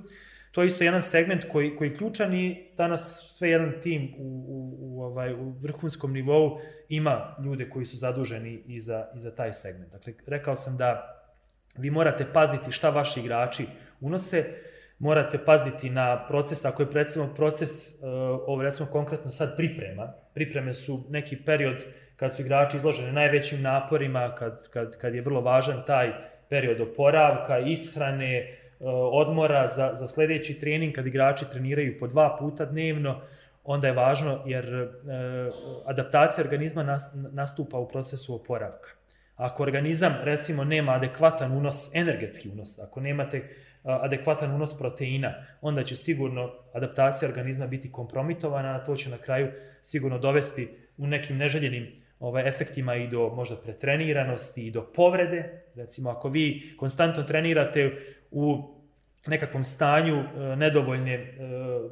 To 0.52 0.62
je 0.62 0.68
isto 0.68 0.84
jedan 0.84 1.02
segment 1.02 1.44
koji, 1.52 1.76
koji 1.76 1.90
je 1.90 1.96
ključan 1.96 2.34
i 2.34 2.64
danas 2.78 3.36
sve 3.38 3.50
jedan 3.50 3.74
tim 3.82 4.14
u, 4.18 4.24
u, 4.48 4.78
u, 4.80 5.04
ovaj, 5.04 5.34
u 5.34 5.50
vrhunskom 5.62 6.14
nivou 6.14 6.60
ima 6.90 7.36
ljude 7.44 7.70
koji 7.70 7.86
su 7.86 7.98
zaduženi 7.98 8.62
i 8.68 8.82
za, 8.82 9.08
i 9.16 9.20
za 9.20 9.36
taj 9.36 9.54
segment. 9.54 9.92
Dakle, 9.92 10.14
rekao 10.26 10.56
sam 10.56 10.78
da 10.78 11.14
vi 11.78 11.90
morate 11.90 12.26
paziti 12.34 12.72
šta 12.72 12.90
vaši 12.90 13.20
igrači 13.20 13.66
unose, 14.02 14.46
morate 15.00 15.38
paziti 15.38 15.90
na 15.90 16.26
proces, 16.28 16.66
ako 16.66 16.84
je 16.84 16.88
recimo 16.92 17.34
proces, 17.36 17.72
uh, 17.94 18.00
ovo 18.48 18.62
recimo 18.62 18.90
konkretno 18.90 19.32
sad 19.32 19.56
priprema, 19.56 20.14
pripreme 20.34 20.74
su 20.74 21.04
neki 21.10 21.38
period 21.46 21.86
kad 22.18 22.36
su 22.36 22.42
igrači 22.42 22.78
izloženi 22.78 23.12
najvećim 23.12 23.62
naporima, 23.62 24.36
kad, 24.36 24.70
kad, 24.70 24.98
kad 24.98 25.16
je 25.16 25.22
vrlo 25.22 25.42
važan 25.42 25.84
taj 25.88 26.12
period 26.50 26.82
oporavka, 26.82 27.60
ishrane, 27.60 28.38
e, 28.38 28.54
odmora 29.12 29.68
za, 29.68 29.92
za 29.94 30.08
sljedeći 30.08 30.60
trening, 30.60 30.96
kad 30.96 31.08
igrači 31.08 31.46
treniraju 31.52 32.00
po 32.00 32.08
dva 32.08 32.38
puta 32.40 32.66
dnevno, 32.66 33.22
onda 33.64 33.88
je 33.88 33.94
važno 33.94 34.44
jer 34.46 34.66
e, 34.66 34.90
adaptacija 35.86 36.44
organizma 36.44 37.00
nastupa 37.14 37.78
u 37.78 37.88
procesu 37.88 38.36
oporavka. 38.36 38.90
Ako 39.36 39.64
organizam, 39.64 40.16
recimo, 40.24 40.64
nema 40.64 40.92
adekvatan 40.92 41.52
unos, 41.52 41.96
energetski 41.96 42.50
unos, 42.50 42.80
ako 42.80 43.00
nemate 43.00 43.50
adekvatan 43.84 44.52
unos 44.52 44.78
proteina, 44.78 45.34
onda 45.62 45.84
će 45.84 45.96
sigurno 45.96 46.52
adaptacija 46.74 47.30
organizma 47.30 47.68
biti 47.68 47.92
kompromitovana, 47.92 48.76
a 48.76 48.84
to 48.84 48.96
će 48.96 49.10
na 49.10 49.18
kraju 49.18 49.52
sigurno 49.82 50.18
dovesti 50.20 50.70
u 50.98 51.08
nekim 51.08 51.38
neželjenim 51.38 52.07
ovaj, 52.20 52.48
efektima 52.48 52.96
i 52.96 53.08
do 53.08 53.30
možda 53.30 53.56
pretreniranosti 53.56 54.68
i 54.68 54.72
do 54.72 54.82
povrede. 54.82 55.62
Recimo, 55.76 56.10
ako 56.10 56.30
vi 56.30 56.74
konstantno 56.78 57.24
trenirate 57.24 57.92
u 58.32 58.74
nekakvom 59.28 59.64
stanju 59.64 60.16
e, 60.16 60.56
nedovoljne 60.56 61.14
e, 61.14 61.34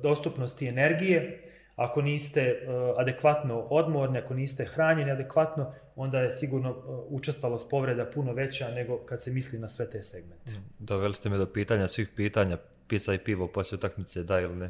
dostupnosti 0.03 0.67
energije, 0.67 1.41
ako 1.75 2.01
niste 2.01 2.41
e, 2.41 2.57
adekvatno 2.97 3.59
odmorni, 3.59 4.17
ako 4.17 4.33
niste 4.33 4.65
hranjeni 4.65 5.11
adekvatno, 5.11 5.73
onda 5.95 6.19
je 6.19 6.31
sigurno 6.31 6.75
učestalost 7.09 7.69
povreda 7.69 8.05
puno 8.05 8.33
veća 8.33 8.71
nego 8.71 8.97
kad 8.97 9.23
se 9.23 9.31
misli 9.31 9.59
na 9.59 9.67
sve 9.67 9.89
te 9.89 10.03
segmente. 10.03 10.51
Mm, 10.51 10.63
doveli 10.79 11.15
ste 11.15 11.29
me 11.29 11.37
do 11.37 11.45
pitanja 11.45 11.87
svih 11.87 12.09
pitanja, 12.15 12.57
pizza 12.87 13.13
i 13.13 13.17
pivo 13.17 13.47
poslije 13.47 13.77
utakmice, 13.77 14.23
da 14.23 14.39
ili 14.39 14.55
ne? 14.55 14.69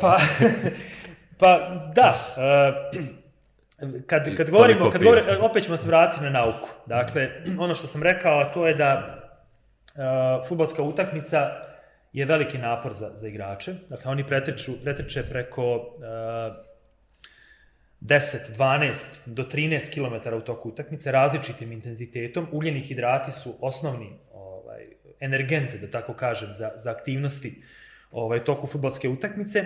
Pa, 0.00 0.18
pa 1.40 1.58
da, 1.94 2.14
kad, 4.06 4.36
kad 4.36 4.50
govorimo, 4.50 4.90
kad 4.90 5.02
govorimo, 5.02 5.46
opet 5.46 5.64
ćemo 5.64 5.76
se 5.76 5.86
vratiti 5.86 6.24
na 6.24 6.30
nauku. 6.30 6.68
Dakle, 6.86 7.30
ono 7.58 7.74
što 7.74 7.86
sam 7.86 8.02
rekao, 8.02 8.50
to 8.54 8.66
je 8.66 8.74
da 8.74 9.18
uh, 9.94 10.48
futbolska 10.48 10.82
utakmica 10.82 11.50
je 12.12 12.24
veliki 12.24 12.58
napor 12.58 12.92
za, 12.94 13.10
za 13.14 13.28
igrače. 13.28 13.74
Dakle, 13.88 14.10
oni 14.10 14.26
pretrču, 14.26 14.72
pretrče 14.84 15.22
preko 15.22 15.76
uh, 15.76 16.68
10, 18.00 18.36
12 18.58 18.96
do 19.26 19.42
13 19.42 19.94
km 19.94 20.34
u 20.34 20.40
toku 20.40 20.68
utakmice 20.68 21.12
različitim 21.12 21.72
intenzitetom. 21.72 22.46
Ugljeni 22.52 22.80
hidrati 22.80 23.32
su 23.32 23.54
osnovni 23.60 24.18
ovaj, 24.32 24.86
energente, 25.20 25.78
da 25.78 25.90
tako 25.90 26.14
kažem, 26.14 26.48
za, 26.52 26.70
za 26.76 26.90
aktivnosti 26.90 27.62
ovaj, 28.10 28.44
toku 28.44 28.66
futbolske 28.66 29.08
utakmice. 29.08 29.64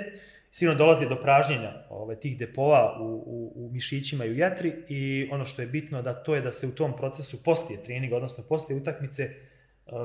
Sigurno 0.55 0.79
dolazi 0.79 1.09
do 1.09 1.17
pražnjenja 1.17 1.73
ovaj, 1.91 2.17
tih 2.17 2.39
depoa 2.39 2.99
u, 3.01 3.05
u, 3.05 3.53
u 3.55 3.71
mišićima 3.73 4.25
i 4.25 4.31
u 4.31 4.35
jetri 4.35 4.73
i 4.89 5.29
ono 5.31 5.47
što 5.47 5.63
je 5.63 5.69
bitno 5.69 6.03
da 6.03 6.15
to 6.15 6.35
je 6.35 6.41
da 6.41 6.51
se 6.53 6.67
u 6.67 6.71
tom 6.71 6.97
procesu 6.97 7.43
postije 7.45 7.85
treninga, 7.85 8.17
odnosno 8.17 8.45
postije 8.49 8.77
utakmice, 8.77 9.31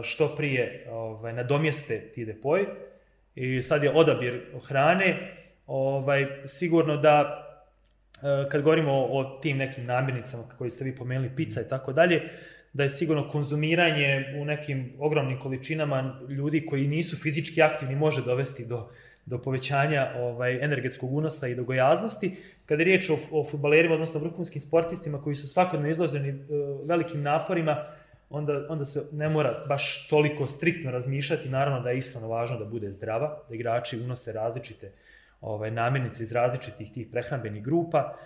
što 0.03 0.35
prije 0.35 0.87
ovaj, 0.91 1.33
nadomjeste 1.33 1.99
ti 2.15 2.25
depoji. 2.25 2.65
I 3.35 3.61
sad 3.61 3.83
je 3.83 3.91
odabir 3.91 4.41
hrane, 4.67 5.31
ovaj, 5.67 6.27
sigurno 6.45 6.97
da 6.97 7.43
kad 8.51 8.61
govorimo 8.61 8.91
o, 8.91 9.19
o 9.19 9.39
tim 9.41 9.57
nekim 9.57 9.85
namirnicama 9.85 10.43
koji 10.57 10.71
ste 10.71 10.83
vi 10.83 10.95
pomenuli, 10.95 11.35
pizza 11.35 11.61
i 11.61 11.69
tako 11.69 11.93
dalje, 11.93 12.29
da 12.73 12.83
je 12.83 12.89
sigurno 12.89 13.29
konzumiranje 13.29 14.35
u 14.41 14.45
nekim 14.45 14.93
ogromnim 14.99 15.39
količinama 15.39 16.19
ljudi 16.29 16.65
koji 16.65 16.87
nisu 16.87 17.17
fizički 17.17 17.61
aktivni 17.61 17.95
može 17.95 18.25
dovesti 18.25 18.65
do, 18.65 18.89
do 19.27 19.37
povećanja 19.37 20.11
ovaj, 20.15 20.63
energetskog 20.63 21.13
unosa 21.13 21.47
i 21.47 21.55
do 21.55 21.63
gojaznosti. 21.63 22.35
Kada 22.65 22.81
je 22.81 22.85
riječ 22.85 23.09
o, 23.09 23.17
o 23.31 23.43
futbalerima, 23.51 23.93
odnosno 23.93 24.19
vrhunskim 24.19 24.61
sportistima 24.61 25.21
koji 25.21 25.35
su 25.35 25.47
svakodno 25.47 25.89
izloženi 25.89 26.31
uh, 26.31 26.87
velikim 26.87 27.21
naporima, 27.21 27.85
onda, 28.29 28.65
onda 28.69 28.85
se 28.85 29.03
ne 29.11 29.29
mora 29.29 29.65
baš 29.67 30.07
toliko 30.09 30.47
striktno 30.47 30.91
razmišljati. 30.91 31.49
Naravno 31.49 31.79
da 31.79 31.89
je 31.89 31.97
iskreno 31.97 32.27
važno 32.27 32.59
da 32.59 32.65
bude 32.65 32.91
zdrava, 32.91 33.43
da 33.49 33.55
igrači 33.55 33.99
unose 33.99 34.33
različite 34.33 34.91
ovaj, 35.41 35.71
namirnice 35.71 36.23
iz 36.23 36.31
različitih 36.31 36.93
tih 36.93 37.07
prehrambenih 37.11 37.63
grupa, 37.63 38.17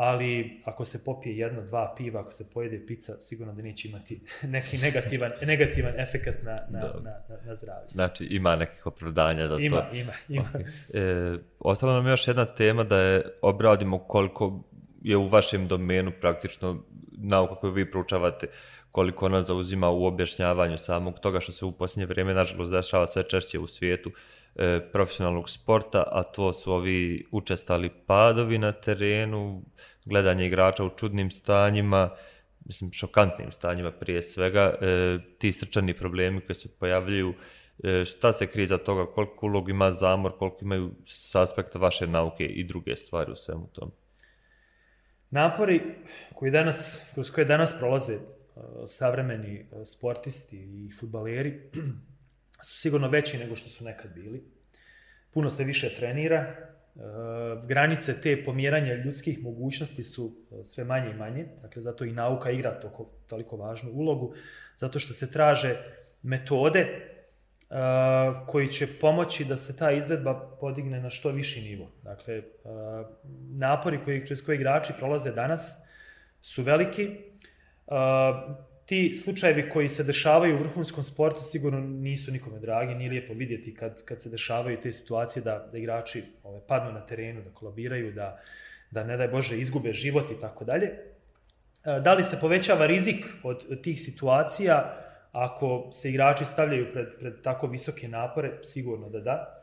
ali 0.00 0.60
ako 0.64 0.84
se 0.84 1.04
popije 1.04 1.38
jedno, 1.38 1.62
dva 1.62 1.94
piva, 1.96 2.20
ako 2.20 2.32
se 2.32 2.50
pojede 2.54 2.86
pizza, 2.86 3.20
sigurno 3.20 3.52
da 3.52 3.62
neće 3.62 3.88
imati 3.88 4.20
neki 4.56 4.78
negativan, 4.78 5.30
negativan 5.42 6.00
efekt 6.00 6.42
na, 6.42 6.60
na, 6.70 6.80
na, 6.80 7.20
na, 7.28 7.36
na 7.46 7.56
zdravlje. 7.56 7.88
Znači, 7.88 8.24
ima 8.24 8.56
nekih 8.56 8.86
opravdanja 8.86 9.48
za 9.48 9.56
ima, 9.58 9.80
to. 9.80 9.96
Ima, 9.96 10.12
ima, 10.28 10.50
okay. 10.54 11.34
e, 11.34 11.38
ostala 11.58 11.94
nam 11.94 12.06
još 12.06 12.28
jedna 12.28 12.44
tema 12.44 12.84
da 12.84 12.98
je 12.98 13.24
obradimo 13.42 13.98
koliko 13.98 14.64
je 15.02 15.16
u 15.16 15.26
vašem 15.26 15.68
domenu 15.68 16.12
praktično 16.20 16.82
nauka 17.12 17.54
koju 17.54 17.72
vi 17.72 17.90
proučavate, 17.90 18.46
koliko 18.92 19.26
ona 19.26 19.42
zauzima 19.42 19.90
u 19.90 20.04
objašnjavanju 20.04 20.78
samog 20.78 21.18
toga 21.18 21.40
što 21.40 21.52
se 21.52 21.64
u 21.64 21.72
posljednje 21.72 22.06
vrijeme, 22.06 22.34
nažalost, 22.34 22.72
dešava 22.72 23.06
sve 23.06 23.22
češće 23.22 23.58
u 23.58 23.66
svijetu 23.66 24.10
e, 24.56 24.80
profesionalnog 24.92 25.50
sporta, 25.50 26.04
a 26.06 26.22
to 26.22 26.52
su 26.52 26.72
ovi 26.72 27.26
učestali 27.30 27.90
padovi 28.06 28.58
na 28.58 28.72
terenu, 28.72 29.62
gledanje 30.04 30.46
igrača 30.46 30.84
u 30.84 30.90
čudnim 30.96 31.30
stanjima, 31.30 32.10
mislim, 32.64 32.92
šokantnim 32.92 33.52
stanjima 33.52 33.92
prije 33.92 34.22
svega, 34.22 34.74
e, 34.80 35.18
ti 35.38 35.52
srčani 35.52 35.94
problemi 35.94 36.40
koji 36.40 36.56
se 36.56 36.68
pojavljuju, 36.78 37.34
e, 37.84 38.04
šta 38.04 38.32
se 38.32 38.46
krije 38.46 38.66
za 38.66 38.78
toga, 38.78 39.06
koliko 39.06 39.46
ulog 39.46 39.68
ima 39.68 39.92
zamor, 39.92 40.32
koliko 40.38 40.58
imaju 40.62 40.90
s 41.06 41.34
aspekta 41.34 41.78
vaše 41.78 42.06
nauke 42.06 42.44
i 42.44 42.64
druge 42.64 42.96
stvari 42.96 43.32
u 43.32 43.36
svemu 43.36 43.66
tom? 43.72 43.92
Napori 45.30 45.80
koji 46.34 46.50
danas, 46.50 47.10
kroz 47.14 47.30
koje 47.30 47.44
danas 47.44 47.74
prolaze 47.78 48.18
savremeni 48.86 49.66
sportisti 49.84 50.56
i 50.56 50.90
futbaleri 51.00 51.60
su 52.68 52.78
sigurno 52.78 53.08
veći 53.08 53.38
nego 53.38 53.56
što 53.56 53.68
su 53.68 53.84
nekad 53.84 54.14
bili. 54.14 54.44
Puno 55.30 55.50
se 55.50 55.64
više 55.64 55.94
trenira, 55.94 56.69
granice 57.66 58.20
te 58.20 58.44
pomjeranja 58.44 58.94
ljudskih 58.94 59.42
mogućnosti 59.42 60.02
su 60.02 60.32
sve 60.64 60.84
manje 60.84 61.10
i 61.10 61.14
manje, 61.14 61.46
dakle 61.62 61.82
zato 61.82 62.04
i 62.04 62.12
nauka 62.12 62.50
igra 62.50 62.80
toko, 62.80 63.10
toliko 63.26 63.56
važnu 63.56 63.90
ulogu, 63.92 64.34
zato 64.76 64.98
što 64.98 65.12
se 65.12 65.30
traže 65.30 65.76
metode 66.22 66.86
koji 68.46 68.68
će 68.68 68.86
pomoći 69.00 69.44
da 69.44 69.56
se 69.56 69.76
ta 69.76 69.90
izvedba 69.90 70.56
podigne 70.60 71.00
na 71.00 71.10
što 71.10 71.30
viši 71.30 71.60
nivo. 71.60 71.90
Dakle, 72.02 72.42
napori 73.50 73.98
koji, 74.04 74.26
kroz 74.26 74.42
koje 74.42 74.56
igrači 74.56 74.92
prolaze 74.98 75.32
danas 75.32 75.82
su 76.40 76.62
veliki, 76.62 77.16
ti 78.90 79.14
slučajevi 79.14 79.70
koji 79.70 79.88
se 79.88 80.04
dešavaju 80.04 80.56
u 80.56 80.58
vrhunskom 80.58 81.04
sportu 81.04 81.42
sigurno 81.42 81.80
nisu 81.80 82.32
nikome 82.32 82.58
dragi, 82.58 82.94
nije 82.94 83.10
lijepo 83.10 83.34
vidjeti 83.34 83.74
kad, 83.74 84.04
kad 84.04 84.22
se 84.22 84.28
dešavaju 84.28 84.80
te 84.82 84.92
situacije 84.92 85.42
da, 85.42 85.68
da 85.72 85.78
igrači 85.78 86.22
ove, 86.42 86.60
padnu 86.66 86.92
na 86.92 87.06
terenu, 87.06 87.42
da 87.42 87.50
kolabiraju, 87.50 88.12
da, 88.12 88.40
da 88.90 89.04
ne 89.04 89.16
daj 89.16 89.28
Bože 89.28 89.58
izgube 89.58 89.92
život 89.92 90.30
i 90.30 90.40
tako 90.40 90.64
dalje. 90.64 90.90
Da 91.84 92.14
li 92.14 92.24
se 92.24 92.40
povećava 92.40 92.86
rizik 92.86 93.26
od 93.42 93.82
tih 93.82 94.00
situacija 94.00 94.96
ako 95.32 95.88
se 95.92 96.10
igrači 96.10 96.44
stavljaju 96.44 96.92
pred, 96.92 97.06
pred 97.18 97.42
tako 97.42 97.66
visoke 97.66 98.08
napore? 98.08 98.58
Sigurno 98.62 99.08
da 99.08 99.20
da. 99.20 99.59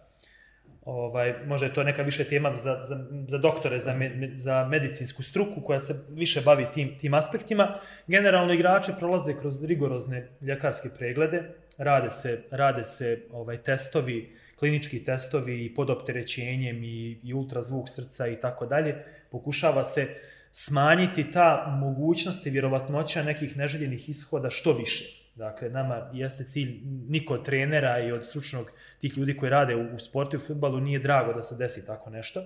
Ovaj, 0.88 1.34
možda 1.46 1.66
je 1.66 1.74
to 1.74 1.84
neka 1.84 2.02
više 2.02 2.24
tema 2.24 2.58
za, 2.58 2.84
za, 2.84 3.06
za 3.28 3.38
doktore, 3.38 3.80
za, 3.80 3.94
me, 3.94 4.32
za 4.36 4.68
medicinsku 4.68 5.24
struku 5.24 5.62
koja 5.62 5.80
se 5.80 6.06
više 6.10 6.42
bavi 6.42 6.68
tim, 6.74 6.98
tim 6.98 7.14
aspektima. 7.14 7.80
Generalno 8.08 8.54
igrače 8.54 8.92
prolaze 9.00 9.34
kroz 9.40 9.64
rigorozne 9.64 10.28
ljekarske 10.42 10.90
preglede, 10.98 11.44
rade 11.78 12.10
se, 12.10 12.42
rade 12.52 12.84
se 12.84 13.22
ovaj, 13.32 13.58
testovi, 13.58 14.36
klinički 14.60 15.04
testovi 15.04 15.66
i 15.66 15.74
pod 15.76 15.90
opterećenjem 15.90 16.84
i, 16.84 17.20
i 17.24 17.34
ultrazvuk 17.34 17.90
srca 17.90 18.28
i 18.28 18.36
tako 18.36 18.66
dalje. 18.66 18.96
Pokušava 19.32 19.84
se 19.84 20.08
smanjiti 20.52 21.32
ta 21.32 21.78
mogućnost 21.82 22.46
i 22.46 22.50
vjerovatnoća 22.50 23.24
nekih 23.24 23.58
neželjenih 23.58 24.10
ishoda 24.10 24.50
što 24.50 24.74
više. 24.74 25.27
Dakle, 25.38 25.70
nama 25.70 26.10
jeste 26.14 26.44
cilj, 26.44 26.80
niko 27.10 27.34
od 27.34 27.46
trenera 27.46 28.00
i 28.00 28.12
od 28.12 28.26
stručnog 28.26 28.72
tih 29.02 29.18
ljudi 29.18 29.38
koji 29.38 29.50
rade 29.50 29.76
u, 29.76 29.96
u 29.96 30.00
sportu 30.00 30.36
i 30.36 30.40
u 30.40 30.42
futbalu 30.48 30.80
nije 30.80 31.00
drago 31.00 31.34
da 31.34 31.44
se 31.44 31.56
desi 31.56 31.86
tako 31.86 32.10
nešto. 32.10 32.44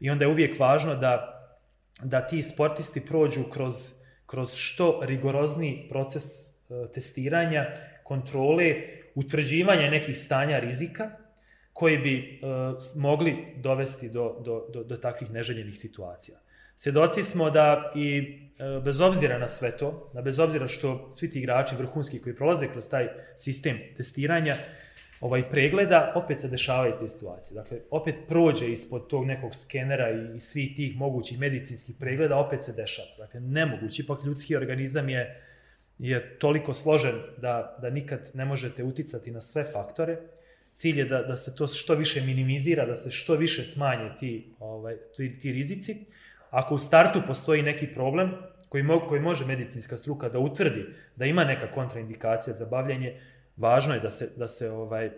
I 0.00 0.10
onda 0.10 0.24
je 0.24 0.28
uvijek 0.28 0.58
važno 0.60 0.94
da, 0.94 1.42
da 2.02 2.26
ti 2.26 2.42
sportisti 2.42 3.00
prođu 3.00 3.44
kroz, 3.52 3.74
kroz 4.26 4.54
što 4.54 5.00
rigorozni 5.02 5.86
proces 5.88 6.24
uh, 6.24 6.90
testiranja, 6.94 7.66
kontrole, 8.02 8.74
utvrđivanja 9.14 9.90
nekih 9.90 10.18
stanja 10.18 10.58
rizika 10.58 11.10
koji 11.72 11.98
bi 11.98 12.40
uh, 12.42 13.02
mogli 13.02 13.54
dovesti 13.56 14.08
do, 14.08 14.40
do, 14.44 14.66
do, 14.72 14.84
do 14.84 14.96
takvih 14.96 15.30
neželjenih 15.30 15.78
situacija. 15.78 16.38
Svjedoci 16.76 17.22
smo 17.22 17.50
da 17.50 17.92
i 17.94 18.18
e, 18.18 18.80
bez 18.84 19.00
obzira 19.00 19.38
na 19.38 19.48
sve 19.48 19.76
to, 19.76 20.10
da 20.14 20.22
bez 20.22 20.38
obzira 20.38 20.66
što 20.66 21.10
svi 21.12 21.30
ti 21.30 21.38
igrači 21.38 21.76
vrhunski 21.76 22.18
koji 22.22 22.36
prolaze 22.36 22.68
kroz 22.68 22.88
taj 22.88 23.08
sistem 23.36 23.78
testiranja, 23.96 24.52
ovaj 25.20 25.50
pregleda, 25.50 26.12
opet 26.14 26.40
se 26.40 26.48
dešavaju 26.48 26.94
te 27.00 27.08
situacije. 27.08 27.54
Dakle, 27.54 27.78
opet 27.90 28.14
prođe 28.28 28.72
ispod 28.72 29.08
tog 29.08 29.26
nekog 29.26 29.54
skenera 29.54 30.10
i, 30.10 30.36
i 30.36 30.40
svih 30.40 30.76
tih 30.76 30.96
mogućih 30.96 31.38
medicinskih 31.38 31.96
pregleda, 32.00 32.36
opet 32.36 32.64
se 32.64 32.72
dešava. 32.72 33.08
Dakle, 33.18 33.40
nemoguće, 33.40 34.02
ipak 34.02 34.24
ljudski 34.24 34.56
organizam 34.56 35.08
je, 35.08 35.42
je 35.98 36.38
toliko 36.38 36.74
složen 36.74 37.14
da, 37.38 37.78
da 37.82 37.90
nikad 37.90 38.30
ne 38.34 38.44
možete 38.44 38.84
uticati 38.84 39.30
na 39.30 39.40
sve 39.40 39.64
faktore. 39.64 40.18
Cilj 40.74 40.98
je 40.98 41.04
da, 41.04 41.22
da 41.22 41.36
se 41.36 41.54
to 41.56 41.66
što 41.66 41.94
više 41.94 42.20
minimizira, 42.20 42.86
da 42.86 42.96
se 42.96 43.10
što 43.10 43.34
više 43.34 43.64
smanje 43.64 44.10
ti, 44.20 44.52
ovaj, 44.58 44.96
ti, 45.16 45.38
ti 45.38 45.52
rizici. 45.52 46.06
Ako 46.50 46.74
u 46.74 46.78
startu 46.78 47.22
postoji 47.26 47.62
neki 47.62 47.86
problem, 47.86 48.32
koji, 48.68 48.82
mo, 48.82 49.00
koji 49.08 49.20
može 49.20 49.46
medicinska 49.46 49.96
struka 49.96 50.28
da 50.28 50.38
utvrdi 50.38 50.86
da 51.16 51.24
ima 51.24 51.44
neka 51.44 51.70
kontraindikacija 51.70 52.54
za 52.54 52.66
bavljenje, 52.66 53.20
važno 53.56 53.94
je 53.94 54.00
da 54.00 54.10
se, 54.10 54.30
da 54.36 54.48
se, 54.48 54.70
ovaj, 54.70 55.10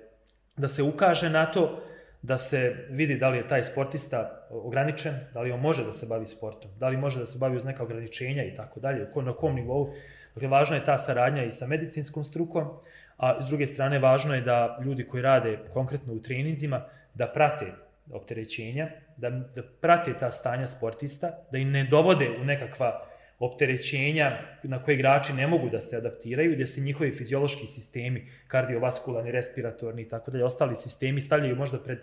da 0.57 0.69
se 0.69 0.83
ukaže 0.83 1.31
na 1.31 1.47
to, 1.47 1.83
da 2.23 2.39
se 2.39 2.87
vidi 2.91 3.17
da 3.17 3.29
li 3.29 3.39
je 3.39 3.49
taj 3.49 3.65
sportista 3.65 4.47
ograničen, 4.51 5.15
da 5.35 5.41
li 5.41 5.53
on 5.53 5.61
može 5.61 5.85
da 5.85 5.93
se 5.93 6.07
bavi 6.07 6.27
sportom, 6.27 6.71
da 6.79 6.89
li 6.89 6.97
može 6.97 7.19
da 7.19 7.27
se 7.27 7.39
bavi 7.39 7.57
uz 7.57 7.65
neka 7.65 7.83
ograničenja 7.83 8.45
i 8.45 8.55
tako 8.57 8.81
dalje, 8.81 9.07
na 9.15 9.33
kom 9.33 9.55
nivou. 9.55 9.95
Dakle, 10.35 10.49
važna 10.49 10.77
je 10.77 10.85
ta 10.85 10.99
saradnja 10.99 11.45
i 11.45 11.53
sa 11.53 11.67
medicinskom 11.67 12.25
strukom, 12.25 12.69
a 13.17 13.43
s 13.43 13.47
druge 13.47 13.67
strane 13.67 13.99
važno 13.99 14.35
je 14.35 14.41
da 14.41 14.79
ljudi 14.85 15.07
koji 15.07 15.23
rade 15.23 15.59
konkretno 15.73 16.13
u 16.15 16.23
treninzima, 16.23 16.85
da 17.15 17.27
prate 17.27 17.73
opterećenja, 18.13 18.89
da, 19.17 19.31
da 19.31 19.63
prate 19.81 20.15
ta 20.21 20.31
stanja 20.33 20.67
sportista, 20.67 21.31
da 21.53 21.59
im 21.59 21.71
ne 21.71 21.85
dovode 21.85 22.31
u 22.41 22.45
nekakva 22.45 23.09
opterećenja 23.39 24.39
na 24.63 24.83
koje 24.83 24.95
igrači 24.95 25.33
ne 25.33 25.47
mogu 25.47 25.69
da 25.69 25.81
se 25.81 25.97
adaptiraju, 25.97 26.53
gde 26.55 26.67
se 26.67 26.81
njihovi 26.81 27.13
fiziološki 27.13 27.67
sistemi, 27.67 28.31
kardiovaskularni, 28.47 29.33
respiratorni 29.33 30.03
i 30.03 30.09
tako 30.09 30.31
dalje, 30.31 30.45
ostali 30.45 30.77
sistemi 30.77 31.23
stavljaju 31.23 31.57
možda 31.57 31.79
pred, 31.79 31.99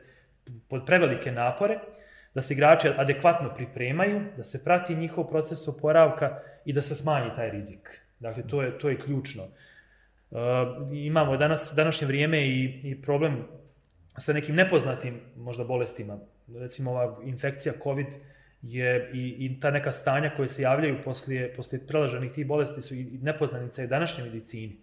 pod 0.69 0.85
prevelike 0.85 1.31
napore, 1.31 1.79
da 2.33 2.41
se 2.41 2.53
igrači 2.53 2.87
adekvatno 2.97 3.53
pripremaju, 3.55 4.21
da 4.37 4.43
se 4.43 4.63
prati 4.63 4.95
njihov 4.95 5.27
proces 5.29 5.67
oporavka 5.67 6.39
i 6.65 6.73
da 6.73 6.81
se 6.81 6.95
smanji 6.95 7.29
taj 7.35 7.49
rizik. 7.49 8.01
Dakle, 8.19 8.47
to 8.47 8.61
je, 8.61 8.79
to 8.79 8.89
je 8.89 8.99
ključno. 8.99 9.43
Uh, 9.43 10.39
imamo 10.93 11.37
danas, 11.37 11.73
današnje 11.75 12.07
vrijeme 12.07 12.47
i, 12.47 12.81
i 12.83 13.01
problem 13.01 13.43
sa 14.17 14.33
nekim 14.33 14.55
nepoznatim 14.55 15.19
možda 15.35 15.63
bolestima. 15.63 16.19
Recimo 16.55 16.91
ova 16.91 17.19
infekcija 17.23 17.73
COVID 17.83 18.07
je 18.61 19.11
i, 19.13 19.35
i 19.39 19.59
ta 19.59 19.71
neka 19.71 19.91
stanja 19.91 20.31
koje 20.35 20.47
se 20.47 20.61
javljaju 20.61 20.97
poslije, 21.03 21.53
poslije 21.55 21.87
prelaženih 21.87 22.31
tih 22.31 22.47
bolesti 22.47 22.81
su 22.81 22.95
i 22.95 23.19
nepoznanica 23.21 23.83
i 23.83 23.87
današnje 23.87 24.23
medicini. 24.23 24.77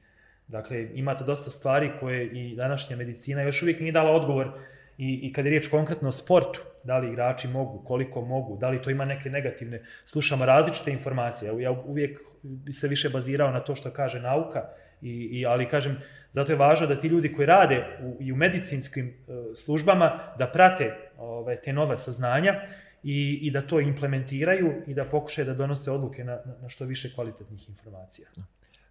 Dakle, 0.49 0.89
imate 0.95 1.25
dosta 1.25 1.51
stvari 1.51 1.91
koje 2.01 2.27
i 2.27 2.57
današnja 2.57 2.97
medicina 2.97 3.43
još 3.43 3.63
uvijek 3.63 3.81
nije 3.81 3.93
dala 3.93 4.11
odgovor 4.11 4.53
i, 4.99 5.21
i 5.23 5.33
kad 5.33 5.45
je 5.45 5.51
riječ 5.51 5.69
konkretno 5.69 6.09
o 6.09 6.13
sportu, 6.13 6.61
da 6.85 6.99
li 6.99 7.09
igrači 7.09 7.49
mogu, 7.49 7.85
koliko 7.85 8.21
mogu, 8.21 8.57
da 8.57 8.69
li 8.69 8.83
to 8.83 8.91
ima 8.91 9.05
neke 9.05 9.31
negativne, 9.31 9.83
slušamo 10.05 10.45
različite 10.45 10.91
informacije. 10.91 11.63
Ja 11.63 11.71
uvijek 11.71 12.21
bi 12.43 12.73
se 12.73 12.89
više 12.89 13.09
bazirao 13.09 13.51
na 13.51 13.61
to 13.61 13.75
što 13.75 13.91
kaže 13.91 14.21
nauka, 14.21 14.69
i, 15.03 15.11
i, 15.11 15.47
ali 15.47 15.69
kažem, 15.69 15.99
zato 16.33 16.53
je 16.53 16.59
važno 16.59 16.87
da 16.87 17.01
ti 17.01 17.09
ljudi 17.09 17.33
koji 17.33 17.47
rade 17.47 17.99
u, 18.03 18.17
i 18.21 18.33
u 18.33 18.37
medicinskim 18.37 19.07
uh, 19.09 19.35
službama 19.55 20.19
da 20.39 20.47
prate 20.47 20.97
ove, 21.19 21.61
te 21.61 21.73
nove 21.73 21.97
saznanja 21.97 22.55
i, 23.03 23.39
i 23.43 23.51
da 23.51 23.61
to 23.61 23.81
implementiraju 23.81 24.83
i 24.87 24.95
da 24.95 25.05
pokušaju 25.05 25.47
da 25.47 25.55
donose 25.55 25.91
odluke 25.91 26.25
na, 26.25 26.39
na 26.63 26.69
što 26.69 26.85
više 26.85 27.15
kvalitetnih 27.15 27.69
informacija. 27.69 28.29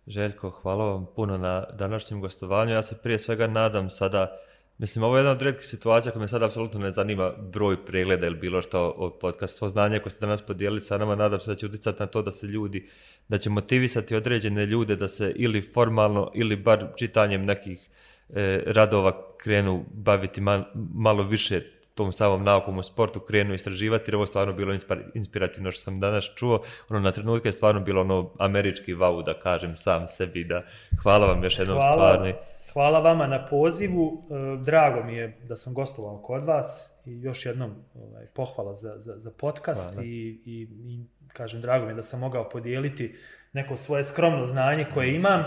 Željko, 0.07 0.49
hvala 0.49 0.85
vam 0.85 1.05
puno 1.15 1.37
na 1.37 1.65
današnjem 1.73 2.21
gostovanju. 2.21 2.73
Ja 2.73 2.83
se 2.83 2.97
prije 3.03 3.19
svega 3.19 3.47
nadam 3.47 3.89
sada, 3.89 4.37
mislim, 4.81 5.03
ovo 5.03 5.17
je 5.17 5.19
jedna 5.19 5.31
od 5.31 5.41
redkih 5.41 5.65
situacija 5.65 6.11
koja 6.11 6.21
me 6.21 6.27
sada 6.27 6.45
apsolutno 6.45 6.79
ne 6.79 6.91
zanima 6.91 7.31
broj 7.37 7.85
pregleda 7.85 8.27
ili 8.27 8.35
bilo 8.35 8.61
što 8.61 8.89
od 8.89 9.13
podcasta. 9.19 9.57
Svo 9.57 9.67
znanje 9.67 9.99
koje 9.99 10.11
ste 10.11 10.25
danas 10.25 10.41
podijelili 10.41 10.81
sa 10.81 10.97
nama, 10.97 11.15
nadam 11.15 11.39
se 11.39 11.51
da 11.51 11.55
će 11.55 11.65
uticati 11.65 11.99
na 11.99 12.07
to 12.07 12.21
da 12.21 12.31
se 12.31 12.47
ljudi, 12.47 12.87
da 13.27 13.37
će 13.37 13.49
motivisati 13.49 14.15
određene 14.15 14.65
ljude 14.65 14.95
da 14.95 15.07
se 15.07 15.33
ili 15.35 15.61
formalno 15.61 16.31
ili 16.35 16.55
bar 16.55 16.87
čitanjem 16.95 17.45
nekih 17.45 17.89
e, 18.29 18.63
radova 18.65 19.35
krenu 19.37 19.85
baviti 19.93 20.41
mal, 20.41 20.63
malo 20.93 21.23
više 21.23 21.61
tom 21.95 22.11
samom 22.11 22.43
naukom 22.43 22.77
u 22.77 22.83
sportu 22.83 23.19
krenu 23.19 23.53
istraživati, 23.53 24.03
jer 24.07 24.15
ovo 24.15 24.25
stvarno 24.25 24.53
bilo 24.53 24.77
inspirativno 25.13 25.71
što 25.71 25.81
sam 25.81 25.99
danas 25.99 26.29
čuo. 26.35 26.61
Ono, 26.89 26.99
na 26.99 27.11
trenutke 27.11 27.49
je 27.49 27.53
stvarno 27.53 27.81
bilo 27.81 28.01
ono 28.01 28.31
američki 28.39 28.93
vau, 28.93 29.23
da 29.23 29.33
kažem 29.33 29.75
sam 29.75 30.07
sebi, 30.07 30.43
da 30.43 30.63
hvala 31.03 31.27
vam 31.27 31.43
još 31.43 31.59
jednom 31.59 31.77
hvala, 31.77 31.93
stvarno. 31.93 32.33
Hvala 32.73 32.99
vama 32.99 33.27
na 33.27 33.45
pozivu, 33.45 34.23
e, 34.29 34.63
drago 34.63 35.03
mi 35.03 35.15
je 35.15 35.37
da 35.43 35.55
sam 35.55 35.73
gostovao 35.73 36.17
kod 36.17 36.43
vas 36.43 37.01
i 37.05 37.21
još 37.21 37.45
jednom 37.45 37.75
ovaj, 37.95 38.25
pohvala 38.25 38.75
za, 38.75 38.93
za, 38.97 39.17
za 39.17 39.31
podcast 39.37 39.99
i, 40.03 40.41
i, 40.45 40.67
i 40.85 41.05
kažem, 41.27 41.61
drago 41.61 41.85
mi 41.85 41.91
je 41.91 41.95
da 41.95 42.03
sam 42.03 42.19
mogao 42.19 42.49
podijeliti 42.49 43.15
neko 43.53 43.77
svoje 43.77 44.03
skromno 44.03 44.45
znanje 44.45 44.85
koje 44.93 45.15
imam 45.15 45.45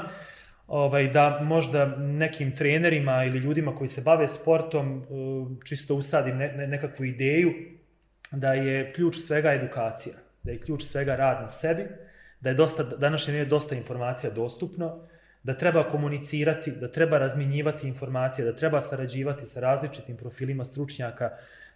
ovaj, 0.67 1.09
da 1.09 1.41
možda 1.43 1.87
nekim 1.97 2.57
trenerima 2.57 3.25
ili 3.25 3.39
ljudima 3.39 3.77
koji 3.77 3.89
se 3.89 4.03
bave 4.05 4.29
sportom 4.29 4.97
uh, 4.97 5.65
čisto 5.65 5.95
usadim 5.95 6.37
ne, 6.37 6.53
ne, 6.53 6.67
nekakvu 6.67 7.05
ideju 7.05 7.53
da 8.33 8.53
je 8.53 8.93
ključ 8.93 9.17
svega 9.17 9.53
edukacija, 9.53 10.15
da 10.43 10.53
je 10.53 10.61
ključ 10.61 10.83
svega 10.83 11.17
rad 11.17 11.43
na 11.43 11.49
sebi, 11.49 11.85
da 12.41 12.49
je 12.49 12.55
dosta, 12.55 12.83
današnje 12.83 13.35
je 13.35 13.45
dosta 13.45 13.75
informacija 13.75 14.33
dostupno, 14.33 15.07
da 15.45 15.55
treba 15.55 15.85
komunicirati, 15.91 16.71
da 16.71 16.89
treba 16.89 17.19
razminjivati 17.19 17.89
informacije, 17.89 18.45
da 18.45 18.57
treba 18.57 18.81
sarađivati 18.81 19.47
sa 19.47 19.61
različitim 19.61 20.17
profilima 20.17 20.65
stručnjaka, 20.65 21.31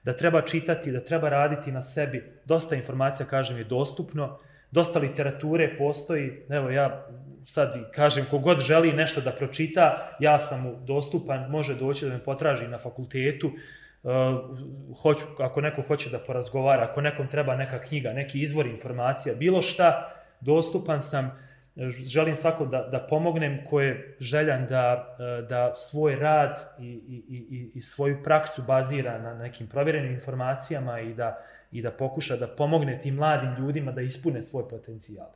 da 0.05 0.13
treba 0.17 0.43
čitati, 0.43 0.93
da 0.93 1.01
treba 1.01 1.29
raditi 1.29 1.73
na 1.73 1.83
sebi. 1.83 2.25
Dosta 2.45 2.77
informacija, 2.77 3.27
kažem, 3.27 3.59
je 3.59 3.65
dostupno, 3.65 4.39
dosta 4.71 4.99
literature 4.99 5.75
postoji. 5.79 6.33
Evo, 6.49 6.71
ja 6.71 7.07
sad 7.45 7.93
kažem, 7.93 8.27
kogod 8.31 8.61
želi 8.61 8.93
nešto 8.93 9.21
da 9.21 9.33
pročita, 9.33 10.17
ja 10.21 10.39
sam 10.39 10.63
mu 10.63 10.77
dostupan, 10.87 11.51
može 11.51 11.75
doći 11.75 12.07
da 12.07 12.13
me 12.13 12.25
potraži 12.25 12.69
na 12.69 12.79
fakultetu, 12.79 13.53
Uh, 14.03 14.13
hoću, 15.03 15.27
ako 15.39 15.61
neko 15.61 15.83
hoće 15.83 16.11
da 16.11 16.19
porazgovara, 16.19 16.83
ako 16.91 17.01
nekom 17.01 17.29
treba 17.29 17.57
neka 17.57 17.79
knjiga, 17.79 18.13
neki 18.13 18.41
izvor 18.41 18.67
informacija, 18.67 19.35
bilo 19.35 19.63
šta, 19.63 20.13
dostupan 20.41 21.03
sam, 21.03 21.48
želim 21.87 22.37
svako 22.37 22.67
da, 22.67 22.89
da 22.93 22.99
pomognem 22.99 23.65
ko 23.71 23.81
je 23.81 24.17
željan 24.21 24.67
da, 24.67 25.17
da 25.49 25.73
svoj 25.77 26.17
rad 26.17 26.75
i, 26.79 26.85
i, 26.85 27.25
i, 27.29 27.71
i 27.75 27.81
svoju 27.81 28.23
praksu 28.23 28.63
bazira 28.63 29.19
na 29.19 29.35
nekim 29.35 29.67
provjerenim 29.67 30.13
informacijama 30.13 31.01
i 31.01 31.15
da, 31.15 31.45
i 31.73 31.83
da 31.83 31.91
pokuša 31.91 32.37
da 32.37 32.47
pomogne 32.47 33.01
tim 33.03 33.15
mladim 33.15 33.55
ljudima 33.59 33.93
da 33.93 34.01
ispune 34.01 34.43
svoj 34.43 34.69
potencijal. 34.69 35.29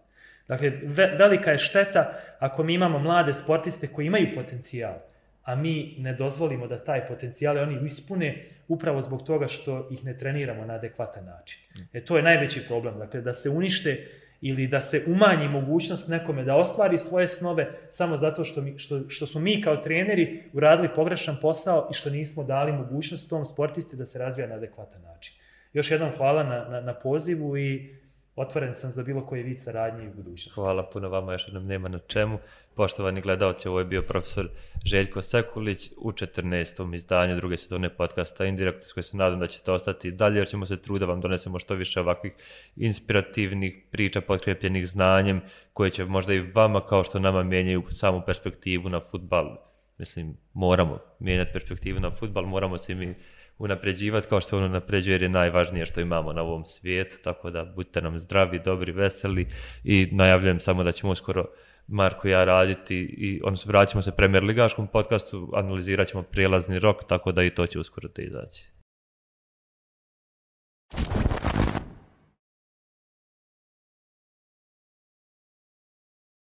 Dakle, 0.48 0.72
ve, 0.82 1.06
velika 1.18 1.50
je 1.50 1.58
šteta 1.58 2.18
ako 2.38 2.62
mi 2.62 2.74
imamo 2.74 2.98
mlade 2.98 3.34
sportiste 3.34 3.86
koji 3.86 4.06
imaju 4.06 4.34
potencijal, 4.34 4.94
a 5.42 5.54
mi 5.54 5.94
ne 5.98 6.14
dozvolimo 6.14 6.66
da 6.66 6.84
taj 6.84 7.06
potencijal 7.08 7.58
oni 7.58 7.78
ispune 7.84 8.44
upravo 8.68 9.00
zbog 9.00 9.22
toga 9.22 9.48
što 9.48 9.88
ih 9.90 10.04
ne 10.04 10.18
treniramo 10.18 10.64
na 10.64 10.74
adekvatan 10.74 11.24
način. 11.24 11.60
E, 11.92 12.04
to 12.04 12.16
je 12.16 12.22
najveći 12.22 12.64
problem. 12.68 12.98
Dakle, 12.98 13.20
da 13.20 13.34
se 13.34 13.50
unište 13.50 14.06
ili 14.42 14.66
da 14.66 14.80
se 14.80 15.04
umanji 15.06 15.48
mogućnost 15.48 16.08
nekome 16.08 16.44
da 16.44 16.56
ostvari 16.56 16.98
svoje 16.98 17.28
snove 17.28 17.66
samo 17.90 18.16
zato 18.16 18.44
što, 18.44 18.60
mi, 18.60 18.78
što, 18.78 19.00
što 19.08 19.26
smo 19.26 19.40
mi 19.40 19.62
kao 19.62 19.76
treneri 19.76 20.42
uradili 20.52 20.88
pogrešan 20.94 21.36
posao 21.42 21.88
i 21.90 21.94
što 21.94 22.10
nismo 22.10 22.44
dali 22.44 22.72
mogućnost 22.72 23.30
tom 23.30 23.44
sportisti 23.44 23.96
da 23.96 24.06
se 24.06 24.18
razvija 24.18 24.48
na 24.48 24.54
adekvatan 24.54 25.02
način. 25.02 25.34
Još 25.72 25.90
jednom 25.90 26.10
hvala 26.16 26.42
na, 26.42 26.68
na, 26.68 26.80
na 26.80 26.94
pozivu 26.94 27.56
i 27.56 27.94
otvoren 28.36 28.74
sam 28.74 28.90
za 28.90 29.02
bilo 29.02 29.26
koji 29.26 29.42
vid 29.42 29.60
saradnje 29.60 30.08
u 30.08 30.14
budućnosti. 30.14 30.60
Hvala 30.60 30.82
puno 30.82 31.08
vama, 31.08 31.32
još 31.32 31.44
jednom 31.46 31.66
nema 31.66 31.88
na 31.88 31.98
čemu. 31.98 32.38
Poštovani 32.74 33.20
gledalci, 33.20 33.68
ovo 33.68 33.78
je 33.78 33.84
bio 33.84 34.02
profesor 34.02 34.48
Željko 34.84 35.22
Sekulić 35.22 35.90
u 35.96 36.12
14. 36.12 36.94
izdanju 36.94 37.36
druge 37.36 37.56
sezone 37.56 37.96
podcasta 37.96 38.44
Indirekt, 38.44 38.84
s 38.84 38.92
koje 38.92 39.04
se 39.04 39.16
nadam 39.16 39.40
da 39.40 39.46
ćete 39.46 39.72
ostati 39.72 40.10
dalje, 40.10 40.38
jer 40.38 40.48
ćemo 40.48 40.66
se 40.66 40.82
truda 40.82 41.06
vam 41.06 41.20
donesemo 41.20 41.58
što 41.58 41.74
više 41.74 42.00
ovakvih 42.00 42.32
inspirativnih 42.76 43.86
priča 43.90 44.20
potkrepljenih 44.20 44.88
znanjem, 44.88 45.40
koje 45.72 45.90
će 45.90 46.04
možda 46.04 46.34
i 46.34 46.50
vama, 46.54 46.86
kao 46.86 47.04
što 47.04 47.18
nama 47.18 47.42
mijenjaju 47.42 47.82
samu 47.90 48.22
perspektivu 48.26 48.88
na 48.88 49.00
futbal. 49.00 49.56
Mislim, 49.98 50.36
moramo 50.52 50.98
mijenjati 51.18 51.52
perspektivu 51.52 52.00
na 52.00 52.10
futbal, 52.10 52.44
moramo 52.44 52.78
se 52.78 52.94
mi 52.94 53.14
unapređivati 53.62 54.28
kao 54.28 54.40
što 54.40 54.48
se 54.48 54.56
ono 54.56 54.68
napređuje 54.68 55.14
jer 55.14 55.22
je 55.22 55.28
najvažnije 55.28 55.86
što 55.86 56.00
imamo 56.00 56.32
na 56.32 56.42
ovom 56.42 56.64
svijetu, 56.64 57.16
tako 57.24 57.50
da 57.50 57.64
budite 57.64 58.02
nam 58.02 58.18
zdravi, 58.18 58.60
dobri, 58.64 58.92
veseli 58.92 59.46
i 59.84 60.08
najavljujem 60.12 60.60
samo 60.60 60.82
da 60.84 60.92
ćemo 60.92 61.12
uskoro 61.12 61.44
Marko 61.86 62.28
i 62.28 62.30
ja 62.30 62.44
raditi 62.44 62.96
i 62.96 63.40
odnosno 63.44 63.70
vraćamo 63.70 64.02
se 64.02 64.16
Premier 64.16 64.44
Ligaškom 64.44 64.86
podcastu, 64.86 65.50
analizirat 65.54 66.08
ćemo 66.08 66.22
prijelazni 66.22 66.78
rok, 66.78 67.04
tako 67.08 67.32
da 67.32 67.42
i 67.42 67.50
to 67.50 67.66
će 67.66 67.78
uskoro 67.78 68.08
te 68.08 68.22
izaći. 68.22 68.72